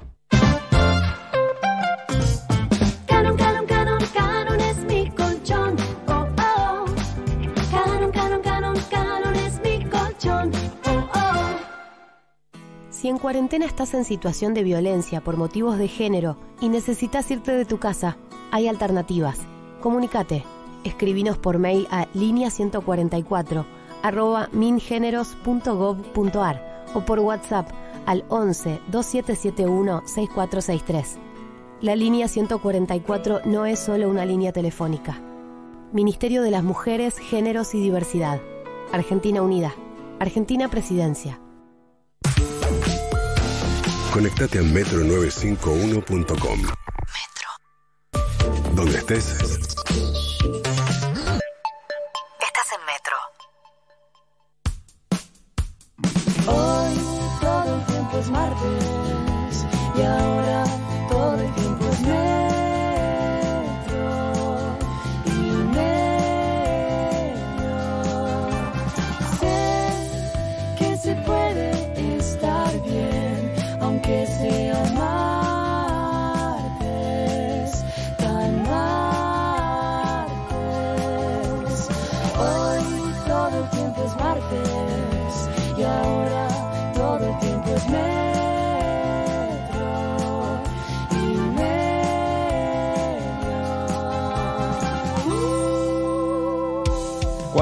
[13.01, 17.51] Si en cuarentena estás en situación de violencia por motivos de género y necesitas irte
[17.51, 18.15] de tu casa,
[18.51, 19.39] hay alternativas.
[19.81, 20.43] Comunicate.
[20.83, 23.65] Escribinos por mail a línea 144
[24.03, 27.71] arroba mingeneros.gov.ar o por WhatsApp
[28.05, 31.17] al 11 2771 6463.
[31.81, 35.19] La línea 144 no es solo una línea telefónica.
[35.91, 38.39] Ministerio de las Mujeres, Géneros y Diversidad.
[38.91, 39.73] Argentina Unida.
[40.19, 41.39] Argentina Presidencia.
[44.11, 46.61] Conectate a metro951.com.
[46.61, 47.49] Metro.
[48.75, 49.25] Donde estés,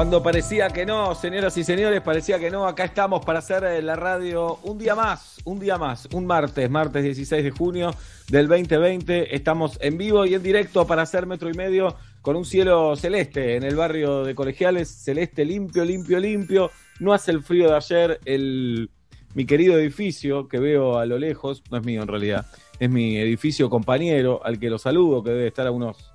[0.00, 3.82] Cuando parecía que no, señoras y señores, parecía que no, acá estamos para hacer eh,
[3.82, 7.90] la radio un día más, un día más, un martes, martes 16 de junio
[8.28, 9.36] del 2020.
[9.36, 13.56] Estamos en vivo y en directo para hacer metro y medio con un cielo celeste
[13.56, 16.70] en el barrio de Colegiales, celeste limpio, limpio, limpio.
[16.98, 18.88] No hace el frío de ayer, el,
[19.34, 22.46] mi querido edificio que veo a lo lejos, no es mío en realidad,
[22.78, 26.10] es mi edificio compañero al que lo saludo, que debe estar a unos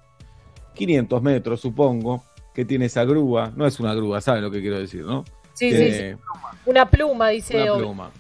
[0.74, 2.24] 500 metros, supongo,
[2.56, 3.52] que tiene esa grúa.
[3.56, 5.26] No es una grúa, ¿saben lo que quiero decir, no?
[5.54, 6.16] Sí, sí.
[6.66, 8.12] Una pluma, dice Una pluma.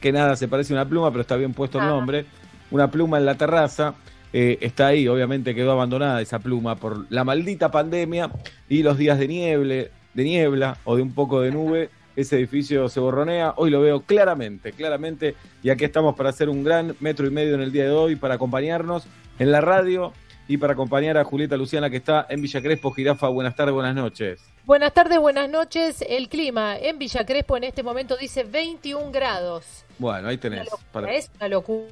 [0.00, 2.26] Que nada se parece a una pluma, pero está bien puesto el nombre.
[2.70, 3.94] Una pluma en la terraza.
[4.32, 8.32] eh, está ahí, obviamente quedó abandonada esa pluma por la maldita pandemia
[8.68, 11.88] y los días de nieble, de niebla o de un poco de nube.
[12.16, 13.54] Ese edificio se borronea.
[13.56, 15.36] Hoy lo veo claramente, claramente.
[15.62, 18.16] Y aquí estamos para hacer un gran metro y medio en el día de hoy,
[18.16, 19.06] para acompañarnos
[19.38, 20.12] en la radio
[20.46, 22.90] y para acompañar a Julieta Luciana, que está en Villa Crespo.
[22.90, 24.40] Jirafa, buenas tardes, buenas noches.
[24.64, 26.02] Buenas tardes, buenas noches.
[26.08, 29.84] El clima en Villa Crespo en este momento dice 21 grados.
[29.98, 30.68] Bueno, ahí tenés.
[30.92, 31.88] para- Es una locura.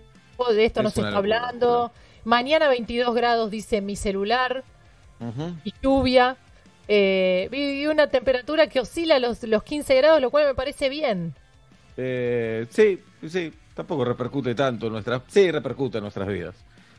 [0.55, 1.93] De esto no se está locura, hablando.
[2.25, 4.65] Mañana 22 grados, dice mi celular.
[5.65, 6.37] Y lluvia.
[6.89, 11.33] Eh, y una temperatura que oscila los, los 15 grados, lo cual me parece bien.
[11.97, 12.99] Eh, sí,
[13.29, 15.23] sí, tampoco repercute tanto en nuestras...
[15.29, 16.55] Sí, repercute en nuestras vidas.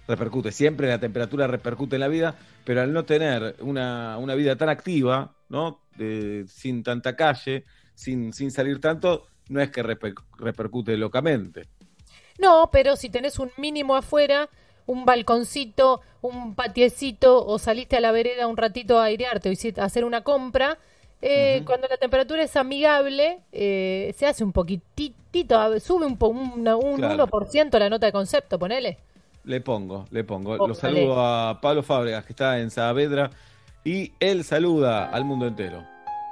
[0.07, 4.55] Repercute, siempre la temperatura repercute en la vida, pero al no tener una, una vida
[4.57, 5.79] tan activa, ¿no?
[5.95, 7.63] De- sin tanta calle,
[7.95, 11.67] sin, sin salir tanto, no es que reper- repercute locamente.
[12.37, 14.49] No, pero si tenés un mínimo afuera,
[14.87, 19.85] un balconcito, un patiecito, o saliste a la vereda un ratito a airearte o a
[19.85, 20.77] hacer una compra,
[21.21, 26.95] eh, cuando la temperatura es amigable, eh, se hace un poquitito, sube un, una- un
[26.97, 27.13] Claro.
[27.13, 28.97] 1% la nota de concepto, ponele.
[29.45, 30.57] Le pongo, le pongo.
[30.57, 30.67] Póngale.
[30.69, 33.29] Lo saludo a Pablo Fábregas, que está en Saavedra,
[33.83, 35.83] y él saluda al mundo entero.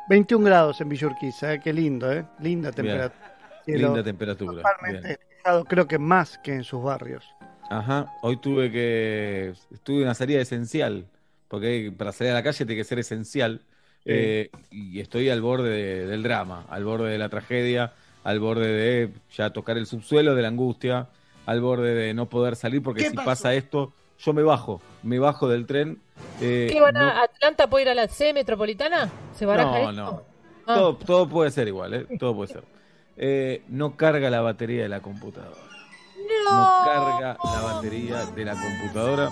[0.10, 1.60] 21 grados en Villurquiza, ¿eh?
[1.64, 2.26] qué lindo, ¿eh?
[2.40, 3.36] Linda temperatura.
[3.68, 4.62] Linda temperatura.
[4.62, 7.26] Totalmente despejado, creo que más que en sus barrios.
[7.70, 9.54] Ajá, hoy tuve que.
[9.72, 11.06] Estuve una salida esencial,
[11.48, 13.62] porque para salir a la calle tiene que ser esencial.
[14.04, 14.10] Sí.
[14.14, 17.94] eh, y estoy al borde de- del drama, al borde de la tragedia,
[18.24, 21.08] al borde de ya tocar el subsuelo de la angustia,
[21.46, 23.26] al borde de no poder salir, porque ¿Qué si pasó?
[23.26, 26.00] pasa esto, yo me bajo, me bajo del tren.
[26.42, 29.10] eh, ¿Qué van no- a Atlanta puede ir a la C metropolitana?
[29.36, 29.92] ¿Se baraja no, esto?
[29.94, 30.22] no.
[30.68, 30.76] Ah.
[30.76, 32.08] Todo, todo puede ser igual, ¿eh?
[32.20, 32.64] Todo puede ser.
[33.18, 35.58] Eh, no carga la batería de la computadora.
[36.50, 39.30] no carga la batería de la computadora,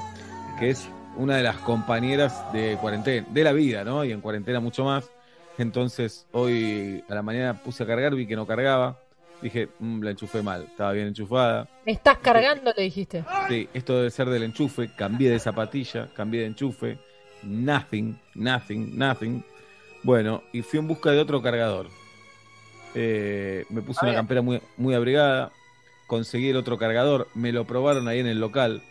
[0.59, 4.03] que es una de las compañeras de cuarentena, de la vida, ¿no?
[4.03, 5.09] Y en cuarentena mucho más.
[5.57, 8.97] Entonces, hoy a la mañana puse a cargar, vi que no cargaba.
[9.41, 11.68] Dije, "Mm, la enchufé mal, estaba bien enchufada.
[11.86, 12.74] ¿Me estás cargando?
[12.75, 13.24] Le dijiste.
[13.47, 14.89] Sí, esto debe ser del enchufe.
[14.95, 17.00] Cambié de zapatilla, cambié de enchufe.
[17.44, 19.44] Nothing, nothing, nothing.
[20.03, 21.88] Bueno, y fui en busca de otro cargador.
[22.95, 25.51] Eh, me puse una campera muy, muy abrigada.
[26.07, 27.27] Conseguí el otro cargador.
[27.35, 28.81] Me lo probaron ahí en el local.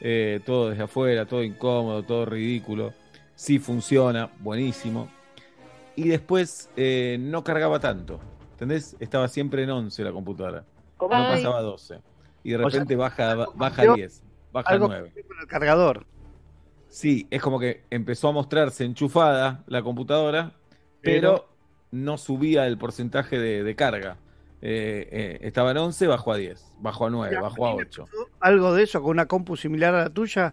[0.00, 2.94] Eh, todo desde afuera, todo incómodo, todo ridículo.
[3.34, 5.10] Sí funciona, buenísimo.
[5.96, 8.20] Y después eh, no cargaba tanto.
[8.60, 8.94] ¿Entendés?
[9.00, 10.64] Estaba siempre en 11 la computadora.
[11.00, 11.36] No Ay.
[11.36, 11.98] pasaba a 12.
[12.44, 14.22] Y de O sea, repente baja, baja a 10,
[14.52, 15.12] baja a Algo 9.
[15.26, 16.06] con el cargador.
[16.88, 20.52] Sí, es como que empezó a mostrarse enchufada la computadora,
[21.00, 21.48] pero,
[21.90, 24.18] no subía el porcentaje de, de carga.
[24.60, 27.72] Eh, eh, estaba en 11, bajó a 10, bajó a 9, Mira, bajó a a
[27.72, 28.04] mí me 8.
[28.40, 30.52] Algo de eso con una compu similar a la tuya.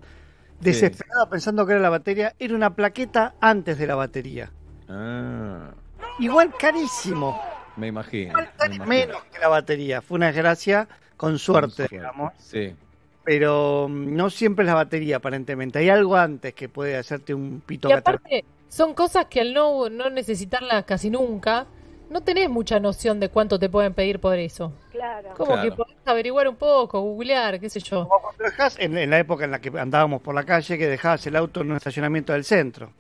[0.62, 2.34] Desesperada pensando que era la batería.
[2.40, 4.52] Era una plaqueta antes de la batería.
[4.88, 5.72] Ah,
[6.20, 7.38] Igual carísimo.
[7.78, 8.34] Me imagino.
[8.70, 10.02] Me menos que la batería.
[10.02, 11.96] Fue una desgracia con suerte, Con suerte.
[11.96, 12.34] digamos.
[12.38, 12.76] Sí,
[13.24, 15.80] Pero mm, no siempre es la batería, aparentemente.
[15.80, 19.90] Hay algo antes que puede hacerte un pito Y aparte, son cosas que al no,
[19.90, 21.66] no necesitarlas casi nunca,
[22.10, 24.72] no tenés mucha noción de cuánto te pueden pedir por eso.
[24.92, 25.30] Claro.
[25.36, 25.70] Como Claro.
[25.70, 28.08] que podés averiguar un poco, googlear, qué sé yo.
[28.08, 30.88] Como cuando dejás, en, en la época en la que andábamos por la calle, que
[30.88, 32.92] dejabas el auto en un estacionamiento del centro.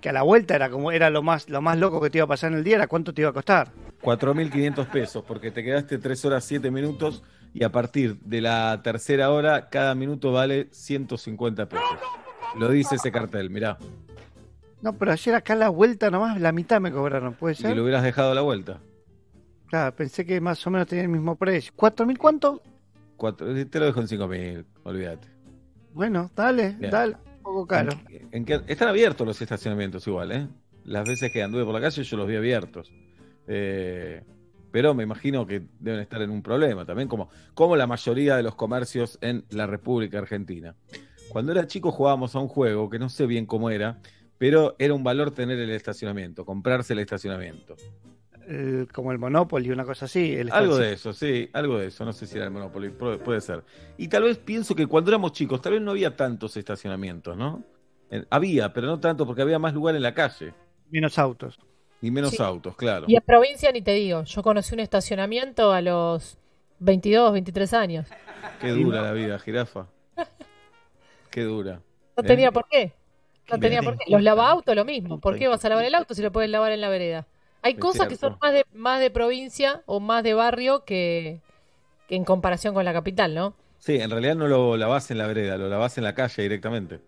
[0.00, 2.24] Que a la vuelta era como era lo más lo más loco que te iba
[2.24, 3.68] a pasar en el día, era cuánto te iba a costar.
[4.02, 7.22] 4.500 pesos, porque te quedaste 3 horas 7 minutos
[7.52, 11.84] y a partir de la tercera hora, cada minuto vale 150 pesos.
[12.56, 13.76] Lo dice ese cartel, mirá.
[14.80, 17.76] No, pero ayer acá a la vuelta nomás la mitad me cobraron, ¿puede Y ser?
[17.76, 18.78] lo hubieras dejado a la vuelta.
[19.66, 21.72] Claro, pensé que más o menos tenía el mismo precio.
[21.74, 22.62] ¿Cuatro mil cuánto?
[23.16, 25.28] Cuatro, te lo dejo en 5.000, olvídate.
[25.92, 26.90] Bueno, dale, Bien.
[26.92, 27.16] dale.
[27.48, 27.92] Un poco caro.
[28.10, 30.46] ¿En, en qué- están abiertos los estacionamientos igual, ¿eh?
[30.84, 32.92] Las veces que anduve por la calle yo los vi abiertos.
[33.46, 34.22] Eh,
[34.70, 38.42] pero me imagino que deben estar en un problema también, como, como la mayoría de
[38.42, 40.74] los comercios en la República Argentina.
[41.30, 43.98] Cuando era chico jugábamos a un juego que no sé bien cómo era,
[44.36, 47.76] pero era un valor tener el estacionamiento, comprarse el estacionamiento.
[48.48, 50.34] El- como el Monopoly, una cosa así.
[50.34, 52.04] el Algo de eso, sí, algo de eso.
[52.04, 53.62] No sé si era el Monopoly, pu- puede ser.
[53.98, 57.62] Y tal vez pienso que cuando éramos chicos, tal vez no había tantos estacionamientos, ¿no?
[58.10, 60.54] Eh, Había, pero no tanto porque había más lugar en la calle
[60.90, 61.58] Menos autos.
[62.00, 62.42] y menos Sí.
[62.42, 63.04] autos, claro.
[63.06, 66.38] Y en provincia ni te digo, yo conocí un estacionamiento a los
[66.78, 68.08] 22, 23 años.
[68.60, 69.88] Qué dura la vida, jirafa.
[71.30, 71.82] Qué dura.
[72.16, 72.26] No ¿Eh?
[72.26, 72.94] tenía por qué.
[73.50, 74.04] No tenía por qué.
[74.10, 75.20] Los lavaautos lo mismo.
[75.20, 77.26] ¿Por qué vas a lavar el auto si lo puedes lavar en la vereda?
[77.62, 81.40] Hay Es cosas que son más de, más de provincia o más de barrio que,
[82.08, 83.54] que en comparación con la capital, ¿no?
[83.78, 87.00] Sí, en realidad no lo lavás en la vereda, lo lavás en la calle directamente.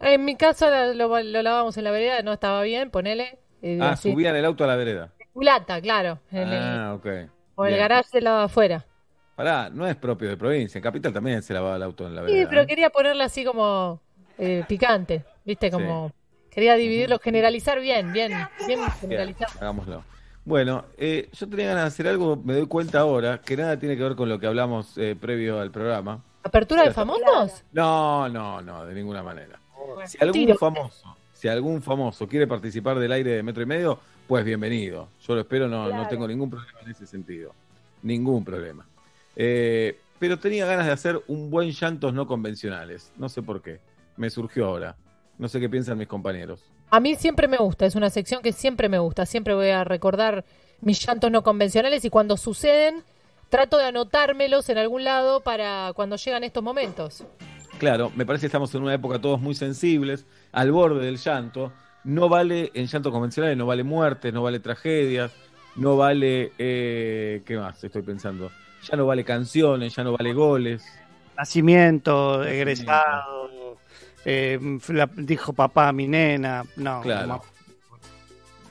[0.00, 3.38] En mi caso lo, lo lavamos en la vereda, no estaba bien, ponele.
[3.62, 4.10] eh, Ah, así.
[4.10, 5.12] subían el auto a la vereda.
[5.32, 6.20] Culata, claro.
[6.30, 7.06] En el, Ah, ok.
[7.54, 7.78] o el Bien.
[7.78, 8.86] garage de la afuera.
[9.34, 10.78] Pará, no es propio de provincia.
[10.78, 12.48] En capital también se lavaba el auto en la Sí, vereda.
[12.48, 12.66] pero ¿eh?
[12.66, 14.00] quería ponerla así como
[14.38, 15.70] eh, picante, ¿viste?
[15.70, 16.12] Como
[16.50, 18.32] quería dividirlo, generalizar bien, bien,
[18.66, 19.48] bien generalizar.
[19.60, 20.04] hagámoslo.
[20.44, 23.96] Bueno, eh, yo tenía ganas de hacer algo, me doy cuenta ahora, que nada tiene
[23.96, 26.22] que ver con lo que hablamos eh, previo al programa.
[26.42, 27.62] ¿Apertura de famosos?
[27.72, 29.60] No, no, no, de ninguna manera.
[30.06, 34.44] Si algún famoso, si algún famoso quiere participar del aire de metro y medio, pues
[34.44, 35.08] bienvenido.
[35.26, 37.52] Yo lo espero, no, no tengo ningún problema en ese sentido.
[38.02, 38.86] Ningún problema.
[39.36, 43.12] Eh, pero tenía ganas de hacer un buen llantos no convencionales.
[43.16, 43.80] No sé por qué.
[44.16, 44.96] Me surgió ahora.
[45.40, 46.62] No sé qué piensan mis compañeros.
[46.90, 49.84] A mí siempre me gusta, es una sección que siempre me gusta, siempre voy a
[49.84, 50.44] recordar
[50.82, 53.02] mis llantos no convencionales y cuando suceden
[53.48, 57.24] trato de anotármelos en algún lado para cuando llegan estos momentos.
[57.78, 61.72] Claro, me parece que estamos en una época todos muy sensibles, al borde del llanto.
[62.04, 65.32] No vale, en llantos convencionales, no vale muertes, no vale tragedias,
[65.74, 68.50] no vale, eh, ¿qué más estoy pensando?
[68.82, 70.84] Ya no vale canciones, ya no vale goles.
[71.34, 73.48] Nacimiento, egresado,
[74.24, 74.58] eh,
[74.88, 76.64] la- dijo papá a mi nena.
[76.76, 77.26] No, Claro.
[77.26, 77.42] no.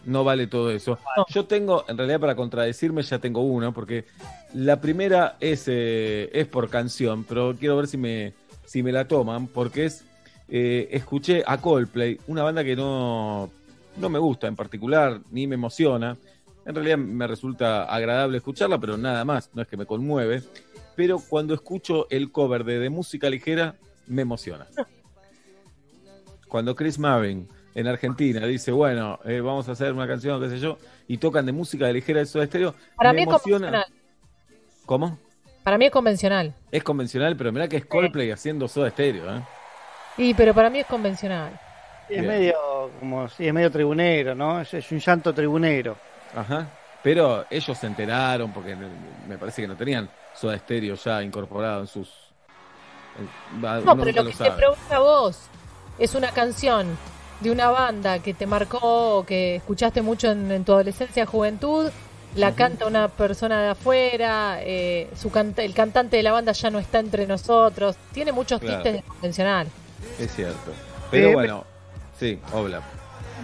[0.05, 0.97] No vale todo eso.
[1.29, 4.05] Yo tengo, en realidad para contradecirme ya tengo una, porque
[4.53, 8.33] la primera es, eh, es por canción, pero quiero ver si me,
[8.65, 10.05] si me la toman, porque es,
[10.47, 13.51] eh, escuché a Coldplay, una banda que no,
[13.97, 16.17] no me gusta en particular, ni me emociona.
[16.65, 20.41] En realidad me resulta agradable escucharla, pero nada más, no es que me conmueve.
[20.95, 23.75] Pero cuando escucho el cover de, de música ligera,
[24.07, 24.65] me emociona.
[26.49, 30.59] Cuando Chris Marvin en Argentina dice, bueno, eh, vamos a hacer una canción, qué sé
[30.59, 30.77] yo,
[31.07, 33.67] y tocan de música ligera de Soda Stereo, Para me mí es emociona.
[33.67, 33.85] convencional.
[34.85, 35.19] ¿Cómo?
[35.63, 36.53] Para mí es convencional.
[36.71, 39.41] Es convencional, pero mirá que es Coldplay haciendo Soda Stereo, ¿eh?
[40.17, 41.51] Y pero para mí es convencional.
[42.09, 42.27] Es Bien.
[42.27, 42.55] medio,
[42.99, 44.59] como, sí, es medio tribunero, ¿no?
[44.61, 45.95] Es, es un llanto tribunero.
[46.35, 46.67] Ajá.
[47.03, 48.75] Pero ellos se enteraron porque
[49.27, 52.11] me parece que no tenían Soda Stereo ya incorporado en sus.
[53.19, 54.51] en- No, pero lo que te sabe.
[54.51, 55.48] pregunta a vos
[55.99, 56.97] es una canción
[57.41, 61.89] de una banda que te marcó, que escuchaste mucho en, en tu adolescencia, juventud,
[62.35, 66.69] la canta una persona de afuera, eh, su canta- el cantante de la banda ya
[66.69, 68.83] no está entre nosotros, tiene muchos Claro.
[68.83, 69.67] tintes de convencional.
[70.19, 70.71] Es cierto.
[71.11, 71.63] Pero Eh, bueno,
[72.19, 72.81] sí, Obla.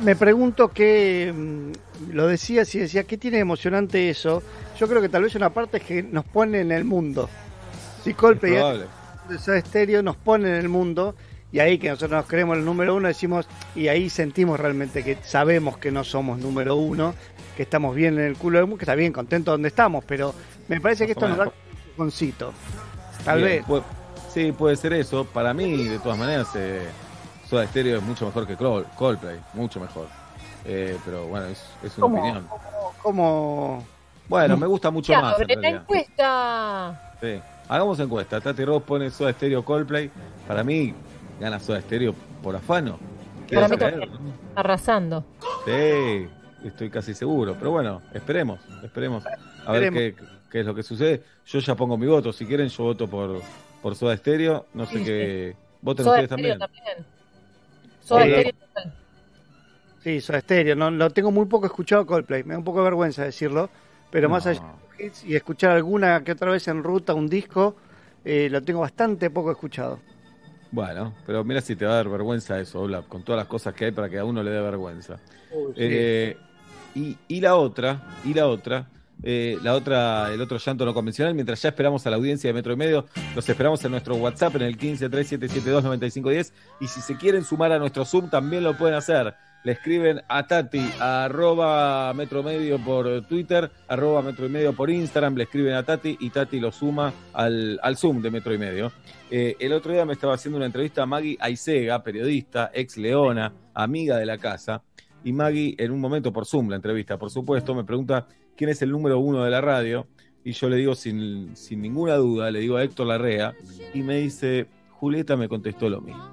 [0.04, 1.72] Me pregunto qué, mm,
[2.14, 4.44] lo decías y decía, ¿qué tiene de emocionante eso?
[4.78, 7.30] Yo creo que tal vez una parte es que nos pone en el mundo.
[8.04, 8.86] Si Coldplay Es es probable.
[9.30, 11.16] de Soda Stereo nos pone en el mundo
[11.56, 15.18] y ahí que nosotros nos creemos el número uno decimos y ahí sentimos realmente que
[15.24, 17.16] sabemos que no somos número uno,
[17.56, 20.34] que estamos bien en el culo del mundo, que está bien contentos donde estamos, pero
[20.68, 21.52] me parece que esto nos da un
[21.88, 22.52] empujoncito.
[23.24, 23.84] Tal Bien, vez.
[24.34, 25.24] sí, puede ser eso.
[25.24, 26.90] Para mí, de todas maneras, eh,
[27.50, 30.08] Soda Stereo es mucho mejor que Col- Coldplay, mucho mejor.
[30.66, 32.18] Eh, pero bueno, es, es una ¿Cómo?
[32.18, 32.48] opinión.
[33.02, 33.86] Como
[34.28, 35.36] Bueno, me gusta mucho Ya, más.
[35.40, 37.16] En abre la encuesta.
[37.22, 37.40] Sí.
[37.70, 38.42] Hagamos encuesta.
[38.42, 40.12] Tati Ross pone Soda Stereo Coldplay.
[40.48, 40.94] Para mí,
[41.40, 43.00] gana Soda Stereo por afano.
[43.54, 44.34] Para mí ¿no?
[44.56, 45.24] Arrasando.
[45.66, 46.28] Sí,
[46.64, 47.56] estoy casi seguro.
[47.58, 49.24] Pero bueno, esperemos, esperemos.
[49.66, 50.16] A ver qué,
[50.60, 51.22] es lo que sucede.
[51.46, 52.32] Yo ya pongo mi voto.
[52.34, 53.42] Si quieren, yo voto por,
[53.82, 54.66] por Soda Stereo.
[54.74, 55.56] No sé Sí, qué.
[55.82, 56.86] Voten Soda ustedes Stereo también.
[56.96, 57.06] también.
[58.02, 58.30] Soda Sí.
[58.32, 58.96] Stereo también.
[60.04, 60.76] Sí, Soda Stereo.
[60.76, 62.44] No, lo tengo muy poco escuchado Coldplay.
[62.44, 63.70] Me da un poco de vergüenza decirlo.
[64.12, 67.28] Pero más allá de los hits y escuchar alguna que otra vez en ruta un
[67.28, 67.76] disco,
[68.24, 70.00] eh, lo tengo bastante poco escuchado.
[70.76, 73.86] Bueno, pero mira si te va a dar vergüenza eso, con todas las cosas que
[73.86, 75.18] hay para que a uno le dé vergüenza.
[75.78, 76.36] Eh,
[76.94, 78.86] y, y la otra, y la otra,
[79.24, 82.54] eh, la otra, el otro llanto no convencional, mientras ya esperamos a la audiencia de
[82.54, 86.52] Metro y Medio, los esperamos en nuestro WhatsApp en el 1537729510
[86.82, 89.34] y si se quieren sumar a nuestro Zoom también lo pueden hacer.
[89.66, 94.92] Le escriben a Tati, a arroba Metro Medio por Twitter, arroba Metro y Medio por
[94.92, 98.60] Instagram, le escriben a Tati y Tati lo suma al, al Zoom de Metro y
[98.60, 98.92] Medio.
[99.32, 103.52] Eh, el otro día me estaba haciendo una entrevista a Maggie Aisega, periodista, ex Leona,
[103.74, 104.84] amiga de la casa.
[105.24, 108.84] Y Maggie, en un momento por Zoom, la entrevista, por supuesto, me pregunta quién es
[108.84, 110.06] el número uno de la radio.
[110.44, 113.56] Y yo le digo sin, sin ninguna duda, le digo a Héctor Larrea.
[113.96, 116.24] Y me dice, Julieta me contestó lo mismo.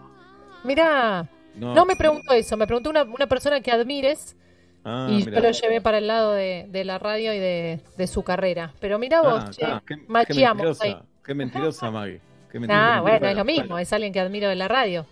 [0.65, 4.37] Mirá, No, no me preguntó eso, me preguntó una, una persona que admires
[4.85, 5.37] Ah, y mirá.
[5.37, 8.73] yo lo llevé para el lado de, de la radio y de, de su carrera.
[8.81, 10.91] Pero vos, Ah, che, ah, qué, qué macheamos ahí.
[10.91, 12.21] mentirosa, qué mentirosa, Maggie.
[12.51, 13.31] Qué Ah, qué bueno, mentirosa.
[13.31, 15.07] es lo mismo, es alguien que admiro de la radio.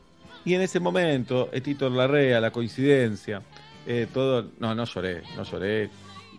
[0.44, 3.42] Y en ese momento, Héctor Larrea, la coincidencia,
[3.86, 4.50] eh, todo.
[4.58, 5.88] No, no lloré, no lloré.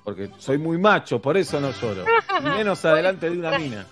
[0.03, 2.03] Porque soy muy macho, por eso no lloro.
[2.43, 3.86] Menos adelante de una mina.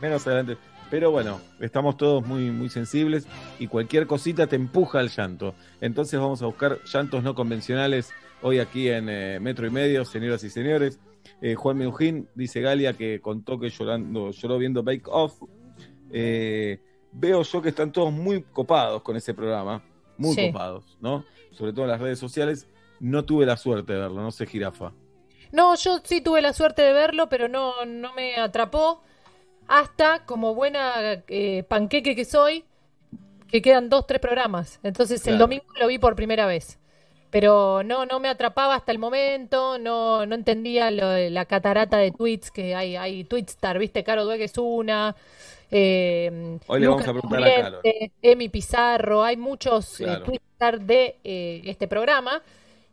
[0.00, 0.58] Menos adelante.
[0.94, 3.26] Pero bueno, estamos todos muy, muy sensibles
[3.58, 5.56] y cualquier cosita te empuja al llanto.
[5.80, 10.44] Entonces vamos a buscar llantos no convencionales hoy aquí en eh, Metro y Medio, señoras
[10.44, 11.00] y señores.
[11.42, 15.42] Eh, Juan Minujín dice Galia que contó que llorando, lloró viendo Bake Off.
[16.12, 19.82] Eh, veo yo que están todos muy copados con ese programa,
[20.16, 20.46] muy Sí.
[20.52, 21.24] copados, ¿no?
[21.50, 22.68] Sobre todo en las redes sociales.
[23.00, 24.92] No tuve la suerte de verlo, no sé, jirafa.
[25.50, 29.02] No, yo sí tuve la suerte de verlo, pero no, no me atrapó.
[29.68, 32.64] Hasta, como buena eh, panqueque que soy,
[33.48, 34.80] que quedan dos, tres programas.
[34.82, 36.78] Entonces el domingo lo vi por primera vez.
[37.30, 41.96] Pero no, no me atrapaba hasta el momento, no, no entendía lo de la catarata
[41.96, 45.16] de tweets que hay, hay Twitstar, viste, Caro Duegue es una,
[45.76, 47.80] eh, Hoy le vamos Lucas a preguntar a Caro.
[48.22, 50.24] Emi Pizarro, hay muchos eh, Claro.
[50.24, 52.42] Twitstar de eh, este programa.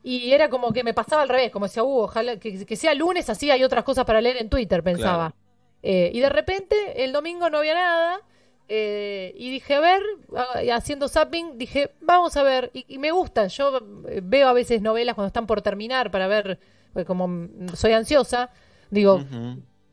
[0.04, 2.96] Y era como que me pasaba al revés, como decía, uh, ojalá que, que sea
[2.96, 5.30] lunes, así hay otras cosas para leer en Twitter, pensaba.
[5.30, 5.41] Claro.
[5.84, 8.22] Eh, y de repente, el domingo no había nada,
[8.68, 10.02] eh, y dije, a ver,
[10.36, 14.54] ah, haciendo zapping, dije, vamos a ver, y, y me gusta, yo eh, veo a
[14.54, 16.60] veces novelas cuando están por terminar para ver,
[16.94, 18.50] pues como mm, soy ansiosa,
[18.90, 19.22] digo,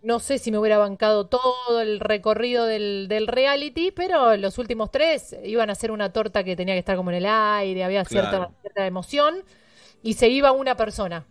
[0.03, 4.91] no sé si me hubiera bancado todo el recorrido del, del reality, pero los últimos
[4.93, 8.05] tres iban a ser una torta que tenía que estar como en el aire, había
[8.05, 8.55] cierta, Claro.
[8.61, 9.43] cierta emoción,
[10.03, 11.27] y se iba una persona.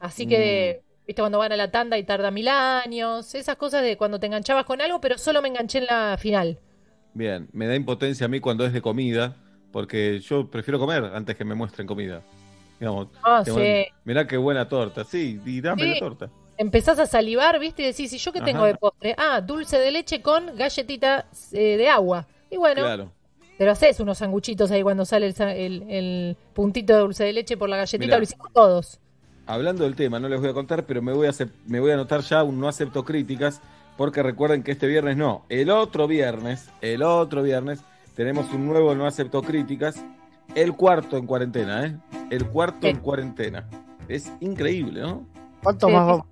[0.00, 3.96] Así que, viste, cuando van a la tanda y tarda mil años, esas cosas de
[3.96, 6.58] cuando te enganchabas con algo, pero solo me enganché en la final.
[7.14, 9.34] Bien, me da impotencia a mí cuando es de comida,
[9.72, 12.22] porque yo prefiero comer antes que me muestren comida.
[12.78, 13.86] Digamos, Ah, sí.
[14.04, 15.88] mirá qué buena torta, sí, y dame Sí.
[15.94, 16.30] la torta.
[16.58, 18.68] Empezás a salivar, viste, y decís, ¿y yo qué tengo Ajá.
[18.68, 19.14] de postre?
[19.18, 22.26] Ah, dulce de leche con galletita eh, de agua.
[22.50, 23.12] Y bueno, Claro.
[23.56, 27.32] Pero haces unos sanguchitos ahí cuando sale el, sa- el- el puntito de dulce de
[27.32, 28.16] leche por la galletita, Mirá.
[28.18, 29.00] lo hicimos todos.
[29.48, 31.30] Hablando del tema, no les voy a contar, pero me voy a,
[31.66, 33.60] me voy a anotar ya un no acepto críticas,
[33.96, 37.82] porque recuerden que este viernes no, el otro viernes, el otro viernes,
[38.14, 40.04] tenemos un nuevo No Acepto Críticas,
[40.54, 41.96] el cuarto en cuarentena, ¿eh?
[42.30, 42.88] El cuarto Sí.
[42.88, 43.64] en cuarentena.
[44.08, 45.26] Es increíble, ¿no?
[45.62, 46.26] ¿Cuánto Sí, más vamos?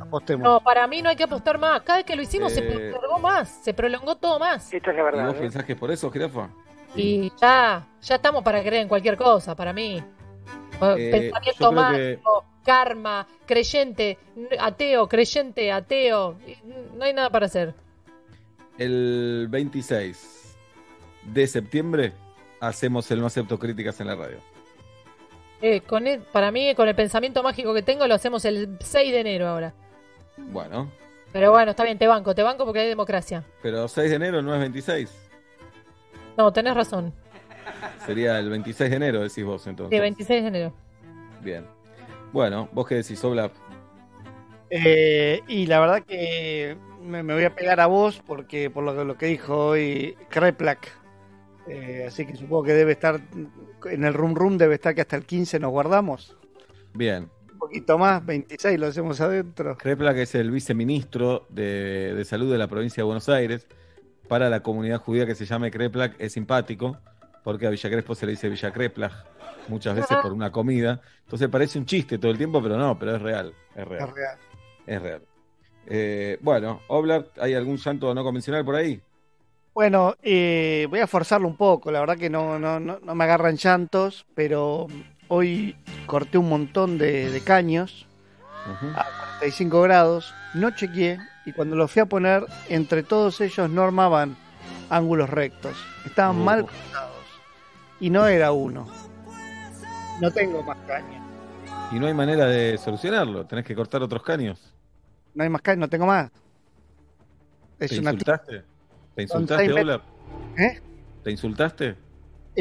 [0.00, 0.44] Apostemos.
[0.44, 1.80] No, para mí no hay que apostar más.
[1.82, 2.92] Cada vez que lo hicimos se Eh.
[2.92, 4.72] prolongó más, se prolongó todo más.
[4.72, 5.26] Esto es la ¿Y verdad.
[5.26, 5.40] vos ¿eh?
[5.40, 6.48] pensás que es por eso, jirafa?
[6.94, 9.96] Y ya, ya estamos para creer en cualquier cosa, para mí.
[9.96, 14.18] Eh, Pensamiento yo creo mágico, karma, creyente,
[14.58, 16.36] ateo, creyente, ateo.
[16.96, 17.74] No hay nada para hacer.
[18.78, 20.56] El 26
[21.24, 22.12] de septiembre
[22.60, 24.38] hacemos el No Acepto Críticas en la radio.
[25.62, 29.12] Eh, con el- para mí, con el pensamiento mágico que tengo, lo hacemos el 6
[29.12, 29.74] de enero ahora.
[30.38, 30.90] Bueno,
[31.32, 33.44] Pero bueno, está bien, te banco, te banco porque hay democracia.
[33.62, 35.14] pero 6 de enero no es 26.
[36.36, 37.12] No, tenés razón.
[38.06, 39.94] Sería el 26 de enero, decís vos entonces.
[39.96, 40.72] Sí, 26 de enero.
[41.42, 41.66] Bien.
[42.32, 43.52] Bueno, vos qué decís, Oblap.
[44.70, 48.94] Eh, y la verdad que me, me voy a pegar a vos porque por lo,
[48.96, 50.88] que- lo que dijo hoy Kreplak.
[51.66, 53.20] Eh, así que supongo que debe estar
[53.84, 56.36] en el room room, debe estar que hasta el 15 nos guardamos.
[56.94, 57.28] Bien.
[57.52, 59.76] Un poquito más, 26 lo hacemos adentro.
[59.76, 63.66] Krepla, que es el viceministro de, de Salud de la provincia de Buenos Aires,
[64.28, 66.96] para la comunidad judía que se llame Kreplak, es simpático,
[67.44, 69.12] porque a Villa Crespo se le dice Villa Kreplak
[69.70, 71.00] muchas veces por una comida.
[71.24, 73.54] Entonces parece un chiste todo el tiempo, pero no, pero es real.
[73.74, 74.08] Es real.
[74.08, 74.38] Es real.
[74.86, 75.22] Es real.
[75.86, 79.00] Eh, bueno, Oblap, ¿hay algún llanto no convencional por ahí?
[79.72, 83.24] Bueno, eh, voy a forzarlo un poco, la verdad que no, no, no, no me
[83.24, 84.88] agarran llantos, pero
[85.28, 88.06] hoy corté un montón de, de caños
[88.94, 89.04] a
[89.38, 94.36] 45 grados, no chequeé y cuando lo fui a poner, entre todos ellos no armaban
[94.90, 96.44] ángulos rectos, estaban Oh.
[96.44, 97.24] mal cortados
[98.00, 98.88] y no era uno.
[100.20, 101.22] No tengo más caños,
[101.92, 104.72] Y no hay manera de solucionarlo, tenés que cortar otros caños.
[105.34, 106.30] no hay más caños, no tengo más.
[107.78, 108.62] Es ¿Te una insultaste?
[109.14, 110.02] ¿Te insultaste, Oblap?
[110.58, 110.80] ¿Eh?
[111.24, 111.96] ¿Te insultaste?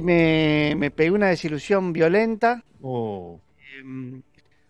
[0.01, 2.63] Me, me pegué una desilusión violenta.
[2.81, 3.39] Oh,
[3.79, 4.21] Em,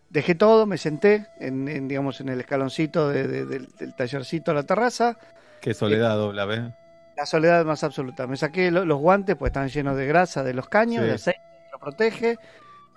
[0.09, 4.51] dejé todo, me senté en, en, digamos en el escaloncito de- de- del, del tallercito
[4.51, 5.17] a la terraza,
[5.61, 6.17] qué soledad,
[6.53, 6.73] ¿eh?
[7.15, 8.27] la soledad más absoluta.
[8.27, 11.07] Me saqué lo- los guantes, pues estaban llenos de grasa de los caños, Sí.
[11.09, 12.37] de aceite que lo protege.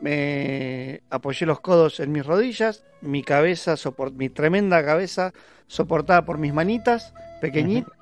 [0.03, 5.33] Me apoyé los codos en mis rodillas, mi cabeza, sopor- mi tremenda cabeza
[5.69, 7.95] soportada por mis manitas, pequeñitas.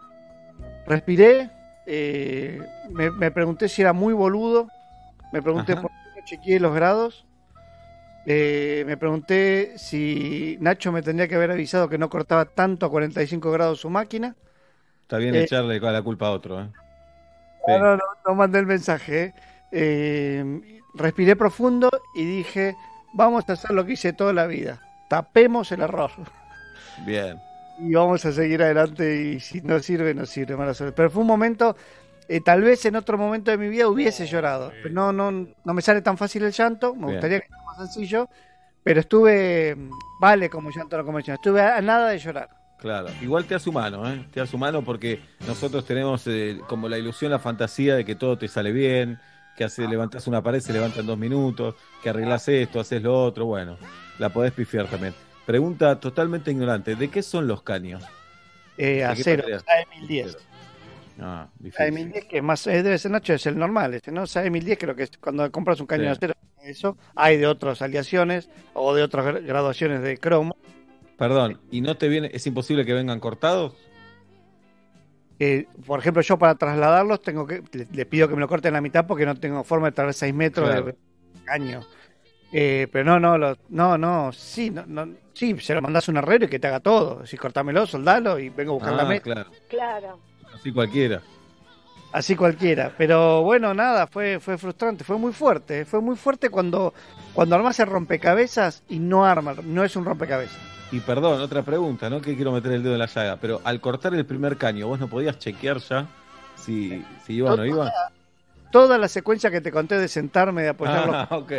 [0.87, 1.51] Respiré,
[1.87, 2.61] eh,
[2.91, 4.69] me, me pregunté si era muy boludo,
[5.33, 5.83] me pregunté Ajá.
[5.83, 7.27] por qué no chequeé los grados,
[8.27, 12.91] eh, me pregunté si Nacho me tendría que haber avisado que no cortaba tanto a
[12.91, 14.37] 45 grados su máquina.
[15.03, 16.65] Está bien Eh, echarle la culpa a otro.
[16.67, 16.73] Sí.
[17.67, 19.35] No, no, no, no mandé el mensaje.
[19.73, 20.80] ¿eh?
[20.94, 22.76] Respiré profundo y dije,
[23.12, 24.81] vamos a hacer lo que hice toda la vida.
[25.09, 26.11] Tapemos el error.
[27.07, 27.38] Bien.
[27.79, 30.57] Y vamos a seguir adelante y si no sirve, no sirve.
[30.57, 30.94] Mala suerte.
[30.94, 31.76] Pero fue un momento,
[32.29, 34.72] eh, tal vez en otro momento de mi vida hubiese llorado.
[34.83, 36.94] Pero no, no, no me sale tan fácil el llanto.
[36.94, 37.12] Me Bien.
[37.12, 38.29] gustaría que sea más sencillo.
[38.83, 39.76] Pero estuve,
[40.20, 41.38] vale como llanto no convencional.
[41.38, 42.48] Estuve a, a nada de llorar.
[42.79, 44.26] Claro, igual te hace humano, ¿eh?
[44.33, 48.38] Te hace humano porque nosotros tenemos eh, como la ilusión, la fantasía de que todo
[48.38, 49.20] te sale bien,
[49.61, 53.25] que hace, levantás una pared, se levanta en dos minutos, que arreglás esto, haces lo
[53.25, 53.77] otro, bueno,
[54.18, 55.12] la podés pifiar también.
[55.44, 58.03] Pregunta totalmente ignorante, ¿de qué son los caños?
[58.79, 59.62] Eh, acero, material?
[60.01, 60.37] AM100010.
[61.20, 61.85] Ah, difícil.
[61.94, 64.23] AM1010 que más debe ser Nacho, es el normal, este, ¿no?
[64.23, 66.07] AM1010 creo que es cuando compras un caño Sí.
[66.07, 66.96] de acero, eso.
[67.14, 70.57] Hay de otras aleaciones o de otras gra- graduaciones de cromo.
[71.18, 73.75] Perdón, ¿y no te viene, es imposible que vengan cortados?
[75.42, 78.74] Eh, por ejemplo, yo para trasladarlos tengo que le, le pido que me lo corten
[78.74, 80.85] la mitad porque no tengo forma de traer 6 metros Claro.
[80.87, 80.96] de
[81.44, 81.81] caño.
[82.53, 86.12] Eh, pero no, no, lo- no, no, sí, no, no, sí, se lo mandás a
[86.12, 87.24] un herrero y que te haga todo.
[87.24, 89.22] Si cortámelo, soldalo y vengo a buscar la Ah, meta.
[89.24, 90.18] claro, Claro.
[90.55, 91.22] así cualquiera.
[92.12, 92.92] Así cualquiera.
[92.98, 95.85] Pero bueno, nada, fue, fue frustrante, fue muy fuerte.
[95.85, 96.92] Fue muy fuerte cuando,
[97.33, 100.59] cuando armas el rompecabezas y no arma, no es un rompecabezas.
[100.92, 102.20] Y perdón, otra pregunta, ¿no?
[102.20, 104.98] Que quiero meter el dedo en la llaga, pero al cortar el primer caño, ¿vos
[104.98, 106.07] no podías chequear ya
[106.57, 107.92] si, si iba o no iba?
[108.72, 111.53] Toda la secuencia que te conté de sentarme, de apoyarlo, Ah, ok.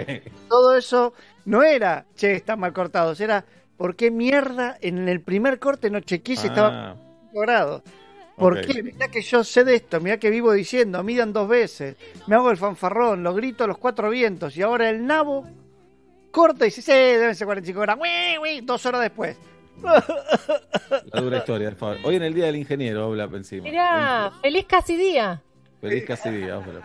[0.49, 1.13] todo eso
[1.45, 3.45] no era, che, están mal cortados, era,
[3.77, 6.95] ¿por qué mierda en el primer corte no chequeé si estaba Ah,
[7.29, 7.81] 5 grados?
[8.37, 8.81] ¿Por qué?
[8.81, 11.95] Mirá que yo sé de esto, mirá que vivo diciendo, midan dos veces,
[12.27, 15.45] me hago el fanfarrón, lo grito a los cuatro vientos y ahora el nabo
[16.31, 18.61] corta y dice, sí, deben ser 45 grados, ¡Uy, uy!
[18.61, 19.37] dos horas después.
[21.11, 21.97] La dura historia, por favor.
[22.03, 23.63] Hoy en el Día del Ingeniero, habla encima.
[23.63, 25.41] Mirá, feliz casi día.
[25.79, 26.83] Feliz casi día, Oblap.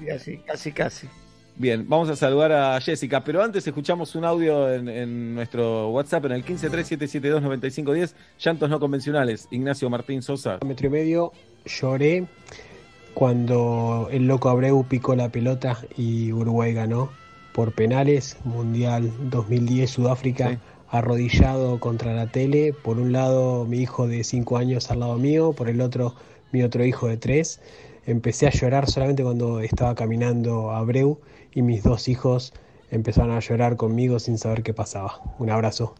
[0.00, 1.08] Y así, casi, casi.
[1.56, 6.24] Bien, vamos a saludar a Jessica, pero antes escuchamos un audio en, en nuestro WhatsApp
[6.26, 10.58] en el 1537729510, llantos no convencionales, Ignacio Martín Sosa.
[10.66, 11.32] metro y medio
[11.64, 12.26] lloré
[13.14, 17.10] cuando el loco Abreu picó la pelota y Uruguay ganó
[17.54, 20.58] por penales, Mundial 2010 Sudáfrica, Sí.
[20.90, 25.52] arrodillado contra la tele, por un lado mi hijo de 5 años al lado mío,
[25.52, 26.14] por el otro
[26.52, 27.60] mi otro hijo de 3.
[28.06, 31.20] Empecé a llorar solamente cuando estaba caminando Abreu
[31.52, 32.52] y mis dos hijos
[32.90, 35.20] empezaron a llorar conmigo sin saber qué pasaba.
[35.38, 35.94] Un abrazo.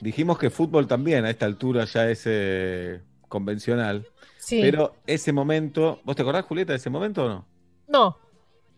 [0.00, 4.06] Dijimos que fútbol también a esta altura ya es eh, convencional,
[4.38, 4.60] Sí.
[4.62, 7.44] pero ese momento, ¿vos te acordás, Julieta, de ese momento o no?
[7.88, 8.16] No.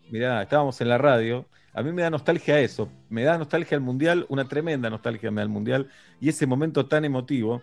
[0.09, 1.45] Mirá, estábamos en la radio.
[1.73, 2.89] A mí me da nostalgia eso.
[3.09, 5.87] Me da nostalgia el Mundial, una tremenda nostalgia me da el Mundial.
[6.19, 7.61] Y ese momento tan emotivo.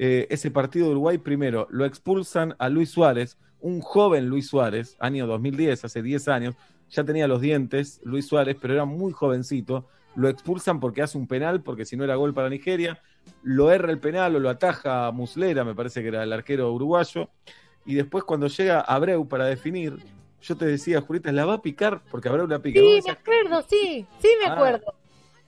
[0.00, 4.96] eh, ese partido de Uruguay, primero, lo expulsan a Luis Suárez, un joven Luis Suárez,
[5.00, 6.54] año 2010, hace 10 años.
[6.90, 9.88] Ya tenía los dientes Luis Suárez, pero era muy jovencito.
[10.14, 13.00] Lo expulsan porque hace un penal, porque si no era gol para Nigeria.
[13.42, 17.28] Lo erra el penal o lo ataja Muslera, me parece que era el arquero uruguayo.
[17.84, 19.96] Y después, cuando llega Abreu para definir,
[20.42, 22.80] yo te decía, Julieta, la va a picar porque Abreu la pica.
[22.80, 24.94] Sí, me acuerdo, sí, sí me Ah, acuerdo.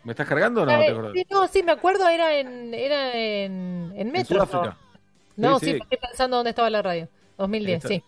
[0.05, 0.79] ¿Me estás cargando o no?
[0.79, 4.37] ¿Te sí, no, sí, me acuerdo, era en, era en, en En Metro.
[4.47, 4.77] Sudáfrica.
[5.37, 5.79] No, Sí, sí, sí.
[5.83, 7.09] estoy pensando dónde estaba la radio.
[7.39, 8.03] 2010, Está- sí,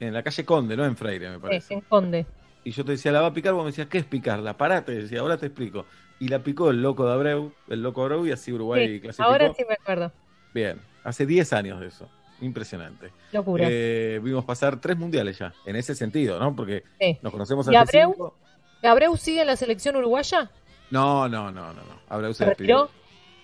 [0.00, 1.74] En la calle Conde, no en Freire, me sí, parece.
[1.74, 2.26] en Conde.
[2.64, 4.56] Y yo te decía, la va a picar, vos me decías, ¿qué es picarla?
[4.56, 5.86] Parate, decía, ahora te explico.
[6.20, 9.28] Y la picó el loco de Abreu, el loco Abreu, y así Uruguay Sí, clasificó.
[9.30, 10.12] ahora sí me acuerdo.
[10.52, 12.08] Bien, hace 10 años de eso.
[12.40, 13.10] Impresionante.
[13.32, 13.66] Locura.
[13.68, 16.54] Eh, vimos pasar tres mundiales ya, en ese sentido, ¿no?
[16.54, 17.18] Porque Sí.
[17.22, 18.12] nos conocemos ¿Y Abreu?
[18.12, 18.36] cinco.
[18.82, 20.50] ¿Abreu sigue en la selección uruguaya?
[20.90, 22.00] No, no, no, no, no.
[22.08, 22.88] Abreu se ¿Se despidió.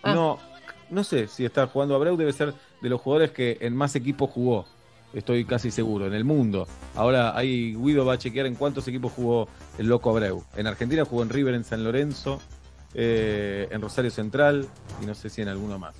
[0.02, 0.14] Ah.
[0.14, 0.38] No,
[0.90, 4.30] no sé si está jugando Abreu, debe ser de los jugadores que en más equipos
[4.30, 4.64] jugó.
[5.12, 6.66] Estoy casi seguro, en el mundo.
[6.96, 10.44] Ahora ahí Guido va a chequear en cuántos equipos jugó el loco Abreu.
[10.57, 12.40] En Argentina jugó en River, en San Lorenzo,
[12.94, 14.66] eh, en Rosario Central
[15.02, 15.94] y no sé si en alguno más.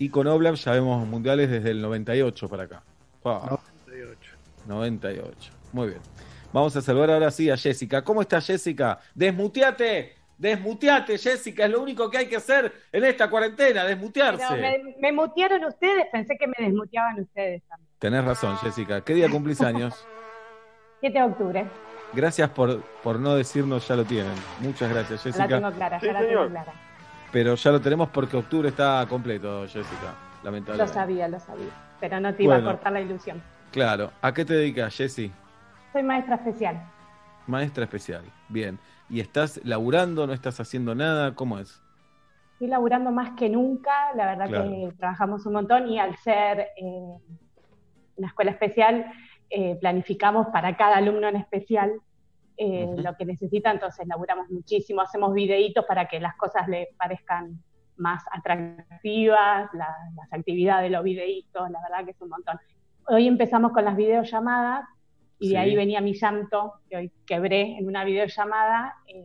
[0.00, 2.82] Y con Oblak ya vemos mundiales desde el 98 para acá.
[3.22, 4.32] Wow, 98.
[4.66, 5.52] 98.
[5.74, 6.00] Muy bien.
[6.54, 8.02] Vamos a saludar ahora sí a Jessica.
[8.02, 8.98] ¿Cómo está Jessica?
[9.14, 10.14] Desmuteate.
[10.38, 11.66] Desmuteate, Jessica.
[11.66, 14.42] Es lo único que hay que hacer en esta cuarentena, desmutearse.
[14.48, 17.90] Pero me, me mutearon ustedes, pensé que me desmuteaban ustedes también.
[17.98, 19.02] Tenés razón, Jessica.
[19.02, 20.06] ¿Qué día cumplís años?
[21.00, 21.66] 7 de octubre,
[22.14, 24.32] Gracias por, por no decirnos, ya lo tienen.
[24.60, 25.48] Muchas gracias, la Jessica.
[25.48, 26.89] tengo clara, ya la tengo clara.
[27.32, 30.14] Pero ya lo tenemos porque octubre está completo, Jessica.
[30.42, 30.92] Lo Lamentablemente.
[30.94, 31.68] sabía, lo sabía,
[32.00, 32.70] pero no te iba Bueno.
[32.70, 33.42] a cortar la ilusión.
[33.70, 34.10] Claro.
[34.22, 35.30] ¿A qué te dedicas, Jessy?
[35.92, 36.82] Soy maestra especial.
[37.46, 38.24] Maestra especial.
[38.48, 38.78] Bien.
[39.08, 40.26] ¿Y estás laburando?
[40.26, 41.34] ¿No estás haciendo nada?
[41.34, 41.80] ¿Cómo es?
[42.54, 44.70] Estoy laburando más que nunca, la verdad Claro.
[44.70, 47.16] que trabajamos un montón y al ser eh,
[48.16, 49.06] una escuela especial,
[49.50, 51.92] eh, planificamos para cada alumno en especial
[52.62, 53.00] eh, Ujú.
[53.00, 57.58] lo que necesita, entonces laburamos muchísimo, hacemos videitos para que las cosas le parezcan
[57.96, 62.58] más atractivas, la- las actividades de los videitos, la verdad que es un montón.
[63.08, 64.84] Hoy empezamos con las videollamadas
[65.38, 65.52] y Sí.
[65.54, 68.94] de ahí venía mi llanto, que hoy quebré en una videollamada.
[69.08, 69.24] eh,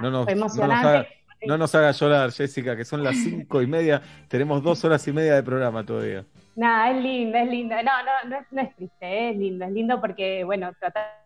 [0.00, 0.88] No nos, fue no nos emocionante.
[0.88, 1.06] haga,
[1.46, 4.00] no nos haga llorar, Jessica, que son las cinco y media.
[4.28, 6.24] Tenemos dos horas y media de programa todavía.
[6.56, 7.74] Nada, es lindo, es lindo.
[7.76, 11.23] No, no, no es, no es triste, es lindo, es lindo porque, bueno, tratar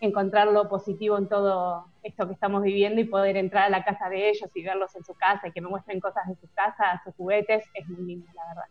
[0.00, 4.08] encontrar lo positivo en todo esto que estamos viviendo y poder entrar a la casa
[4.08, 7.00] de ellos y verlos en su casa y que me muestren cosas de su casa,
[7.04, 8.64] sus juguetes, es muy lindo, la verdad.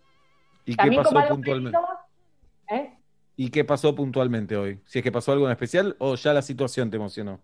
[0.66, 1.78] ¿Y qué También como pasó puntualmente?
[1.78, 2.00] lindo,
[2.70, 2.94] ¿eh?
[3.36, 4.82] ¿Y qué pasó puntualmente hoy?
[4.86, 7.40] Si es que pasó algo en especial o ya la situación te emocionó.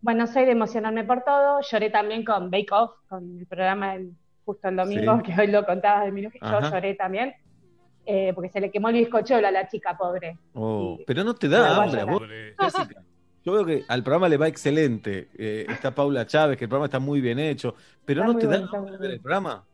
[0.00, 1.60] Bueno, soy de emocionarme por todo.
[1.60, 3.96] Lloré también con Bake Off, con el programa
[4.44, 5.22] justo el domingo, Sí.
[5.32, 7.34] que hoy lo contabas de mi Yo lloré también,
[8.06, 10.38] eh, porque se le quemó el bizcochuelo a la chica pobre.
[10.54, 12.22] Oh, Y- pero no te da hambre, a vos.
[13.44, 15.28] Yo veo que al programa le va excelente.
[15.36, 17.74] Eh, está Paula Chávez, que el programa está muy bien hecho.
[18.04, 19.64] Pero Está no te da hambre ver el programa.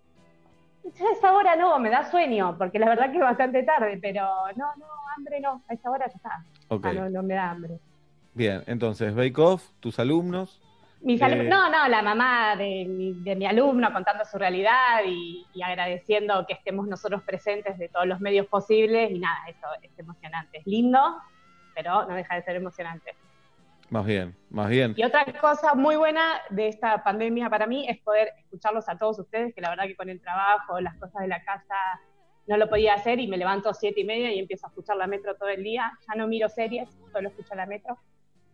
[0.99, 3.97] Ya a esa hora no, me da sueño, porque la verdad que es bastante tarde,
[4.03, 4.23] pero
[4.57, 6.45] no, no, hambre no, a esa hora ya está.
[6.69, 7.79] Ah, no, no me da hambre.
[8.35, 8.65] bien.
[8.67, 10.61] Entonces, Bake Off, tus alumnos.
[11.01, 15.47] Mis Eh, No, no, la mamá de mi, de mi alumno contando su realidad y,
[15.55, 19.99] y agradeciendo que estemos nosotros presentes de todos los medios posibles y nada, eso es
[19.99, 20.59] emocionante.
[20.59, 21.17] Es lindo,
[21.75, 23.15] pero no deja de ser emocionante.
[23.89, 24.95] Más bien, más bien.
[24.97, 29.19] Y otra cosa muy buena de esta pandemia para mí es poder escucharlos a todos
[29.19, 31.75] ustedes, que la verdad que con el trabajo, las cosas de la casa,
[32.47, 35.07] no lo podía hacer y me levanto siete y media y empiezo a escuchar la
[35.07, 35.93] metro todo el día.
[36.09, 37.99] Ya no miro series, solo escucho la metro.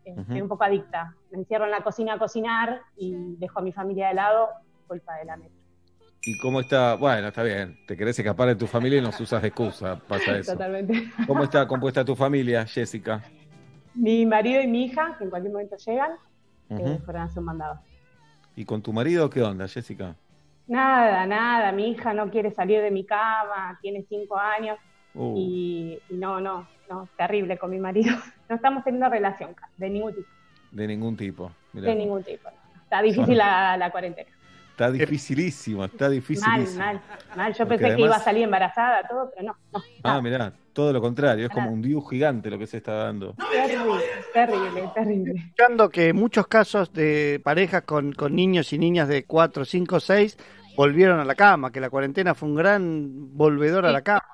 [0.07, 1.17] Eh, un poco adicta.
[1.31, 4.49] Me encierro en la cocina a cocinar y dejo a mi familia de lado,
[4.87, 5.57] culpa de la metro.
[6.25, 6.95] ¿Y cómo está?
[6.95, 7.77] Bueno, está bien.
[7.89, 9.97] Te querés escapar de tu familia y nos usas de excusa.
[10.09, 10.53] Pasa eso.
[10.53, 11.11] Totalmente.
[11.27, 13.23] ¿Cómo está compuesta tu familia, Jessica?
[13.95, 16.13] Mi marido y mi hija, que en cualquier momento llegan,
[16.69, 17.05] eh, Ujú.
[17.05, 17.81] fueron a hacer un mandado.
[18.55, 20.15] ¿Y con tu marido qué onda, Jessica?
[20.69, 24.79] Nada, nada, mi hija no quiere salir de mi cama, tiene cinco años
[25.19, 28.15] Uh, y, y no, no, no, terrible con mi marido.
[28.49, 30.29] No estamos teniendo relación de ningún tipo,
[30.71, 31.53] de ningún tipo.
[31.73, 31.89] Mirá.
[31.89, 32.49] de ningún tipo.
[32.85, 34.31] Está difícil la, la cuarentena.
[34.71, 36.79] Está dificilísimo, está Mal, dificilísimo.
[36.79, 37.01] mal,
[37.35, 37.53] mal.
[37.55, 39.83] Yo Porque pensé que iba a salir embarazada, todo, pero no, no.
[40.05, 43.35] Ah, mirá, todo lo contrario, es como un dios gigante lo que se está dando.
[43.51, 44.03] Terrible,
[44.35, 45.33] terrible, terrible.
[45.35, 50.37] Escuchando que muchos casos de parejas con, con niños y niñas de 4, 5, 6
[50.77, 54.27] volvieron a la cama, que la cuarentena fue un gran volvedor a la cama.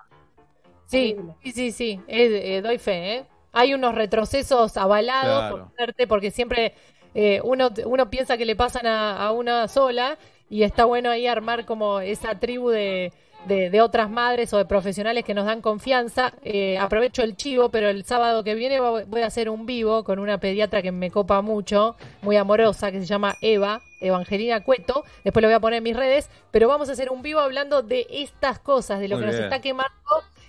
[0.87, 3.27] Sí, sí, sí, sí, eh, eh, doy fe, ¿eh?
[3.53, 5.57] Hay unos retrocesos avalados, Claro.
[5.67, 6.75] por suerte, porque siempre
[7.15, 10.17] eh, uno, uno piensa que le pasan a, a una sola
[10.49, 13.13] y está bueno ahí armar como esa tribu de,
[13.47, 16.33] de, de otras madres o de profesionales que nos dan confianza.
[16.43, 20.19] Eh, aprovecho el chivo, pero el sábado que viene voy a hacer un vivo con
[20.19, 25.05] una pediatra que me copa mucho, muy amorosa, que se llama Eva, Evangelina Cueto.
[25.25, 27.83] Después lo voy a poner en mis redes, pero vamos a hacer un vivo hablando
[27.83, 29.91] de estas cosas, de lo Muy que nos está quemando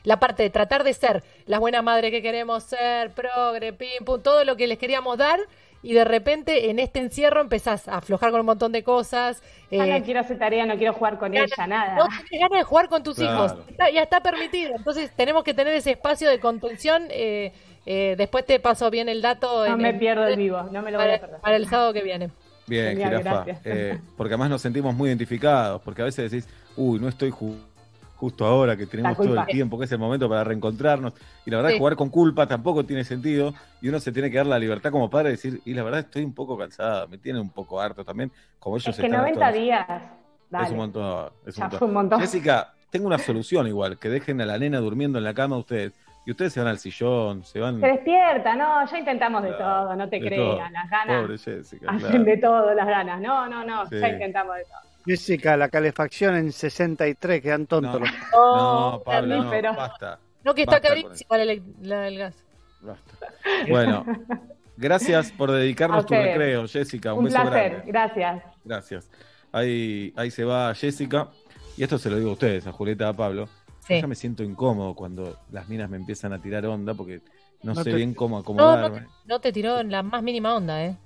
[0.04, 4.22] la parte de tratar de ser las buenas madres que queremos ser, progre, pim, pum,
[4.22, 5.40] todo lo que les queríamos dar.
[5.86, 9.44] Y de repente en este encierro empezás a aflojar con un montón de cosas.
[9.70, 11.96] Ya eh, no quiero hacer tarea, no quiero jugar con ella, nada.
[11.96, 13.46] no tenés ganas de jugar con tus Claro.
[13.48, 13.70] hijos.
[13.70, 14.72] Está- ya está permitido.
[14.78, 17.04] Entonces tenemos que tener ese espacio de contención.
[17.10, 17.52] eh,
[17.86, 19.68] eh, después te paso bien el dato.
[19.68, 21.40] No en me el- pierdo el vivo, no me lo voy para, a perder.
[21.42, 22.30] para el sábado que viene.
[22.66, 23.44] Bien, Genial, jirafa.
[23.44, 23.62] gracias.
[23.66, 27.58] Eh, porque además nos sentimos muy identificados, porque a veces decís, uy, no estoy ju-
[28.24, 31.12] justo ahora que tenemos todo el tiempo, que es el momento para reencontrarnos.
[31.46, 31.78] Y la verdad, Sí.
[31.78, 33.54] jugar con culpa tampoco tiene sentido.
[33.82, 36.00] Y uno se tiene que dar la libertad como padre de decir, y la verdad
[36.00, 39.20] estoy un poco cansada, me tienen un poco harto también, como ellos Es que están
[39.20, 39.62] 90 hartos.
[39.62, 39.86] días.
[40.64, 41.30] Es un montón.
[41.46, 41.88] Es un montón.
[41.90, 42.20] un montón.
[42.22, 45.92] Jessica, tengo una solución igual, que dejen a la nena durmiendo en la cama ustedes.
[46.26, 47.82] Y ustedes se van al sillón, se van...
[47.82, 50.58] Se despierta, no, ya intentamos de todo, no te todo.
[50.72, 51.22] las ganas.
[51.24, 52.24] Pobre Jessica, Hacen claro.
[52.24, 53.20] de todo las ganas.
[53.20, 54.00] No, no, no, Sí.
[54.00, 54.93] ya intentamos de todo.
[55.06, 58.00] Jessica, la calefacción en 63, quedan tontos.
[58.02, 60.20] los- No, Pablo, no, basta.
[60.44, 62.36] No, que está Basta carísimo el, gas.
[62.82, 63.18] Basta.
[63.70, 64.06] Bueno,
[64.78, 67.14] gracias por dedicarnos A tu recreo, Jessica.
[67.14, 67.92] Un, Un beso placer, grande.
[67.92, 68.44] gracias.
[68.66, 69.10] Gracias.
[69.52, 71.30] Ahí, ahí se va Jessica.
[71.78, 73.48] Y esto se lo digo a ustedes, a Julieta, a Pablo.
[73.88, 73.96] Sí.
[73.96, 77.22] Yo ya me siento incómodo cuando las minas me empiezan a tirar onda porque
[77.64, 79.00] no, No sé te- bien cómo No, no acomodarme.
[79.02, 80.98] te, no te tiró en la más mínima onda, ¿eh?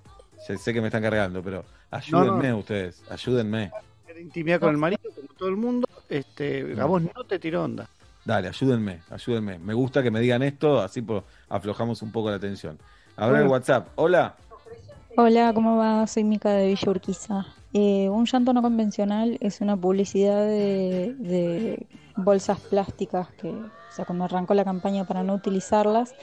[0.45, 3.71] Sé, sé que me están cargando, pero ayúdenme ustedes, ayúdenme.
[4.19, 7.88] Intimidad con el marido, como todo el mundo, este, a vos no te tiró onda.
[8.25, 9.58] Dale, ayúdenme, ayúdenme.
[9.60, 12.77] Me gusta que me digan esto, así pues, aflojamos un poco la tensión.
[13.15, 13.47] A ver el.
[13.47, 13.88] WhatsApp.
[13.95, 14.36] Hola.
[15.15, 16.06] Hola, ¿cómo va?
[16.08, 17.45] Soy Mica de Villa Urquiza.
[17.80, 21.86] Eh, un llanto no convencional es una publicidad de, de
[22.16, 26.16] bolsas plásticas que, o sea, cuando arrancó la campaña para no utilizarlas,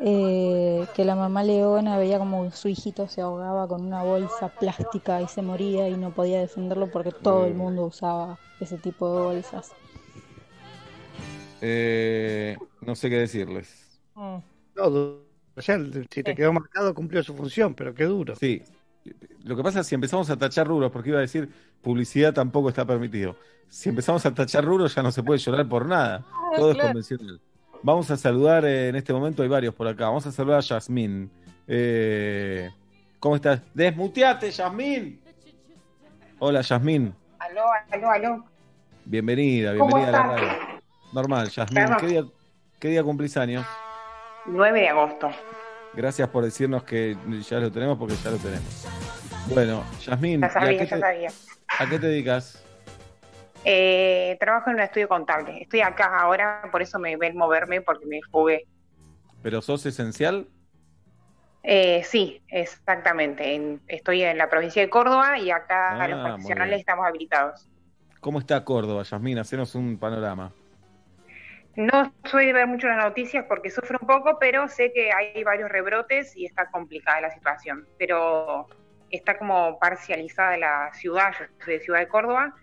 [0.00, 5.20] eh, que la mamá Leona veía como su hijito se ahogaba con una bolsa plástica
[5.20, 9.22] y se moría y no podía defenderlo porque todo el mundo usaba ese tipo de
[9.24, 9.72] bolsas.
[11.62, 14.00] Eh, no sé qué decirles.
[14.14, 14.36] Mm.
[14.76, 15.24] Todo.
[15.56, 18.36] O sea, si te quedó marcado, cumplió su función, pero qué duro.
[18.36, 18.62] Sí.
[19.44, 21.48] Lo que pasa es que si empezamos a tachar rubros, porque iba a decir
[21.80, 23.36] publicidad tampoco está permitido.
[23.68, 26.24] Si empezamos a tachar rubros ya no se puede llorar por nada.
[26.56, 27.40] Todo es convencional.
[27.82, 30.06] Vamos a saludar eh, en este momento, hay varios por acá.
[30.06, 31.30] Vamos a saludar a Yasmín.
[31.66, 32.70] Eh,
[33.18, 33.60] ¿Cómo estás?
[33.74, 35.20] Desmuteate, Yasmín.
[36.38, 37.12] Hola, Yasmín.
[37.38, 38.44] Aló, aló, aló.
[39.04, 40.48] Bienvenida, ¿Cómo bienvenida a la radio.
[41.12, 41.84] Normal, Yasmín.
[41.98, 42.24] ¿Qué día,
[42.78, 43.66] qué día cumplís años?
[44.46, 45.30] 9 de agosto.
[45.94, 47.16] Gracias por decirnos que
[47.48, 48.86] ya lo tenemos porque ya lo tenemos.
[49.48, 51.30] Bueno, Yasmín, Ya ¿y a, sabía, qué ya te, sabía.
[51.78, 52.64] a qué te dedicas?
[53.64, 55.62] Eh, trabajo en un estudio contable.
[55.62, 58.66] Estoy acá ahora, por eso me ven moverme, porque me fugué.
[59.42, 60.48] ¿Pero sos esencial?
[61.62, 63.54] Eh, sí, exactamente.
[63.54, 67.68] En- estoy en la provincia de Córdoba y acá Ah, los profesionales estamos habilitados.
[68.20, 69.38] ¿Cómo está Córdoba, Yasmín?
[69.38, 70.52] Hacenos un panorama.
[71.76, 75.42] No soy de ver mucho las noticias porque sufro un poco, pero sé que hay
[75.42, 77.86] varios rebrotes y está complicada la situación.
[77.98, 78.68] Pero
[79.10, 82.54] está como parcializada la ciudad, yo soy de Ciudad de Córdoba,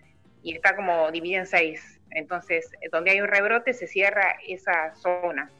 [0.42, 2.00] y está como dividida en seis.
[2.10, 5.50] Entonces, donde hay un rebrote se cierra esa zona.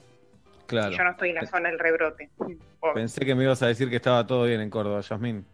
[0.67, 0.93] Claro.
[0.93, 2.31] Y yo no estoy en la zona del rebrote.
[2.95, 5.45] Pensé que me ibas a decir que estaba todo bien en Córdoba, Yasmín.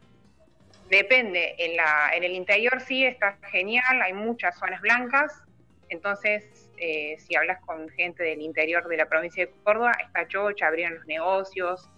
[0.91, 5.43] Depende, en, la, en el interior sí está genial, hay muchas zonas blancas,
[5.89, 10.67] entonces eh, si hablas con gente del interior de la provincia de Córdoba, está chocha,
[10.69, 11.89] abrieron los negocios,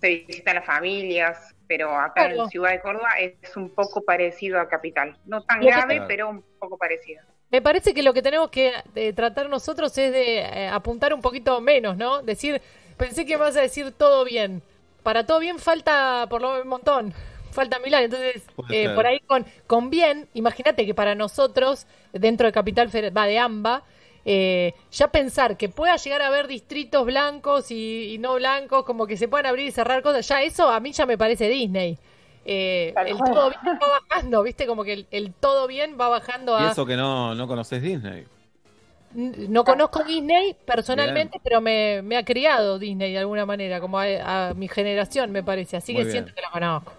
[0.00, 2.44] se visitan las familias, pero acá Claro.
[2.44, 6.28] en Ciudad de Córdoba es un poco parecido a Capital, no tan Lo grave, pero
[6.30, 7.22] un poco parecido.
[7.50, 11.20] Me parece que lo que tenemos que eh, tratar nosotros es de eh, apuntar un
[11.22, 12.22] poquito menos, ¿no?
[12.22, 12.60] Decir,
[12.96, 14.62] pensé que vas a decir todo bien.
[15.02, 17.14] para todo bien falta por lo menos un montón.
[17.52, 22.52] Falta Milán, entonces eh, por ahí con, con bien, imagínate que para nosotros, dentro de
[22.52, 23.82] Capital Federal, va de AMBA,
[24.26, 29.06] eh, ya pensar que pueda llegar a haber distritos blancos y, y no blancos, como
[29.06, 31.98] que se puedan abrir y cerrar cosas, ya eso a mí ya me parece Disney.
[32.44, 34.66] Eh, el todo bien va bajando, ¿viste?
[34.66, 36.68] Como que el, el todo bien va bajando Y a...
[36.68, 38.28] eso que no, no conoces Disney.
[39.14, 44.50] No conozco Disney personalmente, pero me, me ha criado Disney de alguna manera, como a,
[44.50, 46.10] a mi generación me parece, así Muy que bien.
[46.10, 46.92] siento que lo conozco.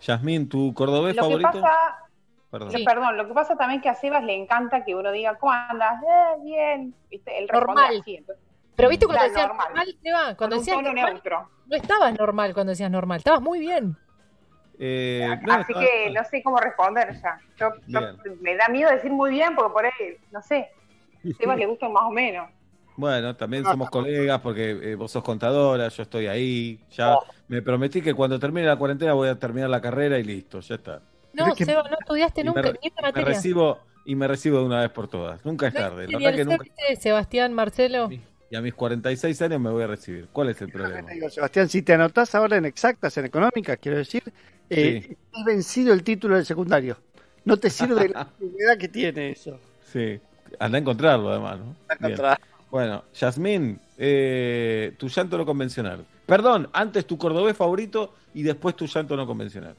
[0.00, 1.40] Yasmín, ¿tu cordobés Lo que favorito?
[1.40, 2.01] pasa,
[2.52, 2.70] Perdón.
[2.72, 5.50] lo- perdón, lo que pasa también que a Sebas le encanta que uno diga, ¿cómo
[5.52, 6.00] andas?
[6.02, 6.94] Eh, bien.
[7.10, 7.36] ¿Viste?
[7.38, 7.96] Él Normal.
[8.00, 8.44] así, entonces,
[8.76, 9.66] Pero viste cuando decías normal.
[9.68, 11.50] normal, Seba, cuando decías normal, neutro.
[11.66, 13.96] no estabas normal cuando decías normal, estabas muy bien.
[14.78, 17.38] Eh, no, Así está- que no sé cómo responder ya.
[17.56, 17.70] Yo,
[18.40, 19.92] me da miedo decir muy bien porque por ahí,
[20.30, 20.70] no sé,
[21.38, 22.48] Sebas le gusta más o menos.
[22.94, 26.78] Bueno, también somos colegas porque eh, vos sos contadora, yo estoy ahí.
[26.90, 27.24] Ya Oh.
[27.48, 30.74] me prometí que cuando termine la cuarentena voy a terminar la carrera y listo, ya
[30.74, 31.00] está.
[31.32, 33.28] No, que- Seba, no estudiaste nunca me, ni esta me materia.
[33.28, 35.44] recibo y me recibo de una vez por todas.
[35.44, 36.08] Nunca es ¿No tarde.
[36.08, 36.64] La ni verdad que nunca.
[37.00, 38.10] Sebastián, Marcelo.
[38.50, 40.28] Y a mis 46 años me voy a recibir.
[40.30, 41.10] ¿Cuál es el problema?
[41.10, 44.22] Digo, Sebastián, si te anotás ahora en exactas, en económicas, quiero decir,
[44.68, 45.16] eh, Sí.
[45.32, 46.98] has vencido el título del secundario.
[47.44, 49.58] No te sirve la actividad que tiene eso.
[49.90, 50.20] Sí,
[50.58, 51.76] anda a encontrarlo además, ¿no?
[52.28, 52.38] A.
[52.70, 56.04] Bueno, Yasmín, eh, tu llanto no convencional.
[56.26, 59.74] Perdón, antes tu cordobés favorito y después tu llanto no convencional.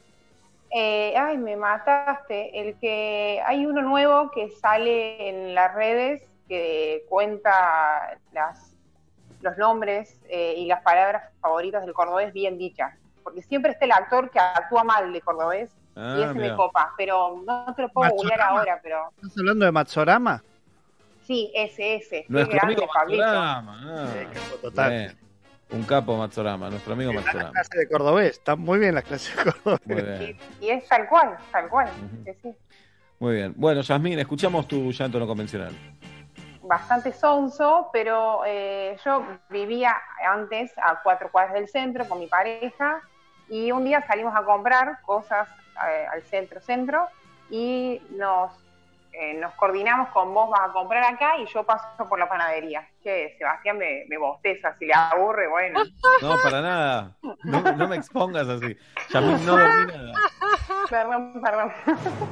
[0.76, 2.60] Eh, ay, me mataste.
[2.60, 8.74] El que hay uno nuevo que sale en las redes que cuenta las,
[9.40, 12.92] los nombres eh, y las palabras favoritas del cordobés bien dichas.
[13.22, 16.50] Porque siempre está el actor que actúa mal de cordobés Ah, y ese mirá.
[16.50, 16.92] me copa.
[16.96, 20.42] Pero no te lo puedo googlear ahora, pero ¿Estás hablando de Matsorama?
[21.22, 22.22] sí, ese, ese.
[22.22, 23.24] Qué Nuestro grande, amigo Pablito.
[23.26, 24.06] Ah.
[24.12, 25.16] Sí, total.
[25.70, 27.50] Un capo Matsorama, nuestro amigo Matsorama.
[27.52, 28.30] clase de cordobés.
[28.32, 29.86] Están muy bien las clases de cordobés.
[29.86, 31.88] Muy bien, Y es tal cual, tal cual.
[32.42, 32.54] Sí.
[33.18, 33.54] muy bien.
[33.56, 35.72] Bueno, Yasmín, escuchamos tu llanto no convencional.
[36.62, 39.94] bastante sonso, pero eh, yo vivía
[40.28, 43.00] antes a cuatro cuadras del centro con mi pareja
[43.48, 45.48] y un día salimos a comprar cosas
[45.88, 47.06] eh, al centro centro
[47.50, 48.52] y nos,
[49.18, 52.88] eh, nos coordinamos con vos vas a comprar acá y yo paso por la panadería.
[53.02, 55.80] Que Sebastián me, me bosteza, si le aburre, bueno.
[56.22, 57.16] No, para nada.
[57.44, 58.76] No, no me expongas así.
[59.10, 60.12] Yasmín, no dormí nada.
[60.90, 61.72] Perdón, perdón.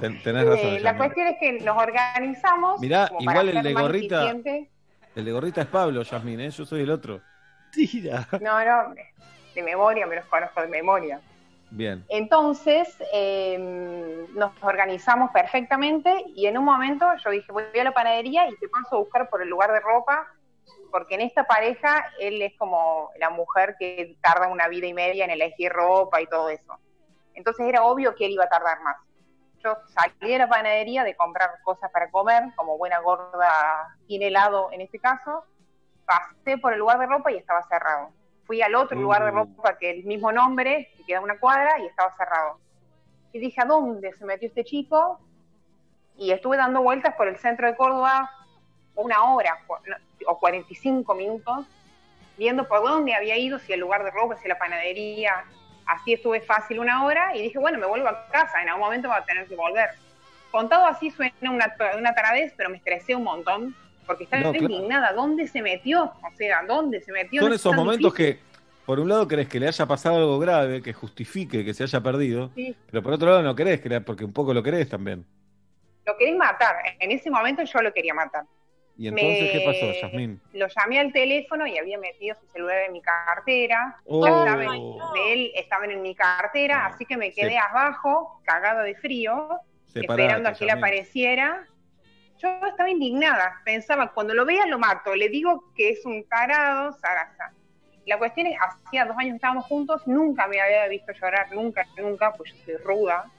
[0.01, 0.59] Ten- tenés razón.
[0.66, 2.81] Eh, la cuestión es que nos organizamos.
[2.81, 4.71] Mirá, igual el de gorrita- eficiente.
[5.14, 6.51] El de gorrita es Pablo, Yasmín, ¿eh?
[6.51, 7.21] Yo soy el otro.
[7.71, 8.27] Tira.
[8.40, 8.95] No, no,
[9.55, 11.21] de memoria, me los conozco de memoria.
[11.74, 12.04] Bien.
[12.11, 18.46] Entonces eh, nos organizamos perfectamente y en un momento yo dije, voy a la panadería
[18.50, 20.26] y te paso a buscar por el lugar de ropa,
[20.90, 25.24] porque en esta pareja él es como la mujer que tarda una vida y media
[25.24, 26.78] en elegir ropa y todo eso.
[27.32, 28.96] Entonces era obvio que él iba a tardar más.
[29.64, 34.68] Yo salí de la panadería de comprar cosas para comer, como buena gorda sin helado
[34.72, 35.46] en este caso,
[36.04, 38.11] pasé por el lugar de ropa y estaba cerrado.
[38.44, 41.87] Fui al otro lugar de ropa que el mismo nombre, que queda una cuadra, y
[41.87, 42.59] estaba cerrado.
[43.33, 45.20] Y dije, ¿a dónde se metió este chico?
[46.16, 48.31] Y estuve dando vueltas por el centro de Córdoba
[48.94, 49.59] una hora
[50.26, 51.66] o 45 minutos,
[52.37, 55.44] viendo por dónde había ido, si el lugar de ropa, si la panadería.
[55.87, 59.09] Así estuve fácil una hora y dije, bueno, me vuelvo a casa, en algún momento
[59.09, 59.90] va a tener que volver.
[60.50, 63.74] Contado así suena una, una taradez, pero me estresé un montón,
[64.12, 64.66] porque estaba No, claro.
[64.75, 65.12] indignada.
[65.12, 66.05] ¿Dónde se metió?
[66.05, 67.40] O sea, ¿dónde se metió?
[67.40, 68.37] Son No esos momentos difícil.
[68.37, 68.53] que,
[68.85, 72.01] por un lado, querés que le haya pasado algo grave, que justifique que se haya
[72.03, 72.77] perdido, Sí.
[72.90, 75.25] pero por otro lado no querés, le- porque un poco lo querés también.
[76.05, 76.77] Lo quería matar.
[76.98, 78.44] En ese momento yo lo quería matar.
[78.98, 80.40] ¿Y entonces Me- qué pasó, Yasmín?
[80.53, 83.96] Lo llamé al teléfono y había metido su celular en mi cartera.
[84.05, 84.27] Oh.
[84.27, 84.68] Llaves
[85.14, 87.57] de él estaban en mi cartera, así que me quedé Sí.
[87.57, 89.48] abajo, cagada de frío,
[89.87, 91.66] Separate, esperando a que él apareciera.
[92.42, 96.92] Yo estaba indignada, pensaba, cuando lo vea lo mato, le digo que es un tarado,
[96.94, 97.52] zaraza.
[98.05, 101.87] La cuestión es, hacía dos años que estábamos juntos, nunca me había visto llorar, nunca,
[101.96, 103.31] nunca, pues yo soy ruda.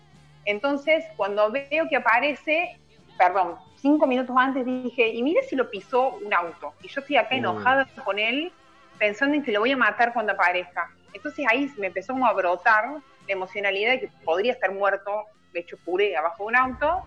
[0.46, 2.80] Entonces, cuando veo que aparece,
[3.18, 6.74] perdón, cinco minutos antes dije, y mire si lo pisó un auto.
[6.82, 7.40] Y yo estoy acá Oh.
[7.40, 8.54] enojada con él,
[8.98, 10.90] pensando en que lo voy a matar cuando aparezca.
[11.12, 15.60] Entonces ahí me empezó como a brotar la emocionalidad de que podría estar muerto, de
[15.60, 17.04] hecho puré abajo de un auto.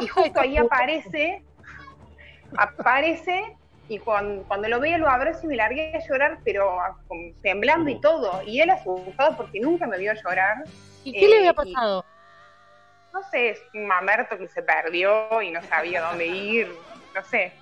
[0.00, 1.42] Y justo ahí aparece,
[2.56, 3.56] aparece,
[3.88, 6.78] y cuando, cuando lo veo lo abrazo y me largué a llorar, pero
[7.42, 8.42] temblando y todo.
[8.46, 10.64] Y él asustado porque nunca me vio llorar.
[11.04, 12.04] ¿Y qué le Eh, había y- pasado?
[13.12, 16.68] no sé, es un mamerto que se perdió y no sabía dónde ir,
[17.14, 17.52] no sé.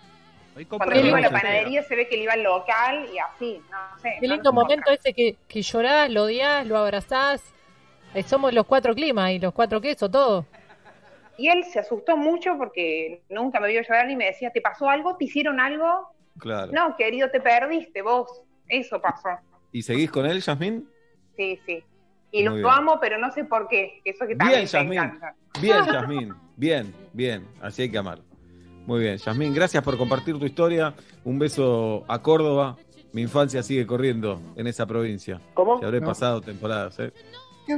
[0.69, 3.61] Cuando él iba a la panadería se ve que él iba al local y así,
[3.71, 4.17] no sé.
[4.21, 7.43] Qué lindo no- momento ese que, que llorás, lo odias, lo abrazás.
[8.15, 10.45] Eh, somos los cuatro climas y los cuatro quesos, todo.
[11.41, 14.91] Y él se asustó mucho porque nunca me vio llorar y me decía, ¿te pasó
[14.91, 15.17] algo?
[15.17, 16.09] ¿Te hicieron algo?
[16.39, 16.71] Claro.
[16.73, 18.43] No, querido, te perdiste vos.
[18.69, 19.31] Eso pasó.
[19.73, 20.87] ¿Y seguís con él, Yasmín?
[21.37, 21.83] Sí, sí.
[22.31, 22.67] Y Muy lo bien.
[22.69, 24.03] amo, pero no sé por qué.
[24.05, 24.93] Eso que Bien, también te Yasmín.
[24.99, 25.35] encanta.
[25.63, 26.35] Bien, Yasmín.
[26.57, 27.47] Bien, bien.
[27.63, 28.19] Así hay que amar.
[28.87, 30.93] Muy bien, Yasmín, gracias por compartir tu historia.
[31.25, 32.77] Un beso a Córdoba.
[33.13, 35.41] Mi infancia sigue corriendo en esa provincia.
[35.55, 35.81] ¿Cómo?
[35.81, 36.07] Te habré No.
[36.07, 37.13] pasado temporadas, ¿eh?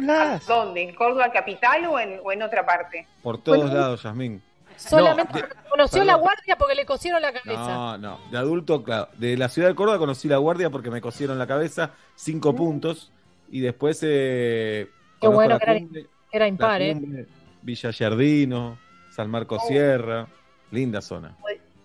[0.00, 0.46] ¿Qué hablas?
[0.46, 0.82] ¿Dónde?
[0.82, 3.06] ¿En Córdoba capital o en, o en otra parte?
[3.22, 3.74] Por todos Bueno.
[3.74, 4.42] lados, Yasmín.
[4.76, 6.06] Solamente No, de- conoció perdón.
[6.06, 7.60] la guardia porque le cosieron la cabeza.
[7.74, 8.18] No, no.
[8.30, 9.08] De adulto, claro.
[9.18, 13.12] De la ciudad de Córdoba conocí la guardia porque me cosieron la cabeza cinco puntos.
[13.50, 14.00] Y después.
[14.02, 14.88] Eh,
[15.20, 17.26] Qué bueno que era, cumbre, era la impar, ¿eh?
[17.60, 18.78] Villa Yardino,
[19.10, 19.68] San Marcos Oh.
[19.68, 20.26] Sierra.
[20.70, 21.36] Linda zona.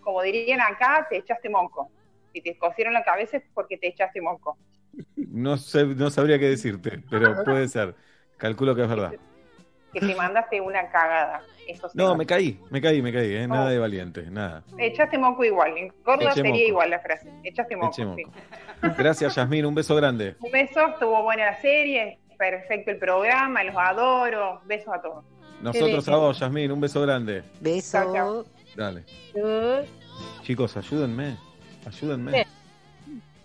[0.02, 1.92] Como dirían acá, te echaste moco.
[2.32, 4.58] Si te cosieron la cabeza es porque te echaste moco.
[5.16, 7.96] No, sé, no sabría qué decirte, pero puede ser.
[8.38, 9.14] Calculo que es verdad.
[9.94, 11.42] Que te mandaste una cagada.
[11.68, 11.98] Eso sí.
[11.98, 13.34] No, me caí, me caí, me caí.
[13.34, 13.48] ¿eh?
[13.48, 14.64] Nada de valiente, nada.
[14.78, 15.78] Echaste moco igual.
[15.78, 16.68] En Córdoba Eché sería moco.
[16.68, 17.30] igual la frase.
[17.44, 17.94] Echaste moco.
[17.94, 18.04] Sí.
[18.98, 19.66] Gracias, Yasmín.
[19.66, 20.36] Un beso grande.
[20.40, 24.62] Un beso, estuvo buena la serie, perfecto el programa, los adoro.
[24.66, 25.26] Besos a todos.
[25.62, 26.72] Nosotros a vos, Yasmín.
[26.72, 27.44] Un beso grande.
[27.60, 28.46] Beso.
[28.76, 29.04] Dale.
[29.34, 29.86] Eh,
[30.44, 31.38] Chicos, ayúdenme.
[31.86, 32.46] Ayúdenme.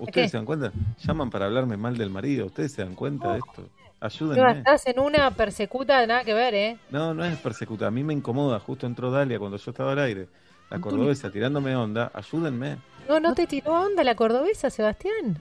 [0.03, 0.30] ¿Ustedes ¿Qué?
[0.30, 0.72] se dan cuenta?
[1.05, 2.46] Llaman para hablarme mal del marido.
[2.46, 3.68] ¿Ustedes se dan cuenta de esto?
[4.00, 4.59] Ayúdenme.
[4.59, 6.78] estás en una persecuta, nada que ver, ¿eh?
[6.90, 7.86] No, no es persecuta.
[7.86, 8.59] A mí me incomoda.
[8.59, 10.26] Justo entró Dalia cuando yo estaba al aire.
[10.70, 12.11] La cordobesa tirándome onda.
[12.14, 12.78] Ayúdenme.
[13.09, 15.40] No, no te tiró onda la cordobesa, Sebastián.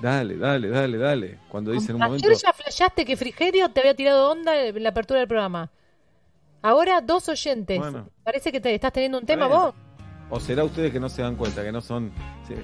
[0.00, 1.38] Dale, dale, dale, dale.
[1.48, 2.26] Cuando dice en un momento.
[2.26, 5.70] Ayer ya flashaste que Frigerio te había tirado onda en la apertura del programa.
[6.62, 7.78] Ahora dos oyentes.
[7.78, 8.08] Bueno.
[8.24, 9.74] Parece que te estás teniendo un tema vos.
[10.30, 12.10] O será ustedes que no se dan cuenta, que no son.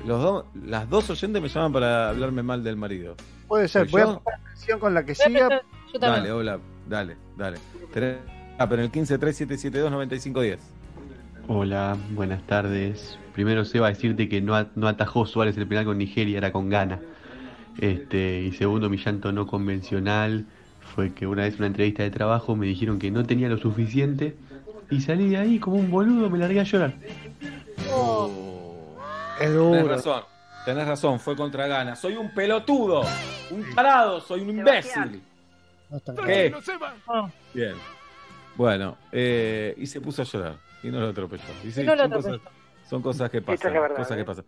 [0.06, 3.16] Los dos, las dos oyentes me llaman para hablarme mal del marido.
[3.48, 3.88] Puede ser.
[3.88, 4.20] ¿Soy Voy a yo?
[4.22, 5.48] poner atención con la que a siga.
[5.92, 6.22] Yo también.
[6.22, 6.58] Dale, hola,
[6.88, 7.58] dale, dale.
[8.58, 10.58] Ah, pero en el 1537729510.
[11.48, 13.18] Hola, buenas tardes.
[13.34, 16.38] Primero se va a decirte que no, a- no atajó Suárez el penal con Nigeria,
[16.38, 17.00] era con Ghana.
[17.78, 20.46] Este, y segundo, mi llanto no convencional
[20.94, 23.58] fue que una vez en una entrevista de trabajo me dijeron que no tenía lo
[23.58, 24.34] suficiente
[24.90, 26.94] y salí de ahí como un boludo, me largué a llorar.
[29.40, 30.22] Es Tenés razón,
[30.64, 31.94] tenés razón, fue contra Gana.
[31.96, 33.02] Soy un pelotudo,
[33.50, 35.22] un parado, soy un imbécil.
[36.24, 36.54] ¿Qué?
[37.52, 37.74] Bien.
[38.56, 41.44] Bueno, eh, y se puso a llorar y no lo atropelló.
[41.62, 42.50] Y sí, Y no lo son, cosas, atropelló.
[42.88, 43.72] son cosas que es pasan.
[43.74, 44.16] verdad, cosas ¿eh?
[44.16, 44.44] que pasan.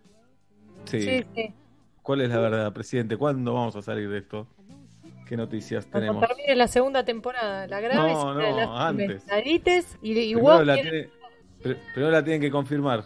[0.84, 1.02] Sí.
[1.02, 1.54] sí, sí.
[2.02, 3.16] ¿Cuál es la verdad, presidente?
[3.18, 4.46] ¿Cuándo vamos a salir de esto?
[5.28, 6.26] ¿Qué noticias Cuando tenemos?
[6.28, 9.24] termine la segunda temporada, la grave No, no, las antes.
[10.00, 11.10] y, y Primero vos la, quieres-
[11.62, 13.04] tiene- pr- primero la tienen que confirmar.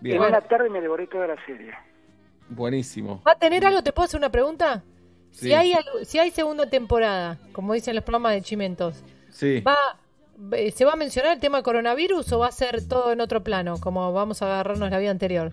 [0.00, 1.72] Bien, Llegó la tarde y me devoré toda la serie.
[2.48, 3.22] buenísimo.
[3.26, 3.82] ¿Va a tener algo?
[3.82, 4.82] ¿Te puedo hacer una pregunta?
[5.30, 5.52] Si Sí.
[5.52, 9.60] hay algo- si hay segunda temporada, como dicen los programas de Chimentos, Sí.
[9.60, 9.76] ¿va,
[10.52, 13.44] eh, ¿se va a mencionar el tema coronavirus o va a ser todo en otro
[13.44, 15.52] plano, como vamos a agarrarnos la vida anterior?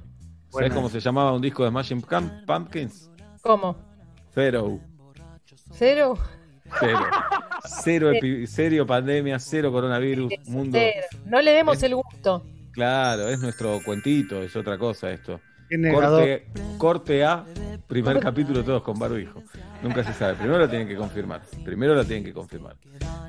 [0.50, 3.12] ¿Sabes cómo se llamaba un disco de Smashing Pump- Pumpkins?
[3.42, 3.76] ¿Cómo?
[4.34, 4.80] Zero.
[5.78, 6.18] ¿Cero?
[6.80, 7.00] Cero.
[7.84, 10.78] Cero, epi- cero pandemia, cero coronavirus, mundo.
[10.80, 11.08] Cero.
[11.26, 12.44] No le demos Es- el gusto.
[12.72, 15.40] Claro, es nuestro cuentito, es otra cosa esto.
[15.94, 16.48] Corte,
[16.78, 17.44] corte A,
[17.88, 19.42] primer capítulo todos con barbijo.
[19.82, 20.36] Nunca se sabe.
[20.36, 21.42] Primero lo tienen que confirmar.
[21.64, 22.76] Primero lo tienen que confirmar.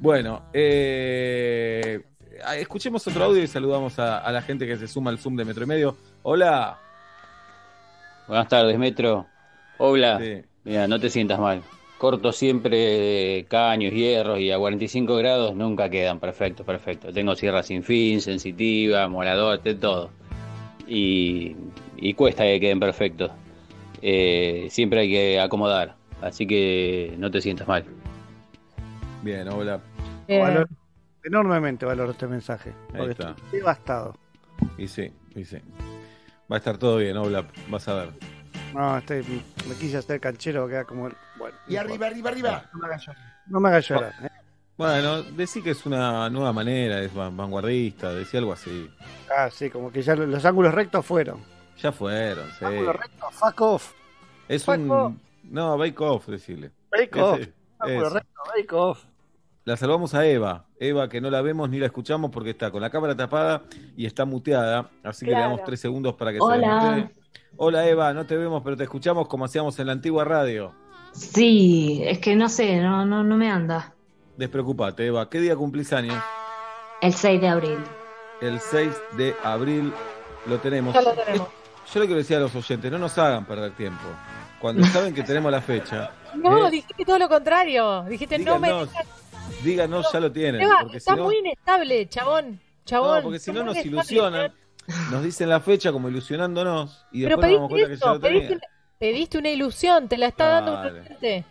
[0.00, 2.02] Bueno, eh,
[2.44, 5.36] ah, escuchemos otro audio y saludamos a, a la gente que se suma al Zoom
[5.36, 5.96] de Metro y Medio.
[6.22, 6.78] Hola.
[8.26, 9.26] Buenas tardes, Metro.
[9.78, 10.18] Hola.
[10.20, 10.42] Sí.
[10.64, 11.62] Mira, no te sientas mal.
[11.98, 16.20] Corto siempre caños, hierros y a 45 grados nunca quedan.
[16.20, 17.10] Perfecto, perfecto.
[17.12, 20.10] Tengo sierra sin fin, sensitiva, molador, de todo.
[20.86, 21.56] Y,
[21.96, 23.30] y cuesta que queden perfectos.
[24.02, 25.96] Eh, siempre hay que acomodar.
[26.20, 27.84] Así que no te sientas mal.
[29.22, 29.80] Bien, hola.
[30.28, 30.68] Valoro-
[31.24, 32.72] enormemente valoro este mensaje.
[32.92, 34.14] Porque estoy devastado.
[34.76, 35.56] Y sí, y sí.
[36.50, 37.46] Va a estar todo bien, hola.
[37.70, 38.08] Vas a ver.
[38.76, 41.08] No, estoy, me quise hacer canchero, queda como.
[41.38, 42.64] Bueno, Y arriba, arriba, arriba.
[42.72, 43.22] No me hagas llorar.
[43.46, 44.12] No me hagas llorar.
[44.22, 44.28] ¿eh?
[44.76, 48.90] Bueno, decí que es una nueva manera, es van- vanguardista, decí algo así.
[49.34, 51.42] Ah, sí, como que ya lo- los ángulos rectos fueron.
[51.78, 52.64] Ya fueron, sí.
[52.64, 53.92] Ángulos rectos, fuck off.
[54.48, 55.06] Es Fuck off.
[55.12, 55.20] un.
[55.44, 56.70] No, bake off, decirle.
[56.90, 57.40] Bake off.
[57.78, 58.14] Ángulos eso.
[58.14, 59.04] rectos, bake off.
[59.64, 60.66] La salvamos a Eva.
[60.78, 63.62] Eva, que no la vemos ni la escuchamos porque está con la cámara tapada
[63.96, 64.90] y está muteada.
[65.02, 66.56] Así que le damos tres segundos para que Hola.
[66.82, 67.25] se desmutee.
[67.56, 70.74] Hola Eva, no te vemos, pero te escuchamos como hacíamos en la antigua radio.
[71.12, 73.94] Sí, es que no sé, no, no, no me anda.
[74.36, 75.30] Despreocupate, Eva.
[75.30, 76.22] ¿Qué día cumplís años?
[77.00, 77.78] El 6 de abril.
[78.42, 79.92] El 6 de abril
[80.46, 80.92] lo tenemos.
[80.94, 81.48] Ya lo tenemos.
[81.94, 84.04] yo le quiero decir a los oyentes, no nos hagan perder tiempo.
[84.60, 86.70] Cuando saben que tenemos la fecha, No, ¿eh?
[86.70, 88.02] dijiste todo lo contrario.
[88.04, 89.06] Dijiste, no me díganos, dejas-
[89.64, 90.60] díganos, ya lo tienen.
[90.60, 92.60] Eva, porque está si no, muy inestable, chabón.
[92.84, 93.16] Chabón.
[93.16, 94.52] no, porque si no nos ilusionan,
[95.10, 98.20] nos dicen la fecha como ilusionándonos y Pero después nos damos cuenta que ya lo
[98.20, 98.60] pediste, tenían.
[98.98, 101.44] pediste una ilusión, te la está dando un presente.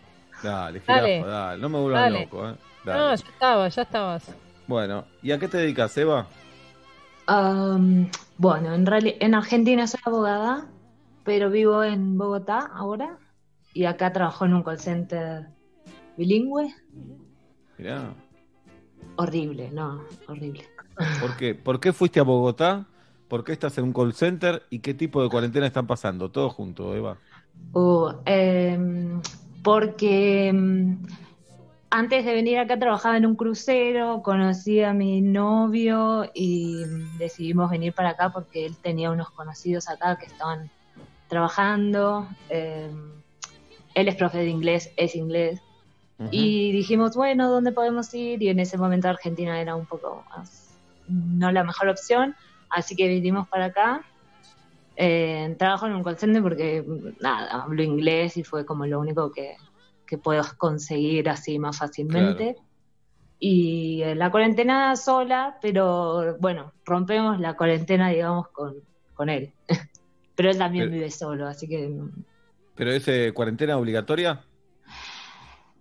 [0.43, 1.09] Dale, Dale.
[1.19, 1.61] jirafa, dale.
[1.61, 2.23] No me vuelvan Dale.
[2.25, 2.55] loco, ¿eh?
[2.83, 2.99] Dale.
[2.99, 4.35] No, ya estabas, ya estabas.
[4.67, 6.27] Bueno, ¿y a qué te dedicas, Eva?
[8.37, 8.85] Bueno, en
[9.19, 10.67] en Argentina soy abogada,
[11.23, 13.17] pero vivo en Bogotá ahora
[13.73, 15.47] y acá trabajo en un call center
[16.17, 16.73] bilingüe.
[17.77, 18.13] Mirá.
[19.17, 20.67] Horrible, no, horrible.
[21.19, 21.55] ¿Por qué?
[21.55, 22.85] ¿Por qué fuiste a Bogotá?
[23.27, 24.63] ¿Por qué estás en un call center?
[24.69, 26.29] ¿Y qué tipo de cuarentena están pasando?
[26.29, 27.17] Todo junto, Eva.
[27.73, 29.21] Uh, em,
[29.63, 30.97] porque em,
[31.89, 36.83] antes de venir acá trabajaba en un crucero, conocí a mi novio y
[37.17, 40.69] decidimos venir para acá porque él tenía unos conocidos acá que estaban
[41.27, 42.27] trabajando.
[42.49, 43.11] em,
[43.95, 45.61] él es profe de inglés, es inglés.
[46.31, 48.41] Y dijimos, bueno, ¿dónde podemos ir?
[48.41, 50.73] Y en ese momento Argentina era un poco más,
[51.09, 52.35] no la mejor opción,
[52.69, 54.03] así que vinimos para acá.
[54.97, 56.85] Eh, trabajo en un call center porque,
[57.19, 59.57] nada, hablo inglés y fue como lo único que,
[60.07, 62.55] que puedo conseguir así más fácilmente.
[63.39, 68.75] Y eh, la cuarentena sola, pero bueno, rompemos la cuarentena, digamos, con,
[69.13, 69.53] con él.
[70.35, 71.93] pero él también Pero- vive solo, así que
[72.75, 74.43] ¿Pero es eh, cuarentena obligatoria?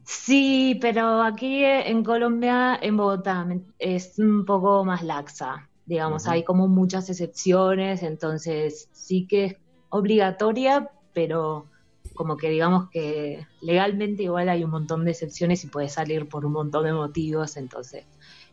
[0.05, 3.47] Sí, pero aquí eh, en Colombia, en Bogotá,
[3.78, 9.57] es un poco más laxa, digamos, hay como muchas excepciones, entonces sí que es
[9.91, 11.66] obligatoria, pero
[12.14, 16.47] como que digamos que legalmente igual hay un montón de excepciones y puedes salir por
[16.47, 18.05] un montón de motivos, entonces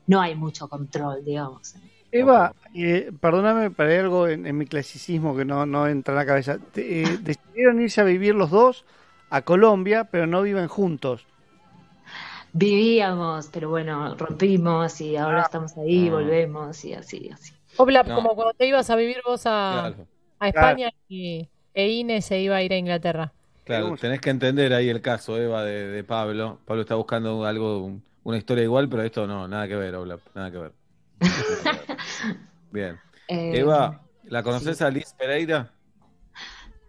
[0.08, 1.76] no hay mucho control, digamos.
[2.12, 6.26] Eva, eh, perdóname, hay algo en, en mi clasicismo que no, no entra en la
[6.26, 6.58] cabeza.
[6.76, 8.84] Eh, decidieron irse a vivir los dos
[9.30, 11.26] a Colombia, pero no viven juntos.
[12.54, 16.12] Vivíamos, pero bueno, rompimos y ahora estamos ahí, Ah.
[16.12, 17.54] volvemos y así, así.
[17.78, 18.16] Obla, No.
[18.16, 20.08] como cuando te ibas a vivir vos a, Claro.
[20.40, 23.32] a España y, e Ine se iba a ir a Inglaterra.
[23.64, 26.60] Claro, tenés que entender ahí el caso, Eva, de, de Pablo.
[26.66, 30.20] Pablo está buscando algo, un- una historia igual, pero esto no, nada que ver, Oblap,
[30.36, 30.72] nada que ver.
[32.72, 33.00] Bien.
[33.28, 35.72] Eh, Eva, ¿la conoces a Liz Pereira?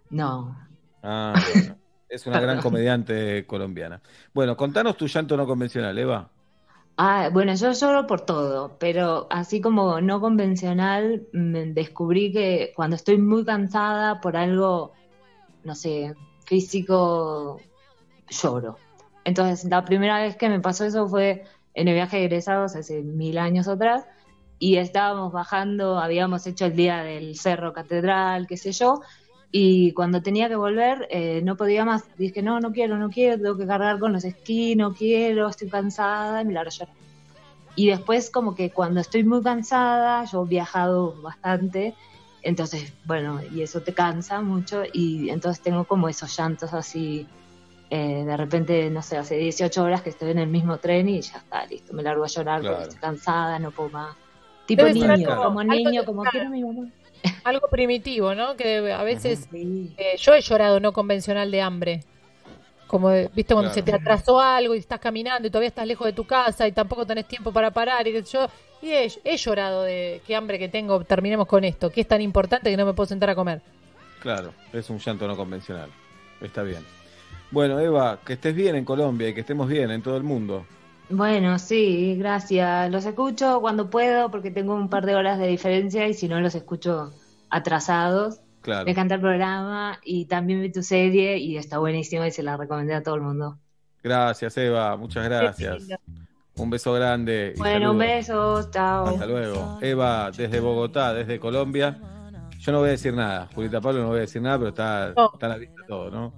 [0.09, 0.57] No.
[1.01, 1.75] Ah, bueno.
[2.13, 3.99] Es una gran comediante colombiana.
[4.35, 6.29] Bueno, contanos tu llanto no convencional, Eva.
[6.95, 12.97] Ah, bueno, yo lloro por todo, pero así como no convencional, me descubrí que cuando
[12.97, 14.93] estoy muy cansada por algo,
[15.63, 16.13] no sé,
[16.45, 17.59] físico,
[18.29, 18.77] lloro.
[19.25, 23.01] Entonces, la primera vez que me pasó eso fue en el viaje de egresados hace
[23.01, 24.05] mil años atrás,
[24.59, 29.01] y estábamos bajando, habíamos hecho el día del Cerro Catedral, qué sé yo,
[29.55, 32.03] y cuando tenía que volver eh, no podía más.
[32.17, 35.69] Dije, no, no quiero, no quiero, tengo que cargar con los esquís, no quiero, estoy
[35.69, 36.95] cansada, y me largo a llorar.
[37.75, 41.93] Y después como que cuando estoy muy cansada, yo he viajado bastante,
[42.41, 47.27] entonces, bueno, y eso te cansa mucho, y entonces tengo como esos llantos así,
[47.91, 51.21] eh, de repente, no sé, hace 18 horas que estoy en el mismo tren y
[51.21, 52.77] ya está, listo, me largo a llorar Claro.
[52.77, 54.17] porque estoy cansada, no puedo más.
[54.65, 56.89] Tipo Debe niño, como algo niño, como quiero a mi mamá.
[57.43, 58.55] Algo primitivo, ¿no?
[58.55, 62.03] Que a veces eh, yo he llorado no convencional de hambre.
[62.87, 63.73] Como, viste, cuando Claro.
[63.73, 66.71] se te atrasó algo y estás caminando y todavía estás lejos de tu casa y
[66.71, 68.07] tampoco tenés tiempo para parar.
[68.07, 68.47] Y yo
[68.81, 72.21] y he, he llorado de qué hambre que tengo, terminemos con esto, que es tan
[72.21, 73.61] importante que no me puedo sentar a comer.
[74.19, 75.89] Claro, es un llanto no convencional.
[76.39, 76.85] Está bien.
[77.49, 80.65] Bueno, Eva, que estés bien en Colombia y que estemos bien en todo el mundo.
[81.15, 82.91] Bueno, sí, gracias.
[82.91, 86.41] Los escucho cuando puedo porque tengo un par de horas de diferencia y si no
[86.41, 87.13] los escucho
[87.51, 88.39] atrasados.
[88.61, 88.85] Claro.
[88.85, 92.57] Me encanta el programa y también vi tu serie y está buenísima y se la
[92.57, 93.59] recomendé a todo el mundo.
[94.01, 94.97] Gracias, Eva.
[94.97, 95.83] Muchas gracias.
[96.55, 97.53] Un beso grande.
[97.55, 99.05] y Bueno, un beso, chao.
[99.05, 99.77] Hasta luego.
[99.81, 101.99] Eva, desde Bogotá, desde Colombia.
[102.57, 103.49] Yo no voy a decir nada.
[103.53, 106.33] Julita Pablo no voy a decir nada, pero está, está a la vista todo, ¿no?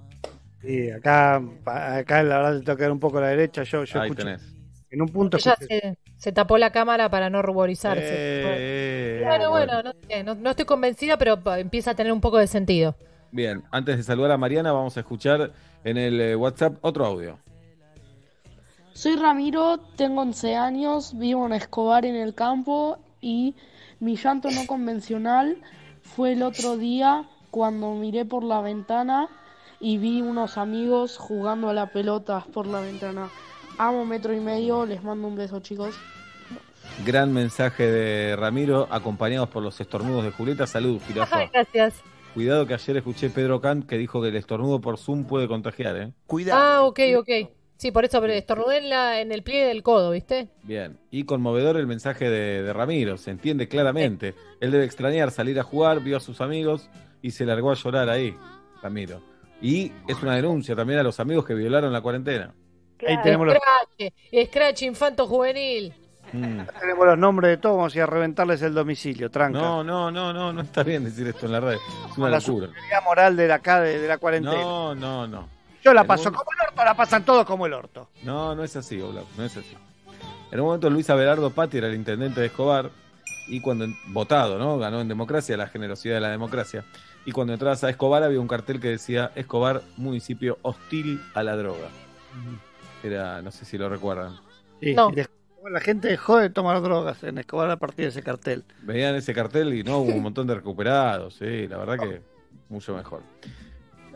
[0.60, 3.62] Sí, acá, acá la verdad te dar un poco a la derecha.
[3.62, 4.24] Yo, yo Ahí escucho.
[4.24, 4.55] tenés.
[4.90, 8.02] En un punto Ella se, se tapó la cámara para no ruborizarse.
[8.08, 12.38] Eh, Claro, bueno, no, sé, no- no estoy convencida, pero empieza a tener un poco
[12.38, 12.94] de sentido.
[13.32, 15.52] Bien, antes de saludar a Mariana, vamos a escuchar
[15.84, 17.38] en el eh, WhatsApp otro audio.
[18.92, 23.54] Soy Ramiro, tengo 11 años, vivo en Escobar en el campo y
[24.00, 25.58] mi llanto no convencional
[26.02, 29.28] fue el otro día cuando miré por la ventana
[29.80, 33.28] y vi unos amigos jugando a la pelota por la ventana.
[33.78, 35.94] Amo metro y medio, les mando un beso chicos.
[37.04, 40.66] Gran mensaje de Ramiro, acompañados por los estornudos de Julieta.
[40.66, 41.46] Salud, jirafa.
[41.52, 42.02] Gracias.
[42.32, 45.96] Cuidado que ayer escuché Pedro Kant que dijo que el estornudo por Zoom puede contagiar,
[45.96, 46.12] ¿eh?
[46.52, 47.28] Ah, ok, ok.
[47.76, 50.48] Sí, por eso pero estornudé en, la, en el pliegue del codo, ¿viste?
[50.62, 50.98] Bien.
[51.10, 54.34] Y conmovedor el mensaje de, de Ramiro, se entiende claramente.
[54.60, 56.88] Él debe extrañar salir a jugar, vio a sus amigos
[57.20, 58.34] y se largó a llorar ahí,
[58.82, 59.20] Ramiro.
[59.60, 62.54] Y es una denuncia también a los amigos que violaron la cuarentena.
[63.06, 64.12] Ahí tenemos los, Scratch,
[64.48, 65.92] Scratch infanto juvenil.
[66.32, 66.60] Mm.
[66.80, 69.58] tenemos los nombres de todos, vamos a ir a reventarles el domicilio, tranca.
[69.60, 71.76] No, no, no, no, no está bien decir esto en la red.
[72.10, 72.68] Es una la locura.
[73.04, 74.60] moral de la, acá de, de la cuarentena.
[74.60, 75.48] No, no, no.
[75.84, 78.08] Yo la En paso un- como el orto, la pasan todos como el orto.
[78.24, 79.76] No, no es así, Olaf, no es así.
[80.50, 82.90] En un momento Luis Abelardo Patti era el intendente de Escobar
[83.46, 84.78] y cuando votado, ¿no?
[84.78, 86.84] Ganó en democracia, la generosidad de la democracia.
[87.24, 91.56] Y cuando entrabas a Escobar había un cartel que decía Escobar, municipio hostil a la
[91.56, 91.88] droga.
[93.06, 94.36] Era, no sé si lo recuerdan.
[94.80, 95.10] Sí, No.
[95.10, 95.30] y dejó-
[95.70, 98.64] la gente dejó de tomar drogas en Escobar a partir de ese cartel.
[98.82, 102.22] Veían ese cartel y no hubo un montón de recuperados, sí, la verdad que
[102.68, 103.22] mucho mejor.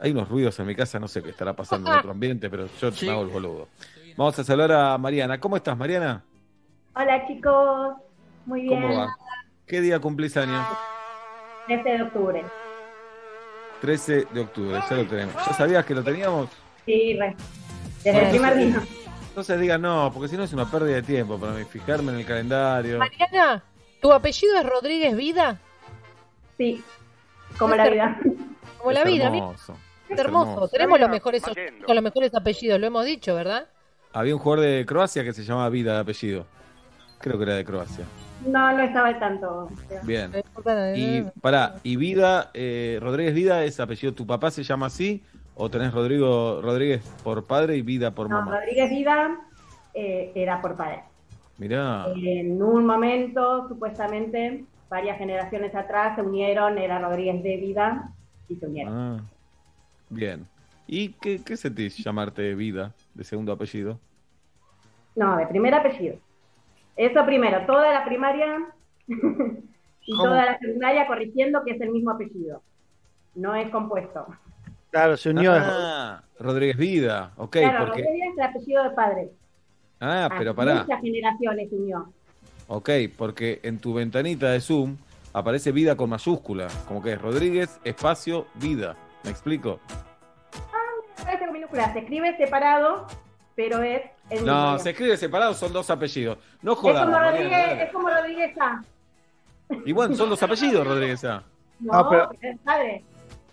[0.00, 2.68] Hay unos ruidos en mi casa, no sé qué estará pasando en otro ambiente, pero
[2.80, 3.68] yo me hago el boludo.
[4.16, 5.38] Vamos a saludar a Mariana.
[5.40, 6.22] ¿Cómo estás, Mariana?
[6.94, 7.96] Hola chicos,
[8.46, 8.80] muy bien.
[8.82, 9.16] ¿Cómo va?
[9.66, 10.66] ¿Qué día cumplís años?
[11.66, 12.44] 13 de octubre.
[13.80, 15.34] 13 de octubre, ya lo tenemos.
[15.46, 16.48] ¿Ya sabías que lo teníamos?
[16.86, 17.34] Sí, re.
[18.04, 18.82] Desde el primer día.
[19.28, 22.18] Entonces digan no, porque si no es una pérdida de tiempo para mí, fijarme en
[22.18, 22.98] el calendario.
[22.98, 23.62] Mariana,
[24.02, 25.58] ¿tu apellido es Rodríguez Vida?
[26.58, 26.82] Sí,
[27.58, 28.20] como la vida.
[28.78, 29.76] Como la Es vida, hermoso.
[30.08, 30.68] Hermoso.
[30.68, 33.68] Tenemos los mejores, con los mejores apellidos, lo hemos dicho, ¿verdad?
[34.12, 36.46] Había un jugador de Croacia que se llamaba Vida de apellido.
[37.20, 38.04] Creo que era de Croacia.
[38.46, 39.68] No, no estaba al tanto.
[40.02, 40.32] Bien.
[40.34, 45.22] Eh, Y pará, y Vida, eh, Rodríguez Vida es apellido, ¿tu papá se llama así?
[45.62, 48.56] ¿O tenés Rodrigo Rodríguez por padre y Vida por No, mamá?
[48.60, 49.38] Rodríguez Vida
[49.92, 51.02] eh, era por padre.
[51.58, 58.10] Mirá, En un momento, supuestamente, varias generaciones atrás se unieron, era Rodríguez de Vida
[58.48, 58.94] y se unieron.
[58.96, 59.20] ah,
[60.08, 60.46] bien.
[60.86, 64.00] ¿Y qué, qué sentís llamarte Vida de segundo apellido?
[65.14, 66.16] No, de primer apellido.
[66.96, 68.66] Eso primero, toda la primaria
[69.06, 70.24] y ¿Cómo?
[70.24, 72.62] toda la secundaria corrigiendo que es el mismo apellido.
[73.34, 74.26] No es compuesto.
[74.90, 75.52] Claro, se unió.
[75.54, 78.02] Ah, Rodríguez Vida, ok, claro, porque...
[78.02, 79.30] Rodríguez es el apellido de padre.
[80.00, 82.12] Ah, pero pará, Muchas generaciones se unió.
[82.68, 84.96] ok, porque en tu ventanita de Zoom
[85.32, 88.96] aparece Vida con mayúscula, como que es Rodríguez, espacio, Vida.
[89.24, 89.78] ¿Me explico?
[91.22, 93.06] Parece con minúsculas, se escribe separado,
[93.54, 96.38] pero es el No, se escribe separado, son dos apellidos.
[96.62, 97.04] No es jodas.
[97.04, 97.30] como Mariana,
[97.66, 98.82] Rodríguez, es como Rodríguez A.
[99.84, 101.24] Igual son dos apellidos, Rodríguez.
[101.24, 101.44] A.
[101.80, 103.04] No, No, pero- es padre.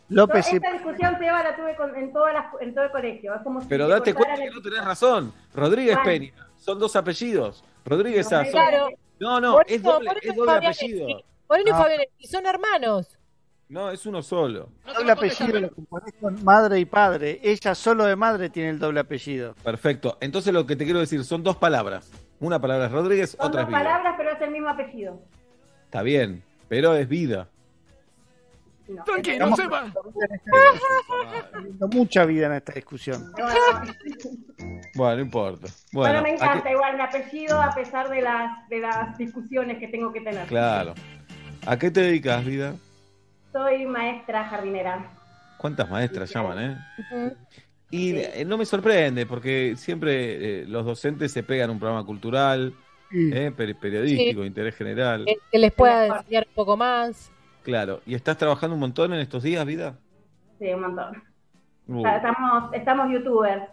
[0.10, 3.36] López esta discusión, Seba, la tuve con- en, todas las- en todo el colegio.
[3.36, 5.34] Es como si Pero te date cuenta que no tenés razón.
[5.54, 6.10] Rodríguez Bueno.
[6.10, 7.64] Peña, son dos apellidos.
[7.86, 8.44] Rodríguez A.
[8.46, 8.88] son- Claro.
[9.20, 11.08] No, no, Por es eso- doble, por eso es doble Fabián- apellido.
[11.50, 11.78] Moreno y Ah.
[11.78, 13.18] Fabián, y son hermanos.
[13.70, 14.70] No, es uno solo.
[14.96, 17.40] doble apellido lo componés con madre y padre.
[17.44, 19.56] Ella solo de madre tiene el doble apellido.
[19.62, 20.18] Perfecto.
[20.22, 22.10] Entonces lo que te quiero decir son dos palabras.
[22.40, 23.78] Una palabra es Rodríguez, Son otra dos es vida.
[23.84, 25.20] palabras, pero es el mismo apellido.
[25.86, 27.50] Está bien, pero es vida.
[28.88, 29.92] No, Tranquilo, Seba.
[31.54, 33.32] Teniendo mucha vida en esta discusión.
[33.38, 33.92] No, no.
[34.96, 35.68] Bueno, no importa.
[35.92, 39.78] Bueno, Bueno, me ¿a encanta igual mi apellido a pesar de las, de las discusiones
[39.78, 40.48] que tengo que tener.
[40.48, 40.94] Claro.
[41.66, 42.74] ¿A qué te dedicas, vida?
[43.52, 45.12] Soy maestra jardinera.
[45.58, 46.60] ¿Cuántas maestras llaman,
[47.12, 47.34] eh?
[47.92, 52.74] Y eh, no me sorprende, porque siempre eh, los docentes se pegan un programa cultural,
[53.12, 54.48] eh, per- periodístico, Sí.
[54.48, 55.26] interés general.
[55.26, 57.32] Que, que les pueda enseñar un poco más.
[57.68, 58.00] Claro.
[58.06, 59.98] ¿Y estás trabajando un montón en estos días, vida?
[60.58, 61.22] Sí, un montón.
[61.90, 63.64] Uh, Estamos, estamos youtubers.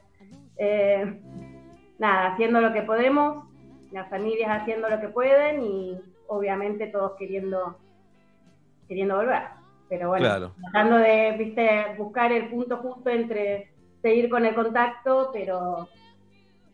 [0.56, 1.20] Eh,
[2.00, 3.44] nada, haciendo lo que podemos,
[3.92, 7.78] las familias haciendo lo que pueden y obviamente todos queriendo,
[8.88, 9.42] queriendo volver.
[9.88, 10.52] Pero bueno, Claro.
[10.60, 13.70] tratando de viste, buscar el punto justo entre
[14.02, 15.88] seguir con el contacto, pero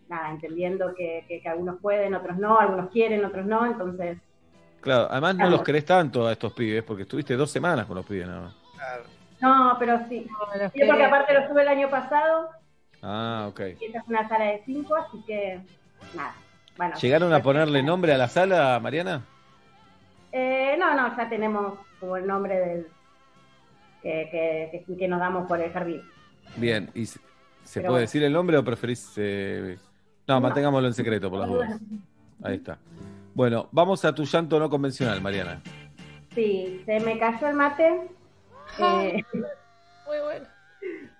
[0.09, 4.19] nada, entendiendo que, que- que algunos pueden, otros no, algunos quieren, otros no, entonces
[4.81, 5.51] Claro, además no Claro.
[5.53, 8.55] los querés tanto a estos pibes, porque estuviste dos semanas con los pibes nada más.
[9.41, 10.27] no, pero sí.
[10.75, 12.51] Sí, porque aparte lo tuve el año pasado
[13.03, 13.61] Ah, ok.
[13.81, 15.61] y esta es una sala de cinco, así que
[16.15, 16.35] nada.
[16.77, 19.23] Bueno, ¿Llegaron a ponerle nombre a la sala, Mariana?
[20.33, 22.87] Eh, no, no, ya tenemos como el nombre del
[24.03, 26.03] que, que, que- que nos damos por el jardín.
[26.57, 27.19] Bien, ¿y se,
[27.65, 28.01] se Pero puede bueno.
[28.01, 29.13] decir el nombre o preferís...?
[29.17, 29.79] eh,
[30.27, 31.81] No, mantengámoslo en secreto por las dudas.
[32.43, 32.79] Ahí está.
[33.35, 35.61] Bueno, vamos a tu llanto no convencional, Mariana.
[36.35, 38.09] Sí, se me cayó el mate.
[38.79, 39.23] eh,
[40.07, 40.47] Muy bueno.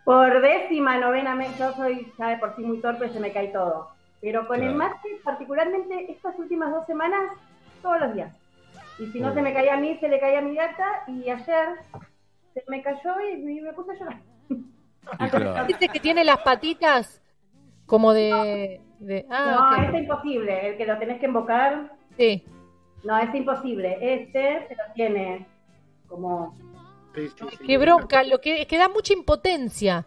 [0.05, 3.49] por décima, novena vez, yo soy ya de por sí muy torpe, se me cae
[3.49, 3.91] todo.
[4.21, 7.23] Pero con el mate, particularmente estas últimas dos semanas,
[7.83, 8.35] todos los días.
[8.99, 11.05] Y si no se me caía a mí, se le caía a mi gata.
[11.09, 11.69] Y ayer
[12.53, 14.21] se me cayó y, y me puse a llorar.
[15.67, 17.23] Dice que tiene las patitas
[17.87, 18.81] como de...
[18.99, 21.93] de- ah, no, este es imposible, el que lo tenés que invocar.
[22.21, 22.45] Sí.
[23.03, 23.97] No, es imposible.
[24.01, 25.47] Este se lo tiene
[26.07, 26.55] como.
[27.67, 30.05] Qué bronca, lo que, es que da mucha impotencia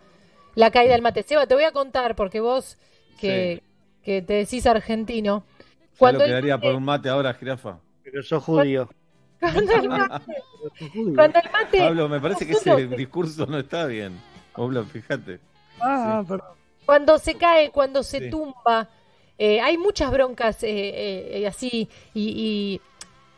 [0.54, 1.24] la caída del mate.
[1.24, 2.78] Seba, te voy a contar, porque vos
[3.20, 3.64] que,
[4.04, 7.80] que te decís argentino, ¿Sabes cuando lo que el, daría por un mate ahora, jirafa?
[8.04, 8.88] Pero sos judío.
[9.40, 10.26] cuando el mate,
[11.16, 14.14] cuando el mate- Pablo, me parece que ese discurso no está bien.
[14.56, 15.40] Pablo, fíjate.
[15.82, 16.48] Ah, perdón.
[16.86, 18.30] cuando se cae, cuando se Sí.
[18.30, 18.88] tumba,
[19.38, 22.82] eh, hay muchas broncas eh, eh, eh, así y, y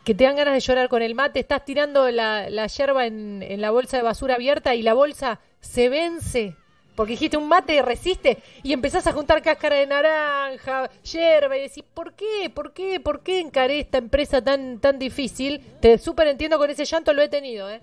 [0.04, 1.40] que te dan ganas de llorar con el mate.
[1.40, 5.40] Estás tirando la, la yerba en, en la bolsa de basura abierta y la bolsa
[5.60, 6.54] se vence.
[6.94, 11.84] Porque dijiste un mate resiste y empezás a juntar cáscara de naranja, yerba y decís,
[11.92, 12.50] ¿por qué?
[12.54, 13.00] ¿Por qué?
[13.00, 15.60] ¿Por qué encaré esta empresa tan, tan difícil?
[15.80, 17.82] Te súper entiendo con ese llanto, lo he tenido, ¿eh?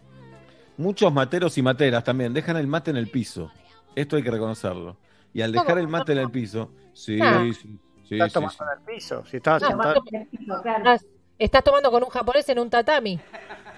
[0.78, 3.52] Muchos materos y materas también dejan el mate en el piso.
[3.96, 4.98] Esto hay que reconocerlo.
[5.32, 7.46] Y al dejar el mate en el piso, sí, Ah.
[7.62, 8.64] sí, sí, Estás sí, tomando sí.
[8.64, 9.26] en el piso.
[9.26, 10.04] Si estabas No, sentado.
[10.78, 11.06] Estás,
[11.40, 13.20] estás tomando con un japonés en un tatami.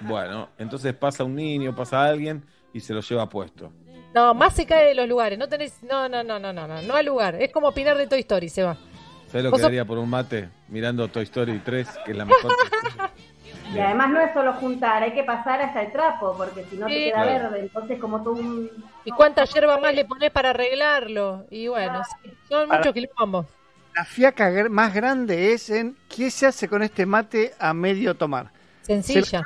[0.02, 3.72] Bueno, entonces pasa un niño, pasa alguien y se lo lleva puesto.
[4.14, 5.38] No, más se cae de los lugares.
[5.38, 5.82] No tenés.
[5.84, 6.82] No, no, no, no, no, no.
[6.82, 7.36] No al lugar.
[7.42, 8.78] Es como opinar de Toy Story, se va.
[9.28, 12.26] ¿Sabes lo que sos- daría por un mate mirando Toy Story 3, que es la
[12.26, 12.52] mejor?
[13.74, 16.86] Y además no es solo juntar, hay que pasar hasta el trapo, porque si no
[16.86, 17.04] te Sí.
[17.06, 17.50] queda Claro.
[17.50, 17.60] verde.
[17.62, 18.70] Entonces, como todo un.
[19.04, 21.46] ¿Y cuánta yerba más le pones para arreglarlo?
[21.50, 23.48] Y bueno, sí, son Para- muchos quilombos.
[23.96, 28.52] La fiaca más grande es en qué se hace con este mate a medio tomar.
[28.82, 29.41] Sencilla.
[29.41, 29.46] Se.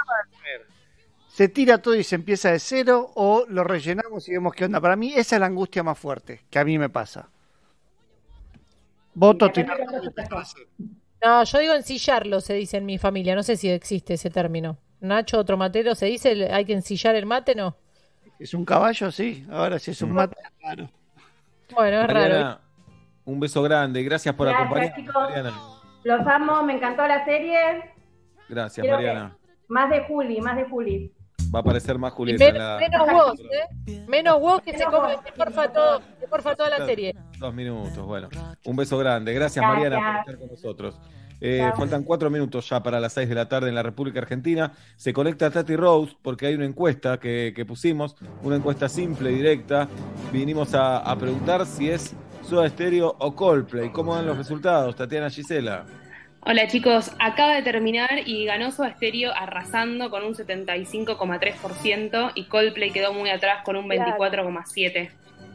[1.39, 4.82] Se tira todo y se empieza de cero o lo rellenamos y vemos qué onda.
[4.82, 7.30] Para mí esa es la angustia más fuerte que a mí me pasa.
[9.14, 9.78] Voto tirar.
[11.24, 13.36] No, yo digo ensillarlo, se dice en mi familia.
[13.36, 14.80] No sé si existe ese término.
[15.00, 17.78] Nacho, otro matero, se dice hay que ensillar el mate, ¿no?
[18.38, 19.10] ¿Es un caballo?
[19.10, 19.45] Sí.
[19.50, 20.89] Ahora si es un mate, claro.
[21.74, 22.60] Bueno, es raro.
[23.30, 24.02] Un beso grande.
[24.04, 25.24] Gracias por Gracias, acompañarnos, chicos.
[25.30, 25.54] Mariana.
[26.04, 27.58] Los amo, me encantó la serie.
[28.48, 29.38] Gracias, Quiero Mariana.
[29.68, 31.14] Más de Juli, más de Juli.
[31.54, 32.78] Va a aparecer más men- la...
[32.80, 34.06] menos vos, ¿eh?
[34.08, 37.16] Menos vos que se come, se porfa todo, se porfa toda la serie.
[37.38, 38.30] Dos minutos, bueno.
[38.66, 39.34] Un beso grande.
[39.34, 39.92] Gracias, Gracias.
[39.92, 41.00] Mariana, por estar con nosotros.
[41.42, 44.74] Eh, faltan cuatro minutos ya para las seis de la tarde en la República Argentina.
[44.96, 49.88] Se conecta Tati Rose porque hay una encuesta que, que pusimos, una encuesta simple, directa.
[50.34, 52.16] Vinimos a, a preguntar si es
[52.50, 53.91] Soda Stereo o Coldplay.
[53.91, 55.86] ¿Cómo dan los resultados, Tatiana Gisela?
[56.41, 62.91] Hola chicos, acaba de terminar y ganó Soda Stereo arrasando con un 75,3% y Coldplay
[62.91, 64.18] quedó muy atrás con un Claro.
[64.18, 65.12] 24,7%.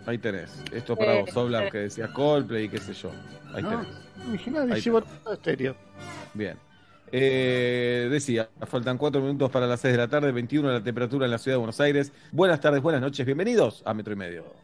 [0.07, 0.63] Ahí tenés.
[0.73, 1.71] Esto para Eh, vos, Obla, eh.
[1.73, 3.11] que decías Coldplay y qué sé yo.
[3.55, 4.79] Ahí No, tenés.
[4.79, 5.75] Y llevo todo estéreo.
[6.35, 6.57] Bien.
[7.11, 11.31] Eh, decía, faltan cuatro minutos para las 6 de la tarde, 21 la temperatura en
[11.31, 12.13] la ciudad de Buenos Aires.
[12.33, 14.64] Buenas tardes, buenas noches, bienvenidos a Metro y Medio.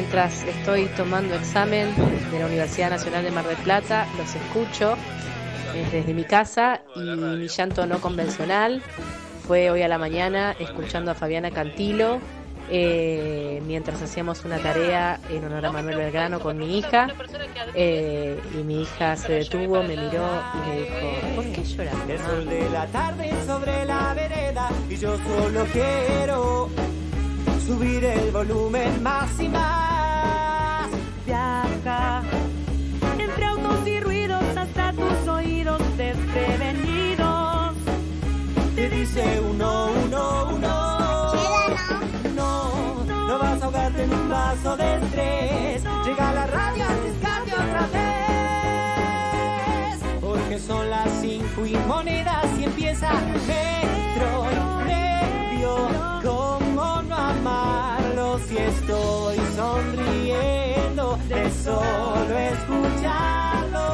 [0.00, 1.88] Mientras estoy tomando examen
[2.30, 4.96] de la Universidad Nacional de Mar del Plata, los escucho
[5.92, 8.80] desde mi casa y mi llanto no convencional
[9.44, 12.20] fue hoy a la mañana escuchando a Fabiana Cantilo
[12.70, 17.08] eh, mientras hacíamos una tarea en honor a Manuel Belgrano con mi hija
[17.74, 21.94] eh, y mi hija se detuvo, me miró y me dijo, ¿por qué lloras?
[22.08, 26.68] El sol de la tarde sobre la vereda y yo solo quiero
[27.66, 29.87] subir el volumen más y más.
[31.28, 32.24] Viaja
[33.18, 37.76] entre autos y ruidos hasta tus oídos desprevenidos.
[38.74, 41.32] Te dice uno, uno, uno.
[42.34, 45.84] No, no vas a ahogarte en un vaso de estrés.
[46.06, 49.98] Llega la radio a riscarte otra vez.
[50.22, 53.12] Porque son las cinco y monedas y empieza
[53.46, 54.46] metro
[54.86, 55.90] medio.
[56.22, 60.67] ¿Cómo no amarlo si estoy sonriendo
[61.68, 63.86] solo escucharlo?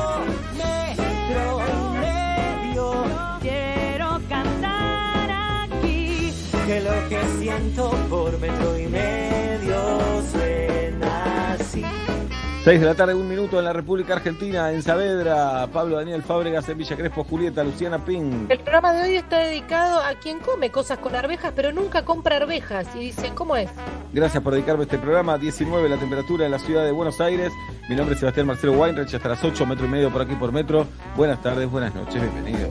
[0.57, 2.93] Metro y medio.
[3.41, 5.31] Quiero cantar
[5.65, 6.33] aquí
[6.67, 8.74] que lo que siento por metro
[12.65, 16.67] 6 de la tarde, un minuto en la República Argentina, en Saavedra, Pablo Daniel Fábregas,
[16.71, 18.47] en Villa Crespo, Julieta, Luciana Ping.
[18.49, 22.37] El programa de hoy está dedicado a quien come cosas con arvejas, pero nunca compra
[22.37, 22.87] arvejas.
[22.95, 23.69] Y dice, ¿cómo es?
[24.15, 25.37] Gracias por dedicarme a este programa.
[25.37, 27.53] 19 la temperatura en la ciudad de Buenos Aires.
[27.91, 30.51] Mi nombre es Sebastián Marcelo Weinreich, hasta las 8, metro y medio por aquí por
[30.51, 30.87] metro.
[31.17, 32.71] Buenas tardes, buenas noches, bienvenidos.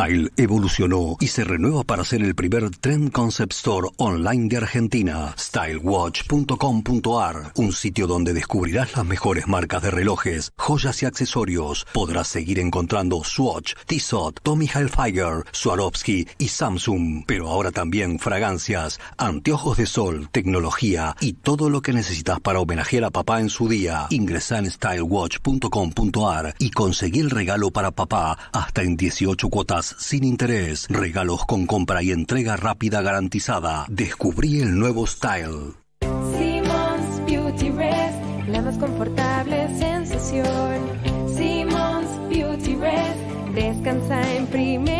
[0.00, 5.34] Style evolucionó y se renueva para ser el primer Trend Concept Store online de Argentina.
[5.38, 11.86] Stylewatch.com.ar, un sitio donde descubrirás las mejores marcas de relojes, joyas y accesorios.
[11.92, 19.76] Podrás seguir encontrando Swatch, Tissot, Tommy Hilfiger, Swarovski y Samsung, pero ahora también fragancias, anteojos
[19.76, 24.06] de sol, tecnología y todo lo que necesitas para homenajear a papá en su día.
[24.08, 30.86] Ingresa en stylewatch.com.ar y conseguí el regalo para papá hasta en 18 cuotas sin interés,
[30.88, 33.86] regalos con compra y entrega rápida garantizada.
[33.88, 35.74] Descubrí el nuevo Style.
[36.36, 38.18] Simmons Beauty Rest,
[38.48, 40.80] la más confortable sensación.
[41.36, 44.99] Simmons Beauty Rest, descansa en primera clase.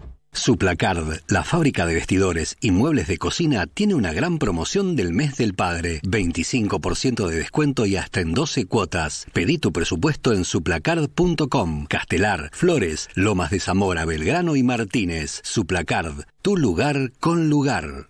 [0.33, 5.35] Suplacard, la fábrica de vestidores y muebles de cocina, tiene una gran promoción del mes
[5.37, 6.01] del padre.
[6.03, 9.27] 25% de descuento y hasta en 12 cuotas.
[9.33, 11.85] Pedí tu presupuesto en suplacard.com.
[11.85, 15.41] Castelar, Flores, Lomas de Zamora, Belgrano y Martínez.
[15.43, 18.09] Suplacard, tu lugar con lugar.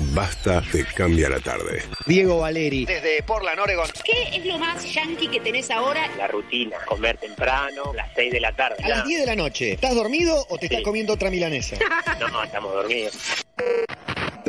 [0.00, 1.82] Basta te cambia la tarde.
[2.06, 3.88] Diego Valeri, desde Portland, Oregon.
[4.04, 6.08] ¿Qué es lo más yankee que tenés ahora?
[6.16, 8.76] La rutina, comer temprano, las 6 de la tarde.
[8.84, 11.76] A las 10 de la noche, ¿estás dormido o te estás comiendo otra milanesa?
[12.18, 13.16] No, estamos dormidos.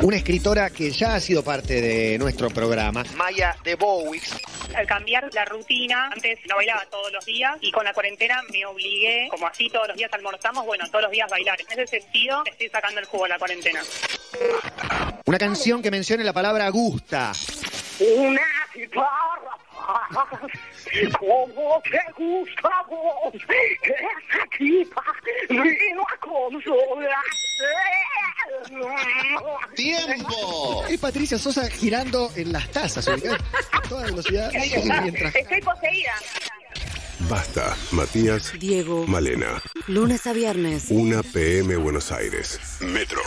[0.02, 4.34] Una escritora que ya ha sido parte de nuestro programa, Maya de Bowix.
[4.74, 8.64] Al cambiar la rutina, antes no bailaba todos los días y con la cuarentena me
[8.64, 11.60] obligué, como así todos los días almorzamos, bueno, todos los días bailar.
[11.60, 13.82] En ese sentido, estoy sacando el jugo a la cuarentena.
[15.26, 17.32] Una canción que mencione la palabra gusta.
[18.16, 18.40] Una
[18.74, 19.58] guitarra
[21.18, 23.32] como te gusta vos,
[23.82, 25.04] que esa tipa
[25.48, 27.24] vino a consolar.
[29.74, 30.84] ¡Tiempo!
[30.88, 33.40] Es Patricia Sosa girando en las tazas, ubicás
[33.72, 34.50] a toda velocidad.
[35.02, 35.34] Mientras...
[35.34, 36.14] Estoy poseída.
[37.28, 39.06] Basta, Matías, Diego.
[39.06, 39.62] Malena.
[39.86, 40.86] Lunes a viernes.
[40.88, 42.58] 1 PM Buenos Aires.
[42.80, 43.20] Metro.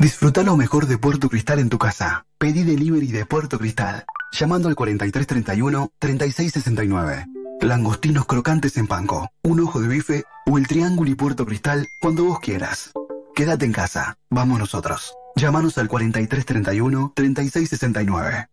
[0.00, 2.24] Disfruta lo mejor de Puerto Cristal en tu casa.
[2.38, 4.06] Pedí delivery de Puerto Cristal.
[4.32, 7.26] Llamando al 4331-3669.
[7.60, 12.24] Langostinos crocantes en panco, un ojo de bife o el triángulo y Puerto Cristal cuando
[12.24, 12.92] vos quieras.
[13.34, 14.16] Quédate en casa.
[14.30, 15.12] Vamos nosotros.
[15.36, 18.48] Llámanos al 4331-3669.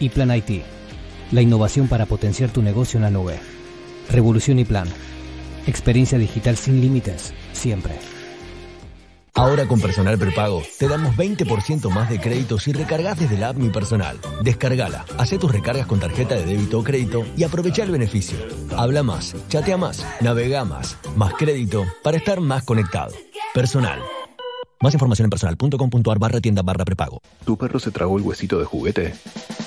[0.00, 0.64] y Plan IT,
[1.30, 3.38] la innovación para potenciar tu negocio en la nube.
[4.10, 4.88] Revolución y Plan,
[5.68, 8.00] experiencia digital sin límites, siempre.
[9.36, 13.56] Ahora con Personal Prepago te damos 20% más de crédito si recargas desde la app
[13.56, 14.16] Mi Personal.
[14.42, 18.38] Descargala, hace tus recargas con tarjeta de débito o crédito y aprovecha el beneficio.
[18.76, 23.12] Habla más, chatea más, navega más, más crédito para estar más conectado.
[23.52, 24.00] Personal.
[24.80, 27.20] Más información en personal.com.ar barra tienda barra prepago.
[27.44, 29.14] ¿Tu perro se tragó el huesito de juguete?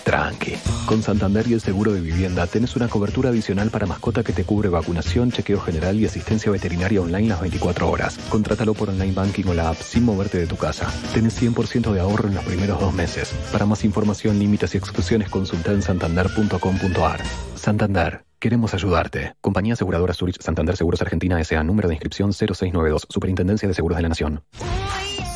[0.04, 0.54] Tranqui.
[0.86, 4.44] Con Santander y el seguro de vivienda tenés una cobertura adicional para mascota que te
[4.44, 8.18] cubre vacunación, chequeo general y asistencia veterinaria online las 24 horas.
[8.30, 10.92] Contrátalo por online banking o la app sin moverte de tu casa.
[11.14, 13.34] Tenés 100% de ahorro en los primeros dos meses.
[13.52, 17.22] Para más información, límites y exclusiones, consulta en santander.com.ar.
[17.56, 18.27] Santander.
[18.40, 19.34] Queremos ayudarte.
[19.42, 21.64] Compañía Aseguradora Zurich Santander Seguros Argentina S.A.
[21.64, 23.08] Número de inscripción 0692.
[23.10, 24.44] Superintendencia de Seguros de la Nación.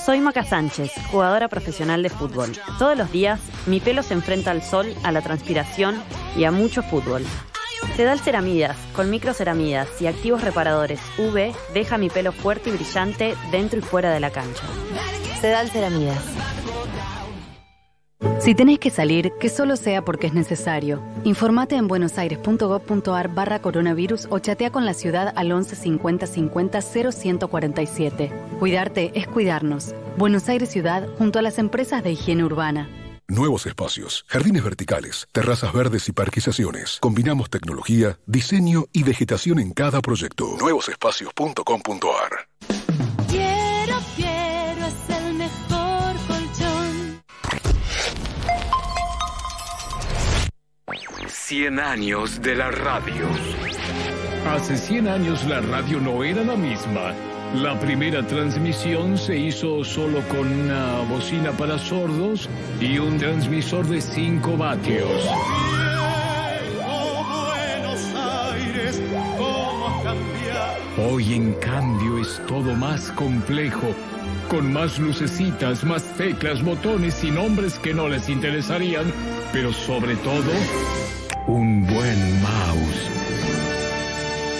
[0.05, 2.51] Soy Maca Sánchez, jugadora profesional de fútbol.
[2.77, 5.95] Todos los días mi pelo se enfrenta al sol, a la transpiración
[6.35, 7.23] y a mucho fútbol.
[7.95, 13.79] Sedal Ceramidas, con microceramidas y activos reparadores UV, deja mi pelo fuerte y brillante dentro
[13.79, 14.63] y fuera de la cancha.
[15.39, 16.23] Sedal Ceramidas.
[18.39, 21.01] Si tenés que salir, que solo sea porque es necesario.
[21.23, 28.31] Informate en buenosaires.gov.ar barra coronavirus o chatea con la ciudad al 11 50 50 0147.
[28.59, 29.93] Cuidarte es cuidarnos.
[30.17, 32.89] Buenos Aires Ciudad junto a las empresas de higiene urbana.
[33.27, 36.97] Nuevos espacios, jardines verticales, terrazas verdes y parquizaciones.
[36.99, 40.57] Combinamos tecnología, diseño y vegetación en cada proyecto.
[40.59, 42.49] Nuevosespacios.com.ar
[51.51, 53.27] 100 años de la radio.
[54.55, 57.13] Hace 100 años la radio no era la misma.
[57.55, 62.47] La primera transmisión se hizo solo con una bocina para sordos
[62.79, 65.25] y un transmisor de 5 vatios.
[71.05, 73.93] Hoy en cambio es todo más complejo,
[74.47, 79.11] con más lucecitas, más teclas, botones y nombres que no les interesarían,
[79.51, 80.49] pero sobre todo,
[81.47, 83.09] un buen mouse.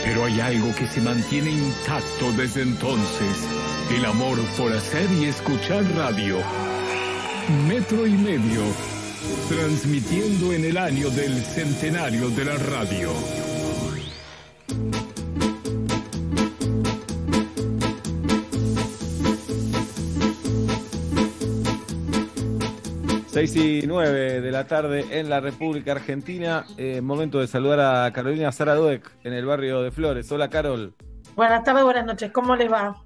[0.03, 3.47] Pero hay algo que se mantiene intacto desde entonces,
[3.95, 6.37] el amor por hacer y escuchar radio.
[7.67, 8.61] Metro y medio,
[9.49, 13.11] transmitiendo en el año del centenario de la radio.
[23.31, 26.65] Seis y nueve de la tarde en la República Argentina.
[26.75, 30.29] Eh, momento de saludar a Carolina Zaraduec en el barrio de Flores.
[30.33, 30.93] Hola, Carol.
[31.33, 32.29] Buenas tardes, buenas noches.
[32.33, 33.01] ¿Cómo les va?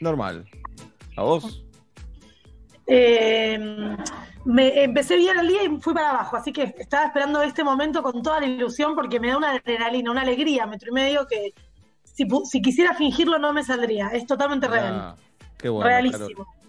[0.00, 0.44] Normal.
[1.16, 1.64] ¿A vos?
[2.86, 3.58] Eh,
[4.44, 8.02] me empecé bien el día y fui para abajo, así que estaba esperando este momento
[8.02, 11.54] con toda la ilusión porque me da una adrenalina, una alegría, metro y medio que
[12.04, 14.08] si, quisiera fingirlo no me saldría.
[14.08, 14.92] Es totalmente real.
[14.92, 15.16] Ah,
[15.56, 15.88] qué bueno.
[15.88, 16.44] Realísimo.
[16.44, 16.59] Carol.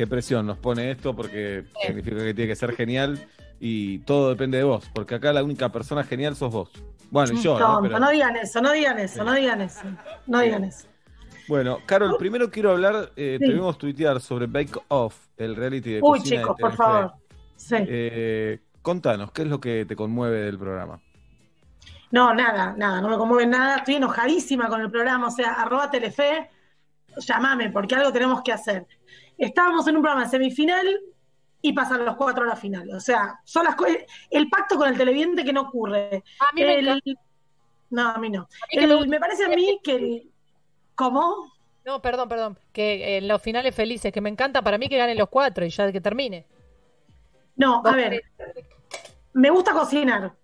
[0.00, 3.18] Qué presión nos pone esto porque significa que tiene que ser genial.
[3.62, 6.70] y todo depende de vos, porque acá la única persona genial sos vos.
[7.10, 7.66] Bueno, y yo, ¿no?
[7.74, 9.82] Tonto, Pero- no digan eso, no digan eso, no digan eso.
[10.26, 10.86] No digan eso.
[11.48, 13.46] Bueno, Carol, primero quiero hablar, eh, Sí.
[13.46, 17.12] te vimos tuitear sobre Bake Off, el reality de Uy, cocina de chicos, por favor.
[17.56, 17.74] Sí.
[17.78, 20.98] Eh, contanos, ¿qué es lo que te conmueve del programa?
[22.10, 23.76] No, nada, nada, no me conmueve nada.
[23.76, 25.26] Estoy enojadísima con el programa.
[25.26, 26.48] O sea, arroba Telefe,
[27.18, 28.86] llamame, porque algo tenemos que hacer.
[29.40, 30.86] Estábamos en un programa de semifinal
[31.62, 32.90] y pasan los cuatro a la final.
[32.94, 33.74] O sea, son las
[34.30, 36.22] el pacto con el televidente que no ocurre.
[36.40, 37.10] A mí me El- encanta.
[37.90, 38.48] No, a mí no.
[38.76, 40.30] me El- me parece a mí que el-
[40.94, 41.50] ¿Cómo?
[41.86, 42.58] No, perdón, perdón.
[42.72, 45.70] Que en los finales felices, que me encanta para mí que ganen los cuatro y
[45.70, 46.46] ya que termine.
[47.56, 48.22] No, a ver,
[49.32, 50.34] me gusta cocinar.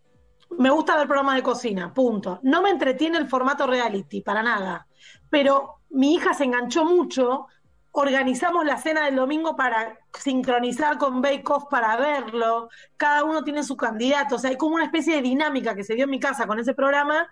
[0.58, 2.40] Me gusta ver programas de cocina, punto.
[2.42, 4.86] No me entretiene el formato reality, para nada.
[5.28, 7.46] Pero mi hija se enganchó mucho.
[7.98, 12.68] Organizamos la cena del domingo para sincronizar con Bake Off para verlo.
[12.98, 14.34] Cada uno tiene su candidato.
[14.34, 16.58] O sea, hay como una especie de dinámica que se dio en mi casa con
[16.58, 17.26] ese programa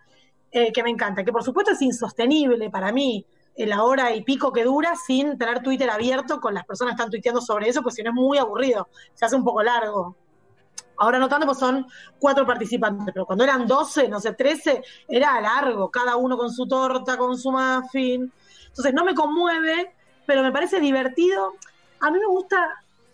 [0.50, 1.22] eh, que me encanta.
[1.22, 5.36] Que por supuesto es insostenible para mí eh, la hora y pico que dura sin
[5.36, 8.14] tener Twitter abierto con las personas que están tuiteando sobre eso, pues si no es
[8.14, 8.88] muy aburrido.
[9.12, 10.16] Se hace un poco largo.
[10.96, 11.86] Ahora no tanto, pues son
[12.18, 16.66] cuatro participantes, pero cuando eran 12, no sé, 13, era largo, cada uno con su
[16.66, 18.32] torta, con su muffin.
[18.68, 19.92] Entonces no me conmueve,
[20.26, 21.54] pero me parece divertido.
[22.00, 22.56] A mí me gusta,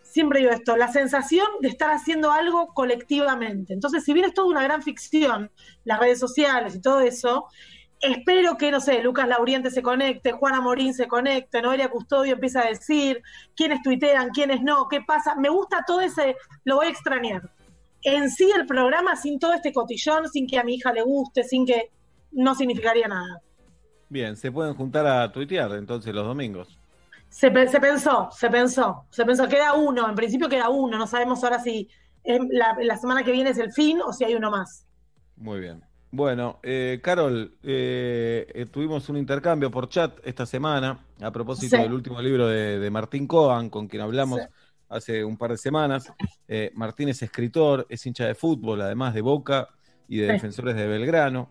[0.02, 3.72] siempre digo esto, la sensación de estar haciendo algo colectivamente.
[3.72, 5.50] Entonces, si bien es toda una gran ficción,
[5.84, 7.46] las redes sociales y todo eso,
[8.00, 12.60] espero que, no sé, Lucas Lauriente se conecte, Juana Morín se conecte, Noelia Custodio empieza
[12.62, 13.22] a decir
[13.54, 15.34] quiénes tuitean, quiénes no, qué pasa.
[15.36, 17.50] Me gusta todo ese, lo voy a extrañar.
[18.02, 21.44] En sí el programa, sin todo este cotillón, sin que a mi hija le guste,
[21.44, 21.90] sin que
[22.32, 23.42] no significaría nada.
[24.08, 26.79] Bien, se pueden juntar a tuitear entonces los domingos.
[27.30, 31.06] Se, pe- se pensó, se pensó, se pensó, queda uno, en principio queda uno, no
[31.06, 31.88] sabemos ahora si
[32.24, 34.86] la, la semana que viene es el fin o si hay uno más.
[35.36, 35.82] Muy bien.
[36.10, 41.82] Bueno, eh, Carol, eh, eh, tuvimos un intercambio por chat esta semana a propósito Sí.
[41.82, 44.46] del último libro de, de Martín Coan, con quien hablamos Sí.
[44.88, 46.12] hace un par de semanas.
[46.48, 49.68] Eh, Martín es escritor, es hincha de fútbol, además de Boca
[50.08, 50.32] y de Sí.
[50.32, 51.48] Defensores de Belgrano,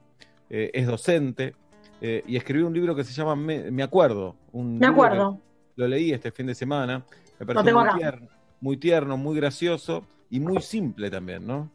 [0.50, 1.56] eh, es docente
[2.02, 4.36] y escribió un libro que se llama Me, Me Acuerdo.
[4.52, 5.40] Un Me acuerdo.
[5.80, 7.06] Lo leí este fin de semana.
[7.40, 8.28] Me pareció tierno,
[8.60, 11.70] muy tierno, muy gracioso y muy simple también, ¿no?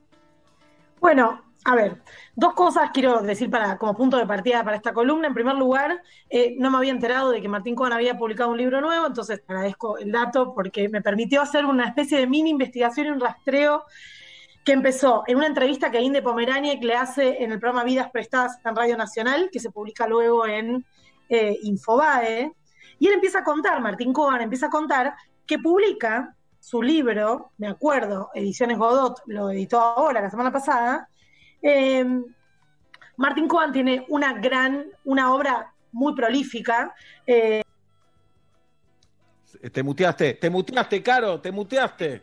[1.00, 2.02] Bueno, a ver,
[2.36, 5.28] dos cosas quiero decir para, como punto de partida para esta columna.
[5.28, 8.58] En primer lugar, eh, no me había enterado de que Martín Cohen había publicado un
[8.58, 13.06] libro nuevo, entonces agradezco el dato porque me permitió hacer una especie de mini investigación
[13.06, 13.84] y un rastreo
[14.66, 18.58] que empezó en una entrevista que Inde Pomeraniec le hace en el programa Vidas Prestadas
[18.66, 20.84] en Radio Nacional, que se publica luego en
[21.30, 22.52] eh, Infobae.
[23.04, 25.14] Y él empieza a contar, Martín Cohen empieza a contar
[25.46, 31.06] que publica su libro, me acuerdo, Ediciones Godot, lo editó ahora, la semana pasada.
[31.60, 32.02] Eh,
[33.18, 36.94] Martín Cohen tiene una gran, una obra muy prolífica.
[37.26, 37.60] eh,
[39.70, 42.22] Te muteaste, te muteaste, Caro, te muteaste.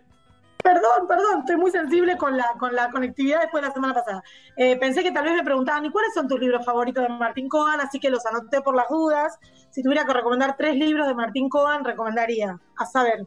[0.63, 4.23] Perdón, perdón, estoy muy sensible con la, con la conectividad después de la semana pasada.
[4.55, 7.47] Eh, pensé que tal vez me preguntaban, ¿y cuáles son tus libros favoritos de Martín
[7.47, 7.79] Cohen?
[7.79, 9.39] Así que los anoté por las dudas.
[9.71, 13.25] Si tuviera que recomendar tres libros de Martín Cohen, recomendaría, a saber,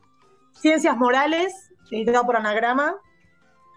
[0.52, 2.94] Ciencias Morales, editado por Anagrama,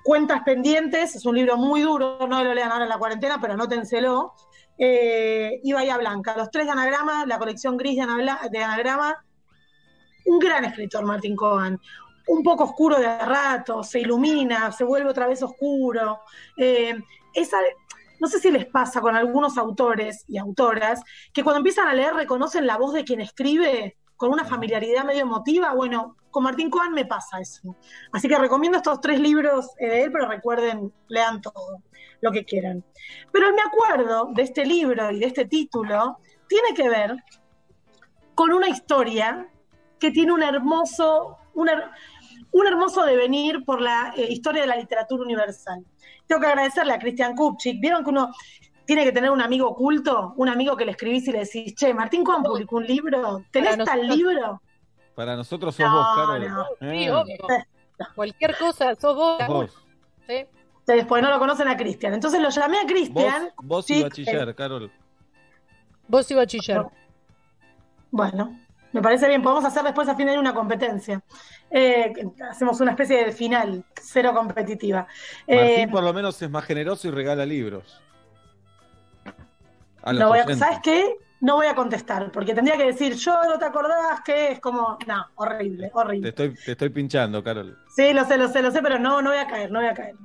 [0.03, 3.53] Cuentas Pendientes, es un libro muy duro, no lo lean ahora en la cuarentena, pero
[3.53, 4.33] anótenselo.
[4.77, 8.05] Eh, y Bahía Blanca, los tres de Anagrama, la colección gris de,
[8.51, 9.23] de Anagrama.
[10.25, 11.79] Un gran escritor, Martín Cohen
[12.27, 16.21] un poco oscuro de rato, se ilumina, se vuelve otra vez oscuro.
[16.57, 16.95] Eh,
[17.33, 17.57] esa,
[18.19, 21.01] no sé si les pasa con algunos autores y autoras
[21.33, 25.21] que cuando empiezan a leer reconocen la voz de quien escribe con una familiaridad medio
[25.21, 25.73] emotiva.
[25.73, 27.75] Bueno, con Martín Cohen me pasa eso.
[28.11, 31.83] Así que recomiendo estos tres libros eh, de él, pero recuerden, lean todo,
[32.21, 32.83] lo que quieran.
[33.31, 36.17] Pero el me acuerdo de este libro y de este título
[36.47, 37.15] tiene que ver
[38.33, 39.47] con una historia
[39.99, 41.37] que tiene un hermoso,
[42.51, 45.83] un hermoso devenir por la eh, historia de la literatura universal.
[46.25, 47.79] Tengo que agradecerle a Cristian Kupchik.
[47.79, 48.31] Vieron que uno
[48.85, 51.93] tiene que tener un amigo oculto, un amigo que le escribís y le decís, che,
[51.93, 54.61] Martín Cohen publicó un libro, ¿tenés tal libro?
[55.15, 56.47] Para nosotros sos No, vos, Carol.
[56.49, 56.65] no.
[56.79, 57.37] Sí, Eh, obvio.
[58.15, 59.37] Cualquier cosa, sos vos.
[59.39, 59.77] sos vos.
[60.27, 60.45] ¿sí?
[60.85, 62.13] Después no lo conocen a Cristian.
[62.13, 63.49] Entonces lo llamé a Vos, Cristian.
[63.63, 64.91] vos y Chic, bachiller, eh, Carol.
[66.07, 66.85] Vos y bachiller.
[68.11, 68.57] Bueno,
[68.91, 69.41] me parece bien.
[69.41, 71.21] Podemos hacer después a fin de año una competencia.
[71.69, 72.13] Eh,
[72.49, 75.07] hacemos una especie de final, cero competitiva.
[75.45, 78.01] Eh, Martín por lo menos es más generoso y regala libros.
[80.03, 80.55] A lo voy a-.
[80.55, 81.15] ¿Sabes qué?
[81.39, 84.97] no voy a contestar, porque tendría que decir, yo no te acordás que es como,
[85.05, 86.29] no, horrible, Te horrible.
[86.29, 87.77] estoy, te estoy pinchando, Carol.
[87.87, 89.87] Sí, lo sé, lo sé, lo sé, pero no, no voy a caer, no voy
[89.87, 90.15] a caer.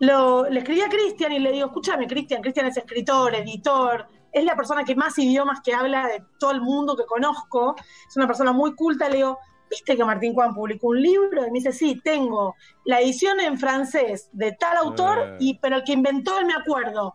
[0.00, 4.44] Lo, le escribí a Cristian y le digo, escúchame, Cristian, Cristian es escritor, editor, es
[4.44, 7.76] la persona que más idiomas que habla de todo el mundo que conozco,
[8.08, 9.38] es una persona muy culta, le digo,
[9.70, 11.46] ¿viste que Martín Juan publicó un libro?
[11.46, 12.54] Y me dice, sí, tengo
[12.84, 15.36] la edición en francés de tal autor, Eh.
[15.40, 17.14] y, pero el que inventó el me acuerdo.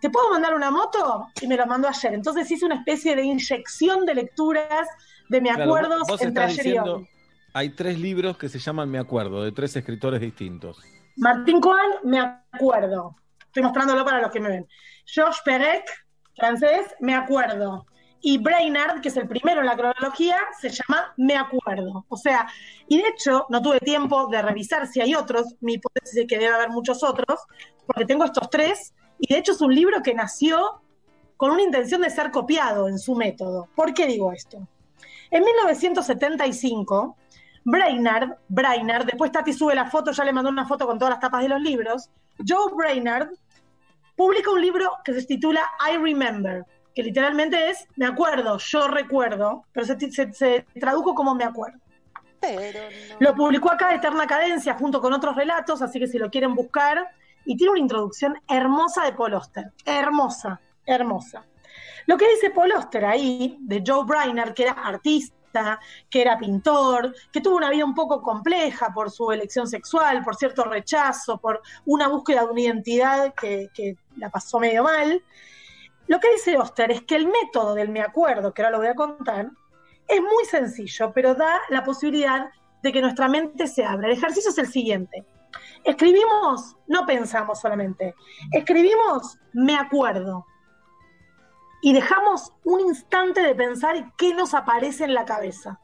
[0.00, 1.26] ¿Te puedo mandar una moto?
[1.42, 2.14] Y me lo mandó ayer.
[2.14, 4.88] Entonces hice una especie de inyección de lecturas
[5.28, 7.08] de me acuerdos entre ayer y hoy.
[7.52, 10.80] hay tres libros que se llaman Me Acuerdo, de tres escritores distintos.
[11.16, 13.14] Martín Coan, me acuerdo.
[13.44, 14.66] Estoy mostrándolo para los que me ven.
[15.04, 15.84] Georges Perec,
[16.36, 17.86] francés, me acuerdo.
[18.22, 22.04] Y Brainard, que es el primero en la cronología, se llama Me acuerdo.
[22.08, 22.46] O sea,
[22.86, 26.38] y de hecho no tuve tiempo de revisar si hay otros, mi hipótesis es que
[26.38, 27.40] debe haber muchos otros,
[27.86, 30.82] porque tengo estos tres, y de hecho es un libro que nació
[31.36, 33.68] con una intención de ser copiado en su método.
[33.74, 34.68] ¿Por qué digo esto?
[35.30, 37.16] En 1975,
[37.64, 41.20] Brainard, Brainard, después Tati sube la foto, ya le mandó una foto con todas las
[41.20, 42.10] tapas de los libros,
[42.46, 43.30] Joe Brainard
[44.20, 46.62] publica un libro que se titula I Remember,
[46.94, 51.78] que literalmente es me acuerdo, yo recuerdo, pero se, se- se tradujo como me acuerdo.
[53.18, 57.08] Lo publicó acá Eterna Cadencia junto con otros relatos, así que si lo quieren buscar,
[57.46, 61.42] y tiene una introducción hermosa de Paul Auster, hermosa, hermosa.
[62.06, 65.34] Lo que dice Paul Auster ahí, de Joe Brainerd, que era artista,
[66.08, 70.36] que era pintor, que tuvo una vida un poco compleja por su elección sexual, por
[70.36, 75.22] cierto rechazo, por una búsqueda de una identidad que, que la pasó medio mal.
[76.06, 78.88] Lo que dice Auster es que el método del me acuerdo, que ahora lo voy
[78.88, 79.50] a contar,
[80.08, 82.50] es muy sencillo, pero da la posibilidad
[82.82, 84.08] de que nuestra mente se abra.
[84.08, 85.24] El ejercicio es el siguiente.
[85.84, 88.14] Escribimos, no pensamos solamente,
[88.52, 90.46] escribimos me acuerdo
[91.82, 95.80] y dejamos un instante de pensar qué nos aparece en la cabeza.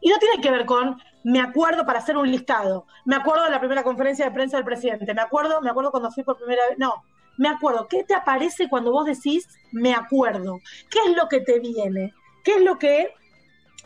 [0.00, 3.50] Y no tiene que ver con me acuerdo para hacer un listado, me acuerdo de
[3.50, 6.62] la primera conferencia de prensa del presidente, me acuerdo, me acuerdo cuando fui por primera
[6.68, 7.02] vez, no,
[7.38, 10.58] me acuerdo, ¿qué te aparece cuando vos decís me acuerdo?
[10.90, 12.12] ¿Qué es lo que te viene?
[12.44, 13.14] ¿Qué es lo que,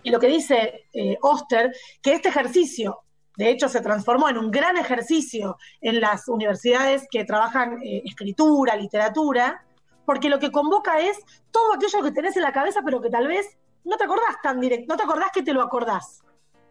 [0.04, 3.00] lo que dice eh, Oster, que este ejercicio,
[3.36, 8.74] de hecho, se transformó en un gran ejercicio en las universidades que trabajan eh, escritura,
[8.76, 9.62] literatura,
[10.06, 11.18] porque lo que convoca es
[11.50, 14.60] todo aquello que tenés en la cabeza, pero que tal vez no te acordás tan
[14.60, 16.22] directo, no te acordás que te lo acordás.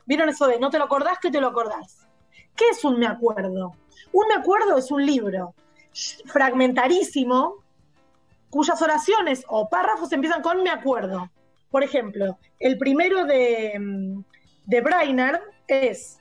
[0.06, 2.08] ¿Vieron eso de no te lo acordás que te lo acordás?
[2.56, 3.76] ¿Qué es un me acuerdo?
[4.14, 5.54] Un me acuerdo es un libro
[6.26, 7.56] fragmentarísimo
[8.50, 11.30] cuyas oraciones o párrafos empiezan con me acuerdo.
[11.70, 14.24] Por ejemplo, el primero de, mm,
[14.66, 16.20] de Brainerd es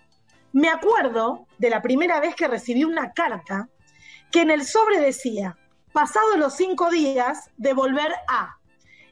[0.52, 3.68] me acuerdo de la primera vez que recibí una carta
[4.30, 5.56] que en el sobre decía,
[5.94, 8.56] pasados los cinco días, devolver a.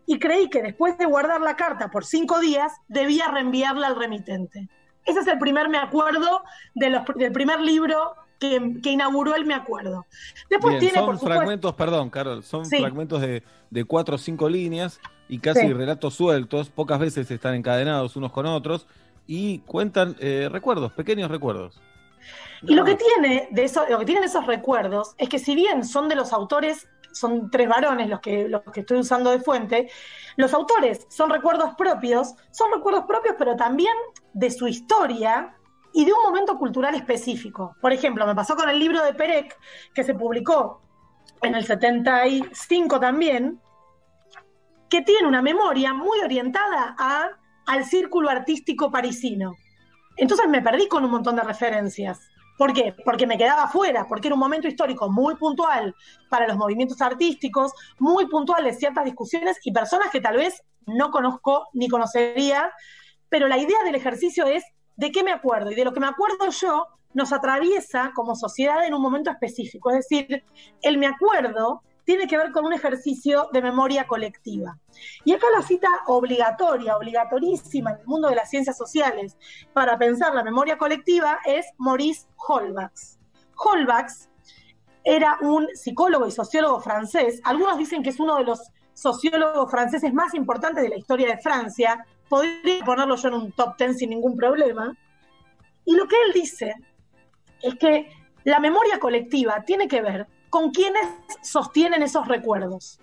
[0.04, 4.68] Y creí que después de guardar la carta por cinco días, debía reenviarla al remitente.
[5.06, 6.42] Ese es el primer me acuerdo
[6.74, 10.04] de los- del primer libro que, que inauguró el me acuerdo.
[10.50, 12.78] Después Bien, tiene, son por supuesto, fragmentos, perdón, Carol, son Sí.
[12.80, 15.72] fragmentos de, de cuatro o cinco líneas y casi Sí.
[15.72, 18.88] relatos sueltos, pocas veces están encadenados unos con otros
[19.28, 21.80] y cuentan eh, recuerdos, pequeños recuerdos.
[22.64, 25.84] Y lo que tiene de eso, lo que tienen esos recuerdos es que si bien
[25.84, 29.90] son de los autores, son tres varones los que, los que estoy usando de fuente,
[30.36, 33.94] los autores son recuerdos propios, son recuerdos propios, pero también
[34.32, 35.56] de su historia
[35.92, 37.76] y de un momento cultural específico.
[37.80, 39.58] Por ejemplo, me pasó con el libro de Perec,
[39.94, 40.80] que se publicó
[41.42, 43.60] en el 75 también,
[44.88, 47.30] que tiene una memoria muy orientada a,
[47.66, 49.54] al círculo artístico parisino.
[50.16, 52.31] Entonces me perdí con un montón de referencias.
[52.62, 52.94] ¿Por qué?
[53.04, 55.96] Porque me quedaba fuera, porque era un momento histórico muy puntual
[56.30, 61.10] para los movimientos artísticos, muy puntual de ciertas discusiones y personas que tal vez no
[61.10, 62.70] conozco ni conocería,
[63.28, 64.62] pero la idea del ejercicio es
[64.94, 68.86] de qué me acuerdo y de lo que me acuerdo yo nos atraviesa como sociedad
[68.86, 69.90] en un momento específico.
[69.90, 70.44] Es decir,
[70.82, 74.78] el me acuerdo tiene que ver con un ejercicio de memoria colectiva.
[75.24, 79.36] Y acá la cita obligatoria, obligatorísima en el mundo de las ciencias sociales
[79.72, 82.92] para pensar la memoria colectiva es Maurice Holbach.
[83.56, 84.10] Holbach
[85.04, 87.40] era un psicólogo y sociólogo francés.
[87.44, 88.60] Algunos dicen que es uno de los
[88.94, 92.04] sociólogos franceses más importantes de la historia de Francia.
[92.28, 94.96] Podría ponerlo yo en un top ten sin ningún problema.
[95.84, 96.74] Y lo que él dice
[97.62, 98.08] es que
[98.44, 101.08] la memoria colectiva tiene que ver con quienes
[101.40, 103.00] sostienen esos recuerdos.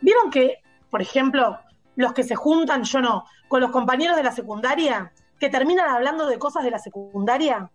[0.00, 1.58] Vieron que, por ejemplo,
[1.96, 6.24] los que se juntan, yo no, con los compañeros de la secundaria, que terminan hablando
[6.28, 7.68] de cosas de la secundaria,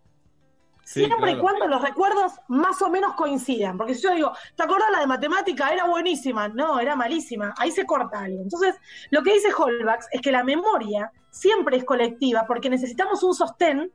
[0.86, 1.42] Sí, Siempre y claro.
[1.42, 3.78] cuando los recuerdos más o menos coincidan.
[3.78, 5.70] Porque si yo digo, ¿te acordás la de matemática?
[5.72, 6.48] Era buenísima.
[6.48, 7.54] No, era malísima.
[7.60, 8.42] Ahí se corta algo.
[8.42, 8.76] Entonces,
[9.12, 13.92] lo que dice Holbach es que la memoria siempre es colectiva porque necesitamos un sostén,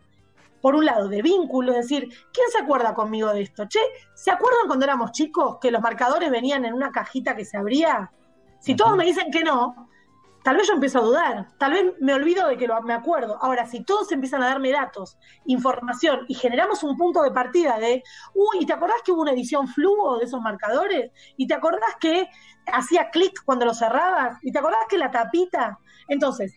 [0.64, 1.72] por un lado, de vínculo.
[1.72, 3.66] Es decir, ¿quién se acuerda conmigo de esto?
[3.68, 3.80] Che,
[4.14, 8.10] ¿se acuerdan cuando éramos chicos que los marcadores venían en una cajita que se abría?
[8.60, 9.90] Si todos me dicen que no,
[10.42, 13.36] tal vez yo empiezo a dudar, tal vez me olvido de que lo, me acuerdo.
[13.42, 18.02] Ahora, si todos empiezan a darme datos, información y generamos un punto de partida de,
[18.34, 21.12] uy, ¿y te acordás que hubo una edición fluo de esos marcadores?
[21.36, 22.26] ¿Y te acordás que
[22.72, 24.38] hacía clic cuando lo cerrabas?
[24.40, 25.78] ¿Y te acordás que la tapita?
[26.08, 26.54] Entonces,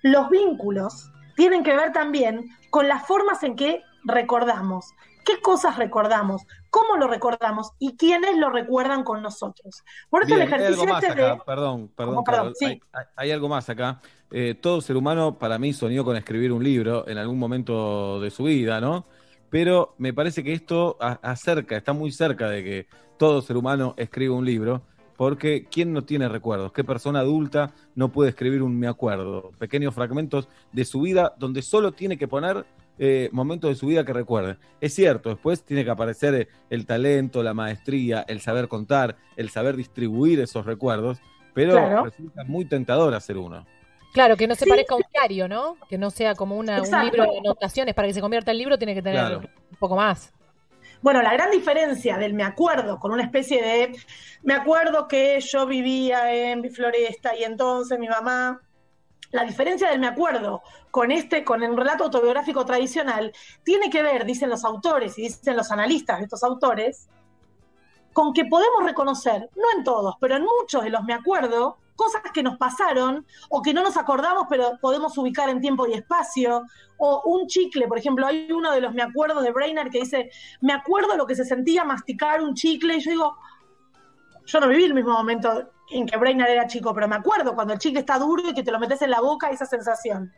[0.00, 4.92] los vínculos tienen que ver también con las formas en que recordamos.
[5.24, 6.42] ¿Qué cosas recordamos?
[6.70, 7.72] ¿Cómo lo recordamos?
[7.78, 9.84] ¿Y quiénes lo recuerdan con nosotros?
[10.08, 11.40] Por eso Bien, el hay algo ejercicio más este acá, de...
[11.44, 12.54] perdón, perdón, ¿Cómo, perdón?
[12.54, 12.64] Sí.
[12.64, 14.00] Hay, hay- hay algo más acá.
[14.30, 18.30] Eh, todo ser humano para mí soñó con escribir un libro en algún momento de
[18.30, 19.04] su vida, ¿no?
[19.50, 22.86] Pero me parece que esto acerca, está muy cerca de que
[23.18, 24.82] todo ser humano escriba un libro,
[25.20, 26.72] porque ¿quién no tiene recuerdos?
[26.72, 29.50] ¿Qué persona adulta no puede escribir un me acuerdo?
[29.58, 32.64] Pequeños fragmentos de su vida donde solo tiene que poner
[32.98, 34.56] eh, momentos de su vida que recuerde.
[34.80, 39.50] Es cierto, después tiene que aparecer eh, el talento, la maestría, el saber contar, el
[39.50, 41.18] saber distribuir esos recuerdos,
[41.52, 42.04] pero Claro.
[42.04, 43.66] resulta muy tentador hacer uno.
[44.14, 44.70] Claro, que no se Sí.
[44.70, 45.76] parezca a un diario, ¿no?
[45.90, 47.94] Que no sea como una, un libro de anotaciones.
[47.94, 49.40] Para que se convierta en libro tiene que tener Claro.
[49.70, 50.32] un poco más.
[51.02, 53.98] Bueno, la gran diferencia del me acuerdo con una especie de
[54.42, 58.60] me acuerdo que yo vivía en Floresta y entonces mi mamá.
[59.32, 63.32] La diferencia del me acuerdo con este, con el relato autobiográfico tradicional,
[63.62, 67.08] tiene que ver, dicen los autores y dicen los analistas de estos autores,
[68.12, 72.22] con que podemos reconocer, no en todos, pero en muchos de los me acuerdo, cosas
[72.32, 76.62] que nos pasaron o que no nos acordamos, pero podemos ubicar en tiempo y espacio,
[76.96, 80.30] o un chicle, por ejemplo, hay uno de los me acuerdo de Brainerd que dice,
[80.62, 83.36] me acuerdo lo que se sentía masticar un chicle, y yo digo,
[84.46, 87.74] yo no viví el mismo momento en que Brainerd era chico, pero me acuerdo cuando
[87.74, 90.32] el chicle está duro y que te lo metes en la boca, esa sensación.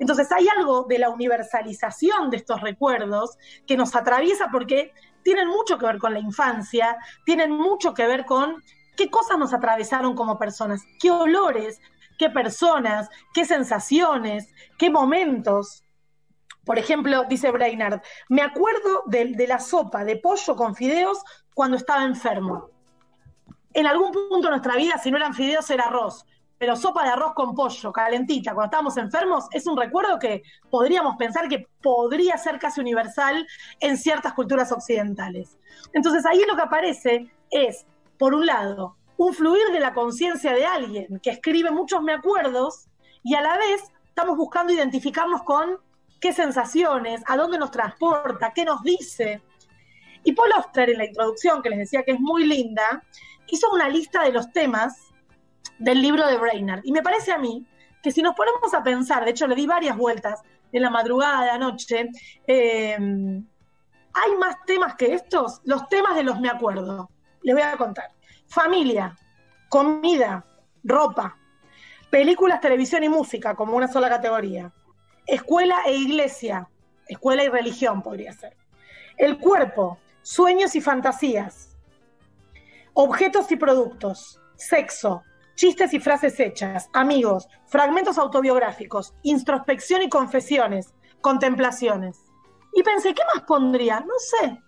[0.00, 3.38] Entonces hay algo de la universalización de estos recuerdos
[3.68, 4.92] que nos atraviesa porque
[5.22, 8.60] tienen mucho que ver con la infancia, tienen mucho que ver con
[8.96, 11.80] qué cosas nos atravesaron como personas, qué olores,
[12.18, 15.82] qué personas, qué sensaciones, qué momentos.
[16.64, 21.22] Por ejemplo, dice Brainerd, me acuerdo de, de la sopa de pollo con fideos
[21.54, 22.70] cuando estaba enfermo.
[23.72, 26.24] En algún punto de nuestra vida, si no eran fideos, era arroz.
[26.56, 31.16] Pero sopa de arroz con pollo, calentita, cuando estábamos enfermos, es un recuerdo que podríamos
[31.16, 33.46] pensar que podría ser casi universal
[33.80, 35.58] en ciertas culturas occidentales.
[35.92, 37.84] Entonces ahí lo que aparece es,
[38.18, 42.86] por un lado, un fluir de la conciencia de alguien que escribe muchos me acuerdos
[43.22, 45.78] y a la vez estamos buscando identificarnos con
[46.20, 49.42] qué sensaciones, a dónde nos transporta, qué nos dice.
[50.24, 53.02] Y Paul Auster, en la introducción, que les decía que es muy linda,
[53.48, 55.12] hizo una lista de los temas
[55.78, 56.80] del libro de Brainerd.
[56.84, 57.66] Y me parece a mí
[58.02, 60.42] que si nos ponemos a pensar, de hecho le di varias vueltas
[60.72, 62.10] en la madrugada, anoche,
[62.46, 62.96] eh,
[64.14, 67.10] hay más temas que estos, los temas de los me acuerdo.
[67.44, 68.10] Les voy a contar.
[68.48, 69.16] Familia,
[69.68, 70.44] comida,
[70.82, 71.38] ropa,
[72.10, 74.72] películas, televisión y música como una sola categoría.
[75.26, 76.68] Escuela e iglesia,
[77.06, 78.56] escuela y religión podría ser.
[79.18, 81.76] El cuerpo, sueños y fantasías,
[82.94, 85.22] objetos y productos, sexo,
[85.54, 92.18] chistes y frases hechas, amigos, fragmentos autobiográficos, introspección y confesiones, contemplaciones.
[92.72, 94.00] Y pensé, ¿qué más pondría?
[94.00, 94.63] No sé.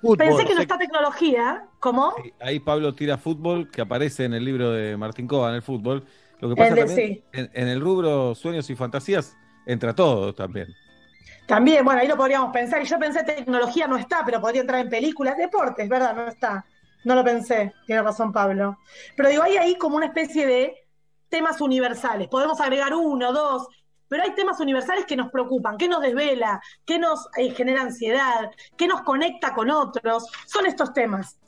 [0.00, 2.14] Fútbol, pensé que no está tecnología, ¿cómo?
[2.40, 6.04] Ahí Pablo tira fútbol, que aparece en el libro de Martín Cova, en el fútbol.
[6.40, 7.24] Lo que pasa El de- también, sí.
[7.32, 9.36] en, en el rubro sueños y fantasías,
[9.66, 10.68] entra todo también.
[11.46, 12.80] También, bueno, ahí lo podríamos pensar.
[12.82, 16.14] Y yo pensé, tecnología no está, pero podría entrar en películas, deportes, ¿verdad?
[16.14, 16.64] No está.
[17.04, 17.72] No lo pensé.
[17.86, 18.78] Tiene razón Pablo.
[19.16, 20.74] Pero digo, hay ahí como una especie de
[21.28, 22.28] temas universales.
[22.28, 23.66] Podemos agregar uno, dos,
[24.10, 28.50] pero hay temas universales que nos preocupan, que nos desvela, que nos eh, genera ansiedad,
[28.76, 30.26] que nos conecta con otros.
[30.46, 31.38] Son estos temas.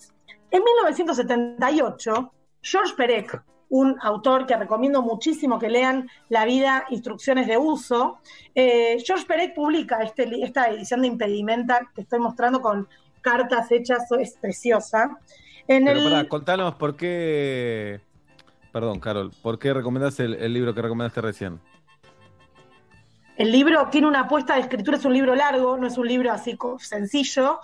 [0.49, 2.33] En 1978,
[2.63, 8.21] George Perec, un autor que recomiendo muchísimo que lean La vida, instrucciones de uso,
[8.55, 12.87] eh, George Perec publica este esta edición de Impedimenta que estoy mostrando con
[13.23, 15.19] cartas hechas, es preciosa.
[15.67, 18.01] En Pero el, pará, contanos por qué.
[18.73, 21.72] Perdón, Carol, ¿por qué recomendás el, el libro que recomendaste recién?
[23.43, 26.31] El libro tiene una apuesta de escritura, es un libro largo, no es un libro
[26.33, 27.61] así sencillo,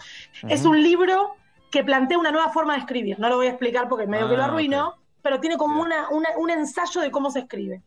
[0.49, 1.37] es un libro
[1.71, 3.19] que plantea una nueva forma de escribir.
[3.21, 6.09] No lo voy a explicar porque medio que lo Ah, arruino, pero tiene como una,
[6.11, 7.83] una- un ensayo de cómo se escribe.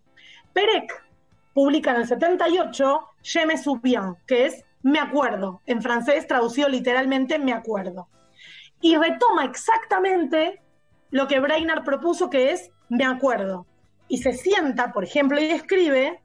[0.54, 1.04] Perec
[1.54, 5.62] publica en el 78 Je me souviens, que es me acuerdo.
[5.66, 8.08] En francés traducido literalmente me acuerdo.
[8.80, 10.62] Y retoma exactamente
[11.12, 13.66] lo que Brainerd propuso que es me acuerdo.
[14.08, 16.20] Y se sienta, por ejemplo, y escribe,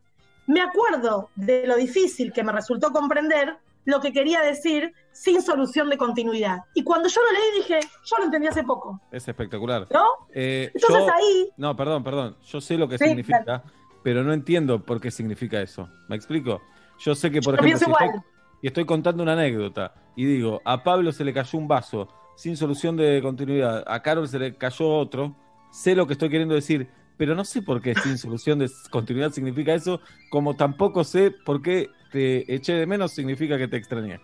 [0.47, 5.89] me acuerdo de lo difícil que me resultó comprender lo que quería decir sin solución
[5.89, 6.59] de continuidad.
[6.74, 9.01] Y cuando yo lo leí dije, yo lo entendí hace poco.
[9.12, 9.86] Es espectacular.
[9.93, 10.05] ¿No?
[10.35, 12.36] Eh, Entonces yo- ahí- No, perdón, perdón.
[12.47, 13.62] Yo sé lo que Sí, significa, claro.
[14.02, 15.89] pero no entiendo por qué significa eso.
[16.09, 16.62] ¿Me explico?
[16.98, 18.20] Yo sé que, por Yo ejemplo, si estoy,
[18.62, 22.56] y estoy contando una anécdota y digo, a Pablo se le cayó un vaso sin
[22.56, 25.36] solución de continuidad, a Carol se le cayó otro,
[25.70, 29.31] sé lo que estoy queriendo decir, pero no sé por qué sin solución de continuidad
[29.33, 34.21] significa eso, como tampoco sé por qué te eché de menos significa que te extrañé.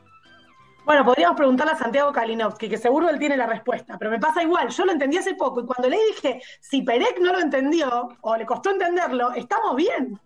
[0.85, 4.43] Bueno, podríamos preguntarle a Santiago Kalinowski, que seguro él tiene la respuesta, pero me pasa
[4.43, 8.09] igual, yo lo entendí hace poco y cuando leí dije, si Perec no lo entendió
[8.20, 10.19] o le costó entenderlo, estamos bien.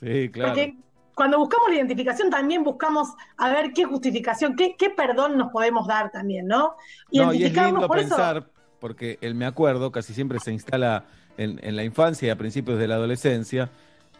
[0.00, 0.50] Sí, claro.
[0.50, 0.76] Porque
[1.16, 5.88] cuando buscamos la identificación también buscamos a ver qué justificación, qué, qué perdón nos podemos
[5.88, 6.76] dar también, ¿no?
[7.12, 11.06] No, y es lindo por eso- pensar, porque el me acuerdo casi siempre se instala
[11.38, 13.70] en, en la infancia y a principios de la adolescencia,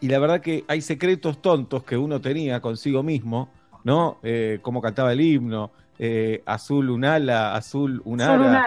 [0.01, 3.51] y la verdad que hay secretos tontos que uno tenía consigo mismo,
[3.85, 4.19] ¿no?
[4.23, 8.67] Eh, como cantaba el himno, eh, Azul Azul Unala, Azul Unala.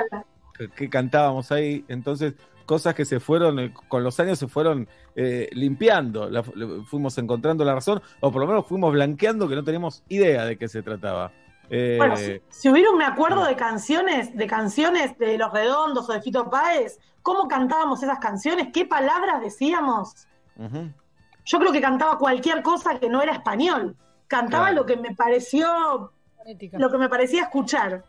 [0.57, 2.33] que, que cantábamos ahí, entonces
[2.65, 6.43] cosas que se fueron, eh, con los años se fueron eh, limpiando, la-
[6.85, 10.57] fuimos encontrando la razón, o por lo menos fuimos blanqueando que no teníamos idea de
[10.57, 11.31] qué se trataba.
[11.73, 16.09] Eh, Bueno, si, si hubiera un me acuerdo de canciones, de canciones de Los Redondos
[16.09, 18.67] o de Fito Páez, ¿cómo cantábamos esas canciones?
[18.73, 20.27] ¿Qué palabras decíamos?
[21.45, 23.95] Yo creo que cantaba cualquier cosa que no era español.
[24.27, 24.81] Cantaba Claro.
[24.81, 26.11] lo que me pareció,
[26.73, 28.03] lo que me parecía escuchar.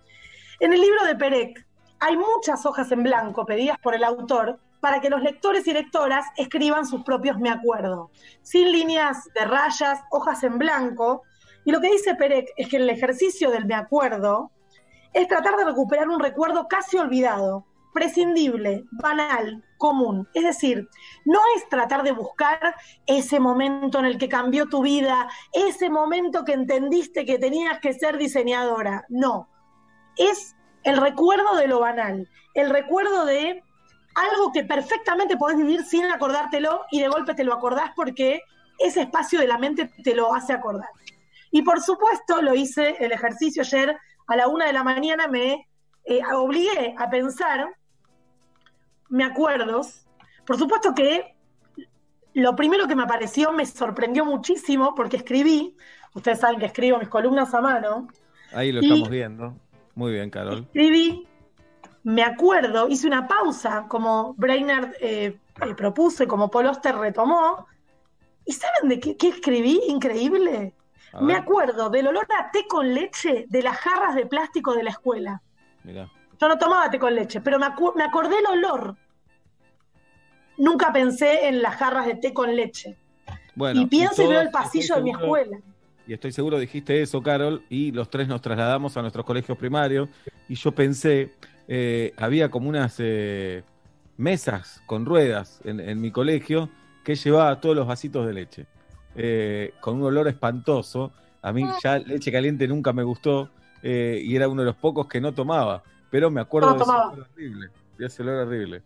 [0.60, 1.64] En el libro de Perec
[2.00, 6.26] hay muchas hojas en blanco pedidas por el autor para que los lectores y lectoras
[6.36, 8.10] escriban sus propios me acuerdo,
[8.42, 11.22] sin líneas de rayas, hojas en blanco.
[11.64, 14.50] Y lo que dice Perec es que el ejercicio del me acuerdo
[15.12, 20.28] es tratar de recuperar un recuerdo casi olvidado, prescindible, banal, común.
[20.34, 20.88] Es decir,
[21.24, 22.74] no es tratar de buscar
[23.06, 27.92] ese momento en el que cambió tu vida, ese momento que entendiste que tenías que
[27.92, 29.04] ser diseñadora.
[29.08, 29.48] No,
[30.16, 33.62] es el recuerdo de lo banal, el recuerdo de
[34.14, 38.40] algo que perfectamente podés vivir sin acordártelo y de golpe te lo acordás porque
[38.78, 40.88] ese espacio de la mente te lo hace acordar.
[41.52, 43.96] Y por supuesto, lo hice el ejercicio ayer
[44.26, 45.68] a la una de la mañana, me
[46.04, 47.68] eh, obligué a pensar,
[49.10, 50.06] me acuerdos.
[50.46, 51.36] Por supuesto que
[52.32, 55.76] lo primero que me apareció me sorprendió muchísimo porque escribí,
[56.14, 58.08] ustedes saben que escribo mis columnas a mano,
[58.54, 59.54] Ahí lo estamos viendo.
[59.94, 60.60] Muy bien, Carol.
[60.60, 61.26] escribí,
[62.02, 67.66] me acuerdo, hice una pausa como Brainerd eh, eh, propuso y como Paul Oster retomó.
[68.44, 69.80] ¿Y saben de qué, qué escribí?
[69.88, 70.74] Increíble.
[71.20, 74.90] Me acuerdo del olor a té con leche de las jarras de plástico de la
[74.90, 75.42] escuela.
[75.84, 76.08] Mirá.
[76.40, 78.96] Yo no tomaba té con leche, pero me, acordé el olor.
[80.58, 82.96] Nunca pensé en las jarras de té con leche.
[83.54, 85.58] Bueno, y pienso y veo todos- el pasillo de mi seguro- escuela.
[86.06, 90.08] Y estoy seguro dijiste eso, Carol, y los tres nos trasladamos a nuestros colegios primarios.
[90.48, 91.32] Y yo pensé,
[91.68, 93.62] eh, había como unas eh,
[94.16, 96.68] mesas con ruedas en, en mi colegio
[97.04, 98.66] que llevaba todos los vasitos de leche,
[99.14, 101.12] eh, con un olor espantoso.
[101.42, 103.48] A mí ya leche caliente nunca me gustó
[103.82, 106.82] eh, y era uno de los pocos que no tomaba, pero me acuerdo No de
[106.82, 108.82] ese olor horrible, de ese olor horrible.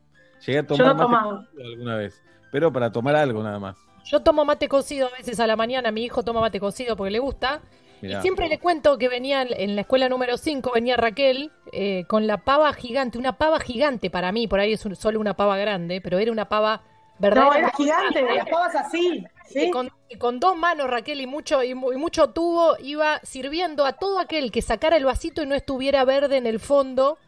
[0.46, 1.16] Llegué a Yo tomar no mate
[1.62, 3.76] alguna vez, pero para tomar algo nada más.
[4.04, 7.10] Yo tomo mate cocido a veces a la mañana, mi hijo toma mate cocido porque
[7.10, 7.60] le gusta.
[8.00, 8.18] Mirá.
[8.18, 12.04] Y siempre le cuento que venía en- en la escuela número 5, venía Raquel eh,
[12.08, 15.34] con la pava gigante, una pava gigante para mí, por ahí es un- solo una
[15.34, 16.82] pava grande, pero era una pava
[17.18, 17.50] verdadera.
[17.52, 19.24] No, era gigante, las pavas así.
[19.54, 23.20] Y con, y con dos manos, Raquel, y mucho, y, mu- y mucho tubo, iba
[23.22, 27.18] sirviendo a todo aquel que sacara el vasito y no estuviera verde en el fondo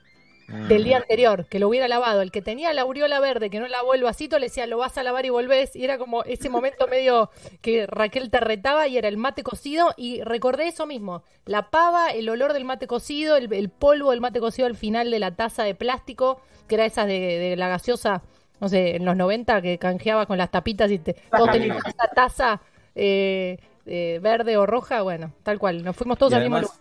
[0.66, 2.23] del día anterior, que lo hubiera lavado.
[2.23, 4.97] El que tenía la aureola verde, que no lavó el vasito, le decía, lo vas
[4.97, 5.77] a lavar y volvés.
[5.77, 7.31] Y era como ese momento medio
[7.61, 9.93] que Raquel te retaba y era el mate cocido.
[9.97, 14.20] Y recordé eso mismo, la pava, el olor del mate cocido, el, el polvo del
[14.23, 17.69] mate cocido al final de la taza de plástico, que era esas de, de la
[17.69, 18.23] gaseosa,
[18.60, 22.09] no sé, en los 90, que canjeaba con las tapitas y te, todos teníamos esa
[22.14, 22.60] taza
[22.94, 25.02] eh, eh, verde o roja.
[25.02, 26.76] Bueno, tal cual, nos fuimos todos Y al mismo lugar.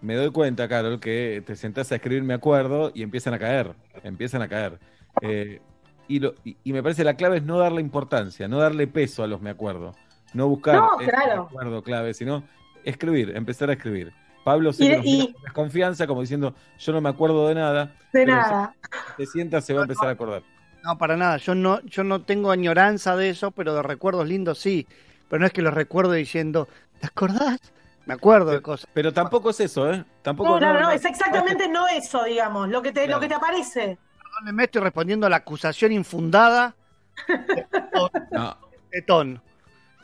[0.00, 3.74] me doy cuenta, Carol, que te sentás a escribir me acuerdo y empiezan a caer,
[4.02, 4.78] empiezan a caer.
[5.22, 5.60] Eh,
[6.08, 9.22] y, lo- y, y me parece la clave es no darle importancia, no darle peso
[9.22, 9.92] a los me acuerdo,
[10.32, 11.42] no buscar No, claro.
[11.42, 12.44] me acuerdo clave, sino
[12.84, 14.12] escribir, empezar a escribir.
[14.44, 17.94] Pablo sé Y- y- con desconfianza, como diciendo, yo no me acuerdo de nada.
[18.14, 18.74] De nada.
[19.10, 20.42] si te sientas, se va a empezar a acordar.
[20.88, 21.36] No, para nada.
[21.36, 24.86] Yo no, yo no tengo añoranza de eso, pero de recuerdos lindos sí.
[25.28, 26.66] Pero no es que los recuerdo diciendo,
[26.98, 27.58] ¿te acordás
[28.06, 28.88] Me acuerdo de cosas.
[28.94, 30.02] Pero tampoco es eso, ¿eh?
[30.22, 33.28] Tampoco No, claro, no, no- es exactamente no eso, digamos, lo que te, lo que
[33.28, 33.98] te aparece.
[34.50, 36.74] Me estoy respondiendo a la acusación infundada
[38.32, 38.56] No.
[38.90, 39.42] de Ton.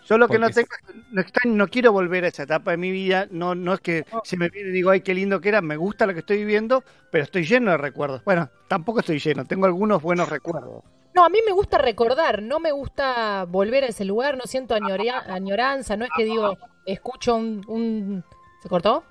[0.07, 0.69] Yo lo que no tengo,
[1.13, 4.05] no, extraño- no quiero volver a esa etapa de mi vida, no, no es que
[4.25, 6.39] se me viene y digo, ay, qué lindo que era, me gusta lo que estoy
[6.39, 8.23] viviendo, pero estoy lleno de recuerdos.
[8.25, 10.83] Bueno, tampoco estoy lleno, tengo algunos buenos recuerdos.
[11.15, 14.75] No, a mí me gusta recordar, no me gusta volver a ese lugar, no siento
[14.75, 17.63] añoria- añoranza, no es que digo, escucho un...
[17.69, 18.25] un-
[18.63, 19.05] ¿Se cortó?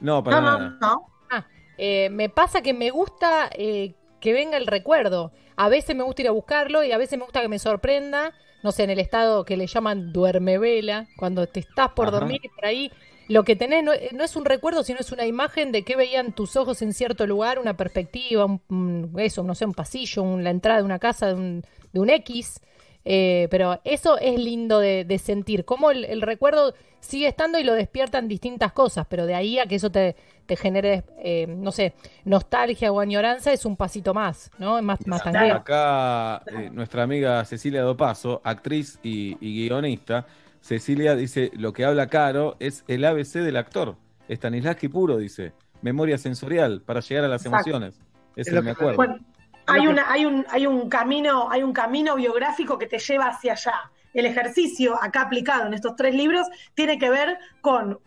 [0.00, 0.76] No, para nada.
[0.80, 1.06] no.
[1.30, 1.46] Ah,
[1.78, 5.32] eh, me pasa que me gusta eh, que venga el recuerdo.
[5.56, 8.32] A veces me gusta ir a buscarlo y a veces me gusta que me sorprenda,
[8.62, 12.10] no sé, en el estado que le llaman duerme vela, cuando te estás por Ajá.
[12.10, 12.92] dormir y por ahí,
[13.28, 16.32] lo que tenés no, no es un recuerdo, sino es una imagen de qué veían
[16.34, 20.44] tus ojos en cierto lugar, una perspectiva, un, un- eso, no sé, un pasillo, un-
[20.44, 21.62] la entrada de una casa, de un,
[21.92, 22.60] de un X.
[23.04, 27.64] Eh, pero eso es lindo de, de sentir, cómo el, el recuerdo sigue estando y
[27.64, 30.16] lo despiertan distintas cosas, pero de ahí a que eso te,
[30.50, 31.94] te genere, eh, no sé,
[32.24, 34.78] nostalgia o añoranza es un pasito más, ¿no?
[34.78, 35.54] Es más, más tanguero.
[35.54, 40.26] Acá eh, nuestra amiga Cecilia Dopaso, actriz y, y guionista,
[40.60, 43.94] Cecilia dice, lo que habla Caro es el ABC del actor.
[44.28, 45.52] Stanislavski puro, dice.
[45.82, 47.70] Memoria sensorial para llegar a las Exacto.
[47.70, 48.00] emociones.
[48.34, 48.96] Es lo me que- acuerdo.
[48.96, 49.18] Bueno,
[49.68, 53.52] hay, una, hay, un, hay, un camino, hay un camino biográfico que te lleva hacia
[53.52, 53.92] allá.
[54.12, 58.00] El ejercicio acá aplicado en estos tres libros tiene que ver con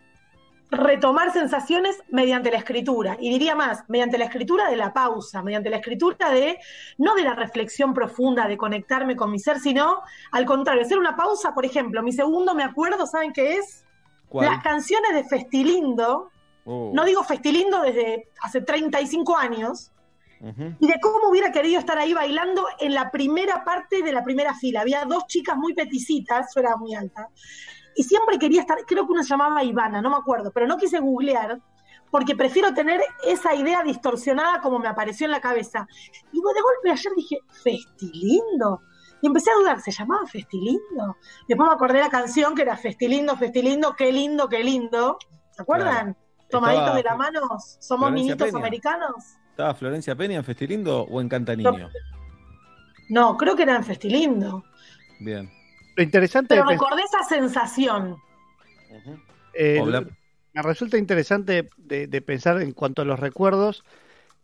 [0.74, 3.16] retomar sensaciones mediante la escritura.
[3.20, 6.58] Y diría más, mediante la escritura de la pausa, mediante la escritura de,
[6.98, 10.02] no de la reflexión profunda, de conectarme con mi ser, sino
[10.32, 13.84] al contrario, hacer una pausa, por ejemplo, mi segundo me acuerdo, ¿saben qué es?
[14.28, 14.46] ¿Cuál?
[14.46, 16.30] Las canciones de Festilindo,
[16.66, 16.90] Oh.
[16.94, 19.90] no digo Festilindo desde hace 35 años,
[20.78, 24.52] y de cómo hubiera querido estar ahí bailando en la primera parte de la primera
[24.52, 24.82] fila.
[24.82, 27.30] Había dos chicas muy peticitas, yo era muy alta,
[27.96, 30.76] y siempre quería estar, creo que una se llamaba Ivana, no me acuerdo, pero no
[30.76, 31.60] quise googlear
[32.14, 35.88] porque prefiero tener esa idea distorsionada como me apareció en la cabeza.
[36.32, 38.82] Y de golpe ayer dije, Festilindo.
[39.20, 41.16] Y empecé a dudar, ¿se llamaba Festilindo?
[41.48, 45.18] Después me acordé la canción que era Festilindo, Festilindo, qué lindo, qué lindo.
[45.50, 46.16] ¿Se acuerdan?
[46.48, 48.58] Tomaditos Estaba de la mano, somos Florencia niñitos Peña.
[48.58, 49.24] americanos.
[49.50, 51.88] ¿Estaba Florencia Peña en Festilindo o en Cantaniño?
[53.08, 54.62] No, creo que era en Festilindo.
[55.18, 55.50] Bien.
[55.96, 58.16] Lo interesante Pero recordé esa sensación.
[59.54, 60.04] Eh, Hola.
[60.52, 63.84] Me resulta interesante de, de pensar en cuanto a los recuerdos.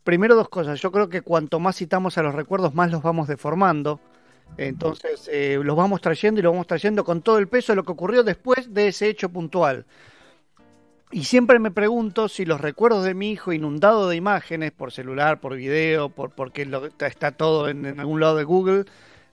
[0.05, 0.81] Primero dos cosas.
[0.81, 4.01] Yo creo que cuanto más citamos a los recuerdos, más los vamos deformando.
[4.56, 7.85] Entonces eh, los vamos trayendo y los vamos trayendo con todo el peso de lo
[7.85, 9.86] que ocurrió después de ese hecho puntual.
[11.12, 15.40] Y siempre me pregunto si los recuerdos de mi hijo inundado de imágenes por celular,
[15.40, 18.85] por video, por porque lo- está todo en, en algún lado de Google,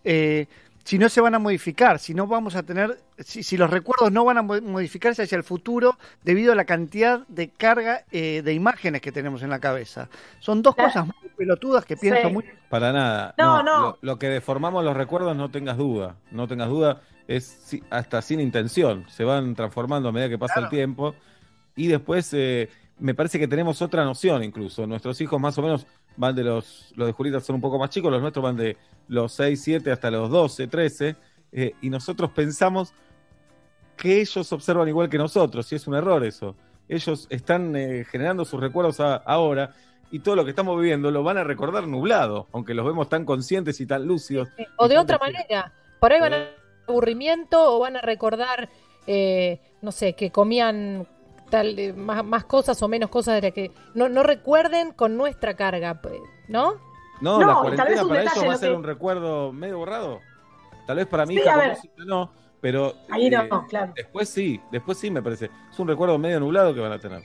[0.04, 0.46] eh,
[0.88, 4.10] si no se van a modificar, si no vamos a tener, si, si los recuerdos
[4.10, 8.42] no van a mo- modificarse hacia el futuro debido a la cantidad de carga eh,
[8.42, 10.08] de imágenes que tenemos en la cabeza.
[10.40, 12.34] Son dos cosas muy pelotudas que pienso Sí.
[12.34, 12.46] muy...
[12.70, 13.36] Para nada.
[13.38, 13.82] No, no.
[13.82, 16.16] Lo, lo que deformamos los recuerdos, no tengas duda.
[16.32, 19.06] No tengas duda, es si- hasta sin intención.
[19.10, 21.16] Se van transformando a medida que pasa el tiempo.
[21.76, 22.70] Y después, eh,
[23.00, 24.88] me parece que tenemos otra noción incluso.
[24.88, 25.86] Nuestros hijos más o menos
[26.18, 26.92] van de los...
[26.96, 28.76] Los de Julita son un poco más chicos, los nuestros van de
[29.08, 31.16] los 6, 7 hasta los 12, 13.
[31.54, 32.94] eh, y nosotros pensamos
[33.96, 35.72] que ellos observan igual que nosotros.
[35.72, 36.56] Y es un error eso.
[36.90, 39.74] Ellos están eh, generando sus recuerdos a- ahora
[40.12, 43.26] y todo lo que estamos viviendo lo van a recordar nublado, aunque los vemos tan
[43.26, 44.50] conscientes y tan lúcidos.
[44.78, 45.74] O de otra manera.
[46.00, 46.48] Por ahí van a
[46.88, 48.70] aburrimiento o van a recordar,
[49.08, 51.08] eh, no sé, que comían
[51.50, 55.18] tal eh, más, más cosas o menos cosas de las que no, no recuerden con
[55.18, 56.76] nuestra carga, pues, ¿no?
[57.22, 58.76] No, No, la y tal vez cuarentena un para detalle, ellos va a ser que-
[58.76, 60.20] un recuerdo medio borrado.
[60.86, 61.44] Tal vez para mi Sí,
[62.06, 63.94] no, pero Ahí eh, no, claro.
[63.96, 65.50] después sí, después sí me parece.
[65.72, 67.22] Es un recuerdo medio nublado que van a tener.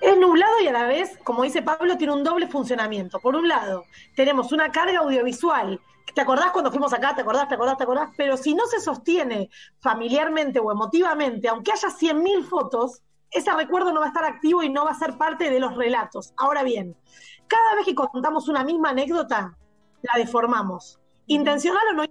[0.00, 3.18] Es nublado y a la vez, como dice Pablo, tiene un doble funcionamiento.
[3.18, 3.84] Por un lado,
[4.14, 5.80] tenemos una carga audiovisual.
[6.14, 7.14] ¿Te acordás cuando fuimos acá?
[7.14, 7.48] ¿Te acordás?
[7.48, 7.76] ¿Te acordás?
[7.78, 8.10] ¿Te acordás?
[8.16, 9.48] Pero si no se sostiene
[9.80, 14.68] familiarmente o emotivamente, aunque haya 100.000 fotos, ese recuerdo no va a estar activo y
[14.68, 16.32] no va a ser parte de los relatos.
[16.36, 16.96] Ahora bien,
[17.46, 19.56] cada vez que contamos una misma anécdota,
[20.02, 21.00] la deformamos.
[21.26, 22.04] Intencional o no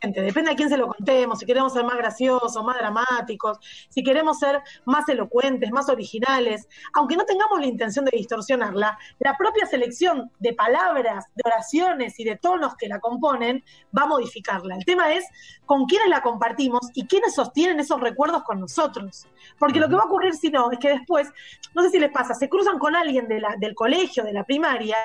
[0.00, 3.58] depende a quién se lo contemos, si queremos ser más graciosos, más dramáticos,
[3.88, 9.36] si queremos ser más elocuentes, más originales, aunque no tengamos la intención de distorsionarla, la
[9.36, 13.62] propia selección de palabras, de oraciones y de tonos que la componen
[13.96, 14.76] va a modificarla.
[14.76, 15.24] El tema es
[15.66, 19.26] con quiénes la compartimos y quiénes sostienen esos recuerdos con nosotros.
[19.58, 21.28] Porque lo que va a ocurrir si no es que después,
[21.74, 24.44] no sé si les pasa, se cruzan con alguien de la- del colegio, de la
[24.44, 24.96] primaria,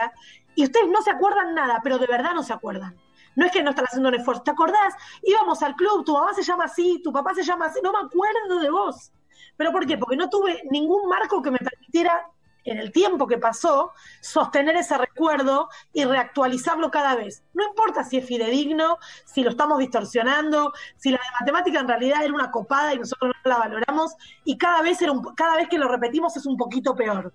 [0.56, 2.96] y ustedes no se acuerdan nada, pero de verdad no se acuerdan.
[3.36, 4.44] No es que no están haciendo un esfuerzo.
[4.44, 4.94] ¿Te acordás?
[5.24, 7.80] Íbamos al club, tu mamá se llama así, tu papá se llama así.
[7.84, 9.12] No me acuerdo de vos.
[9.58, 9.98] ¿Pero por qué?
[9.98, 12.28] Porque no tuve ningún marco que me permitiera,
[12.68, 13.92] en el tiempo que pasó,
[14.22, 17.44] sostener ese recuerdo y reactualizarlo cada vez.
[17.54, 22.24] No importa si es fidedigno, si lo estamos distorsionando, si la de matemática en realidad
[22.24, 25.70] era una copada y nosotros no la valoramos, y cada vez, era un- cada vez
[25.70, 27.34] que lo repetimos es un poquito peor.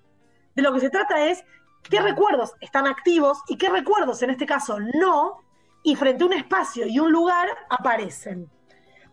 [0.56, 1.44] De lo que se trata es
[1.88, 5.38] qué recuerdos están activos y qué recuerdos, en este caso, no,
[5.82, 8.50] y frente a un espacio y un lugar aparecen.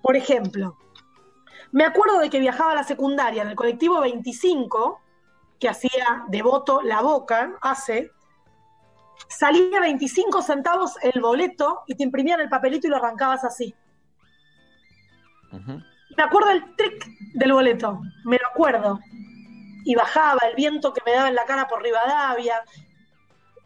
[0.01, 0.77] Por ejemplo,
[1.71, 5.01] me acuerdo de que viajaba a la secundaria en el colectivo 25,
[5.59, 8.11] que hacía devoto la boca, hace,
[9.27, 13.75] salía 25 centavos el boleto y te imprimían el papelito y lo arrancabas así.
[15.51, 18.99] Me acuerdo el trick del boleto, me lo acuerdo.
[19.83, 22.61] Y bajaba el viento que me daba en la cara por Rivadavia.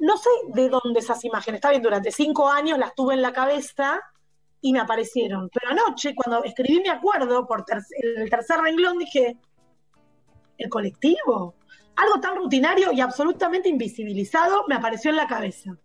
[0.02, 1.60] No sé de dónde esas imágenes.
[1.60, 4.00] Está bien, durante cinco años las tuve en la cabeza
[4.60, 5.50] y me aparecieron.
[5.54, 9.38] Pero anoche, cuando escribí mi acuerdo por ter- el tercer renglón, dije,
[10.58, 11.56] el colectivo.
[11.96, 15.76] Algo tan rutinario y absolutamente invisibilizado me apareció en la cabeza.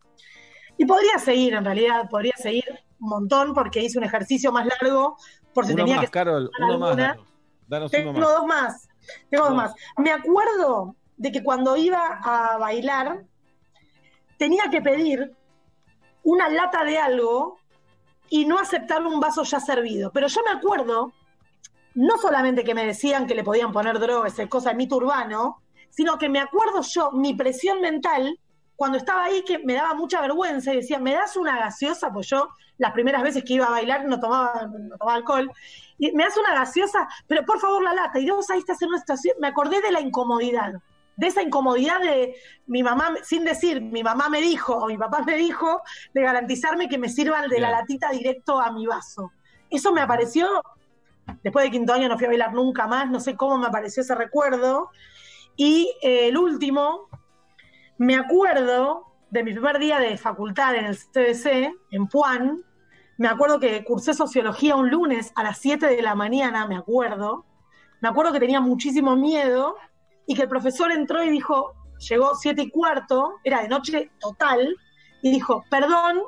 [0.78, 2.64] Y podría seguir, en realidad, podría seguir
[3.00, 5.16] un montón porque hice un ejercicio más largo
[5.52, 6.96] por si Uno tenía más, que Carol, uno más.
[6.96, 7.26] Danos,
[7.66, 8.28] danos Tengo uno más.
[8.34, 8.88] dos más.
[9.30, 9.74] Tengo dos más.
[9.98, 13.24] Me acuerdo de que cuando iba a bailar
[14.36, 15.34] tenía que pedir
[16.22, 17.58] una lata de algo
[18.28, 20.10] y no aceptarle un vaso ya servido.
[20.12, 21.12] Pero yo me acuerdo,
[21.94, 25.62] no solamente que me decían que le podían poner droga, esa cosa de mito urbano,
[25.90, 28.38] sino que me acuerdo yo, mi presión mental,
[28.74, 32.12] cuando estaba ahí, que me daba mucha vergüenza y decía, ¿me das una gaseosa?
[32.12, 35.50] Pues yo, las primeras veces que iba a bailar, no tomaba, no tomaba alcohol.
[35.98, 38.18] Y me das una gaseosa, pero por favor la lata.
[38.18, 40.74] Y vos ahí estás en una situación, me acordé de la incomodidad,
[41.16, 42.36] de esa incomodidad de
[42.66, 45.82] mi mamá, sin decir, mi mamá me dijo o mi papá me dijo,
[46.12, 49.32] de garantizarme que me sirvan de la latita directo a mi vaso.
[49.70, 50.62] Eso me apareció,
[51.42, 54.02] después de quinto año no fui a bailar nunca más, no sé cómo me apareció
[54.02, 54.90] ese recuerdo.
[55.56, 57.08] Y eh, el último,
[57.96, 62.62] me acuerdo de mi primer día de facultad en el CBC, en Puan.
[63.16, 67.46] Me acuerdo que cursé sociología un lunes a las 7 de la mañana, me acuerdo.
[68.02, 69.76] Me acuerdo que tenía muchísimo miedo
[70.26, 71.74] y que el profesor entró y dijo,
[72.08, 74.74] llegó 7 y cuarto, era de noche total,
[75.22, 76.20] y dijo, perdón,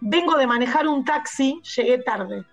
[0.00, 2.44] vengo de manejar un taxi, llegué tarde.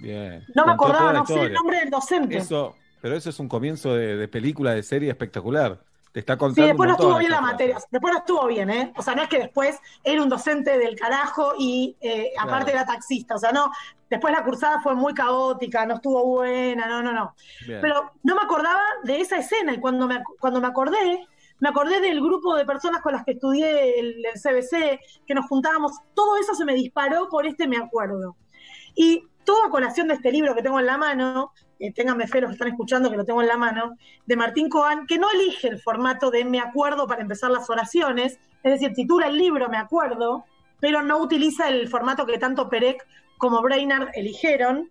[0.00, 0.44] Bien.
[0.54, 2.36] No me acordaba, no sé el nombre del docente.
[2.38, 5.80] Eso, pero eso es un comienzo de, de película, de serie espectacular.
[6.12, 6.66] Te está Sí, contando.
[6.68, 8.92] después un no estuvo bien la materia, después no estuvo bien, ¿eh?
[8.96, 12.78] O sea, no es que después era un docente del carajo y eh, aparte Claro.
[12.78, 13.70] era taxista, o sea, no,
[14.10, 17.34] después la cursada fue muy caótica, no estuvo buena, no, no, no.
[17.66, 17.80] Bien.
[17.80, 21.26] Pero no me acordaba de esa escena y cuando me, cuando me acordé,
[21.60, 25.46] me acordé del grupo de personas con las que estudié el, el CBC, que nos
[25.46, 28.36] juntábamos, todo eso se me disparó por este me acuerdo.
[28.94, 32.50] Y toda colación de este libro que tengo en la mano, eh, ténganme fe los
[32.50, 35.68] que están escuchando que lo tengo en la mano, de Martín Coan, que no elige
[35.68, 39.78] el formato de me acuerdo para empezar las oraciones, es decir, titula el libro me
[39.78, 40.44] acuerdo,
[40.80, 43.06] pero no utiliza el formato que tanto Perec
[43.38, 44.90] como Brainard eligieron.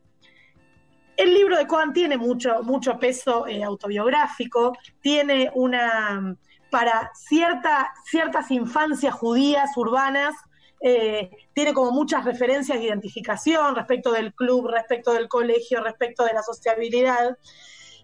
[1.16, 6.36] El libro de Coan tiene mucho, mucho peso eh, autobiográfico, tiene una,
[6.70, 10.36] para cierta, ciertas infancias judías urbanas,
[10.80, 16.34] eh, tiene como muchas referencias de identificación respecto del club, respecto del colegio, respecto de
[16.34, 17.38] la sociabilidad.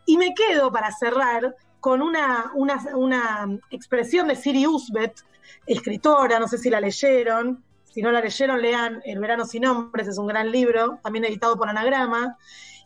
[0.05, 5.23] Y me quedo para cerrar con una, una, una expresión de Siri Usbet,
[5.67, 7.63] escritora, no sé si la leyeron,
[7.93, 11.55] si no la leyeron, lean El verano sin nombres, es un gran libro, también editado
[11.55, 12.37] por Anagrama.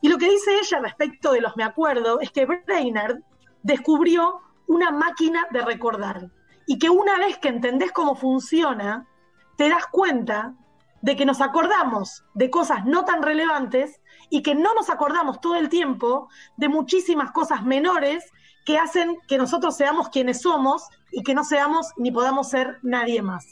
[0.01, 3.21] Y lo que dice ella respecto de los me acuerdo es que Brainerd
[3.63, 6.29] descubrió una máquina de recordar
[6.65, 9.07] y que una vez que entendés cómo funciona,
[9.55, 10.53] te das cuenta
[11.01, 15.55] de que nos acordamos de cosas no tan relevantes y que no nos acordamos todo
[15.55, 16.27] el tiempo
[16.57, 18.29] de muchísimas cosas menores
[18.65, 23.21] que hacen que nosotros seamos quienes somos y que no seamos ni podamos ser nadie
[23.21, 23.45] más.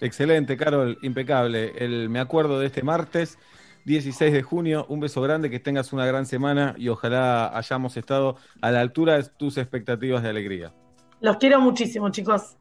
[0.00, 1.72] Excelente, Carol, impecable.
[1.76, 3.38] El, me acuerdo de este martes,
[3.84, 4.86] 16 de junio.
[4.88, 9.16] Un beso grande, que tengas una gran semana y ojalá hayamos estado a la altura
[9.16, 10.72] de tus expectativas de alegría.
[11.20, 12.56] Los quiero muchísimo, chicos.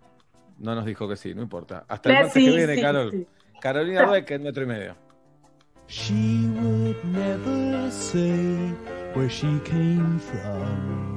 [0.57, 1.85] No nos dijo que sí, no importa.
[1.88, 3.11] Hasta el martes sí, que viene, sí, Carol.
[3.11, 3.27] sí.
[3.61, 4.95] Carolina Dueck en metro y medio.
[5.88, 8.73] She would never say
[9.14, 11.16] where she came from.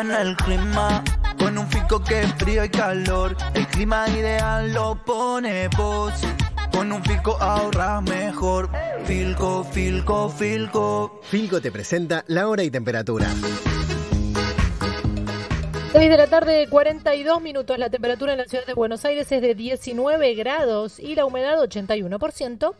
[0.00, 1.02] Viene el clima
[1.40, 3.36] con un fico que es frío y calor.
[3.52, 6.12] El clima ideal lo pone vos.
[6.70, 8.70] Con un fico ahorras mejor.
[9.06, 11.20] Filco, filco, filco.
[11.24, 13.26] Filco te presenta la hora y temperatura.
[15.92, 17.76] 6 de la tarde, 42 minutos.
[17.76, 21.60] La temperatura en la ciudad de Buenos Aires es de 19 grados y la humedad
[21.60, 22.72] 81%.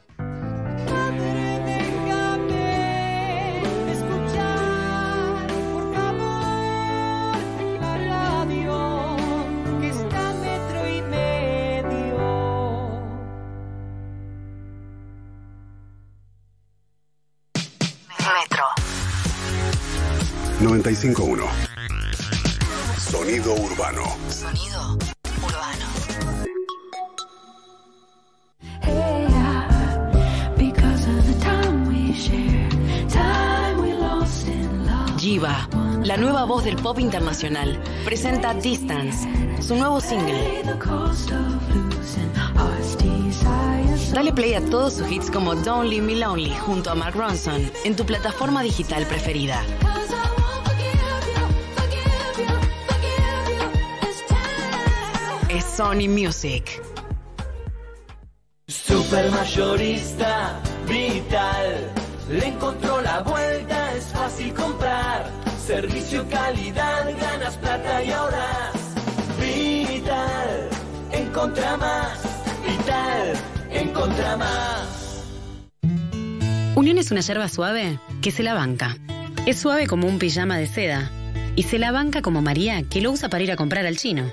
[18.49, 18.65] Metro.
[20.61, 21.45] 951.
[22.97, 24.17] Sonido urbano.
[24.29, 24.97] Sonido
[25.43, 25.87] urbano.
[30.57, 32.69] Because of the time we share,
[33.09, 35.17] time we lost in love.
[35.19, 35.69] Jiva,
[36.05, 39.29] la nueva voz del pop internacional, presenta Distance,
[39.61, 40.63] su nuevo single.
[44.13, 47.71] Dale play a todos sus hits como Don't Leave Me Lonely junto a Mark Ronson
[47.85, 49.63] en tu plataforma digital preferida.
[55.49, 56.83] Es Sony Music.
[58.67, 61.93] Super mayorista, vital.
[62.31, 65.31] Le encontró la vuelta, es fácil comprar.
[65.67, 68.73] Servicio, calidad, ganas plata y ahorras.
[69.41, 70.69] Vital,
[71.13, 72.18] encontra más.
[73.79, 75.25] Vital, encontra más.
[76.75, 78.97] Unión es una yerba suave que se la banca.
[79.47, 81.11] Es suave como un pijama de seda
[81.57, 84.31] y se la banca como María que lo usa para ir a comprar al chino.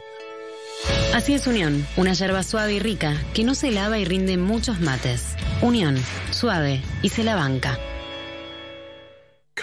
[1.13, 4.80] Así es Unión, una yerba suave y rica que no se lava y rinde muchos
[4.81, 5.35] mates.
[5.61, 5.97] Unión,
[6.31, 7.80] suave y se la banca.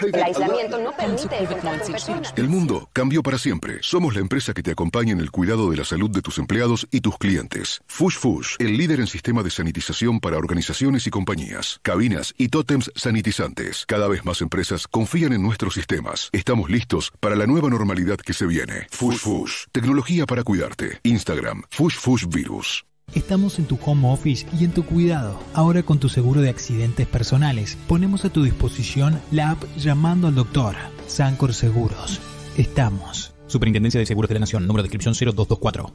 [0.01, 1.93] El aislamiento no permite el contacto.
[2.35, 3.77] El mundo cambió para siempre.
[3.81, 6.87] Somos la empresa que te acompaña en el cuidado de la salud de tus empleados
[6.91, 7.81] y tus clientes.
[7.87, 12.91] Fush Fush, el líder en sistema de sanitización para organizaciones y compañías, cabinas y tótems
[12.95, 13.85] sanitizantes.
[13.85, 16.29] Cada vez más empresas confían en nuestros sistemas.
[16.31, 18.87] Estamos listos para la nueva normalidad que se viene.
[18.89, 20.99] Fush Fush, tecnología para cuidarte.
[21.03, 22.83] Instagram, Fush Fush Virus.
[23.15, 25.39] Estamos en tu home office y en tu cuidado.
[25.53, 30.35] Ahora con tu seguro de accidentes personales, ponemos a tu disposición la app Llamando al
[30.35, 30.75] Doctor.
[31.05, 32.19] Sancor Seguros.
[32.57, 33.33] Estamos.
[33.45, 35.93] Superintendencia de Seguros de la Nación, número de inscripción 0224.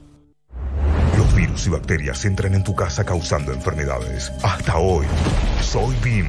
[1.17, 4.31] Los Virus y bacterias entran en tu casa causando enfermedades.
[4.45, 5.07] Hasta hoy,
[5.61, 6.27] soy BIM.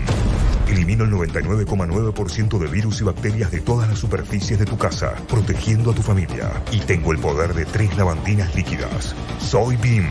[0.68, 5.92] Elimino el 99,9% de virus y bacterias de todas las superficies de tu casa, protegiendo
[5.92, 6.64] a tu familia.
[6.72, 9.16] Y tengo el poder de tres lavandinas líquidas.
[9.40, 10.06] Soy BIM.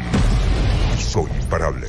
[0.99, 1.89] Soy imparable.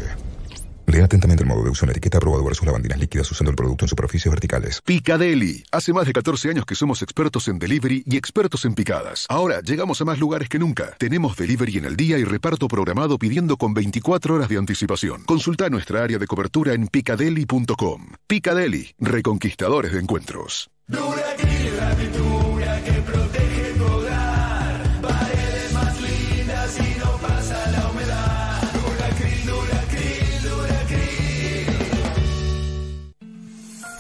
[0.86, 3.56] Lea atentamente el modo de uso en la etiqueta aprobado versus lavandinas líquidas usando el
[3.56, 4.82] producto en superficies verticales.
[4.84, 5.64] Picadeli.
[5.72, 9.28] Hace más de 14 años que somos expertos en delivery y expertos en picadas.
[9.30, 10.96] Ahora llegamos a más lugares que nunca.
[10.98, 15.24] Tenemos delivery en el día y reparto programado pidiendo con 24 horas de anticipación.
[15.26, 18.08] Consulta nuestra área de cobertura en picadeli.com.
[18.26, 20.72] Picadeli, reconquistadores de encuentros.
[20.88, 22.49] Duracril, la pintura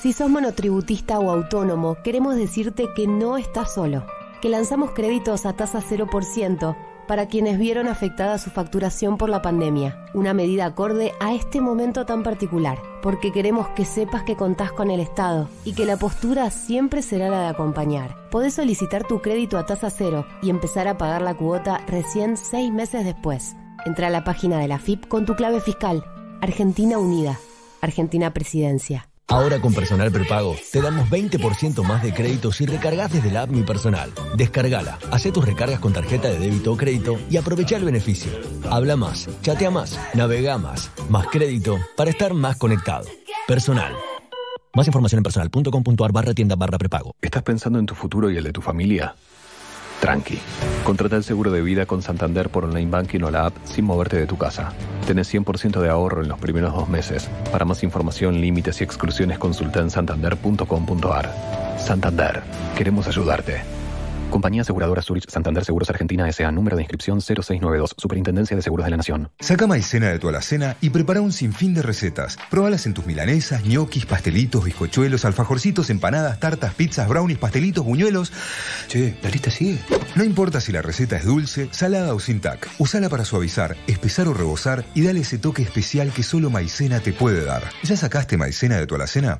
[0.01, 4.05] Si sos monotributista o autónomo, queremos decirte que no estás solo,
[4.41, 10.05] que lanzamos créditos a tasa 0% para quienes vieron afectada su facturación por la pandemia,
[10.13, 14.89] una medida acorde a este momento tan particular, porque queremos que sepas que contás con
[14.89, 18.15] el Estado y que la postura siempre será la de acompañar.
[18.29, 22.71] Podés solicitar tu crédito a tasa cero y empezar a pagar la cuota recién seis
[22.71, 23.53] meses después.
[23.85, 26.05] Entra a la página de la FIP con tu clave fiscal.
[26.39, 27.37] Argentina Unida.
[27.81, 29.08] Argentina Presidencia.
[29.29, 33.51] Ahora con Personal Prepago te damos 20% más de crédito si recargas desde la app
[33.51, 34.11] Mi Personal.
[34.35, 38.31] Descargala, hace tus recargas con tarjeta de débito o crédito y aprovecha el beneficio.
[38.71, 43.05] Habla más, chatea más, navega más, más crédito para estar más conectado.
[43.47, 43.93] Personal.
[44.73, 47.15] Más información en personal.com.ar barra tienda barra prepago.
[47.21, 49.15] ¿Estás pensando en tu futuro y el de tu familia?
[49.99, 50.39] Tranqui.
[50.83, 54.17] Contrata el seguro de vida con Santander por online banking o la app sin moverte
[54.17, 54.73] de tu casa.
[55.05, 57.29] Tenés 100% de ahorro en los primeros dos meses.
[57.51, 61.77] Para más información, límites y exclusiones consulta en santander.com.ar.
[61.79, 62.41] Santander.
[62.77, 63.78] Queremos ayudarte.
[64.29, 66.51] Compañía Aseguradora Zurich Santander Seguros Argentina S.A.
[66.51, 67.95] Número de inscripción 0692.
[67.97, 69.31] Superintendencia de Seguros de la Nación.
[69.39, 72.37] Saca maicena de tu alacena y prepara un sinfín de recetas.
[72.49, 78.31] Probalas en tus milanesas, ñoquis, pastelitos, bizcochuelos, alfajorcitos, empanadas, tartas, pizzas, brownies, pastelitos, buñuelos.
[78.87, 79.79] Che, la lista sigue.
[80.15, 82.69] No importa si la receta es dulce, salada o sin tac.
[82.77, 87.13] Usala para suavizar, espesar o rebosar y dale ese toque especial que solo maicena te
[87.13, 87.63] puede dar.
[87.83, 89.39] ¿Ya sacaste maicena de tu alacena?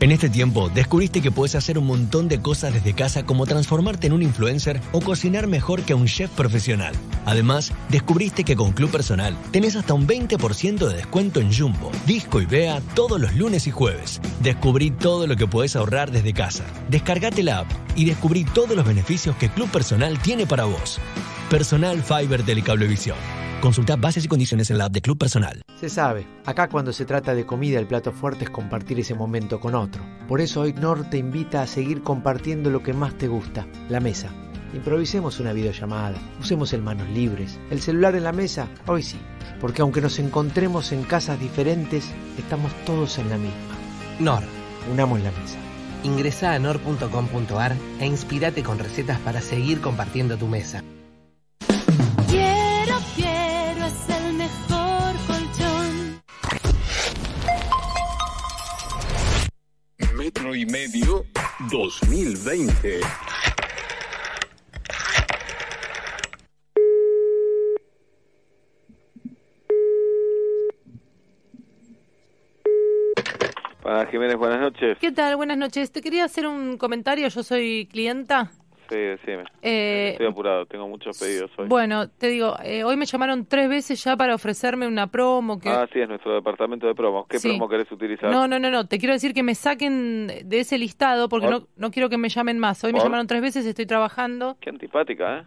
[0.00, 4.06] En este tiempo, descubriste que puedes hacer un montón de cosas desde casa como transformarte
[4.06, 6.94] en un influencer o cocinar mejor que un chef profesional.
[7.26, 12.40] Además, descubriste que con Club Personal tenés hasta un 20% de descuento en Jumbo, Disco
[12.40, 14.22] y Bea todos los lunes y jueves.
[14.42, 16.64] Descubrí todo lo que puedes ahorrar desde casa.
[16.88, 20.98] Descargate la app y descubrí todos los beneficios que Club Personal tiene para vos.
[21.50, 23.16] Personal Fiber Telecablevisión.
[23.60, 25.62] Consulta bases y condiciones en la app de Club Personal.
[25.80, 29.58] Se sabe, acá cuando se trata de comida el plato fuerte es compartir ese momento
[29.58, 30.00] con otro.
[30.28, 33.98] Por eso hoy Nor te invita a seguir compartiendo lo que más te gusta, la
[33.98, 34.28] mesa.
[34.74, 39.18] Improvisemos una videollamada, usemos el manos libres, el celular en la mesa, hoy sí,
[39.60, 43.74] porque aunque nos encontremos en casas diferentes, estamos todos en la misma.
[44.20, 44.44] Nor.
[44.88, 45.58] Unamos la mesa.
[46.04, 50.84] Ingresa a nor.com.ar e inspirate con recetas para seguir compartiendo tu mesa.
[60.54, 61.24] Y medio
[61.70, 63.00] 2020.
[73.80, 74.98] Para Jiménez, buenas noches.
[75.00, 75.36] ¿Qué tal?
[75.36, 75.92] Buenas noches.
[75.92, 77.28] Te quería hacer un comentario.
[77.28, 78.50] Yo soy clienta.
[78.90, 79.44] Sí, decime.
[79.62, 81.68] Eh, Estoy apurado, tengo muchos pedidos hoy.
[81.68, 85.60] Bueno, te digo, eh, hoy me llamaron tres veces ya para ofrecerme una promo.
[85.60, 85.68] Que...
[85.68, 87.26] Ah, sí, es nuestro departamento de promos.
[87.28, 87.48] ¿Qué Sí.
[87.50, 88.30] promo querés utilizar?
[88.30, 88.86] No, no, no, no.
[88.86, 91.60] Te quiero decir que me saquen de ese listado porque ¿Por?
[91.60, 92.82] no, no quiero que me llamen más.
[92.82, 94.56] Hoy me llamaron tres veces, estoy trabajando.
[94.60, 95.42] Qué antipática, ¿eh?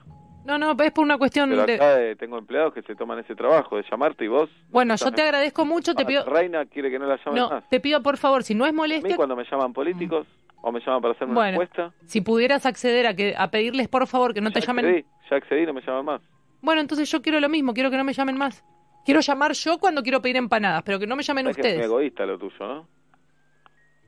[0.46, 1.76] No, no, es por una cuestión Pero de...
[1.76, 4.50] acá eh, tengo empleados que se toman ese trabajo de llamarte y vos...
[4.72, 6.26] Bueno, yo te agradezco mucho, te Ah, pido...
[6.26, 7.70] Reina quiere que no la llamen No, más.
[7.70, 10.28] te pido por favor, si no es A mí molestia, cuando me llaman políticos
[10.66, 11.54] o me llaman para hacerme una Bueno.
[11.62, 14.86] encuesta, si pudieras acceder a que a pedirles por favor que no te llamen...
[14.86, 16.22] accedí, ya accedí, no me llaman más.
[16.62, 18.64] Bueno, entonces yo quiero lo mismo, quiero que no me llamen más.
[19.04, 21.66] Quiero llamar yo cuando quiero pedir empanadas, pero que no me llamen Es que es
[21.68, 21.86] muy ustedes.
[21.86, 22.88] egoísta lo tuyo, ¿no?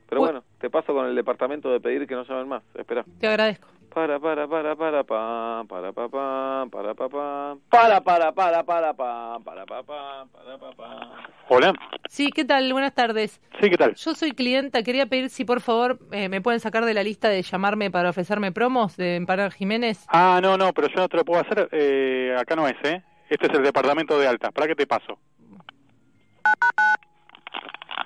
[0.08, 0.40] Pero Bueno.
[0.40, 2.62] bueno, te paso con el departamento de pedir que no llamen más.
[2.74, 3.04] Espera.
[3.20, 3.68] Te agradezco.
[3.96, 8.92] Para, para, para, para, pa, para, pa, pa, para, pa, pa, para, para, para, para,
[8.92, 11.28] pa, para, pa, pa, para, pa, pa.
[11.48, 11.72] Hola.
[12.06, 12.70] Sí, ¿qué tal?
[12.74, 13.40] Buenas tardes.
[13.58, 13.94] Sí, ¿qué tal?
[13.94, 17.30] Yo soy clienta, quería pedir si por favor eh, me pueden sacar de la lista
[17.30, 20.04] de llamarme para ofrecerme promos de Empanadas Jiménez.
[20.08, 21.66] Ah, no, no, pero yo no te lo puedo hacer.
[21.72, 23.02] Eh, acá no es, ¿eh?
[23.30, 24.50] Este es el departamento de alta.
[24.50, 25.18] ¿Para qué te paso?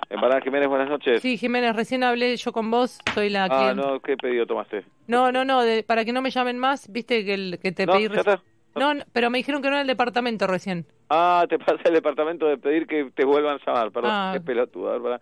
[0.09, 1.21] Empanada Jiménez, buenas noches.
[1.21, 4.83] Sí, Jiménez, recién hablé yo con vos, soy la ah, no, ¿qué pedido tomaste?
[5.07, 7.85] No, no, no, de- para que no me llamen más, viste que, el, que te
[7.85, 8.09] No, pedí...
[8.09, 8.41] ya está.
[8.75, 10.85] No, no, pero me dijeron que no era el departamento recién.
[11.09, 14.11] Ah, te pasa el departamento de pedir que te vuelvan a llamar, perdón.
[14.13, 14.29] Ah.
[14.33, 14.93] Qué pelotudo.
[14.93, 15.19] a ver.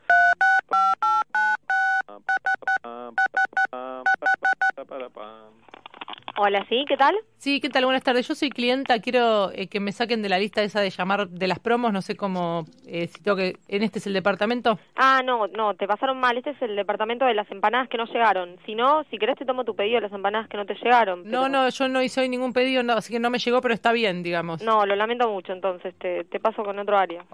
[6.42, 6.86] Hola, ¿sí?
[6.88, 7.14] ¿Qué tal?
[7.36, 7.84] Sí, ¿qué tal?
[7.84, 8.26] Buenas tardes.
[8.26, 11.48] Yo soy clienta, quiero eh, que me saquen de la lista esa de llamar de
[11.48, 13.58] las promos, no sé cómo, eh, si tengo que...
[13.68, 14.80] ¿En este es el departamento?
[14.96, 16.38] Ah, no, no, te pasaron mal.
[16.38, 18.56] Este es el departamento de las empanadas que no llegaron.
[18.66, 21.24] Si no, si querés te tomo tu pedido de las empanadas que no te llegaron.
[21.26, 23.60] pero- No, no, yo no hice hoy ningún pedido, no, así que no me llegó,
[23.60, 24.62] pero está bien, digamos.
[24.64, 27.26] No, lo lamento mucho, entonces te, te paso con otro área.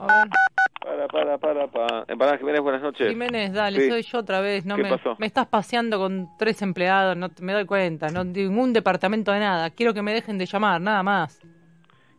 [0.81, 2.05] Para, para, para, para.
[2.07, 3.07] Empanadas Jiménez, buenas noches.
[3.09, 3.89] Jiménez, dale, Sí.
[3.89, 4.65] soy yo otra vez.
[4.65, 5.15] No ¿Qué me, pasó?
[5.17, 9.39] me estás paseando con tres empleados, no te- me doy cuenta, no ningún departamento de
[9.39, 9.69] nada.
[9.71, 11.39] Quiero que me dejen de llamar, nada más.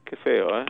[0.04, 0.66] Qué feo, ¿eh?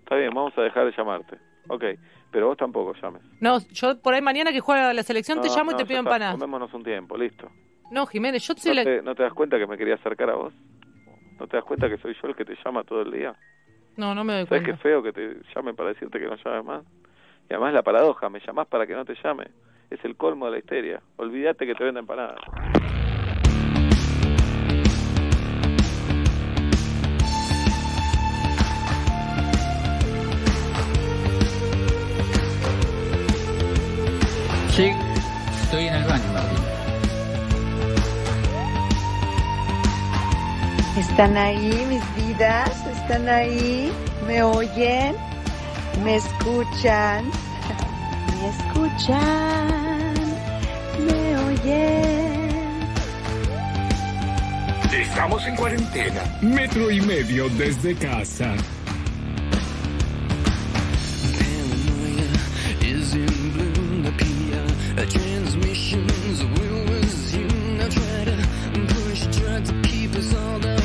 [0.00, 1.36] Está bien, vamos a dejar de llamarte.
[1.68, 1.82] Ok,
[2.30, 3.22] pero vos tampoco llames.
[3.40, 5.98] No, yo por ahí mañana que juega la selección te No, llamo y te pido
[6.00, 6.38] empanadas.
[6.38, 7.50] Tomémonos un tiempo, listo.
[7.90, 8.84] No, Jiménez, yo soy ¿No la...
[8.84, 10.54] te, ¿No te das cuenta que me quería acercar a vos?
[11.40, 13.34] ¿No te das cuenta que soy yo el que te llama todo el día?
[13.96, 14.76] No, no me doy ¿Sabes cuenta.
[14.82, 16.84] qué feo que te llame para decirte que no llames más?
[17.48, 19.46] Y además la paradoja, me llamás para que no te llame.
[19.90, 21.00] Es el colmo de la histeria.
[21.16, 22.40] Olvídate que te venden empanadas.
[34.70, 34.92] Sí,
[35.62, 36.58] estoy en el baño, Martín.
[40.98, 42.86] ¿Están ahí mis vidas?
[42.86, 43.92] ¿Están ahí?
[44.26, 45.14] ¿Me oyen?
[46.04, 47.24] ¿Me escuchan?
[48.40, 50.14] ¿Me escuchan?
[51.06, 52.36] ¿Me oyen?
[54.92, 56.22] Estamos en cuarentena.
[56.42, 58.54] Metro y medio desde casa.
[62.86, 64.02] is in bloom.
[64.04, 67.78] The PR transmissions will resume.
[67.78, 68.36] Now try to
[68.94, 70.75] push, try to keep us all down, down,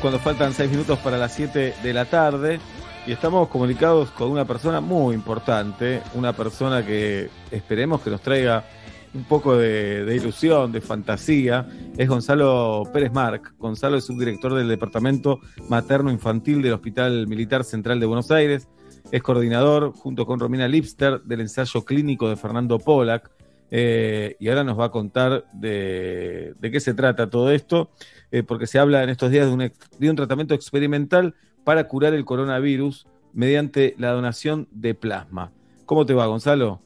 [0.00, 2.60] Cuando faltan 6 minutos para las 7 de la tarde
[3.04, 8.64] y estamos comunicados con una persona muy importante, una persona que esperemos que nos traiga
[9.12, 13.54] un poco de, de ilusión, de fantasía, es Gonzalo Pérez Marc.
[13.58, 18.68] Gonzalo es subdirector del Departamento Materno Infantil del Hospital Militar Central de Buenos Aires.
[19.10, 23.30] Es coordinador, junto con Romina Lipster, del ensayo clínico de Fernando Pollack.
[23.74, 27.90] Eh, y ahora nos va a contar de, de qué se trata todo esto,
[28.30, 31.34] eh, porque se habla en estos días de un, ex- de un tratamiento experimental
[31.64, 35.52] para curar el coronavirus mediante la donación de plasma.
[35.86, 36.82] ¿Cómo te va, Gonzalo?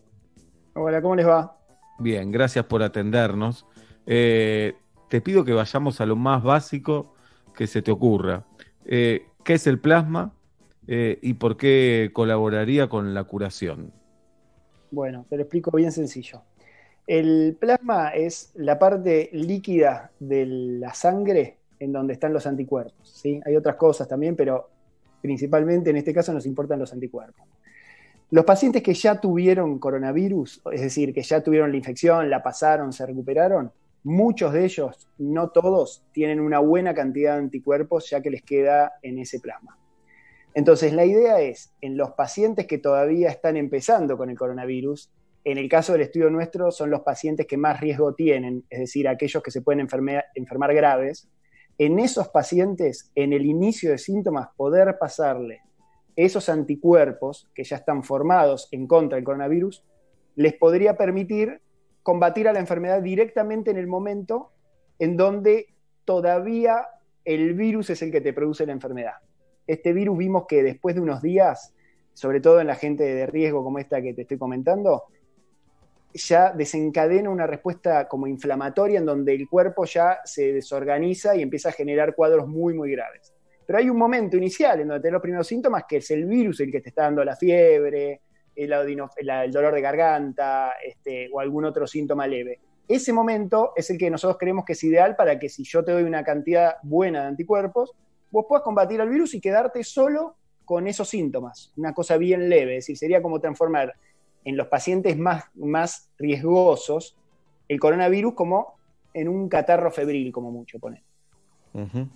[0.74, 1.58] Hola, ¿cómo les va?
[1.98, 3.66] Bien, gracias por atendernos.
[4.06, 4.74] Eh,
[5.08, 7.14] te pido que vayamos a lo más básico
[7.52, 8.44] que se te ocurra.
[8.84, 10.34] Eh, ¿Qué es el plasma
[10.86, 13.92] eh, y por qué colaboraría con la curación?
[14.92, 16.42] Bueno, te lo explico bien sencillo.
[17.06, 23.08] El plasma es la parte líquida de la sangre en donde están los anticuerpos.
[23.08, 23.40] ¿sí?
[23.44, 24.68] Hay otras cosas también, pero
[25.22, 27.46] principalmente en este caso nos importan los anticuerpos.
[28.30, 32.92] Los pacientes que ya tuvieron coronavirus, es decir, que ya tuvieron la infección, la pasaron,
[32.92, 33.70] se recuperaron,
[34.02, 38.94] muchos de ellos, no todos, tienen una buena cantidad de anticuerpos ya que les queda
[39.02, 39.78] en ese plasma.
[40.54, 45.10] Entonces, la idea es, en los pacientes que todavía están empezando con el coronavirus,
[45.46, 49.06] en el caso del estudio nuestro, son los pacientes que más riesgo tienen, es decir,
[49.06, 51.28] aquellos que se pueden enfermar graves.
[51.78, 55.60] En esos pacientes, en el inicio de síntomas, poder pasarle
[56.16, 59.84] esos anticuerpos que ya están formados en contra del coronavirus,
[60.34, 61.60] les podría permitir
[62.02, 64.50] combatir a la enfermedad directamente en el momento
[64.98, 65.68] en donde
[66.04, 66.88] todavía
[67.24, 69.14] el virus es el que te produce la enfermedad.
[69.68, 71.72] Este virus vimos que después de unos días,
[72.14, 75.04] sobre todo en la gente de riesgo como esta que te estoy comentando,
[76.14, 81.68] ya desencadena una respuesta como inflamatoria en donde el cuerpo ya se desorganiza y empieza
[81.70, 83.34] a generar cuadros muy, muy graves.
[83.66, 86.60] Pero hay un momento inicial en donde tenés los primeros síntomas que es el virus
[86.60, 88.20] el que te está dando la fiebre,
[88.54, 88.70] el,
[89.52, 92.60] dolor de garganta este, o algún otro síntoma leve.
[92.88, 95.92] Ese momento es el que nosotros creemos que es ideal para que si yo te
[95.92, 97.92] doy una cantidad buena de anticuerpos,
[98.30, 102.76] vos puedas combatir al virus y quedarte solo con esos síntomas, una cosa bien leve,
[102.76, 103.94] es decir, sería como transformar
[104.46, 107.16] en los pacientes más, más riesgosos
[107.68, 108.78] el coronavirus como
[109.12, 111.02] en un catarro febril, como mucho poner.
[111.74, 112.08] Ujú.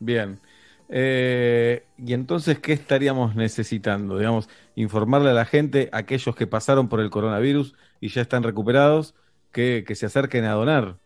[0.00, 0.40] Bien.
[0.88, 4.16] Eh, y entonces, ¿qué estaríamos necesitando?
[4.16, 9.14] Digamos, informarle a la gente, aquellos que pasaron por el coronavirus y ya están recuperados,
[9.52, 10.96] que, que se acerquen a donar.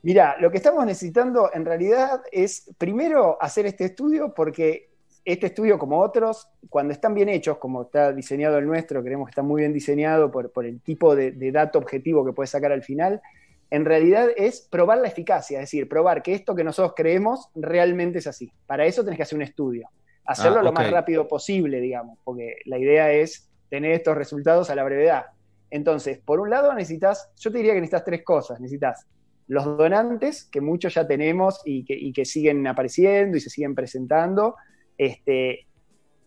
[0.00, 4.88] Mira, lo que estamos necesitando en realidad es primero hacer este estudio porque
[5.24, 9.30] este estudio, como otros, cuando están bien hechos, como está diseñado el nuestro, creemos que
[9.30, 12.72] está muy bien diseñado por, por el tipo de, de dato objetivo que puede sacar
[12.72, 13.22] al final,
[13.70, 18.18] en realidad es probar la eficacia, es decir, probar que esto que nosotros creemos realmente
[18.18, 18.52] es así.
[18.66, 19.88] Para eso tenés que hacer un estudio,
[20.26, 20.76] hacerlo Ah, lo ok.
[20.78, 25.24] más rápido posible, digamos, porque la idea es tener estos resultados a la brevedad.
[25.70, 29.06] Entonces, por un lado necesitas, yo te diría que necesitas tres cosas, necesitas
[29.48, 33.74] los donantes, que muchos ya tenemos y que, y que siguen apareciendo y se siguen
[33.74, 34.54] presentando,
[34.98, 35.66] este,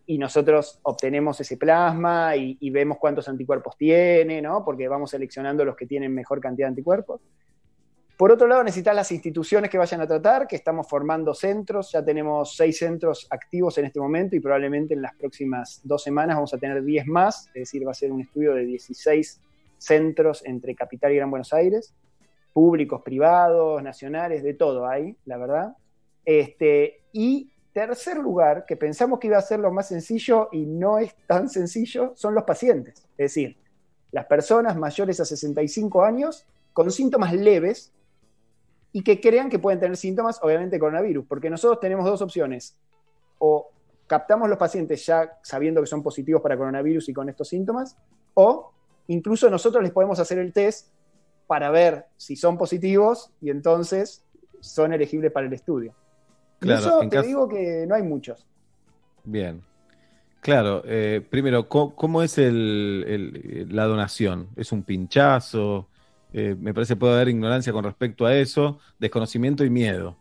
[0.06, 4.64] y nosotros obtenemos ese plasma y, vemos cuántos anticuerpos tiene, ¿no?
[4.64, 7.20] Porque vamos seleccionando los que tienen mejor cantidad de anticuerpos.
[8.16, 12.02] Por otro lado, necesitas las instituciones que vayan a tratar, que estamos formando centros, ya
[12.02, 16.54] tenemos seis centros activos en este momento y probablemente en las próximas dos semanas vamos
[16.54, 19.40] a tener 10 más, es decir, va a ser un estudio de 16
[19.76, 21.94] centros entre Capital y Gran Buenos Aires,
[22.54, 25.76] públicos, privados, nacionales, de todo hay, la verdad.
[26.24, 30.98] Este, y tercer lugar, que pensamos que iba a ser lo más sencillo y no
[30.98, 33.06] es tan sencillo, son los pacientes.
[33.16, 33.56] Es decir,
[34.10, 37.92] las personas mayores a 65 años con síntomas leves
[38.92, 42.76] y que crean que pueden tener síntomas, obviamente, coronavirus, porque nosotros tenemos dos opciones.
[43.38, 43.70] O
[44.06, 47.96] captamos los pacientes ya sabiendo que son positivos para coronavirus y con estos síntomas,
[48.34, 48.72] o
[49.08, 50.88] incluso nosotros les podemos hacer el test
[51.46, 54.24] para ver si son positivos y entonces
[54.60, 55.94] son elegibles para el estudio.
[56.60, 58.46] Y Claro, eso te caso- digo que no hay muchos.
[59.24, 59.62] Bien.
[60.40, 64.48] Claro, eh, primero, ¿cómo, cómo es el- el- la donación?
[64.56, 65.88] ¿Es un pinchazo?
[66.32, 70.16] Eh, me parece que puede haber ignorancia con respecto a eso, desconocimiento y miedo.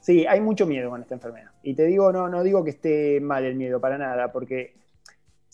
[0.00, 1.50] Sí, hay mucho miedo con esta enfermedad.
[1.62, 4.74] Y te digo, no, no digo que esté mal el miedo, para nada, porque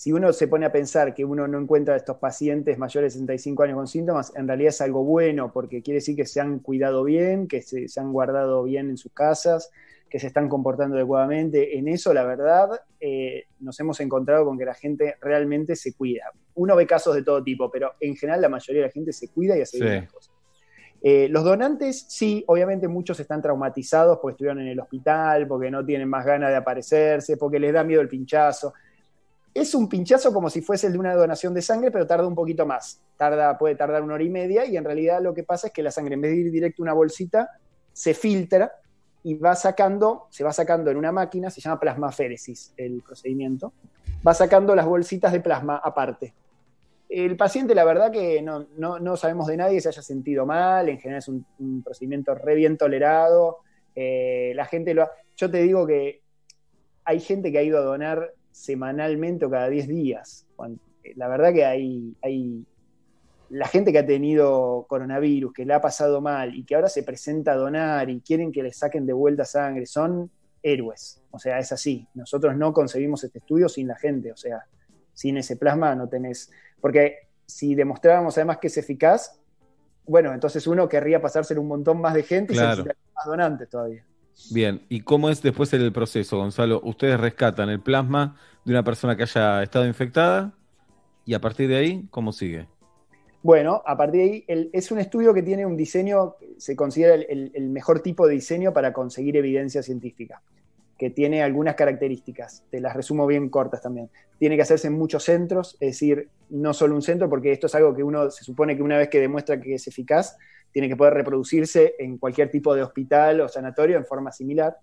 [0.05, 3.21] si uno se pone a pensar que uno no encuentra a estos pacientes mayores de
[3.21, 6.59] 65 años con síntomas, en realidad es algo bueno, porque quiere decir que se han
[6.59, 9.71] cuidado bien, que se, se han guardado bien en sus casas,
[10.11, 11.79] que se están comportando adecuadamente.
[11.79, 16.25] En eso, la verdad, eh, nos hemos encontrado con que la gente realmente se cuida.
[16.55, 19.29] Uno ve casos de todo tipo, pero en general la mayoría de la gente se
[19.29, 20.01] cuida y hace bien Sí.
[20.03, 20.35] las cosas.
[21.03, 25.83] Eh, los donantes, sí, obviamente muchos están traumatizados porque estuvieron en el hospital, porque no
[25.83, 28.75] tienen más ganas de aparecerse, porque les da miedo el pinchazo.
[29.55, 32.35] Es un pinchazo como si fuese el de una donación de sangre, pero tarda un
[32.35, 33.01] poquito más.
[33.17, 35.83] Tarda, puede tardar una hora y media y en realidad lo que pasa es que
[35.83, 37.51] la sangre en vez de ir directo a una bolsita,
[37.93, 38.73] se filtra
[39.23, 43.73] y va sacando, se va sacando en una máquina, se llama plasmaféresis el procedimiento,
[44.27, 46.35] va sacando las bolsitas de plasma aparte.
[47.09, 50.45] El paciente, la verdad que no, no- no sabemos de nadie que se haya sentido
[50.47, 53.59] mal, en general es un, procedimiento re bien tolerado,
[53.95, 56.23] eh, la gente lo ha- Yo te digo que
[57.05, 60.47] hay gente que ha ido a donar semanalmente o cada 10 días.
[60.57, 60.79] Cuan-
[61.17, 62.65] La verdad que hay, hay
[63.51, 67.03] la gente que ha tenido coronavirus, que le ha pasado mal y que ahora se
[67.03, 70.31] presenta a donar y quieren que le saquen de vuelta sangre, son
[70.63, 71.21] héroes.
[71.31, 72.07] O sea, es así.
[72.15, 74.33] Nosotros no concebimos este estudio sin la gente.
[74.33, 74.65] O sea,
[75.13, 76.51] sin ese plasma no tenés.
[76.81, 79.39] Porque si demostrábamos además que es eficaz,
[80.07, 83.69] bueno, entonces uno querría pasárselo un montón más de gente y se necesitaría más donantes
[83.69, 84.05] todavía.
[84.51, 86.81] Bien, ¿y cómo es después el proceso, Gonzalo?
[86.85, 90.53] Ustedes rescatan el plasma de una persona que haya estado infectada
[91.25, 92.67] y a partir de ahí, ¿cómo sigue?
[93.43, 97.15] Bueno, a partir de ahí, el- es un estudio que tiene un diseño, se considera
[97.15, 100.43] el, el- el mejor tipo de diseño para conseguir evidencia científica,
[100.99, 104.11] que tiene algunas características, te las resumo bien cortas también.
[104.39, 107.75] Tiene que hacerse en muchos centros, es decir, no solo un centro, porque esto es
[107.75, 110.37] algo que uno se supone que una vez que demuestra que es eficaz,
[110.73, 114.77] tiene que poder reproducirse en cualquier tipo de hospital o sanatorio en forma similar.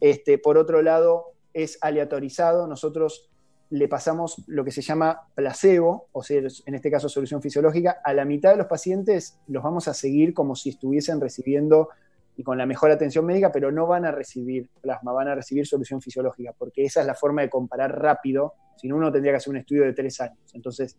[0.00, 2.66] Este, por otro lado, es aleatorizado.
[2.66, 3.30] Nosotros
[3.70, 8.12] le pasamos lo que se llama placebo, o sea, en este caso solución fisiológica, a
[8.12, 11.88] la mitad de los pacientes los vamos a seguir como si estuviesen recibiendo
[12.40, 15.66] y con la mejor atención médica, pero no van a recibir plasma, van a recibir
[15.66, 19.36] solución fisiológica, porque esa es la forma de comparar rápido, si no uno tendría que
[19.36, 20.38] hacer un estudio de tres años.
[20.54, 20.96] Entonces,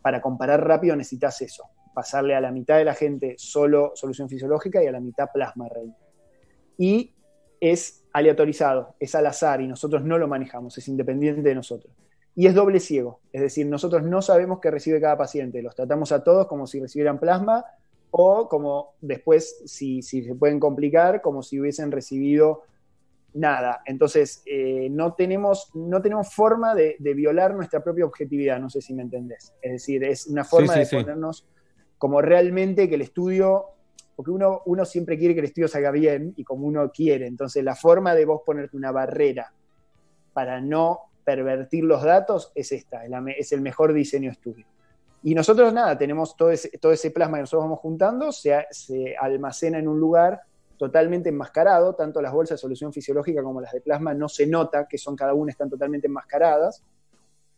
[0.00, 4.82] para comparar rápido necesitas eso, pasarle a la mitad de la gente solo solución fisiológica
[4.82, 5.94] y a la mitad plasma real.
[6.78, 7.16] Y
[7.60, 11.94] es aleatorizado, es al azar y nosotros no lo manejamos, es independiente de nosotros.
[12.34, 16.12] Y es doble ciego, es decir, nosotros no sabemos qué recibe cada paciente, los tratamos
[16.12, 17.62] a todos como si recibieran plasma
[18.14, 22.62] o como después, si, si se pueden complicar, como si hubiesen recibido
[23.34, 23.80] nada.
[23.86, 28.82] Entonces, eh, no, tenemos, no tenemos forma de, de violar nuestra propia objetividad, no sé
[28.82, 29.54] si me entendés.
[29.62, 30.96] Es decir, es una forma sí, de sí.
[30.96, 31.46] ponernos
[31.96, 33.64] como realmente que el estudio,
[34.14, 37.26] porque uno, uno siempre quiere que el estudio salga bien y como uno quiere.
[37.26, 39.54] Entonces, la forma de vos ponerte una barrera
[40.34, 44.66] para no pervertir los datos es esta, es, la me- es el mejor diseño estudio.
[45.22, 48.56] Y nosotros nada, tenemos todo ese, plasma que nosotros vamos juntando, se,
[49.20, 50.40] almacena en un lugar
[50.76, 54.88] totalmente enmascarado, tanto las bolsas de solución fisiológica como las de plasma no se nota
[54.88, 56.82] que son cada una están totalmente enmascaradas,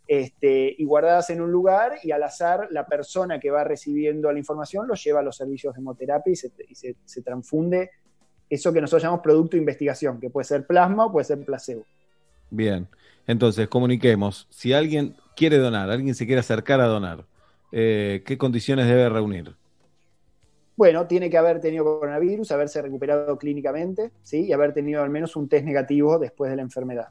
[0.07, 4.39] este, y guardadas en un lugar y al azar la persona que va recibiendo la
[4.39, 7.91] información lo lleva a los servicios de hemoterapia y se- se transfunde
[8.51, 11.85] eso que nosotros llamamos producto de investigación, que puede ser plasma o puede ser placebo.
[12.51, 12.87] Bien,
[13.27, 14.47] entonces comuniquemos.
[14.51, 17.25] Si alguien quiere donar, alguien se quiere acercar a donar,
[17.77, 19.53] eh, ¿qué condiciones debe reunir?
[20.77, 24.47] Bueno, tiene que haber tenido coronavirus, haberse recuperado clínicamente, ¿sí?
[24.47, 27.09] Y haber tenido al menos un test negativo después de la enfermedad.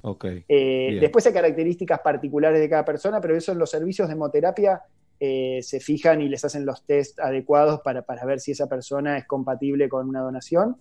[0.00, 0.24] Ok.
[0.48, 4.80] Eh, después hay características particulares de cada persona, pero eso en los servicios de hemoterapia
[5.20, 9.18] eh, se fijan y les hacen los test adecuados para, para ver si esa persona
[9.18, 10.78] es compatible con una donación.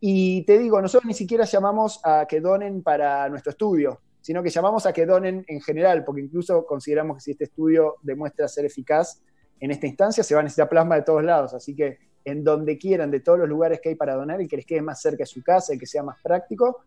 [0.00, 4.50] Y te digo, nosotros ni siquiera llamamos a que donen para nuestro estudio, sino que
[4.50, 8.64] llamamos a que donen en general, porque incluso consideramos que si este estudio demuestra ser
[8.64, 9.22] eficaz
[9.60, 11.54] en esta instancia, se va a necesitar plasma de todos lados.
[11.54, 14.56] Así que en donde quieran, de todos los lugares que hay para donar, el que
[14.56, 16.82] les quede más cerca de su casa, el que sea más práctico,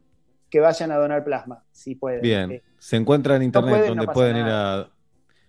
[0.49, 2.21] que vayan a donar plasma, si pueden.
[2.21, 4.89] Bien, Eh, se encuentra en internet pueden, donde no pueden ir a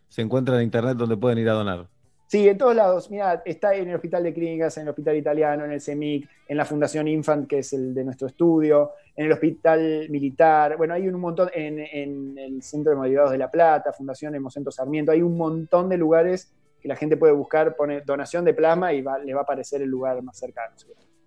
[0.09, 1.89] se encuentra en internet donde pueden ir a donar.
[2.33, 3.11] Sí, en todos lados.
[3.11, 6.57] Mira, está en el Hospital de Clínicas, en el Hospital Italiano, en el CEMIC, en
[6.57, 10.79] la Fundación Infant, que es el de nuestro estudio, en el Hospital Militar.
[10.79, 15.13] Bueno, hay un montón, en, el Centro de Motivados de La Plata, Fundación Hemocentro Sarmiento.
[15.13, 16.51] Hay un montón de lugares
[16.81, 19.91] que la gente puede buscar, pone donación de plasma y le va a aparecer el
[19.91, 20.75] lugar más cercano.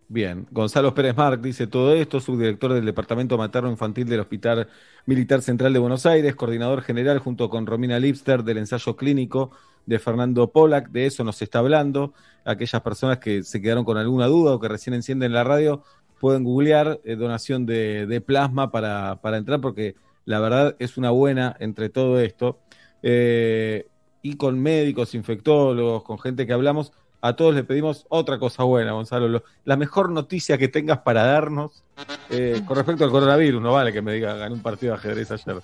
[0.08, 4.68] Bien, Gonzalo Pérez Marc dice todo esto, subdirector del Departamento Materno Infantil del Hospital
[5.06, 9.52] Militar Central de Buenos Aires, coordinador general junto con Romina Lipster del ensayo clínico
[9.86, 12.14] de Fernando Pollack, de eso nos está hablando.
[12.44, 15.84] Aquellas personas que se quedaron con alguna duda o que recién encienden la radio
[16.20, 19.96] pueden googlear eh, donación de, de plasma para, para entrar porque
[20.26, 22.60] la verdad es una buena entre todo esto.
[23.04, 23.88] Eh,
[24.22, 26.92] y con médicos, infectólogos, con gente que hablamos,
[27.22, 29.28] a todos le pedimos otra cosa buena, Gonzalo.
[29.28, 31.84] Lo- la mejor noticia que tengas para darnos
[32.30, 35.32] eh, con respecto al coronavirus, no vale que me diga gané un partido de ajedrez
[35.32, 35.62] ayer.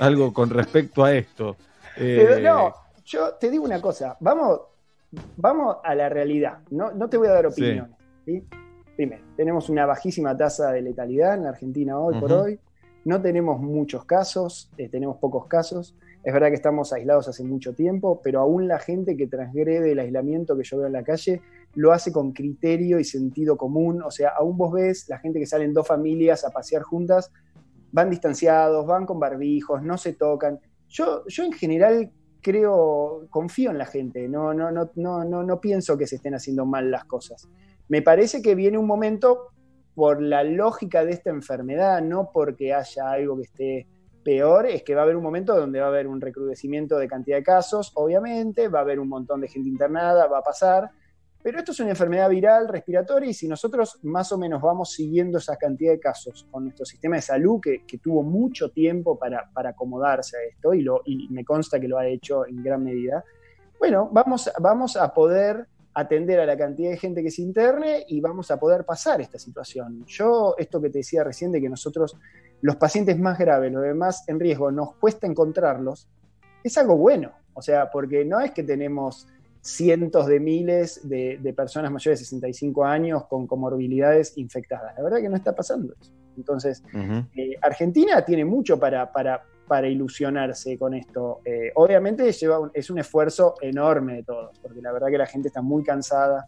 [0.00, 1.56] Algo con respecto a esto.
[1.96, 2.74] Pero no,
[3.08, 4.60] yo te digo una cosa, vamos,
[5.36, 7.96] vamos a la realidad, no, no te voy a dar opiniones.
[8.26, 8.44] ¿sí?
[8.96, 12.60] Primero, tenemos una bajísima tasa de letalidad en la Argentina hoy por hoy,
[13.04, 17.72] no tenemos muchos casos, eh, tenemos pocos casos, Es verdad que estamos aislados hace mucho
[17.72, 21.40] tiempo, pero aún la gente que transgrede el aislamiento que yo veo en la calle
[21.74, 24.02] lo hace con criterio y sentido común.
[24.02, 27.30] O sea, aún vos ves la gente que salen dos familias a pasear juntas,
[27.92, 30.58] van distanciados, van con barbijos, no se tocan.
[30.88, 32.10] Yo, yo en general
[32.42, 36.34] creo, confío en la gente, no, no, no, no, no, no pienso que se estén
[36.34, 37.48] haciendo mal las cosas.
[37.88, 39.48] Me parece que viene un momento
[39.94, 43.86] por la lógica de esta enfermedad, no porque haya algo que esté
[44.22, 47.08] peor, es que va a haber un momento donde va a haber un recrudecimiento de
[47.08, 50.90] cantidad de casos, obviamente, va a haber un montón de gente internada, va a pasar,
[51.48, 55.38] pero esto es una enfermedad viral, respiratoria, y si nosotros más o menos vamos siguiendo
[55.38, 59.48] esa cantidad de casos con nuestro sistema de salud, que, que tuvo mucho tiempo para,
[59.54, 62.84] para acomodarse a esto, y, lo, y me consta que lo ha hecho en gran
[62.84, 63.24] medida,
[63.78, 68.20] bueno, vamos, vamos a poder atender a la cantidad de gente que se interne y
[68.20, 70.04] vamos a poder pasar esta situación.
[70.06, 72.14] Yo, esto que te decía recién, que nosotros,
[72.60, 76.10] los pacientes más graves, los demás en riesgo, nos cuesta encontrarlos,
[76.62, 77.32] es algo bueno.
[77.54, 79.26] O sea, porque no es que tenemos
[79.60, 84.94] cientos de miles de, de personas mayores de 65 años con comorbilidades infectadas.
[84.96, 86.12] La verdad que no está pasando eso.
[86.36, 86.82] Entonces,
[87.36, 91.40] eh, Argentina tiene mucho para, para, para ilusionarse con esto.
[91.44, 95.26] Eh, obviamente lleva un- es un esfuerzo enorme de todos, porque la verdad que la
[95.26, 96.46] gente está muy cansada.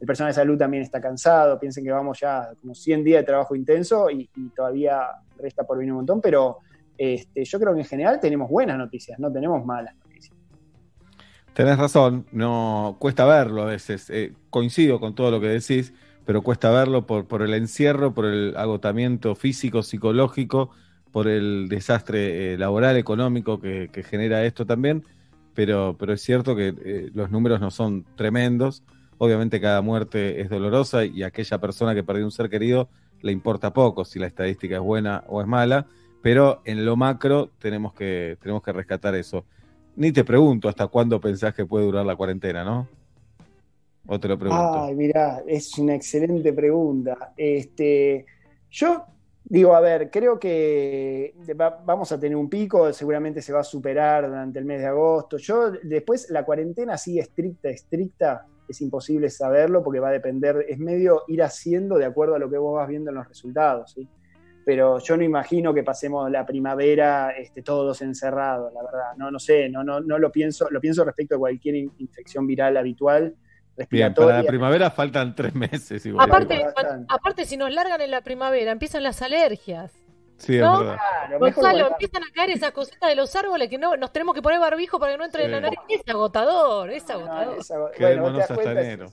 [0.00, 1.58] El personal de salud también está cansado.
[1.58, 5.00] Piensen que vamos ya como 100 días de trabajo intenso y, y todavía
[5.38, 6.58] resta por venir un montón, pero
[6.96, 9.94] este, yo creo que en general tenemos buenas noticias, no tenemos malas.
[11.54, 14.10] Tenés razón, no cuesta verlo a veces.
[14.10, 15.92] eh, coincido con todo lo que decís,
[16.26, 20.70] pero cuesta verlo por, por el encierro, por el agotamiento físico, psicológico,
[21.12, 25.04] por el desastre eh, laboral, económico que, que genera esto también.
[25.54, 28.82] Pero, pero es cierto que eh, los números no son tremendos.
[29.18, 32.88] Obviamente cada muerte es dolorosa y aquella persona que perdió un ser querido
[33.22, 35.86] le importa poco si la estadística es buena o es mala,
[36.20, 39.44] pero en lo macro tenemos que, tenemos que rescatar eso.
[39.96, 42.88] Ni te pregunto hasta cuándo pensás que puede durar la cuarentena, ¿no?
[44.06, 44.78] O te lo pregunto.
[44.84, 47.32] Ay, mirá, es una excelente pregunta.
[47.36, 48.26] Este,
[48.70, 49.04] yo
[49.44, 53.64] digo, a ver, creo que va- vamos a tener un pico, seguramente se va a
[53.64, 55.36] superar durante el mes de agosto.
[55.38, 60.78] Yo después la cuarentena así estricta, estricta, es imposible saberlo porque va a depender, es
[60.78, 64.08] medio ir haciendo de acuerdo a lo que vos vas viendo en los resultados, ¿sí?
[64.64, 69.12] Pero yo no imagino que pasemos la primavera este, todos encerrados, la verdad.
[69.16, 72.46] No, no sé, no, no, no lo pienso, lo pienso respecto a cualquier in- infección
[72.46, 73.34] viral habitual.
[73.90, 76.26] Bien, para la primavera faltan tres meses igual.
[76.28, 76.64] Aparte,
[77.08, 79.92] aparte, si nos largan en la primavera, empiezan las alergias.
[80.36, 80.78] Sí, es ¿no?
[80.78, 80.98] verdad.
[81.38, 84.58] Gonzalo, empiezan a caer esas cositas de los árboles que no nos tenemos que poner
[84.60, 85.46] barbijo para que no entre Sí.
[85.46, 85.78] en la nariz.
[85.88, 87.58] Es agotador, es agotador.
[87.98, 89.06] Bueno, te das hasta cuenta, enero.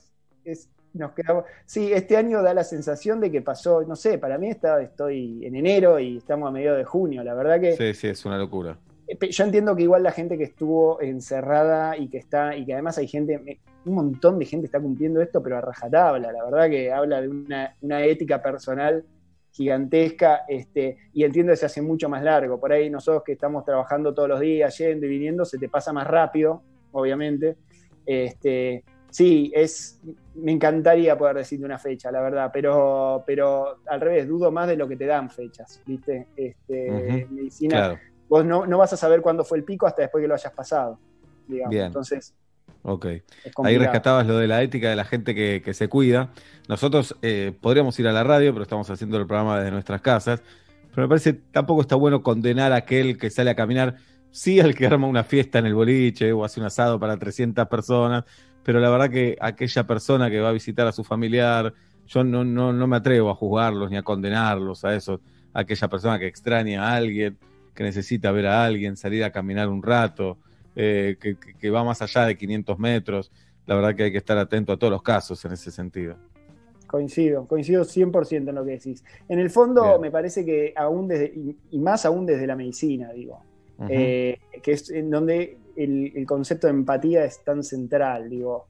[0.44, 1.44] es- nos quedamos.
[1.64, 5.44] Sí, este año da la sensación de que pasó, no sé, para mí está, estoy
[5.44, 7.22] en enero y estamos a mediados de junio.
[7.24, 8.78] La verdad que Sí, sí, es una locura.
[9.06, 12.72] eh, yo entiendo que igual la gente que estuvo encerrada y que está, y que
[12.74, 16.30] además hay gente, un montón de gente está cumpliendo esto, pero a rajatabla.
[16.32, 19.04] La verdad que habla de una, una ética personal
[19.50, 22.58] gigantesca, este, y entiendo que se hace mucho más largo.
[22.58, 25.92] Por ahí nosotros que estamos trabajando todos los días, yendo y viniendo, se te pasa
[25.92, 26.62] más rápido,
[26.92, 27.56] obviamente.
[28.06, 28.82] Este,
[29.12, 30.00] sí, es,
[30.34, 34.76] me encantaría poder decirte una fecha, la verdad, pero, pero al revés, dudo más de
[34.76, 36.26] lo que te dan fechas, ¿viste?
[36.34, 37.98] Este, Medicina, claro.
[38.28, 40.52] vos no, no vas a saber cuándo fue el pico hasta después que lo hayas
[40.52, 40.98] pasado,
[41.46, 41.70] digamos.
[41.70, 41.86] Bien.
[41.86, 42.34] Entonces,
[42.84, 43.06] Ok.
[43.62, 46.32] Ahí rescatabas lo de la ética de la gente que, que se cuida.
[46.68, 50.42] Nosotros eh, podríamos ir a la radio, pero estamos haciendo el programa desde nuestras casas.
[50.90, 53.96] Pero me parece tampoco está bueno condenar a aquel que sale a caminar,
[54.30, 57.66] sí al que arma una fiesta en el boliche o hace un asado para 300
[57.68, 58.24] personas,
[58.62, 61.72] pero la verdad que aquella persona que va a visitar a su familiar,
[62.06, 65.20] yo no, no, no me atrevo a juzgarlos ni a condenarlos a eso.
[65.52, 67.36] Aquella persona que extraña a alguien,
[67.74, 70.38] que necesita ver a alguien, salir a caminar un rato,
[70.76, 71.16] eh,
[71.60, 73.32] que, va más allá de 500 metros.
[73.66, 76.16] La verdad que hay que estar atento a todos los casos en ese sentido.
[76.86, 79.02] Coincido, coincido 100% en lo que decís.
[79.28, 80.00] En el fondo, Bien.
[80.00, 81.32] me parece que aún desde,
[81.70, 83.42] y, más aún desde la medicina, digo,
[83.88, 88.68] eh, que es en donde el, concepto de empatía es tan central, digo.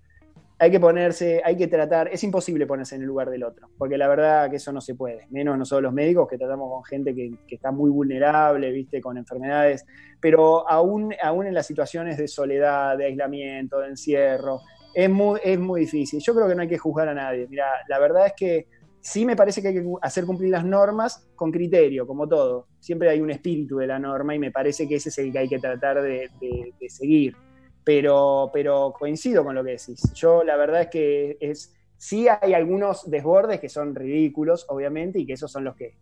[0.58, 3.98] Hay que ponerse, hay que tratar, es imposible ponerse en el lugar del otro, porque
[3.98, 7.14] la verdad que eso no se puede, menos nosotros los médicos que tratamos con gente
[7.16, 9.84] que, que está muy vulnerable, viste, con enfermedades,
[10.20, 14.60] pero aún, aún en las situaciones de soledad, de aislamiento, de encierro,
[14.94, 16.20] es muy, es muy difícil.
[16.20, 17.46] Yo creo que no hay que juzgar a nadie.
[17.48, 18.66] Mira, la verdad es que
[19.02, 22.68] sí me parece que hay que hacer cumplir las normas con criterio, como todo.
[22.80, 25.38] Siempre hay un espíritu de la norma y me parece que ese es el que
[25.40, 27.36] hay que tratar de, de- de seguir.
[27.84, 30.00] Pero, pero coincido con lo que decís.
[30.14, 35.26] Yo la verdad es que es, sí hay algunos desbordes que son ridículos, obviamente, y
[35.26, 35.94] que esos son los que,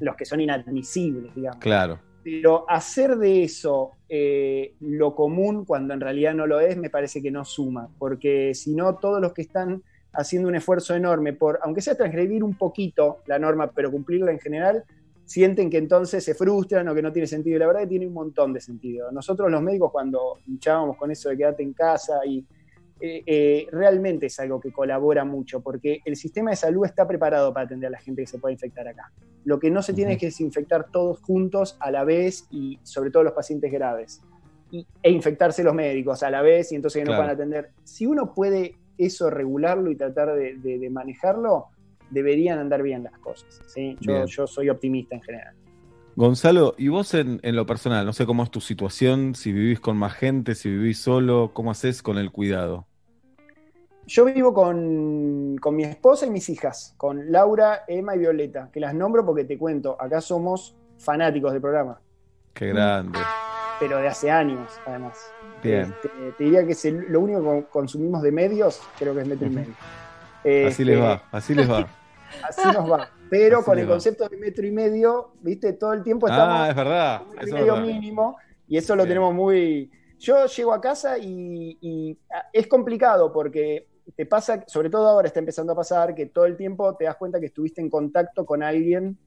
[0.00, 1.58] los que son inadmisibles, digamos.
[1.60, 1.98] Claro.
[2.22, 7.20] Pero hacer de eso eh, lo común cuando en realidad no lo es, me parece
[7.20, 9.82] que no suma, porque si no, todos los que están
[10.14, 14.38] haciendo un esfuerzo enorme por, aunque sea transgredir un poquito la norma, pero cumplirla en
[14.38, 14.84] general,
[15.24, 17.56] sienten que entonces se frustran o que no tiene sentido.
[17.56, 19.10] Y la verdad que tiene un montón de sentido.
[19.12, 22.44] Nosotros los médicos cuando luchábamos con eso de quedarte en casa y
[23.00, 27.52] eh, eh, realmente es algo que colabora mucho, porque el sistema de salud está preparado
[27.52, 29.10] para atender a la gente que se puede infectar acá.
[29.44, 33.10] Lo que no se tiene es que desinfectar todos juntos a la vez y sobre
[33.10, 34.20] todo los pacientes graves.
[34.70, 37.22] Y- e infectarse los médicos a la vez y entonces que no Claro.
[37.24, 37.70] puedan atender.
[37.82, 41.66] Si uno puede eso regularlo y tratar de, de- de manejarlo,
[42.10, 43.60] deberían andar bien las cosas.
[43.66, 43.96] ¿sí?
[44.00, 44.26] Yo, Bien.
[44.26, 45.54] yo soy optimista en general.
[46.14, 48.04] Gonzalo, ¿y vos en, en lo personal?
[48.04, 51.70] No sé cómo es tu situación, si vivís con más gente, si vivís solo, ¿cómo
[51.70, 52.86] haces con el cuidado?
[54.06, 58.80] Yo vivo con, con mi esposa y mis hijas, con Laura, Emma y Violeta, que
[58.80, 61.98] las nombro porque te cuento, acá somos fanáticos del programa,
[62.52, 63.18] Qué grande.
[63.80, 65.32] pero de hace años, además.
[65.62, 65.82] Bien.
[65.82, 69.20] Este, te diría que es el- lo único que con- consumimos de medios, creo que
[69.22, 69.72] es metro y medio.
[70.40, 71.86] Así Este, les va, así les va.
[72.48, 73.10] Así nos va.
[73.28, 73.90] Pero Así con el va.
[73.92, 77.22] concepto de metro y medio, viste, todo el tiempo estamos Ah, es verdad.
[77.26, 78.36] metro y medio mínimo,
[78.66, 79.90] y eso lo tenemos muy...
[80.18, 83.86] Yo llego a casa y, y, ah, es complicado porque
[84.16, 87.16] te pasa, sobre todo ahora está empezando a pasar, que todo el tiempo te das
[87.16, 89.18] cuenta que estuviste en contacto con alguien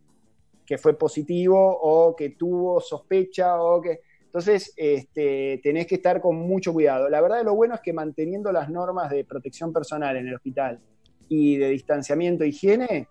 [0.66, 4.02] que fue positivo o que tuvo sospecha o que...
[4.36, 7.08] Entonces, este, tenés que estar con mucho cuidado.
[7.08, 10.82] La verdad, lo bueno es que manteniendo las normas de protección personal en el hospital
[11.30, 13.08] y de distanciamiento e higiene,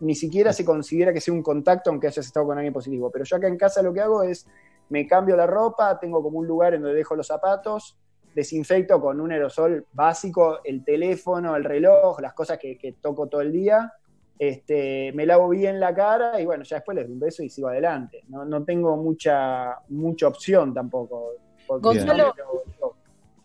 [0.00, 3.12] ni siquiera se considera que sea un contacto aunque hayas estado con alguien positivo.
[3.12, 4.44] Pero yo acá en casa lo que hago es,
[4.88, 7.96] me cambio la ropa, tengo como un lugar en donde dejo los zapatos,
[8.34, 13.42] desinfecto con un aerosol básico el teléfono, el reloj, las cosas que, que toco todo
[13.42, 13.92] el día.
[14.40, 17.50] Este, me lavo bien la cara y bueno, ya después les doy un beso y
[17.50, 18.24] sigo adelante.
[18.28, 21.32] No, no tengo mucha, mucha opción tampoco.
[21.66, 22.34] porque Gonzalo,
[22.80, 22.94] no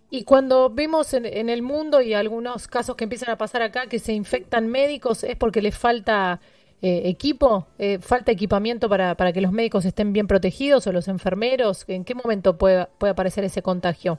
[0.09, 3.88] Y cuando vemos en, en el mundo y algunos casos que empiezan a pasar acá
[3.88, 6.39] que se infectan médicos, ¿es porque les falta
[6.81, 7.67] eh, equipo?
[7.77, 11.84] Eh, ¿Falta equipamiento para, para que los médicos estén bien protegidos o los enfermeros?
[11.89, 14.17] ¿En qué momento puede, puede aparecer ese contagio?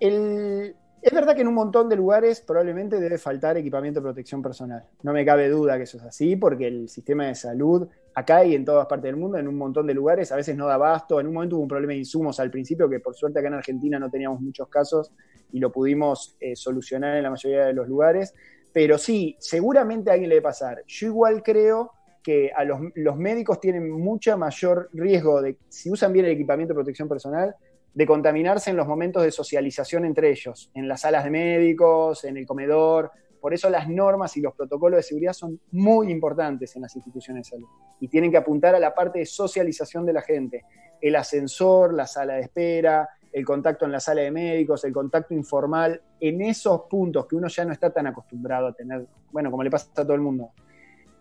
[0.00, 4.40] El- es verdad que en un montón de lugares probablemente debe faltar equipamiento de protección
[4.40, 4.84] personal.
[5.02, 8.54] No me cabe duda que eso es así, porque el sistema de salud acá y
[8.54, 11.18] en todas partes del mundo, en un montón de lugares, a veces no da abasto.
[11.18, 13.54] En un momento hubo un problema de insumos al principio, que por suerte acá en
[13.54, 15.10] Argentina no teníamos muchos casos
[15.50, 18.32] y lo pudimos eh, solucionar en la mayoría de los lugares.
[18.72, 20.84] Pero sí, seguramente a alguien le debe pasar.
[20.86, 21.90] Yo igual creo
[22.22, 26.72] que a los, los médicos tienen mucha mayor riesgo de, si usan bien el equipamiento
[26.72, 27.56] de protección personal,
[27.94, 32.36] de contaminarse en los momentos de socialización entre ellos, en las salas de médicos, en
[32.36, 33.10] el comedor.
[33.40, 37.46] Por eso las normas y los protocolos de seguridad son muy importantes en las instituciones
[37.46, 37.68] de salud
[38.00, 40.64] y tienen que apuntar a la parte de socialización de la gente.
[41.00, 45.34] El ascensor, la sala de espera, el contacto en la sala de médicos, el contacto
[45.34, 49.62] informal, en esos puntos que uno ya no está tan acostumbrado a tener, bueno, como
[49.62, 50.52] le pasa a todo el mundo.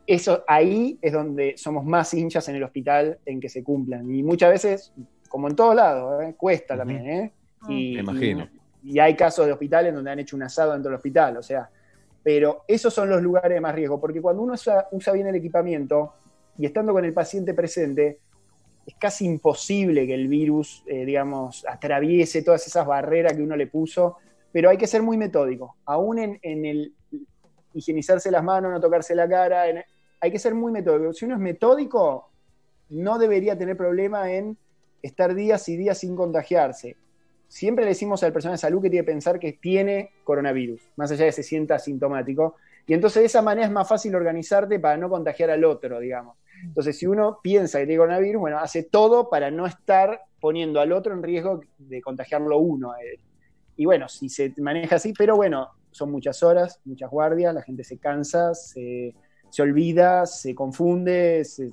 [0.06, 4.14] Eso ahí es donde somos más hinchas en el hospital en que se cumplan.
[4.14, 4.93] Y muchas veces,
[5.31, 6.35] como en todos lados, ¿eh?
[6.37, 7.31] cuesta también, ¿eh?
[7.69, 8.47] Y, Me imagino.
[8.83, 11.43] y, y hay casos de hospitales donde han hecho un asado dentro del hospital, o
[11.43, 11.69] sea,
[12.21, 15.35] pero esos son los lugares de más riesgo, porque cuando uno usa, usa bien el
[15.35, 16.13] equipamiento
[16.57, 18.19] y estando con el paciente presente,
[18.85, 23.67] es casi imposible que el virus, eh, digamos, atraviese todas esas barreras que uno le
[23.67, 24.17] puso,
[24.51, 26.93] pero hay que ser muy metódico, aún en, en el
[27.73, 29.83] higienizarse las manos, no tocarse la cara, en-
[30.19, 31.13] hay que ser muy metódico.
[31.13, 32.29] Si uno es metódico,
[32.89, 34.57] no debería tener problema en
[35.02, 36.95] estar días y días sin contagiarse.
[37.48, 41.11] Siempre le decimos al personal de salud que tiene que pensar que tiene coronavirus, más
[41.11, 42.56] allá de que se sienta asintomático.
[42.88, 46.38] Y entonces de esa manera es más fácil organizarte para no contagiar al otro, digamos.
[46.64, 50.91] Entonces, si uno piensa que tiene coronavirus, bueno, hace todo para no estar poniendo al
[50.91, 53.19] otro en riesgo de contagiarlo uno a él.
[53.78, 57.84] Y bueno, si se maneja así, pero bueno, son muchas horas, muchas guardias, la gente
[57.84, 59.14] se cansa, se,
[59.49, 61.72] se olvida, se confunde, se-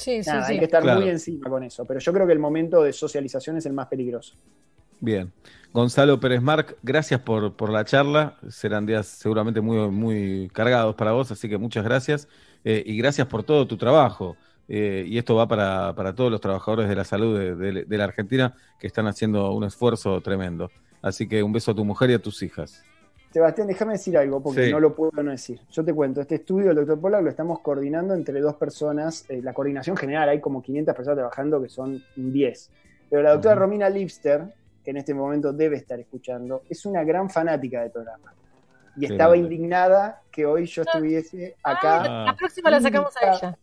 [0.00, 0.58] Sí, nada, sí, hay sí.
[0.58, 1.00] que estar Claro.
[1.00, 1.84] muy encima con eso.
[1.84, 4.34] Pero yo creo que el momento de socialización es el más peligroso.
[5.00, 5.32] Bien.
[5.72, 8.36] Gonzalo Pérez Marc, gracias por, por la charla.
[8.48, 12.28] Serán días seguramente muy, muy cargados para vos, así que muchas gracias.
[12.64, 14.36] Eh, y gracias por todo tu trabajo.
[14.68, 17.98] Eh, y esto va para, para todos los trabajadores de la salud de, de- de
[17.98, 20.70] la Argentina que están haciendo un esfuerzo tremendo.
[21.02, 22.82] Así que un beso a tu mujer y a tus hijas.
[23.32, 24.72] Sebastián, déjame decir algo porque Sí.
[24.72, 25.60] no lo puedo no decir.
[25.70, 29.24] Yo te cuento, este estudio del doctor Pollack lo estamos coordinando entre dos personas.
[29.30, 32.70] eh, la coordinación general, hay como 500 personas trabajando que son un 10.
[33.08, 34.52] Pero la doctora Romina Lipster,
[34.84, 38.34] que en este momento debe estar escuchando, es una gran fanática del programa.
[38.96, 42.24] Y estaba indignada que hoy yo estuviese acá.
[42.26, 43.58] La próxima la sacamos a ella.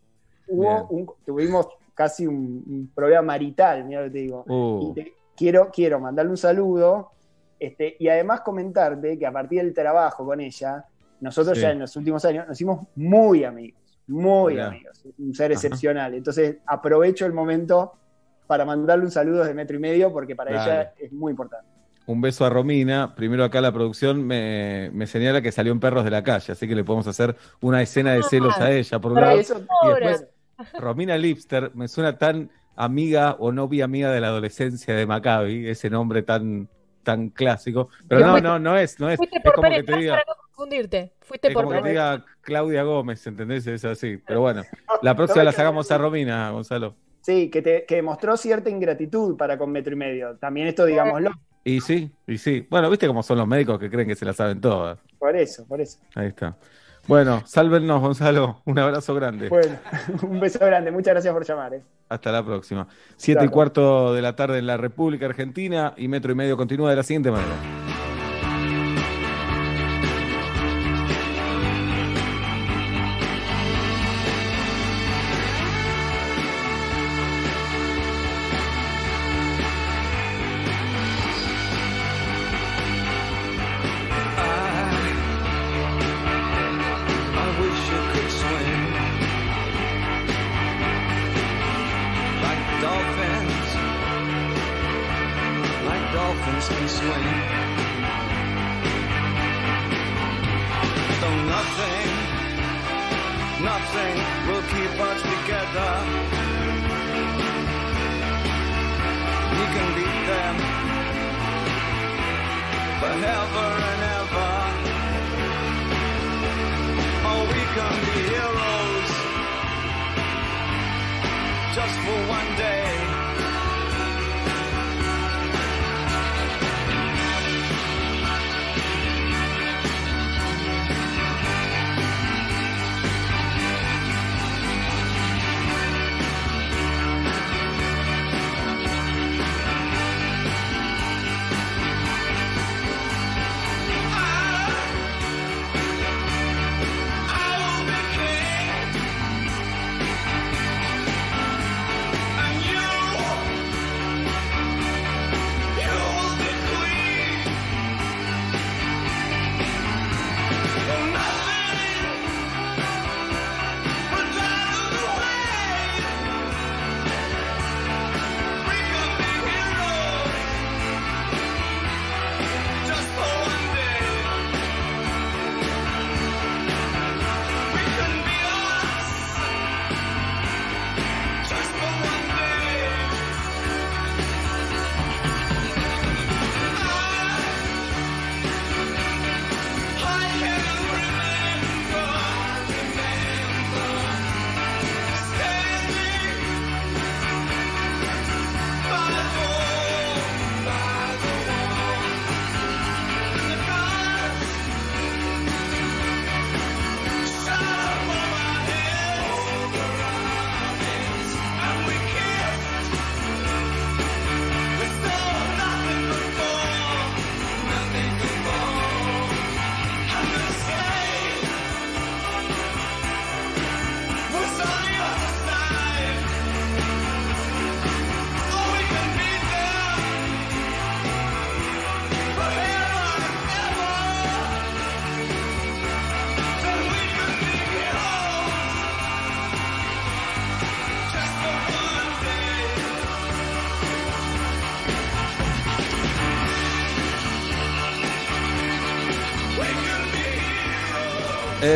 [0.47, 4.45] Hubo un- tuvimos casi un, un problema marital, mira lo que te digo.
[4.47, 4.91] Uh.
[4.91, 7.11] Y te- quiero, quiero mandarle un saludo
[7.59, 10.85] este, y además comentarte que a partir del trabajo con ella,
[11.21, 11.63] nosotros Sí.
[11.63, 15.53] ya en los últimos años nos hicimos muy amigos, muy amigos, un ser Ajá.
[15.53, 16.13] excepcional.
[16.13, 17.93] Entonces aprovecho el momento
[18.45, 20.71] para mandarle un saludo de metro y medio porque para Dale.
[20.71, 21.67] ella es muy importante.
[22.05, 23.13] Un beso a Romina.
[23.15, 26.65] Primero acá la producción me, me señala que salió en Perros de la Calle, así
[26.65, 29.37] que le podemos hacer una escena de celos a ella, por un lado.
[29.37, 30.25] eso- Y después,
[30.79, 35.89] Romina Lipster me suena tan amiga o novia amiga de la adolescencia de Maccabi, ese
[35.89, 36.69] nombre tan,
[37.07, 37.89] tan clásico.
[38.07, 39.15] Pero no, fuiste- no, no es, no es.
[39.17, 41.13] Fuiste Es por como Pérez que te diga, para no confundirte.
[41.21, 41.93] Fuiste es por como que te Pérez.
[41.93, 43.65] diga Claudia Gómez, ¿entendés?
[43.67, 44.17] Es así.
[44.27, 44.63] Pero bueno,
[45.01, 46.95] la próxima la sacamos a Romina, Gonzalo.
[47.21, 50.35] Sí, que, te, que mostró cierta ingratitud para con metro y medio.
[50.37, 51.31] También esto, digámoslo,
[51.63, 52.65] Y sí, y sí.
[52.69, 54.99] Bueno, viste cómo son los médicos que creen que se la saben todas.
[55.17, 55.99] por eso, por eso.
[56.15, 56.57] Ahí está.
[57.07, 58.61] Bueno, sálvenos, Gonzalo.
[58.65, 59.49] Un abrazo grande.
[59.49, 59.77] Bueno,
[60.23, 61.73] un beso grande, muchas gracias por llamar.
[61.73, 61.81] ¿eh?
[62.09, 62.87] Hasta la próxima.
[63.15, 66.89] Siete y cuarto de la tarde en la República Argentina y Metro y Medio continúa
[66.89, 67.96] de la siguiente manera.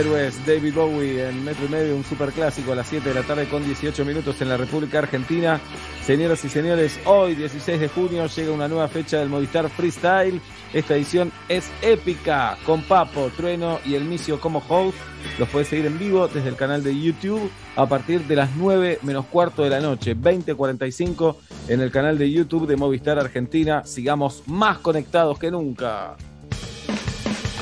[0.02, 3.48] Héroes, David Bowie en Metro y Medio, un superclásico a las 7 de la tarde
[3.48, 5.62] con 18 minutos en la República Argentina.
[6.04, 10.42] Señoras y señores, hoy 16 de junio llega una nueva fecha del Movistar Freestyle.
[10.74, 14.98] Esta edición es épica, con Papo, Trueno y El Micio como host.
[15.38, 19.00] Los puedes seguir en vivo desde el canal de YouTube a partir de las 9
[19.04, 21.36] menos cuarto de la noche, 20.45
[21.68, 23.86] en el canal de YouTube de Movistar Argentina.
[23.86, 26.18] Sigamos más conectados que nunca.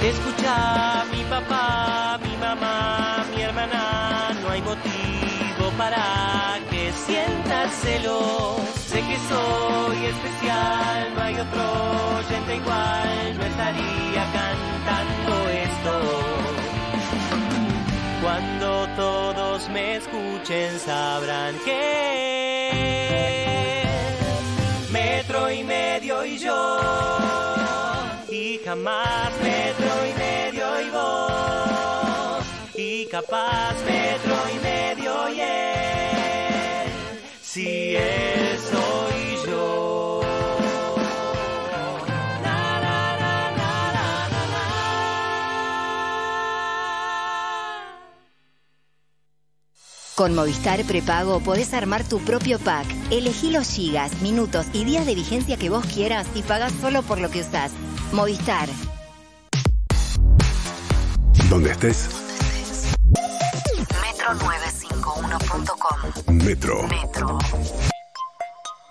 [0.01, 8.61] Escucha mi papá, mi mamá, mi hermana, no hay motivo para que sientas celos.
[8.87, 11.63] Sé que soy especial, no hay otro
[12.17, 15.93] oyente igual, no estaría cantando esto.
[18.21, 22.69] Cuando todos me escuchen sabrán que
[24.91, 26.79] metro y medio y yo
[28.31, 29.28] y jamás
[33.21, 36.91] capaz metro y medio y él
[37.41, 40.21] si él soy yo
[50.15, 52.85] Con Movistar Prepago podés armar tu propio pack.
[53.09, 57.21] Elegí los gigas, minutos y días de vigencia que vos quieras y pagás solo por
[57.21, 57.71] lo que usás.
[58.11, 58.67] Movistar.
[61.49, 62.09] Donde estés,
[64.29, 66.33] Metro951.com.
[66.33, 66.87] Metro.
[66.87, 67.37] Metro.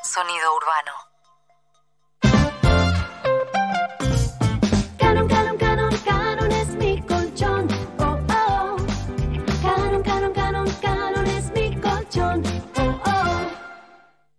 [0.02, 1.07] Sonido urbano.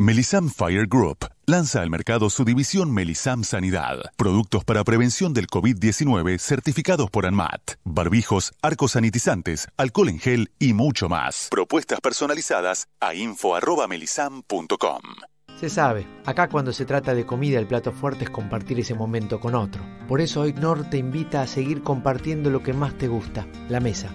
[0.00, 3.98] Melisam Fire Group lanza al mercado su división Melisam Sanidad.
[4.16, 7.72] Productos para prevención del COVID-19 certificados por ANMAT.
[7.82, 11.48] Barbijos, arcos sanitizantes, alcohol en gel y mucho más.
[11.50, 15.02] Propuestas personalizadas a info.melisam.com.
[15.58, 19.40] Se sabe, acá cuando se trata de comida el plato fuerte es compartir ese momento
[19.40, 19.82] con otro.
[20.06, 20.54] Por eso hoy
[20.88, 24.14] te invita a seguir compartiendo lo que más te gusta, la mesa.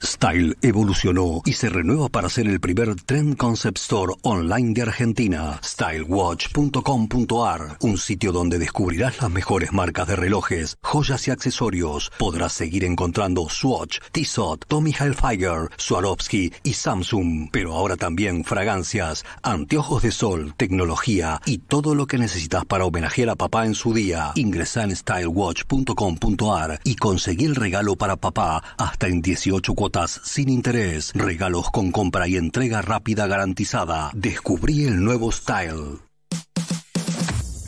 [0.00, 5.58] Style evolucionó y se renueva para ser el primer Trend Concept Store online de Argentina.
[5.62, 12.12] Stylewatch.com.ar, un sitio donde descubrirás las mejores marcas de relojes, joyas y accesorios.
[12.16, 20.04] Podrás seguir encontrando Swatch, Tissot, Tommy Hilfiger, Swarovski y Samsung, pero ahora también fragancias, anteojos
[20.04, 24.30] de sol, tecnología y todo lo que necesitas para homenajear a papá en su día.
[24.36, 29.87] Ingresa en stylewatch.com.ar y conseguí el regalo para papá hasta en 18 cuotas
[30.24, 31.12] sin interés.
[31.14, 34.10] Regalos con compra y entrega rápida garantizada.
[34.14, 35.98] Descubrí el nuevo Style.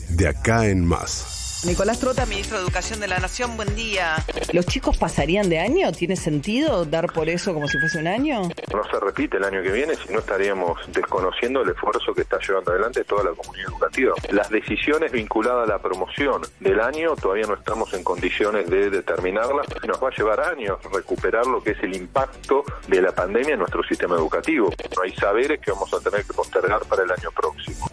[0.09, 1.40] De acá en más.
[1.63, 4.15] Nicolás Trota, ministro de Educación de la Nación, buen día.
[4.51, 5.91] ¿Los chicos pasarían de año?
[5.91, 8.49] ¿Tiene sentido dar por eso como si fuese un año?
[8.73, 12.39] no se repite el año que viene, si no estaríamos desconociendo el esfuerzo que está
[12.39, 14.13] llevando adelante toda la comunidad educativa.
[14.31, 19.67] Las decisiones vinculadas a la promoción del año todavía no estamos en condiciones de determinarlas
[19.83, 23.53] y nos va a llevar años recuperar lo que es el impacto de la pandemia
[23.53, 24.73] en nuestro sistema educativo.
[24.95, 27.87] No hay saberes que vamos a tener que postergar para el año próximo.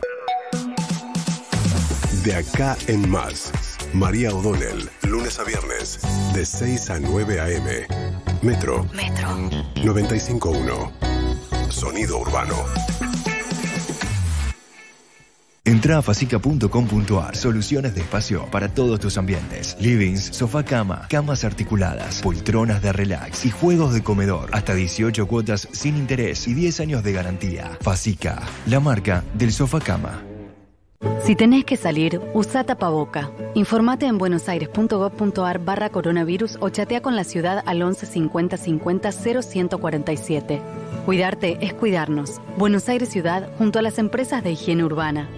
[2.28, 3.50] De acá en más.
[3.94, 5.98] María O'Donnell, lunes a viernes,
[6.34, 7.86] de 6 a 9 a.m.
[8.42, 8.86] Metro.
[8.92, 9.28] Metro.
[9.76, 11.70] 95.1.
[11.70, 12.54] Sonido urbano.
[15.64, 17.34] Entra a facica.com.ar.
[17.34, 19.78] Soluciones de espacio para todos tus ambientes.
[19.80, 24.50] Livings, sofá cama, camas articuladas, poltronas de relax y juegos de comedor.
[24.52, 27.78] Hasta 18 cuotas sin interés y 10 años de garantía.
[27.80, 30.20] Facica, la marca del sofá cama.
[31.22, 33.30] Si tenés que salir, usa tapaboca.
[33.54, 40.62] Informate en buenosaires.gov.ar barra coronavirus o chatea con la ciudad al 11 50 50 0147.
[41.04, 42.40] Cuidarte es cuidarnos.
[42.56, 45.28] Buenos Aires Ciudad junto a las empresas de higiene urbana.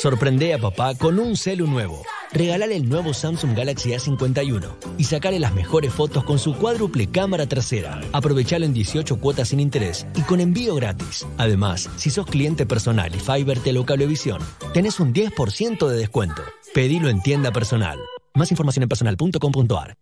[0.00, 2.04] Sorprende a papá con un celu nuevo.
[2.32, 7.48] Regálale el nuevo Samsung Galaxy A51 y sacale las mejores fotos con su cuádruple cámara
[7.48, 8.00] trasera.
[8.12, 11.26] Aprovechalo en 18 cuotas sin interés y con envío gratis.
[11.36, 14.40] Además, si sos cliente personal y Fiber Telecablevisión,
[14.72, 16.44] tenés un 10% de descuento.
[16.72, 17.98] Pedilo en tienda personal.
[18.34, 19.96] Más información en personal.com.ar.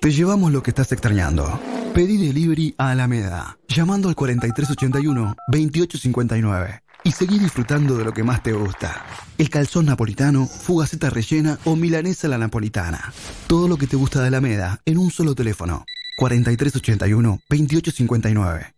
[0.00, 1.60] Te llevamos lo que estás extrañando.
[1.94, 6.80] Pedí delivery a Alameda, llamando al 4381-2859.
[7.02, 9.06] Y seguí disfrutando de lo que más te gusta.
[9.38, 13.14] El calzón napolitano, fugaceta rellena o milanesa la napolitana.
[13.46, 15.86] Todo lo que te gusta de Alameda en un solo teléfono.
[16.18, 18.74] 4381-2859.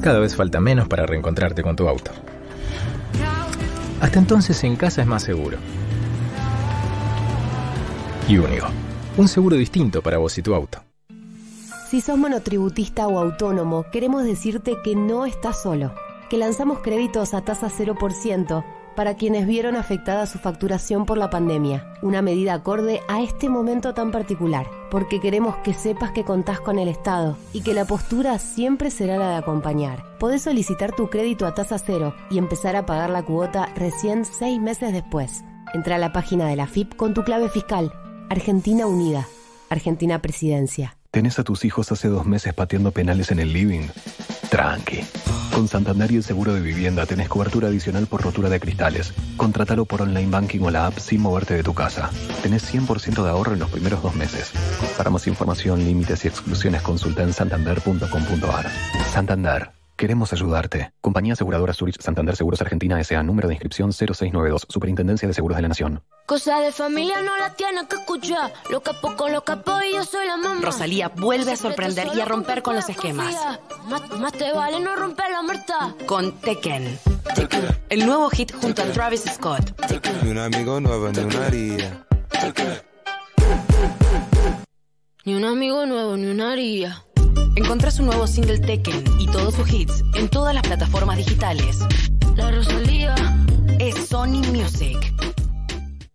[0.00, 2.12] Cada vez falta menos para reencontrarte con tu auto.
[4.00, 5.58] Hasta entonces en casa es más seguro.
[8.28, 8.68] Y único.
[9.16, 10.82] Un seguro distinto para vos y tu auto.
[11.90, 15.92] Si sos monotributista o autónomo, queremos decirte que no estás solo.
[16.28, 21.92] que lanzamos créditos a tasa 0% para quienes vieron afectada su facturación por la pandemia,
[22.02, 26.78] una medida acorde a este momento tan particular, porque queremos que sepas que contás con
[26.78, 30.16] el Estado y que la postura siempre será la de acompañar.
[30.20, 34.60] Podés solicitar tu crédito a tasa cero y empezar a pagar la cuota recién seis
[34.60, 35.42] meses después.
[35.74, 37.92] Entra a la página de la FIP con tu clave fiscal.
[38.28, 39.26] Argentina Unida.
[39.68, 40.99] Argentina Presidencia.
[41.10, 43.88] ¿Tenés a tus hijos hace dos meses pateando penales en el living?
[44.48, 45.00] Tranqui.
[45.52, 49.12] Con Santander y el seguro de vivienda tenés cobertura adicional por rotura de cristales.
[49.36, 52.10] Contratalo por online banking o la app sin moverte de tu casa.
[52.44, 54.52] Tenés 100% de ahorro en los primeros dos meses.
[54.96, 58.70] Para más información, límites y exclusiones consulta en santander.com.ar.
[59.12, 59.79] Santander.
[60.00, 60.94] Queremos ayudarte.
[61.02, 63.22] Compañía Aseguradora Zurich Santander Seguros Argentina S.A.
[63.22, 64.66] Número de inscripción 0692.
[64.66, 66.02] Superintendencia de Seguros de la Nación.
[66.24, 68.50] Cosa de familia no la tienes que escuchar.
[68.70, 70.62] Lo capo con lo capo y yo soy la mamá.
[70.62, 73.36] Rosalía vuelve a sorprender y a romper con los esquemas.
[73.90, 75.94] Más, más te vale no romper la muerta.
[76.06, 76.98] Con Tekken.
[77.90, 79.78] El nuevo hit junto a Travis Scott.
[80.22, 82.06] Ni un amigo nuevo, ni una haría.
[85.26, 87.04] Ni un amigo nuevo, ni una haría.
[87.56, 91.78] Encontrás un nuevo single Tekken y todos sus hits en todas las plataformas digitales.
[92.36, 93.14] La Rosalía.
[93.78, 94.98] Es Sony Music.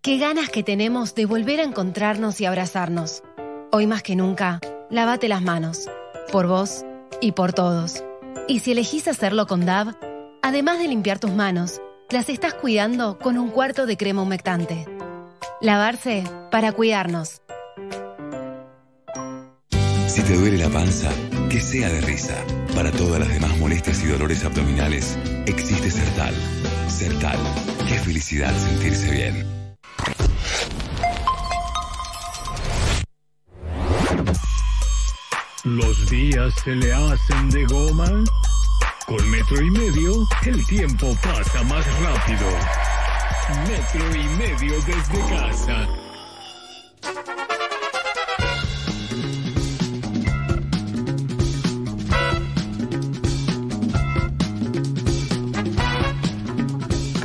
[0.01, 3.23] Qué ganas que tenemos de volver a encontrarnos y abrazarnos.
[3.71, 5.89] Hoy más que nunca, lávate las manos.
[6.31, 6.85] Por vos
[7.21, 8.03] y por todos.
[8.47, 9.95] Y si elegís hacerlo con DAV,
[10.43, 14.85] además de limpiar tus manos, las estás cuidando con un cuarto de crema humectante.
[15.59, 17.41] Lavarse para cuidarnos.
[20.15, 21.09] Si te duele la panza,
[21.49, 22.41] que sea de risa.
[22.73, 26.33] Para todas las demás molestias y dolores abdominales, existe Sertal.
[26.87, 27.37] Sertal.
[27.85, 29.45] Qué felicidad sentirse bien.
[35.65, 38.23] Los días se le hacen de goma.
[39.07, 42.47] Con metro y medio, el tiempo pasa más rápido.
[43.67, 45.89] Metro y medio desde casa.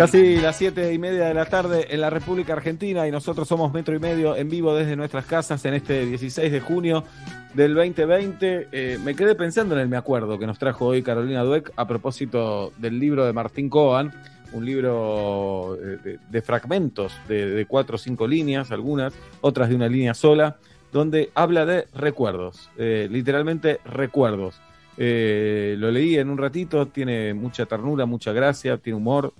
[0.00, 3.70] Casi las siete y media de la tarde en la República Argentina y nosotros somos
[3.74, 7.04] metro y medio en vivo desde nuestras casas en este 16 de junio
[7.52, 8.68] del 2020.
[8.72, 11.86] Eh, me quedé pensando en el me acuerdo que nos trajo hoy Carolina Dueck a
[11.86, 14.10] propósito del libro de Martín Coan,
[14.54, 19.12] un libro eh, de, fragmentos de, de cuatro o cinco líneas, algunas,
[19.42, 20.56] otras de una línea sola,
[20.92, 24.62] donde habla de recuerdos, eh, literalmente recuerdos.
[24.96, 29.34] Eh, lo leí en un ratito, tiene mucha ternura, mucha gracia, tiene humor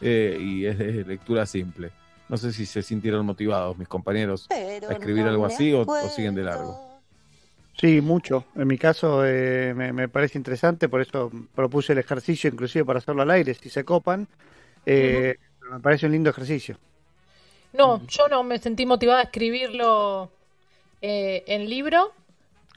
[0.00, 1.90] eh, y es de lectura simple.
[2.28, 6.08] No sé si se sintieron motivados mis compañeros a escribir no algo así o, o
[6.08, 6.84] siguen de largo.
[7.78, 8.44] Sí, mucho.
[8.56, 12.98] En mi caso eh, me, me parece interesante, por eso propuse el ejercicio inclusive para
[13.00, 14.26] hacerlo al aire, si se copan.
[14.86, 15.36] Eh,
[15.70, 16.78] Me parece un lindo ejercicio.
[17.72, 20.30] No, yo no me sentí motivada a escribirlo
[21.02, 22.12] eh, en libro.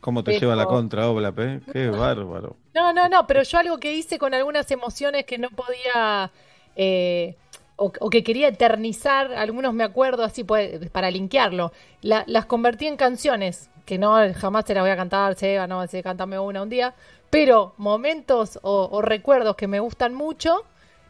[0.02, 1.38] ¿Cómo te Pero- lleva la contra, Oblap?
[1.72, 2.58] Qué bárbaro.
[2.76, 6.30] No, no, no, pero yo algo que hice con algunas emociones que no podía,
[6.76, 7.36] eh,
[7.76, 13.70] o, que quería eternizar, algunos me acuerdo así para linkearlo, la- las convertí en canciones,
[13.86, 16.94] que no jamás te las voy a cantar, Seba, no, se cántame una un día,
[17.30, 20.66] pero momentos o, o recuerdos que me gustan mucho,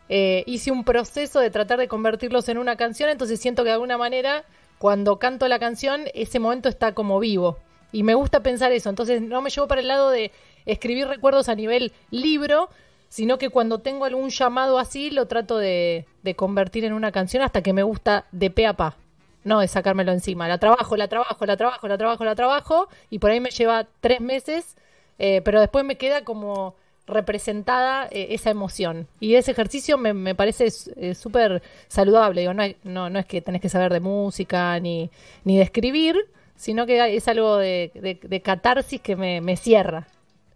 [0.09, 3.73] eh, hice un proceso de tratar de convertirlos en una canción, entonces siento que de
[3.73, 4.43] alguna manera,
[4.77, 7.57] cuando canto la canción, ese momento está como vivo.
[7.91, 10.31] Y me gusta pensar eso, entonces no me llevo para el lado de
[10.65, 12.69] escribir recuerdos a nivel libro,
[13.09, 17.43] sino que cuando tengo algún llamado así, lo trato de, de convertir en una canción
[17.43, 18.95] hasta que me gusta de pe a pa.
[19.43, 20.47] No de sacármelo encima.
[20.47, 23.87] La trabajo, la trabajo, la trabajo, la trabajo, la trabajo, y por ahí me lleva
[24.01, 24.75] tres meses,
[25.17, 26.75] eh, pero después me queda como
[27.07, 29.07] representada eh, esa emoción.
[29.19, 32.41] Y ese ejercicio me, me parece eh, súper saludable.
[32.41, 35.09] Digo, no, hay- no, no es que tenés que saber de música ni,
[35.43, 36.15] ni de escribir,
[36.55, 40.07] sino que es algo de, de- de catarsis que me, me cierra.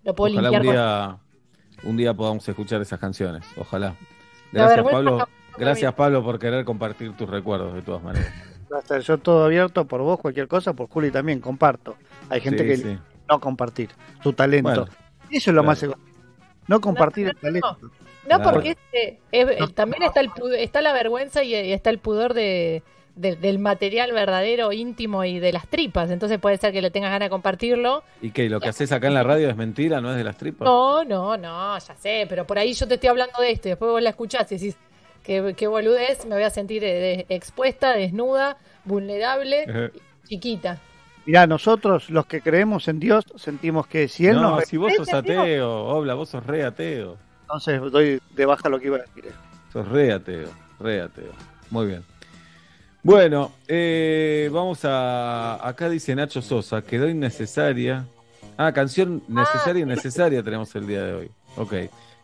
[0.03, 1.17] Lo puedo Ojalá un limpiar día,
[1.83, 3.43] un día podamos escuchar esas canciones.
[3.57, 3.95] Ojalá.
[4.51, 5.27] Gracias, Pablo.
[5.57, 8.31] Gracias, Pablo, por querer compartir tus recuerdos de todas maneras.
[8.71, 11.95] Va a estar yo todo abierto por vos, cualquier cosa, por Juli también, comparto.
[12.29, 12.99] Hay gente Sí, que sí.
[13.29, 13.89] no compartir
[14.23, 14.69] su talento.
[14.69, 14.95] Bueno, eso
[15.29, 15.63] es lo claro.
[15.67, 16.03] más egoísta.
[16.67, 17.77] No compartir el talento.
[17.81, 18.51] No, Claro.
[18.53, 22.81] porque este, es- también está el está la vergüenza y, y está el pudor de,
[23.15, 26.09] de- del material verdadero, íntimo y de las tripas.
[26.11, 28.03] Entonces puede ser que le tengas ganas de compartirlo.
[28.21, 28.49] ¿Y qué?
[28.49, 30.01] ¿Lo que haces acá en la radio es mentira?
[30.01, 30.65] ¿No es de las tripas?
[30.65, 33.71] No, no, no, ya sé, pero por ahí yo te estoy hablando de esto y
[33.71, 34.77] después vos la escuchás y decís
[35.23, 39.91] que, que boludez, me voy a sentir eh, de- expuesta, desnuda, vulnerable, Ajá.
[40.27, 40.79] chiquita.
[41.25, 44.91] Mirá, nosotros los que creemos en Dios sentimos que si Él no, nos si vos
[44.93, 47.17] sos ateo, Obla, vos sos re ateo.
[47.43, 49.31] Entonces doy de baja lo que iba a decir.
[49.71, 50.49] Sos re ateo,
[50.81, 51.31] re ateo.
[51.69, 52.03] Muy bien.
[53.03, 55.67] Bueno, eh, vamos a.
[55.67, 58.05] Acá dice Nacho Sosa, quedó innecesaria.
[58.55, 61.31] Ah, canción necesaria y necesaria tenemos el día de hoy.
[61.57, 61.73] Ok.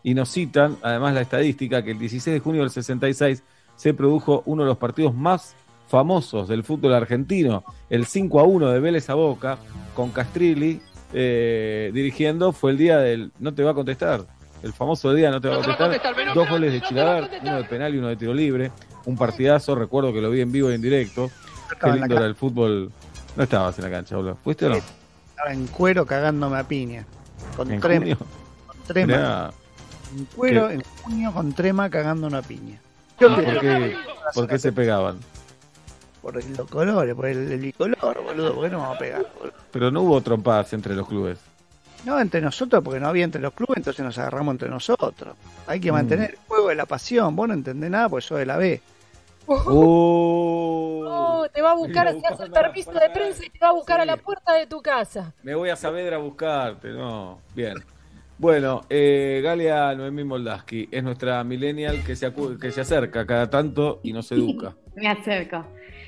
[0.03, 3.43] Y nos citan, además, la estadística que el 16 de junio del 66
[3.75, 5.53] se produjo uno de los partidos más
[5.89, 9.57] famosos del fútbol argentino, el 5 a 1 de Vélez a Boca,
[9.93, 10.79] con Castrilli
[11.11, 12.53] eh, dirigiendo.
[12.53, 13.33] Fue el día del.
[13.39, 14.21] No te va a contestar.
[14.63, 16.33] El famoso día no te va a contestar.
[16.33, 18.71] Dos goles de Chilaver, uno de penal y uno de tiro libre.
[19.05, 21.29] Un partidazo, recuerdo que lo vi en vivo y en directo.
[21.81, 22.91] Qué lindo era el fútbol.
[23.35, 24.35] No estabas en la cancha, boludo.
[24.43, 24.75] ¿Fuiste o no?
[24.75, 27.05] Estaba en cuero cagándome a piña.
[27.55, 27.99] Con ¿En trema.
[28.01, 28.17] junio?
[28.67, 29.07] Con trema.
[29.07, 29.51] Mirá.
[30.17, 30.73] En cuero, ¿Qué?
[30.75, 32.79] en junio, con trema cagando una piña.
[33.17, 33.95] ¿Por qué,
[34.33, 35.17] por qué se pegaban?
[36.21, 38.55] Por los colores, por el, el bicolor, boludo.
[38.55, 39.25] ¿Por qué no vamos a pegar?
[39.37, 39.53] boludo?
[39.71, 41.37] Pero no hubo trompadas entre los clubes.
[42.05, 45.35] No, entre nosotros, porque no había entre los clubes, entonces nos agarramos entre nosotros.
[45.67, 45.95] Hay que Mm.
[45.95, 47.35] mantener el juego de la pasión.
[47.35, 48.81] Vos no entendés nada, pues sos de la B.
[49.47, 53.69] Uh, Oh, te va a buscar, se hace el permiso de prensa y te va
[53.69, 55.33] a buscar a la puerta de tu casa.
[55.43, 57.39] me voy a Saavedra a buscarte, no.
[57.55, 57.73] Bien.
[58.37, 63.49] Bueno, eh, Galia Noemí Moldaski es nuestra millennial que se, acu- que se acerca cada
[63.49, 64.73] tanto y nos educa.
[64.95, 65.57] Me acerco.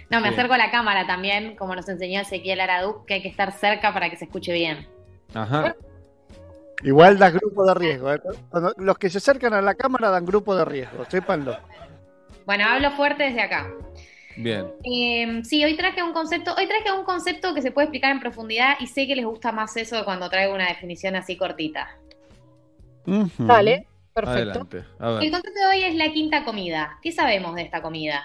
[0.09, 0.33] No, me Bien.
[0.33, 3.93] acerco a la cámara también, como nos enseñó Ezequiel Aradú, que hay que estar cerca
[3.93, 4.85] para que se escuche bien.
[5.33, 5.75] Ajá.
[6.83, 8.11] Igual das grupo de riesgo.
[8.11, 8.19] ¿eh?
[8.49, 11.55] Cuando- los que se acercan a la cámara dan grupo de riesgo, sépanlo.
[12.45, 13.71] Bueno, hablo fuerte desde acá.
[14.35, 14.67] Bien.
[14.83, 18.19] Eh, sí, hoy traje un concepto, hoy traje un concepto que se puede explicar en
[18.19, 21.97] profundidad y sé que les gusta más eso de cuando traigo una definición así cortita.
[23.37, 24.39] Dale, perfecto.
[24.61, 24.83] Adelante.
[24.99, 25.23] A ver.
[25.23, 26.97] El concepto de hoy es la quinta comida.
[27.01, 28.23] ¿Qué sabemos de esta comida?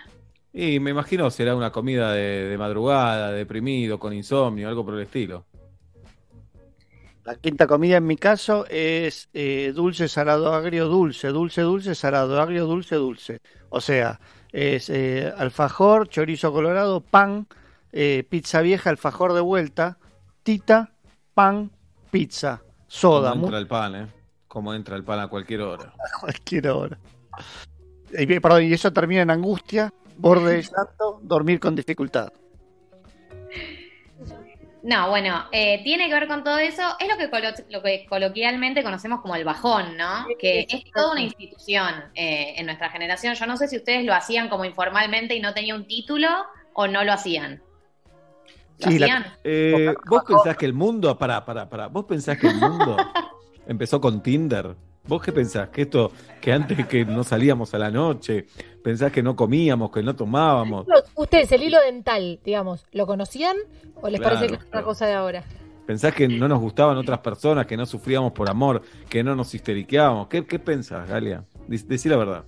[0.53, 5.01] Y me imagino será una comida de, de madrugada, deprimido, con insomnio, algo por el
[5.03, 5.45] estilo.
[7.27, 12.41] La quinta comida en mi caso es eh, dulce, salado, agrio, dulce, dulce, dulce, salado,
[12.41, 13.41] agrio, dulce, dulce.
[13.69, 14.21] O sea,
[14.53, 17.49] es eh, alfajor, chorizo colorado, pan,
[17.91, 19.99] eh, pizza vieja, alfajor de vuelta,
[20.45, 20.93] tita,
[21.35, 21.73] pan,
[22.13, 23.31] pizza, soda.
[23.31, 24.07] Como entra el pan, ¿eh?
[24.47, 25.95] Como entra el pan a cualquier hora.
[25.99, 26.97] a cualquier hora.
[28.17, 32.33] Y, perdón, y eso termina en angustia, borde de llanto, dormir con dificultad.
[34.87, 36.83] No, bueno, eh, tiene que ver con todo eso.
[37.01, 40.29] Es lo que, colo- lo que coloquialmente conocemos como el bajón, ¿no?
[40.39, 43.35] Que es toda una institución eh, en nuestra generación.
[43.35, 46.29] Yo no sé si ustedes lo hacían como informalmente y no tenía un título
[46.73, 47.61] o no lo hacían.
[48.79, 52.47] ¿Lo Sí, la- eh, ¿Vos pensás que el mundo, pará, pará, pará, vos pensás que
[52.47, 52.97] el mundo
[53.67, 54.77] empezó con Tinder?
[55.09, 55.69] ¿Vos qué pensás?
[55.69, 56.11] Que esto,
[56.41, 58.47] que antes que no salíamos a la noche,
[58.83, 60.87] pensás que no comíamos, que no tomábamos.
[61.15, 63.57] Ustedes, el hilo dental, digamos, ¿lo conocían
[64.03, 64.87] o les Claro, parece que es una claro.
[64.87, 65.45] cosa de ahora?
[65.87, 69.55] Pensás que no nos gustaban otras personas, que no sufríamos por amor, que no nos
[69.55, 70.27] histeriqueábamos.
[70.27, 71.45] ¿Qué, qué pensás, Galia?
[71.69, 72.45] Dec- Decí la verdad.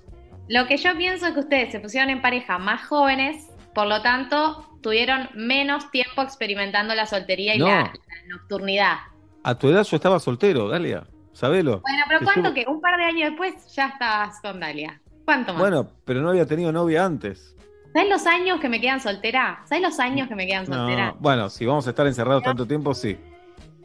[0.48, 4.02] Lo que yo pienso es que ustedes se pusieron en pareja más jóvenes, por lo
[4.02, 7.66] tanto, tuvieron menos tiempo experimentando la soltería y No.
[7.66, 7.92] la, la
[8.36, 8.96] nocturnidad.
[9.44, 11.04] A tu edad yo estaba soltero, Galia.
[11.42, 11.80] Sabelo.
[11.82, 15.00] Bueno, pero Que ¿cuánto yo- que un par de años después ya estabas con Dalia?
[15.24, 15.60] ¿Cuánto más?
[15.60, 17.54] Bueno, pero no había tenido novia antes.
[17.92, 19.60] ¿Sabes los años que me quedan soltera?
[19.64, 21.12] ¿Sabes los años que me quedan soltera?
[21.12, 23.16] No, bueno, si vamos a estar encerrados tanto tiempo, sí.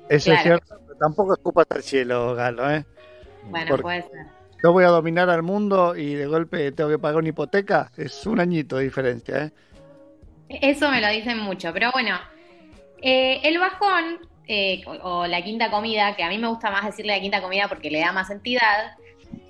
[0.10, 0.38] Eso Claro.
[0.40, 2.86] es cierto, pero tampoco escupas al cielo, Galo, ¿eh?
[3.52, 4.26] Bueno, Porque- puede ser.
[4.64, 8.26] Yo voy a dominar al mundo y de golpe tengo que pagar una hipoteca, es
[8.26, 9.52] un añito de diferencia, ¿eh?
[10.50, 12.16] Eso me lo dicen mucho, pero bueno,
[13.00, 17.16] eh, el bajón eh, o, la quinta comida, que a mí me gusta más decirle
[17.16, 18.96] la quinta comida porque le da más entidad,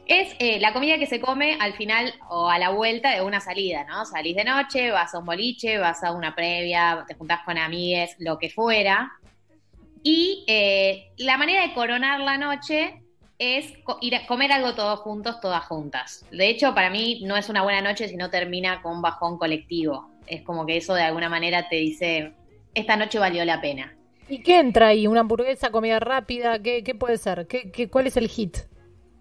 [0.06, 3.40] es eh, la comida que se come al final o a la vuelta de una
[3.40, 4.06] salida, ¿no?
[4.06, 8.16] Salís de noche, vas a un boliche, vas a una previa, te juntás con amigues,
[8.20, 9.14] lo que fuera.
[10.04, 13.02] Y eh, la manera de coronar la noche
[13.40, 13.74] es
[14.28, 16.26] comer algo todos juntos, todas juntas.
[16.32, 19.38] De hecho, para mí no es una buena noche si no termina con un bajón
[19.38, 20.12] colectivo.
[20.28, 22.34] Es como que eso de alguna manera te dice,
[22.74, 23.96] esta noche valió la pena.
[24.30, 25.08] ¿Y qué entra ahí?
[25.08, 26.60] ¿Una hamburguesa, comida rápida?
[26.62, 27.48] ¿Qué, qué puede ser?
[27.48, 28.58] ¿Qué, qué, ¿Cuál es el hit?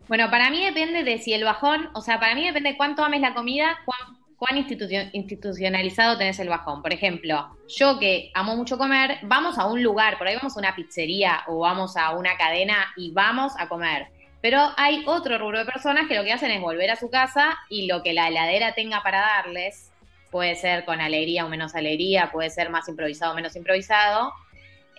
[0.08, 3.04] Bueno, para mí depende de si el bajón, o sea, para mí depende de cuánto
[3.04, 3.98] ames la comida, cuán,
[4.36, 6.82] cuán institucio- institucionalizado tenés el bajón.
[6.82, 10.60] Por ejemplo, yo que amo mucho comer, vamos a un lugar, por ahí vamos a
[10.60, 14.08] una pizzería o vamos a una cadena y vamos a comer.
[14.40, 17.56] Pero hay otro rubro de personas que lo que hacen es volver a su casa
[17.70, 19.92] y lo que la heladera tenga para darles,
[20.30, 24.32] puede ser con alegría o menos alegría, puede ser más improvisado o menos improvisado,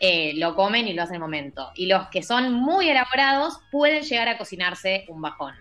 [0.06, 1.72] eh, lo comen y lo hacen al momento.
[1.76, 5.54] Y los que son muy elaborados pueden llegar a cocinarse un bajón.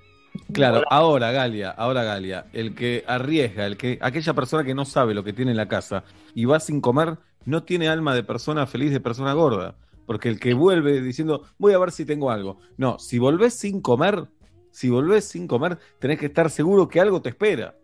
[0.53, 5.15] Claro, ahora Galia, ahora Galia, el que arriesga, el que aquella persona que no sabe
[5.15, 6.03] lo que tiene en la casa
[6.35, 10.41] y va sin comer, no tiene alma de persona feliz, de persona gorda, porque el
[10.41, 12.59] que vuelve diciendo, voy a ver si tengo algo.
[12.77, 14.27] No, si volvés sin comer,
[14.73, 17.77] Si volvés sin comer, tenés que estar seguro que algo te espera.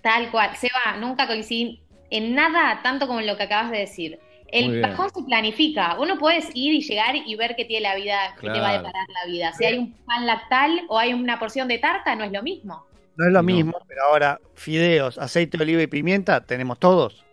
[0.00, 0.56] Tal cual.
[0.56, 4.20] Seba, nunca coincidí en nada tanto como en lo que acabas de decir.
[4.54, 5.94] El bajón se planifica.
[5.94, 8.54] Vos no podés ir y llegar y ver qué tiene la vida, qué te va
[8.54, 8.78] a Claro.
[8.78, 9.52] deparar la vida.
[9.52, 12.86] Si hay un pan lactal o hay una porción de tarta, no es lo mismo.
[13.16, 17.24] No es lo mismo, pero ahora fideos, aceite de oliva y pimienta tenemos todos.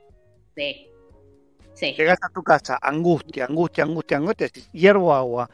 [0.55, 0.87] Sí.
[1.73, 1.93] Sí.
[1.97, 5.49] Llegás a tu casa, angustia, angustia, angustia, angustia, hiervo agua.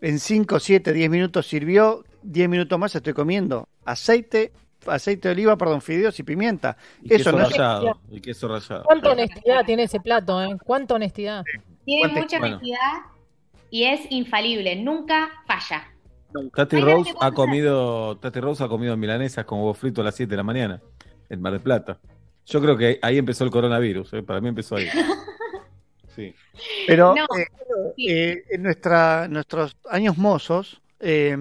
[0.00, 3.68] En 5, 7, 10 minutos sirvió, 10 minutos más estoy comiendo.
[3.84, 4.52] Aceite,
[4.88, 6.76] aceite de oliva, perdón, fideos y pimienta.
[7.02, 8.00] Y Eso queso no es rallado.
[8.10, 8.84] Y queso rallado.
[8.84, 10.56] ¿Cuánta honestidad tiene ese plato, eh?
[10.64, 11.44] ¿Cuánta honestidad?
[11.84, 12.56] Tiene ¿Cuánto- mucha bueno.
[12.56, 12.92] honestidad
[13.70, 14.76] y es infalible.
[14.76, 15.92] Nunca falla.
[16.54, 20.28] Tati Rose ha comido, Tati Rose ha comido milanesas con huevo frito a las 7
[20.30, 20.82] de la mañana
[21.30, 21.98] en Mar del Plata.
[22.44, 24.22] Yo creo que ahí empezó el coronavirus, ¿eh?
[24.22, 24.86] para mí empezó ahí.
[26.14, 26.34] Sí.
[26.86, 27.46] Pero No, eh,
[28.08, 31.36] eh, en nuestra, nuestros años mozos eh,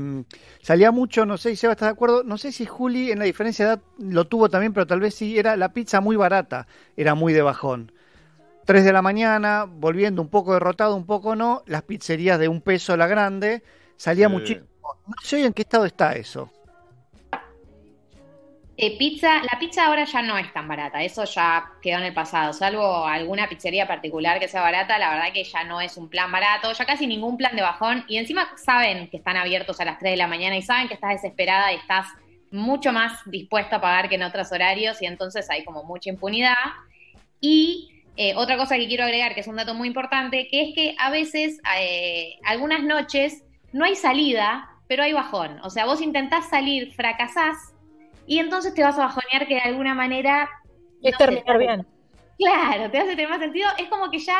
[0.61, 3.25] salía mucho, no sé si Seba está de acuerdo, no sé si Juli en la
[3.25, 6.67] diferencia de edad lo tuvo también, pero tal vez sí, era la pizza muy barata,
[6.97, 7.91] era muy de bajón.
[8.65, 12.61] 3 de la mañana, volviendo un poco derrotado, un poco no, las pizzerías de un
[12.61, 13.63] peso la grande,
[13.97, 14.33] salía Sí.
[14.33, 14.67] muchísimo.
[15.07, 16.51] No sé en qué estado está eso.
[18.77, 22.13] Eh, pizza, la pizza ahora ya no es tan barata, eso ya quedó en el
[22.13, 26.09] pasado, salvo alguna pizzería particular que sea barata, la verdad que ya no es un
[26.09, 29.85] plan barato, ya casi ningún plan de bajón, y encima saben que están abiertos a
[29.85, 32.07] las 3 de la mañana y saben que estás desesperada y estás
[32.51, 36.55] mucho más dispuesta a pagar que en otros horarios, y entonces hay como mucha impunidad.
[37.39, 40.75] Y eh, otra cosa que quiero agregar, que es un dato muy importante, que es
[40.75, 45.59] que a veces, eh, algunas noches, no hay salida, pero hay bajón.
[45.63, 47.74] O sea, vos intentás salir, fracasás,
[48.27, 50.49] y entonces te vas a bajonear que de alguna manera...
[51.01, 51.87] Es no terminar bien.
[52.37, 53.67] Claro, te hace tener más sentido.
[53.77, 54.37] Es como que ya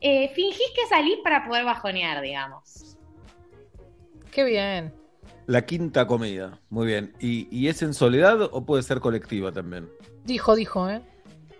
[0.00, 2.96] eh, fingís que salís para poder bajonear, digamos.
[4.30, 4.94] Qué bien.
[5.46, 7.14] La quinta comida, muy bien.
[7.20, 9.88] ¿Y, y es en soledad o puede ser colectiva también?
[10.24, 11.00] Dijo, dijo, ¿eh?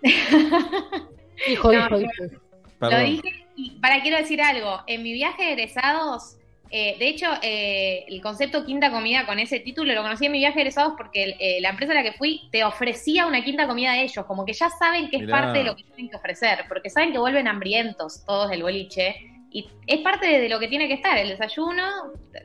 [1.47, 2.41] Dijo, No, dijo, dijo.
[2.79, 3.01] Perdón.
[3.01, 4.83] Lo dije y para quiero decir algo.
[4.87, 6.37] En mi viaje de egresados,
[6.71, 10.39] eh, de hecho, eh, el concepto quinta comida con ese título lo conocí en mi
[10.39, 13.67] viaje de egresados porque eh, la empresa a la que fui te ofrecía una quinta
[13.67, 15.41] comida de ellos, como que ya saben que es Mirá.
[15.43, 19.15] parte de lo que tienen que ofrecer, porque saben que vuelven hambrientos todos del boliche.
[19.51, 21.83] Y es parte de, de lo que tiene que estar, el desayuno,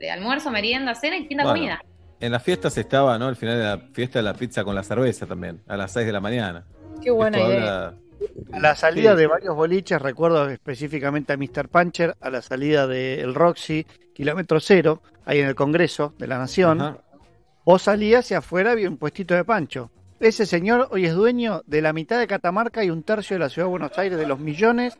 [0.00, 1.82] de almuerzo, merienda, cena y quinta Bueno, comida.
[2.20, 3.26] En las fiestas estaba, ¿no?
[3.26, 6.12] Al final de la fiesta la pizza con la cerveza también, a las 6 de
[6.12, 6.64] la mañana.
[7.02, 7.58] Qué buena Esto idea.
[7.88, 7.94] habla-
[8.52, 9.18] A la salida Sí.
[9.18, 11.68] de varios boliches, recuerdo específicamente a Mr.
[11.68, 13.84] Puncher, a la salida del Roxy,
[14.14, 16.98] kilómetro cero, ahí en el Congreso de la Nación, Ajá.
[17.64, 19.90] vos salías y afuera había un puestito de pancho.
[20.20, 23.48] Ese señor hoy es dueño de la mitad de Catamarca y un tercio de la
[23.48, 24.96] ciudad de Buenos Aires, de los millones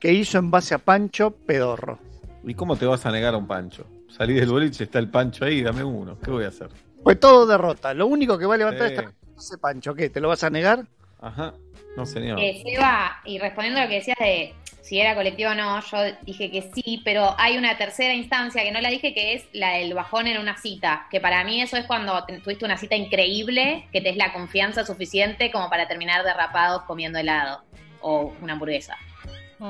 [0.00, 1.98] que hizo en base a Pancho Pedorro.
[2.42, 3.86] ¿Y cómo te vas a negar a un pancho?
[4.08, 6.18] Salí del boliche, está el pancho ahí, dame uno.
[6.20, 6.68] ¿Qué voy a hacer?
[7.02, 7.94] Fue todo derrota.
[7.94, 8.94] Lo único que va a levantar Sí.
[8.94, 9.94] esta ese Pancho.
[9.94, 10.10] ¿Qué?
[10.10, 10.86] ¿Te lo vas a negar?
[11.20, 11.54] Ajá.
[11.96, 12.38] No, señor.
[12.40, 14.54] Eh, Seba, y respondiendo a lo que decías de
[14.86, 18.70] si era colectivo o no, yo dije que sí, pero hay una tercera instancia que
[18.70, 21.78] no la dije, que es la del bajón en una cita, que para mí eso
[21.78, 25.88] es cuando te- tuviste una cita increíble, que te es la confianza suficiente como para
[25.88, 27.64] terminar derrapados comiendo helado
[28.02, 28.96] o una hamburguesa.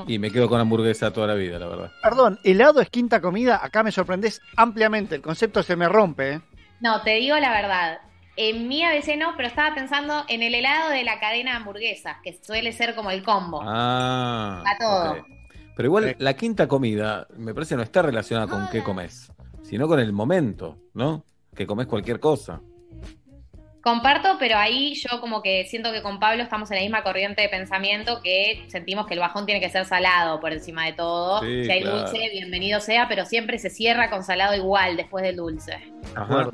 [0.08, 1.92] Y me quedo con hamburguesa toda la vida, la verdad.
[2.02, 3.60] Perdón, helado es quinta comida.
[3.62, 5.14] Acá me sorprendés ampliamente.
[5.14, 6.32] El concepto se me rompe.
[6.32, 6.40] ¿eh?
[6.80, 7.98] No, te digo la verdad.
[8.36, 12.16] En mi ABC no, pero estaba pensando en el helado de la cadena de hamburguesas,
[12.22, 13.60] que suele ser como el combo.
[13.62, 14.62] Ah.
[14.66, 15.24] Va todo.
[15.76, 19.32] Pero igual la quinta comida, me parece, no está relacionada con qué comes,
[19.62, 21.24] sino con el momento, ¿no?
[21.54, 22.60] Que comes cualquier cosa.
[23.82, 27.42] Comparto, pero ahí yo como que siento que con Pablo estamos en la misma corriente
[27.42, 31.42] de pensamiento que sentimos que el bajón tiene que ser salado por encima de todo.
[31.42, 31.98] Sí, si hay claro.
[31.98, 35.92] dulce, bienvenido sea, pero siempre se cierra con salado igual después del dulce.
[36.14, 36.50] Ajá.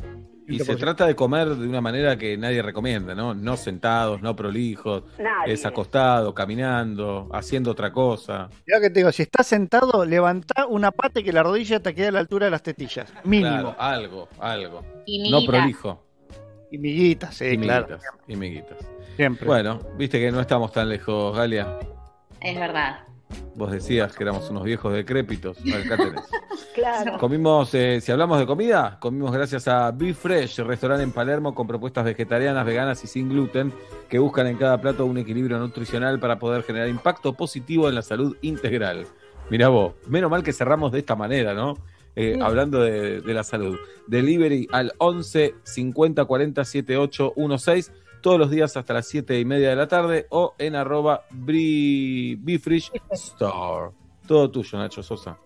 [0.50, 3.34] Y se trata de comer de una manera que nadie recomienda, ¿no?
[3.34, 5.52] No sentados, no prolijos, Nadie.
[5.54, 8.48] es acostado, caminando, haciendo otra cosa.
[8.66, 11.94] Mirá que te digo, si estás sentado, levantá una pata y que la rodilla te
[11.94, 13.12] quede a la altura de las tetillas.
[13.24, 13.50] Mínimo.
[13.50, 14.84] Claro, algo, algo.
[15.06, 16.04] Y No prolijo.
[16.72, 17.86] Y miguitas, sí, y claro.
[17.88, 18.78] miguitas, y miguitas.
[19.16, 19.46] Siempre.
[19.46, 21.78] Bueno, viste que no estamos tan lejos, Galia.
[22.40, 23.00] Es verdad.
[23.55, 25.59] Vos decías que éramos unos viejos decrépitos.
[25.59, 26.23] Acá tenés.
[26.75, 27.18] Claro.
[27.18, 31.67] Comimos, eh, si hablamos de comida, comimos gracias a Be Fresh, restaurante en Palermo con
[31.67, 33.73] propuestas vegetarianas, veganas y sin gluten,
[34.09, 38.02] que buscan en cada plato un equilibrio nutricional para poder generar impacto positivo en la
[38.02, 39.07] salud integral.
[39.50, 41.75] Mirá vos, menos mal que cerramos de esta manera, ¿no?
[42.17, 42.41] Eh, Sí.
[42.42, 43.78] Hablando de, de la salud.
[44.09, 49.70] Delivery al 11 50 40 78 16 todos los días hasta las 7 y media
[49.70, 53.90] de la tarde o en arroba Bifrish Store.
[54.26, 55.39] Todo tuyo, Nacho Sosa.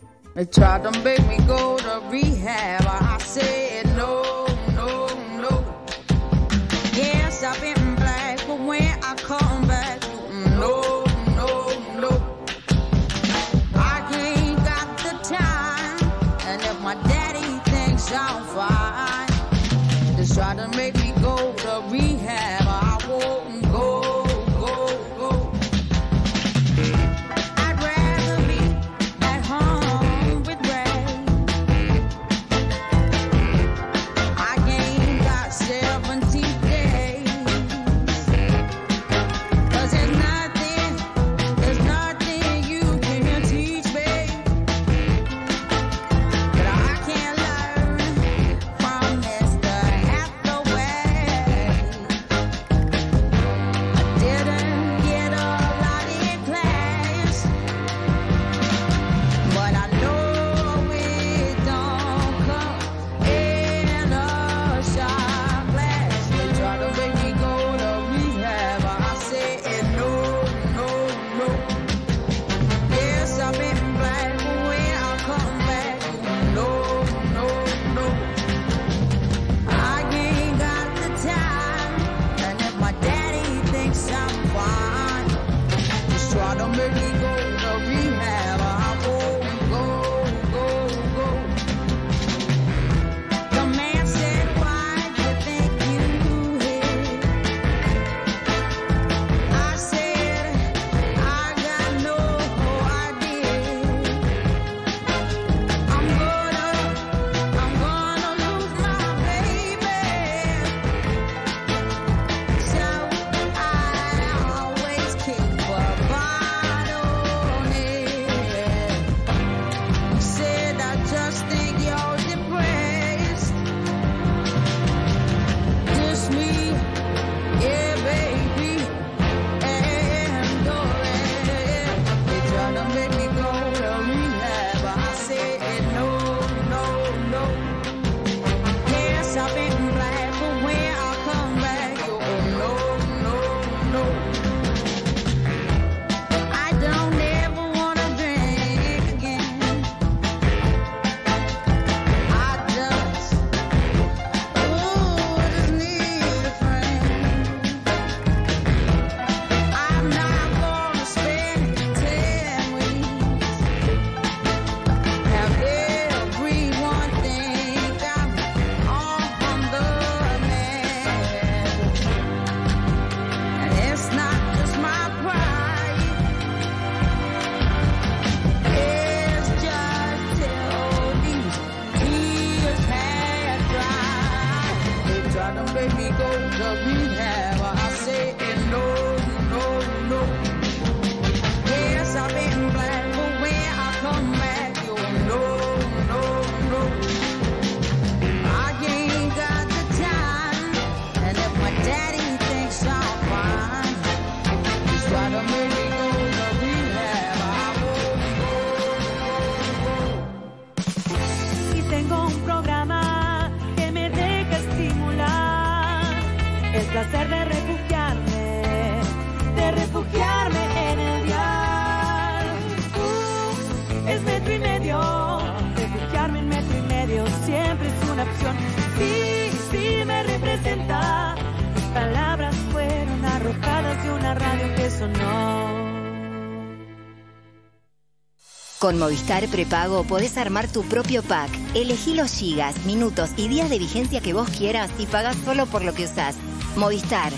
[238.84, 241.48] Con Movistar Prepago podés armar tu propio pack.
[241.74, 245.82] Elegí los gigas, minutos y días de vigencia que vos quieras y pagás solo por
[245.82, 246.36] lo que usás.
[246.76, 247.32] Movistar.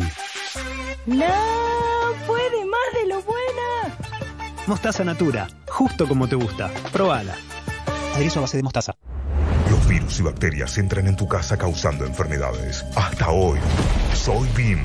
[1.04, 1.26] No,
[2.26, 3.98] puede más de lo buena.
[4.66, 6.70] Mostaza Natura, justo como te gusta.
[6.92, 7.34] Probala.
[8.14, 8.94] Aderezo a base de mostaza.
[9.68, 12.86] Los virus y bacterias entran en tu casa causando enfermedades.
[12.96, 13.58] Hasta hoy,
[14.14, 14.78] soy BIM.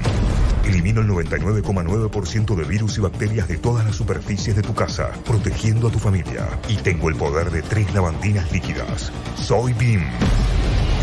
[0.66, 5.88] Elimino el 99,9% de virus y bacterias de todas las superficies de tu casa, protegiendo
[5.88, 6.50] a tu familia.
[6.68, 9.10] Y tengo el poder de tres lavandinas líquidas.
[9.38, 10.04] Soy BIM.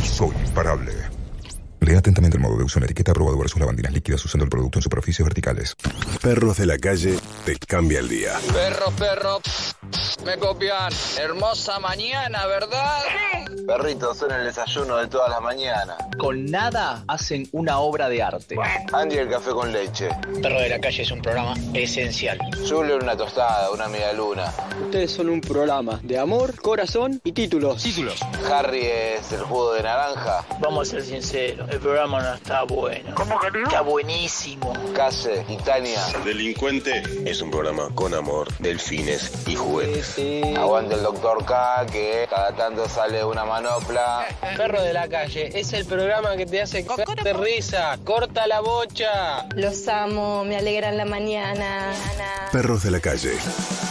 [0.06, 1.15] Soy imparable.
[1.86, 4.50] Lea atentamente el modo de uso en la etiqueta aprobado versus lavandinas líquidas usando el
[4.50, 5.76] producto en superficies verticales.
[6.20, 8.32] Perros de la calle te cambia el día.
[8.52, 9.40] Perro, perro,
[10.24, 10.92] me copian.
[11.16, 13.02] Hermosa mañana, ¿verdad?
[13.68, 15.96] Perritos son el desayuno de todas las mañanas.
[16.18, 18.56] Con nada hacen una obra de arte.
[18.92, 20.08] Andy el café con leche.
[20.42, 22.40] Perro de la calle es un programa esencial.
[22.68, 24.52] Julio una tostada, una media luna.
[24.82, 27.80] Ustedes son un programa de amor, corazón y títulos.
[27.80, 28.20] Títulos.
[28.50, 30.44] Harry es el jugo de naranja.
[30.60, 33.14] Vamos a ser sinceros, el programa no está bueno.
[33.14, 34.72] ¿Cómo que Está buenísimo.
[34.94, 36.00] Case y Tania.
[36.24, 40.16] Delincuente es un programa con amor, delfines y juguetes.
[40.56, 44.26] Aguante el doctor K que cada tanto sale una manopla.
[44.56, 46.82] Perro de la calle, es el programa que te hace
[47.22, 47.98] de risa.
[48.04, 49.46] Corta la bocha.
[49.54, 51.92] Los amo, me alegran la mañana.
[52.52, 53.36] Perros de la calle.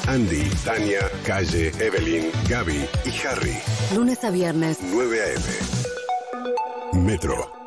[0.07, 3.57] Andy, Tania, Calle, Evelyn, Gaby y Harry.
[3.93, 4.77] Lunes a viernes.
[4.81, 7.03] 9 a.m.
[7.03, 7.64] Metro.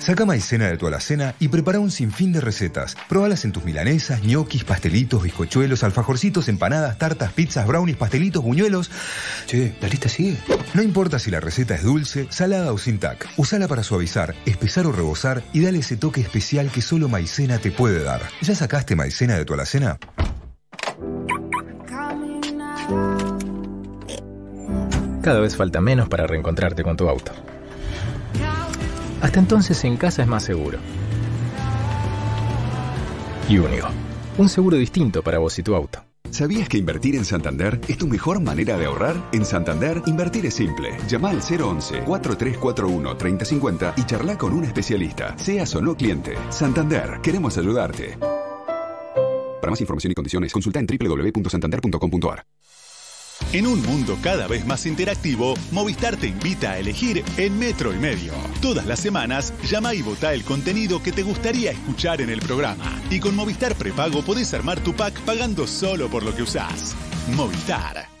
[0.00, 2.96] Saca maicena de tu alacena y prepara un sinfín de recetas.
[3.06, 8.90] Probalas en tus milanesas, ñoquis, pastelitos, bizcochuelos, alfajorcitos, empanadas, tartas, pizzas, brownies, pastelitos, buñuelos.
[9.46, 10.38] Che, la lista sigue.
[10.72, 13.28] No importa si la receta es dulce, salada o sin tac.
[13.36, 17.70] Usala para suavizar, espesar o rebosar y dale ese toque especial que solo maicena te
[17.70, 18.22] puede dar.
[18.40, 19.98] ¿Ya sacaste maicena de tu alacena?
[25.22, 27.32] Cada vez falta menos para reencontrarte con tu auto.
[29.20, 30.78] Hasta entonces en casa es más seguro.
[33.48, 33.58] Y.
[34.38, 36.04] Un seguro distinto para vos y tu auto.
[36.30, 39.16] ¿Sabías que invertir en Santander es tu mejor manera de ahorrar?
[39.32, 40.96] En Santander, invertir es simple.
[41.08, 46.36] Llama al 011-4341-3050 y charla con un especialista, seas o no cliente.
[46.50, 48.16] Santander, queremos ayudarte.
[49.60, 52.44] Para más información y condiciones, consulta en www.santander.com.ar.
[53.52, 57.98] En un mundo cada vez más interactivo, Movistar te invita a elegir en metro y
[57.98, 58.32] medio.
[58.62, 63.02] Todas las semanas, llama y vota el contenido que te gustaría escuchar en el programa.
[63.10, 66.94] Y con Movistar Prepago podés armar tu pack pagando solo por lo que usás.
[67.34, 68.19] Movistar.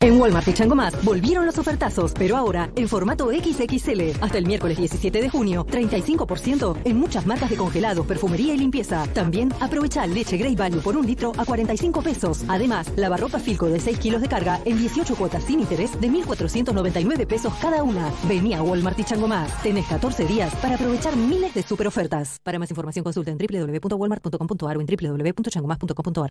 [0.00, 4.22] En Walmart y Chango Más volvieron los ofertazos, pero ahora en formato XXL.
[4.22, 9.06] Hasta el miércoles 17 de junio, 35% en muchas marcas de congelados, perfumería y limpieza.
[9.14, 12.44] También aprovecha leche Grey Value por un litro a 45 pesos.
[12.46, 17.26] Además, lavarropa Filco de 6 kilos de carga en 18 cuotas sin interés de 1.499
[17.26, 18.12] pesos cada una.
[18.28, 19.62] Vení a Walmart y Chango Más.
[19.62, 22.38] Tenés 14 días para aprovechar miles de super ofertas.
[22.44, 26.30] Para más información consulta en www.walmart.com.ar o en www.changomas.com.ar.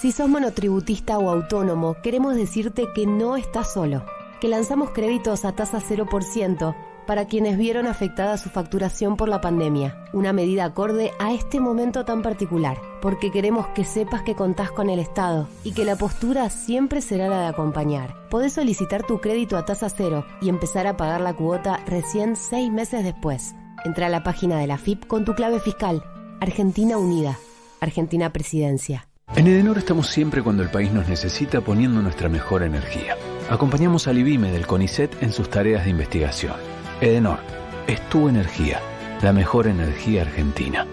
[0.00, 4.04] Si sos monotributista o autónomo, queremos decirte que no estás solo,
[4.42, 6.76] que lanzamos créditos a tasa 0%
[7.06, 12.04] para quienes vieron afectada su facturación por la pandemia, una medida acorde a este momento
[12.04, 16.50] tan particular, porque queremos que sepas que contás con el Estado y que la postura
[16.50, 18.28] siempre será la de acompañar.
[18.28, 22.70] Podés solicitar tu crédito a tasa cero y empezar a pagar la cuota recién seis
[22.70, 23.54] meses después.
[23.84, 26.04] Entra a la página de la FIP con tu clave fiscal.
[26.40, 27.38] Argentina Unida.
[27.80, 29.06] Argentina Presidencia.
[29.34, 33.16] En Edenor estamos siempre cuando el país nos necesita poniendo nuestra mejor energía.
[33.50, 36.54] Acompañamos al IBIME del CONICET en sus tareas de investigación.
[37.02, 37.40] Edenor,
[37.86, 38.80] es tu energía,
[39.20, 40.86] la mejor energía argentina.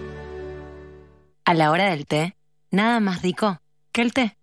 [1.46, 2.36] A la hora del té,
[2.70, 3.60] nada más rico
[3.92, 4.36] que el té.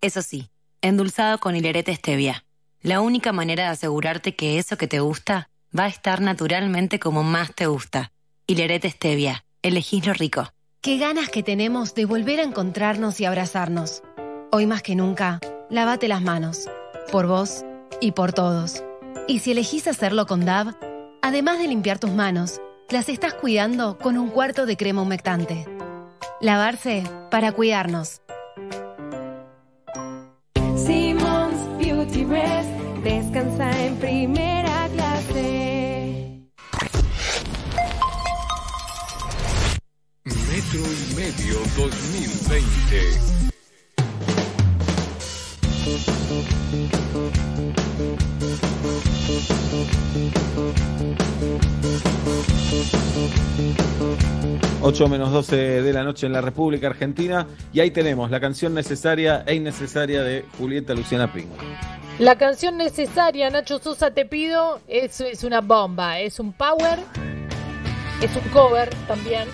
[0.00, 2.44] Eso sí, endulzado con hilerete stevia.
[2.82, 7.24] La única manera de asegurarte que eso que te gusta va a estar naturalmente como
[7.24, 8.12] más te gusta.
[8.46, 10.52] Hilerete stevia, elegís lo rico.
[10.82, 14.02] Qué ganas que tenemos de volver a encontrarnos y abrazarnos.
[14.50, 16.70] Hoy más que nunca, lávate las manos.
[17.12, 17.66] Por vos
[18.00, 18.82] y por todos.
[19.28, 20.74] Y si elegís hacerlo con DAV,
[21.20, 25.66] además de limpiar tus manos, las estás cuidando con un cuarto de crema humectante.
[26.40, 28.22] Lavarse para cuidarnos.
[31.78, 32.24] Beauty
[33.04, 34.69] descansa en primera
[40.78, 43.40] y medio 2020.
[54.82, 58.72] 8 menos 12 de la noche en la República Argentina y ahí tenemos la canción
[58.72, 61.56] necesaria e innecesaria de Julieta Luciana Pingo.
[62.20, 67.00] La canción necesaria, Nacho Sosa, te pido, es, es una bomba, es un power,
[68.22, 69.48] es un cover también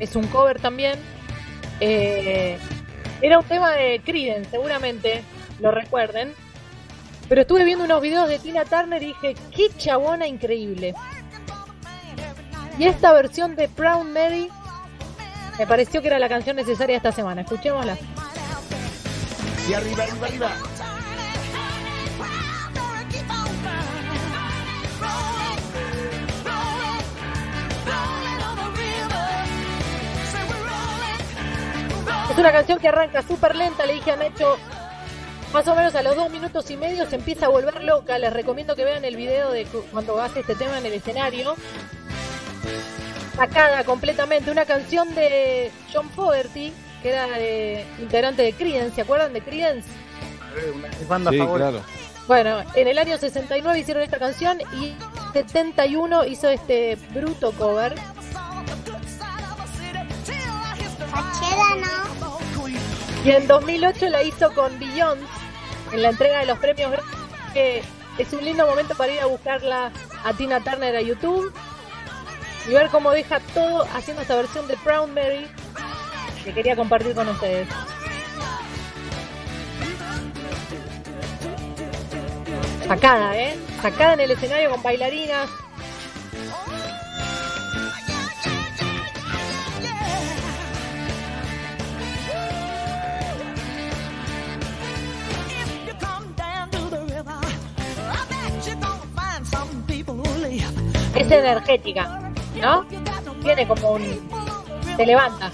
[0.00, 0.98] es un cover también.
[1.78, 2.58] Eh,
[3.22, 5.22] era un tema de Creedence, seguramente
[5.60, 6.32] lo recuerden.
[7.28, 10.94] Pero estuve viendo unos videos de Tina Turner y dije, qué chabona increíble.
[12.78, 14.48] Y esta versión de Brown Mary
[15.58, 17.42] me pareció que era la canción necesaria esta semana.
[17.42, 17.96] Escuchémosla.
[19.68, 20.69] Y arriba, arriba, arriba.
[32.30, 34.56] Es una canción que arranca súper lenta, le dije a Nacho,
[35.52, 38.18] más o menos a los dos minutos y medio se empieza a volver loca.
[38.18, 41.54] Les recomiendo que vean el video de cu- cuando hace este tema en el escenario.
[43.34, 49.32] Sacada completamente, una canción de John Fogerty, que era de- integrante de Creedence, ¿se acuerdan
[49.32, 49.88] de Creedence?
[51.08, 51.70] banda Sí, favorita.
[51.70, 51.84] claro.
[52.28, 54.94] Bueno, en el año 69 hicieron esta canción y
[55.32, 57.94] 71 hizo este bruto cover.
[63.24, 65.24] Y en 2008 la hizo con Beyoncé
[65.92, 66.92] en la entrega de los premios
[67.52, 67.82] que
[68.18, 69.90] es un lindo momento para ir a buscarla
[70.24, 71.52] a Tina Turner a YouTube
[72.68, 75.46] y ver cómo deja todo haciendo esta versión de Proud Mary
[76.44, 77.68] que quería compartir con ustedes.
[82.86, 83.56] Sacada, ¿eh?
[83.82, 85.48] Sacada en el escenario con bailarinas.
[101.14, 102.86] Es energética, ¿no?
[103.42, 104.28] Tiene como un...
[104.96, 105.50] Te levanta.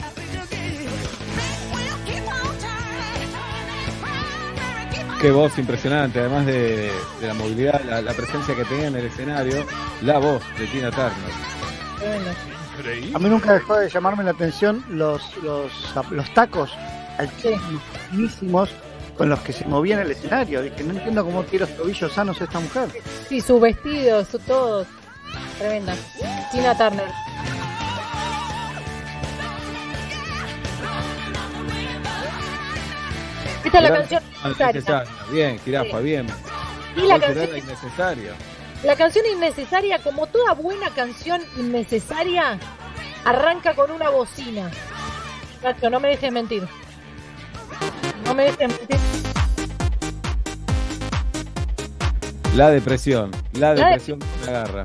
[5.20, 9.06] Qué voz impresionante, además de, de la movilidad, la, la presencia que tenía en el
[9.06, 9.64] escenario,
[10.02, 11.12] la voz de Tina Turner.
[13.14, 15.72] A mí nunca dejó de llamarme la atención los, los,
[16.10, 16.70] los tacos
[17.18, 18.68] altísimos
[19.16, 20.60] con los que se movía en el escenario.
[20.60, 22.90] Dije, no entiendo cómo tiene los tobillos sanos esta mujer.
[23.28, 24.84] Sí, su vestido, su todo.
[25.58, 25.94] Tremenda.
[26.52, 27.06] Tina Turner.
[33.64, 35.04] Esta es la canción.
[35.32, 36.26] Bien, jirafa, bien.
[36.96, 38.32] Y la ¿Cuál será canción- innecesaria?
[38.84, 42.58] La canción innecesaria, como toda buena canción innecesaria,
[43.24, 44.70] arranca con una bocina.
[45.62, 46.68] Nacho, no me dejes mentir.
[48.24, 48.98] No me dejes mentir.
[52.54, 54.84] La depresión, la de- depresión que me agarra.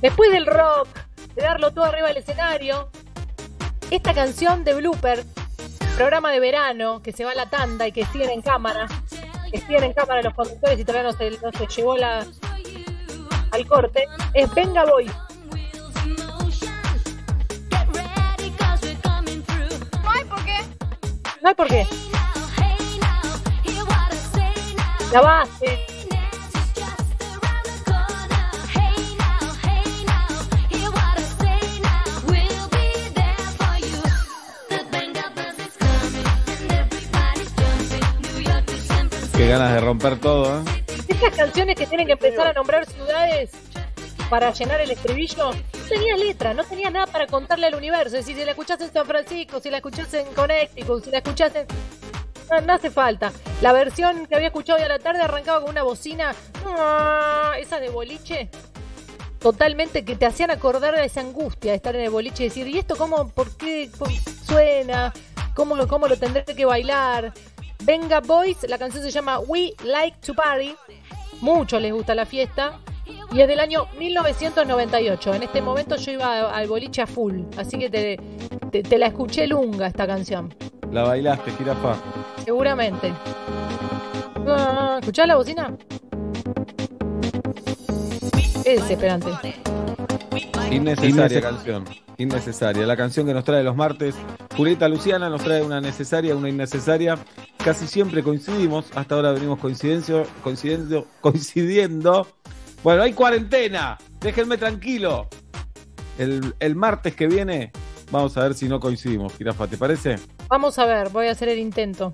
[0.00, 0.88] Después del rock,
[1.34, 2.88] de darlo todo arriba del escenario,
[3.90, 5.24] esta canción de Blooper,
[5.96, 8.88] programa de verano, que se va a la tanda y que siguen en cámara,
[9.52, 12.26] que siguen en cámara los conductores y todavía no se, no se llevó la,
[13.50, 15.10] al corte, es Venga Boy.
[20.02, 20.64] No hay por qué.
[21.42, 21.86] No hay por qué.
[25.12, 25.89] La base.
[39.40, 40.64] Qué ganas de romper todo, ¿eh?
[41.08, 43.50] Estas canciones que tienen que empezar a nombrar ciudades
[44.28, 48.18] para llenar el estribillo, no tenía letra, no tenía nada para contarle al universo.
[48.18, 51.16] Es decir, si la escuchás en San Francisco, si la escuchás en Connecticut, si la
[51.16, 51.66] escuchás en...
[52.66, 53.32] No, hace falta.
[53.62, 56.34] La versión que había escuchado hoy a la tarde arrancaba con una bocina,
[57.58, 58.50] esa de boliche,
[59.38, 62.68] totalmente que te hacían acordar de esa angustia de estar en el boliche y decir,
[62.68, 63.90] ¿y esto cómo, por qué
[64.46, 65.14] suena?
[65.54, 67.32] ¿Cómo lo, cómo lo tendré que bailar?
[67.82, 70.74] Venga Boys, la canción se llama We Like to Party.
[71.40, 72.78] Mucho les gusta la fiesta.
[73.32, 75.34] Y es del año 1998.
[75.34, 77.42] En este momento yo iba al boliche a full.
[77.56, 78.20] Así que te,
[78.70, 80.54] te, te la escuché lunga esta canción.
[80.92, 81.96] La bailaste, jirafa.
[82.44, 83.12] Seguramente.
[84.46, 85.76] Ah, ¿Escuchás la bocina?
[88.64, 89.30] Es desesperante.
[90.70, 91.84] Innecesaria Innece- canción.
[92.18, 92.86] Innecesaria.
[92.86, 94.14] La canción que nos trae los martes.
[94.56, 97.18] Julieta Luciana nos trae una necesaria, una innecesaria.
[97.64, 98.86] Casi siempre coincidimos.
[98.94, 102.26] Hasta ahora venimos coincidencio, coincidiendo, coincidiendo.
[102.84, 103.98] Bueno, hay cuarentena.
[104.20, 105.28] Déjenme tranquilo.
[106.18, 107.72] El, el martes que viene
[108.10, 109.34] vamos a ver si no coincidimos.
[109.36, 110.16] Jirafa, ¿te parece?
[110.48, 112.12] Vamos a ver, voy a hacer el intento.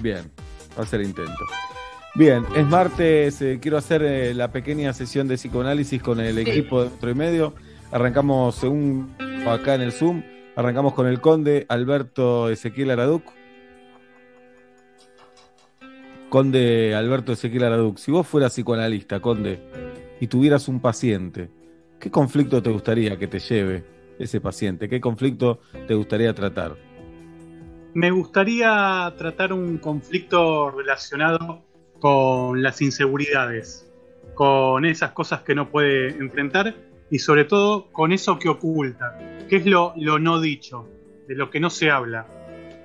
[0.00, 0.30] Bien,
[0.78, 1.32] va a ser intento.
[2.16, 6.82] Bien, es martes, eh, quiero hacer eh, la pequeña sesión de psicoanálisis con el equipo
[6.82, 7.54] de otro y medio.
[7.90, 9.16] Arrancamos según
[9.48, 10.22] acá en el Zoom,
[10.54, 13.24] arrancamos con el conde Alberto Ezequiel Araduc.
[16.28, 19.60] Conde Alberto Ezequiel Araduc, si vos fueras psicoanalista, conde,
[20.20, 21.50] y tuvieras un paciente,
[21.98, 23.84] ¿qué conflicto te gustaría que te lleve
[24.20, 24.88] ese paciente?
[24.88, 26.76] ¿Qué conflicto te gustaría tratar?
[27.92, 31.73] Me gustaría tratar un conflicto relacionado
[32.04, 33.90] con las inseguridades,
[34.34, 36.74] con esas cosas que no puede enfrentar
[37.10, 39.16] y sobre todo con eso que oculta,
[39.48, 40.86] que es lo, lo no dicho,
[41.26, 42.26] de lo que no se habla.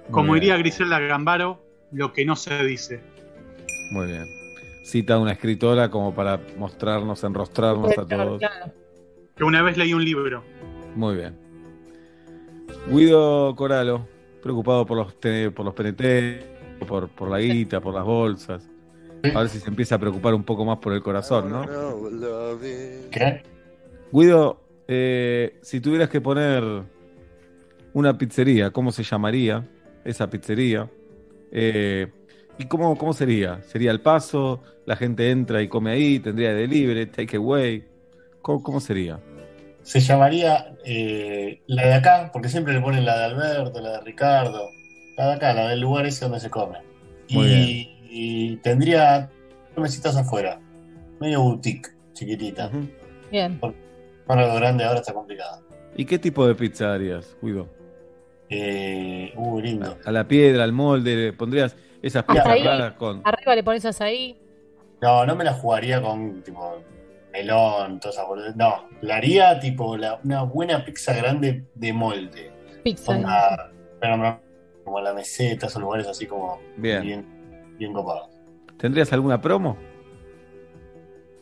[0.09, 3.01] Como diría Griselda Gambaro, lo que no se dice.
[3.91, 4.25] Muy bien.
[4.85, 8.41] Cita a una escritora como para mostrarnos, enrostrarnos a todos.
[9.35, 10.45] Que una vez leí un libro.
[10.95, 11.35] Muy bien.
[12.87, 14.07] Guido Coralo,
[14.41, 15.13] preocupado por los,
[15.53, 18.69] por los PNT, por, por la guita, por las bolsas.
[19.23, 21.65] A ver si se empieza a preocupar un poco más por el corazón, ¿no?
[23.11, 23.43] ¿Qué?
[24.11, 26.63] Guido, eh, si tuvieras que poner
[27.93, 29.67] una pizzería, ¿cómo se llamaría
[30.03, 30.89] esa pizzería?
[31.51, 32.07] Eh,
[32.57, 33.61] ¿Y cómo, cómo sería?
[33.61, 34.61] ¿Sería el paso?
[34.85, 36.19] ¿La gente entra y come ahí?
[36.19, 37.85] ¿Tendría delivery, takeaway?
[38.41, 39.19] ¿Cómo, ¿Cómo sería?
[39.83, 44.01] Se llamaría eh, la de acá, porque siempre le ponen la de Alberto, la de
[44.01, 44.69] Ricardo.
[45.17, 46.79] La de acá, la del lugar ese donde se come.
[47.29, 49.29] Muy y, y tendría
[49.75, 50.59] dos mesitas afuera.
[51.19, 52.71] medio boutique, chiquitita.
[53.31, 53.59] Bien.
[54.25, 55.61] Para algo grande ahora está complicado.
[55.95, 57.67] ¿Y qué tipo de pizza harías, Guido?
[58.49, 59.97] Eh, uh, lindo.
[60.05, 63.21] A la piedra, al molde, le pondrías esas pizzas raras con.
[63.25, 64.39] Arriba le pones azaí.
[65.01, 66.81] No, no me la jugaría con tipo
[67.31, 68.55] melón, toda esa boludez.
[68.55, 72.51] No, la haría tipo la- una buena pizza grande de molde.
[72.83, 73.71] Pizza.
[73.99, 74.41] Pero
[74.83, 77.01] como la meseta, esos lugares así como Bien.
[77.01, 77.25] bien,
[77.79, 78.29] bien copados.
[78.77, 79.77] ¿Tendrías alguna promo?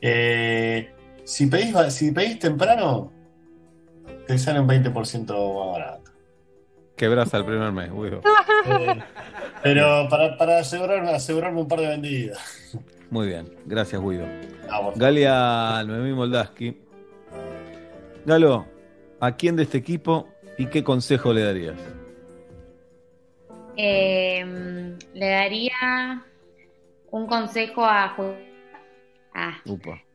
[0.01, 0.89] Eh,
[1.23, 3.11] si, pedís, si pedís temprano,
[4.27, 6.11] te sale un 20% más barato.
[6.95, 8.21] Quebrás al primer mes, Guido.
[8.69, 9.01] Eh,
[9.63, 12.37] pero para, para asegurar, asegurarme un par de vendidas.
[13.09, 14.25] Muy bien, gracias, Guido.
[14.69, 14.91] Ah.
[14.95, 16.77] Galia Noemí Moldaski.
[18.25, 18.65] Galo,
[19.21, 21.77] ¿a quién de este equipo y qué consejo le darías?
[23.77, 26.25] Eh, le daría
[27.11, 28.15] un consejo a
[29.39, 29.61] Ah,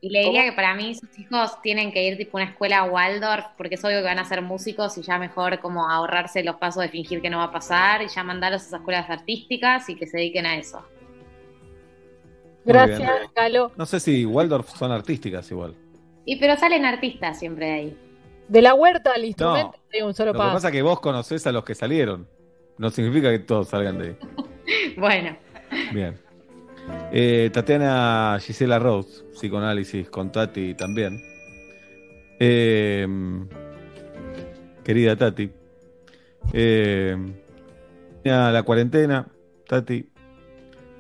[0.01, 2.83] y le diría que para mí sus hijos tienen que ir tipo a una escuela
[2.83, 6.57] Waldorf, porque es obvio que van a ser músicos y ya mejor como ahorrarse los
[6.57, 9.89] pasos de fingir que no va a pasar y ya mandarlos a esas escuelas artísticas
[9.89, 10.81] y que se dediquen a eso.
[12.65, 13.31] Muy Gracias, bien.
[13.33, 13.71] Galo.
[13.77, 15.77] No sé si Waldorf son artísticas igual.
[16.25, 17.99] Y pero salen artistas siempre de ahí.
[18.49, 19.85] De la huerta al instrumento No.
[19.93, 22.29] hay un solo Lo que pasa es que vos conocés a los que salieron.
[22.79, 24.17] No significa que todos salgan de ahí.
[24.97, 25.37] Bueno,
[25.93, 26.15] Bien.
[27.13, 31.21] Eh, Tatiana Gisela Rose, psicoanálisis con Tati también.
[32.39, 33.07] Eh,
[34.85, 35.51] querida Tati.
[36.53, 37.17] Eh,
[38.25, 39.29] ya la cuarentena,
[39.67, 40.09] Tati,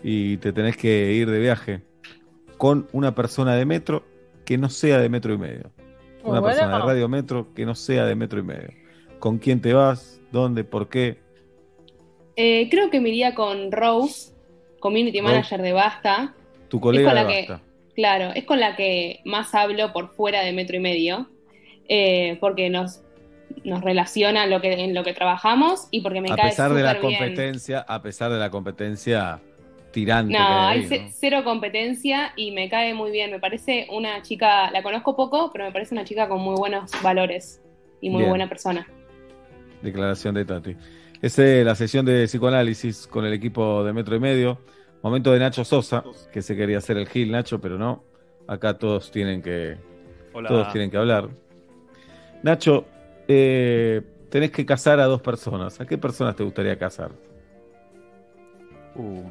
[0.02, 1.82] y te tenés que ir de viaje
[2.58, 4.04] con una persona de metro
[4.44, 5.72] que no sea de metro y medio.
[6.22, 6.46] Una bueno.
[6.46, 8.70] persona de radio metro que no sea de metro y medio.
[9.18, 10.20] ¿Con quién te vas?
[10.30, 10.62] ¿Dónde?
[10.64, 11.21] ¿Por qué?
[12.36, 14.32] Eh, creo que me iría con Rose,
[14.80, 15.32] community Rose.
[15.32, 16.34] manager de Basta.
[16.68, 17.66] Tu colega con la de que- Basta.
[17.94, 21.28] Claro, es con la que más hablo por fuera de metro y medio,
[21.88, 23.02] eh, porque nos,
[23.64, 26.82] nos relaciona lo que, en lo que trabajamos y porque me a cae pesar de
[26.82, 27.02] la bien.
[27.18, 29.40] competencia, a pesar de la competencia
[29.92, 30.42] tirante No, que
[30.90, 33.30] hay cero competencia y me cae muy bien.
[33.30, 36.90] Me parece una chica, la conozco poco, pero me parece una chica con muy buenos
[37.02, 37.60] valores
[38.00, 38.30] y muy Bien.
[38.30, 38.86] buena persona.
[39.82, 40.76] Declaración de Tati.
[41.22, 44.58] Esa es la sesión de psicoanálisis con el equipo de Metro y Medio.
[45.02, 46.02] Momento de Nacho Sosa,
[46.32, 48.02] que se quería hacer el Gil, Nacho, pero no.
[48.48, 49.78] Acá todos tienen que,
[50.32, 50.48] Hola.
[50.48, 51.28] todos tienen que hablar.
[52.42, 52.86] Nacho,
[53.28, 55.80] eh, tenés que casar a dos personas.
[55.80, 57.12] ¿A qué personas te gustaría casar?
[58.96, 59.22] Uh.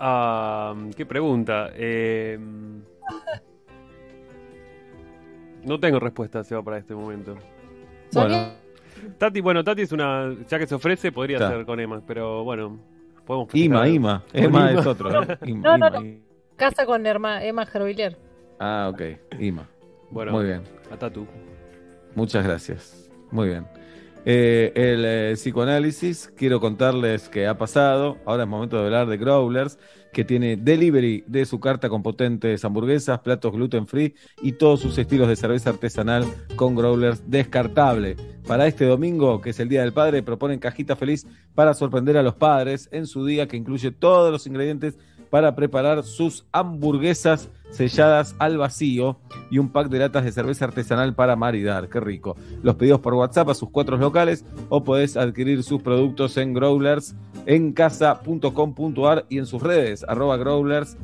[0.00, 1.70] Ah, qué pregunta.
[1.74, 2.40] Eh,
[5.62, 7.36] no tengo respuesta, Seba, para este momento.
[8.12, 8.63] Bueno,
[9.18, 10.34] Tati, bueno, Tati es una.
[10.48, 12.78] Ya que se ofrece, podría ser con Emma, pero bueno,
[13.24, 13.54] podemos.
[13.54, 14.22] Ima, Ima.
[14.32, 14.80] Emma Ima.
[14.80, 15.22] es otro.
[15.22, 15.38] ¿eh?
[15.46, 16.00] Ima, No, no, Ima, no.
[16.04, 16.18] Ima.
[16.56, 18.16] Casa con Emma, Emma Gervilier.
[18.58, 19.02] Ah, ok.
[19.40, 19.68] Ima.
[20.10, 20.62] Bueno, Muy bien.
[20.92, 21.26] A Tatu.
[22.14, 23.10] Muchas gracias.
[23.30, 23.66] Muy bien.
[24.26, 28.16] Eh, el eh, psicoanálisis, quiero contarles que ha pasado.
[28.24, 29.78] Ahora es momento de hablar de Growlers,
[30.14, 34.96] que tiene delivery de su carta con potentes hamburguesas, platos gluten free y todos sus
[34.96, 36.24] estilos de cerveza artesanal
[36.56, 38.16] con Growlers descartable.
[38.46, 42.22] Para este domingo, que es el Día del Padre, proponen cajita feliz para sorprender a
[42.22, 44.98] los padres en su día, que incluye todos los ingredientes
[45.34, 49.18] para preparar sus hamburguesas selladas al vacío
[49.50, 51.88] y un pack de latas de cerveza artesanal para maridar.
[51.88, 52.36] Qué rico.
[52.62, 57.16] Los pedidos por WhatsApp a sus cuatro locales o podés adquirir sus productos en Growlers
[57.46, 60.96] en casa.com.ar y en sus redes, arroba Growlers.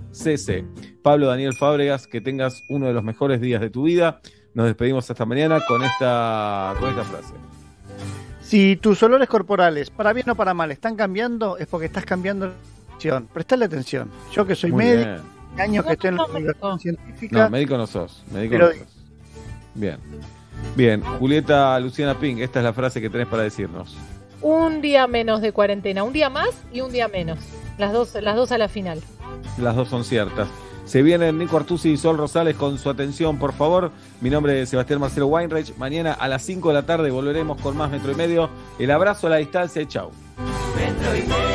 [1.02, 4.20] Pablo Daniel Fábregas, que tengas uno de los mejores días de tu vida.
[4.54, 7.34] Nos despedimos hasta mañana con esta, con esta frase.
[8.42, 12.52] Si tus olores corporales, para bien o para mal, están cambiando, es porque estás cambiando
[13.00, 13.28] atención.
[13.32, 14.10] Prestale atención.
[14.32, 15.60] Yo que soy Muy médico, bien.
[15.62, 17.44] años que estoy en la investigación científica.
[17.44, 18.22] No, médico no sos.
[18.32, 18.88] Médico Pero no sos.
[19.74, 19.98] Bien.
[20.76, 23.96] Bien, Julieta Luciana Pink, esta es la frase que tenés para decirnos.
[24.42, 27.38] Un día menos de cuarentena, un día más y un día menos.
[27.78, 29.00] Las dos, las dos a la final.
[29.58, 30.48] Las dos son ciertas.
[30.84, 33.90] Se vienen Nico Artusi y Sol Rosales con su atención, por favor.
[34.20, 35.76] Mi nombre es Sebastián Marcelo Weinreich.
[35.76, 38.50] Mañana a las 5 de la tarde volveremos con más Metro y Medio.
[38.78, 40.10] El abrazo a la distancia y chau.
[40.76, 41.49] Metro y medio.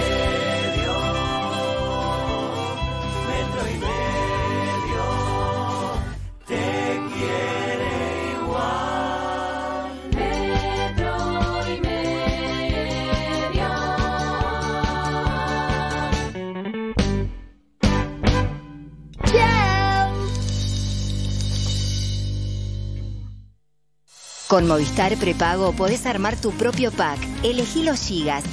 [24.55, 27.19] Con Movistar Prepago podés armar tu propio pack.
[27.43, 28.45] Elegí los gigas,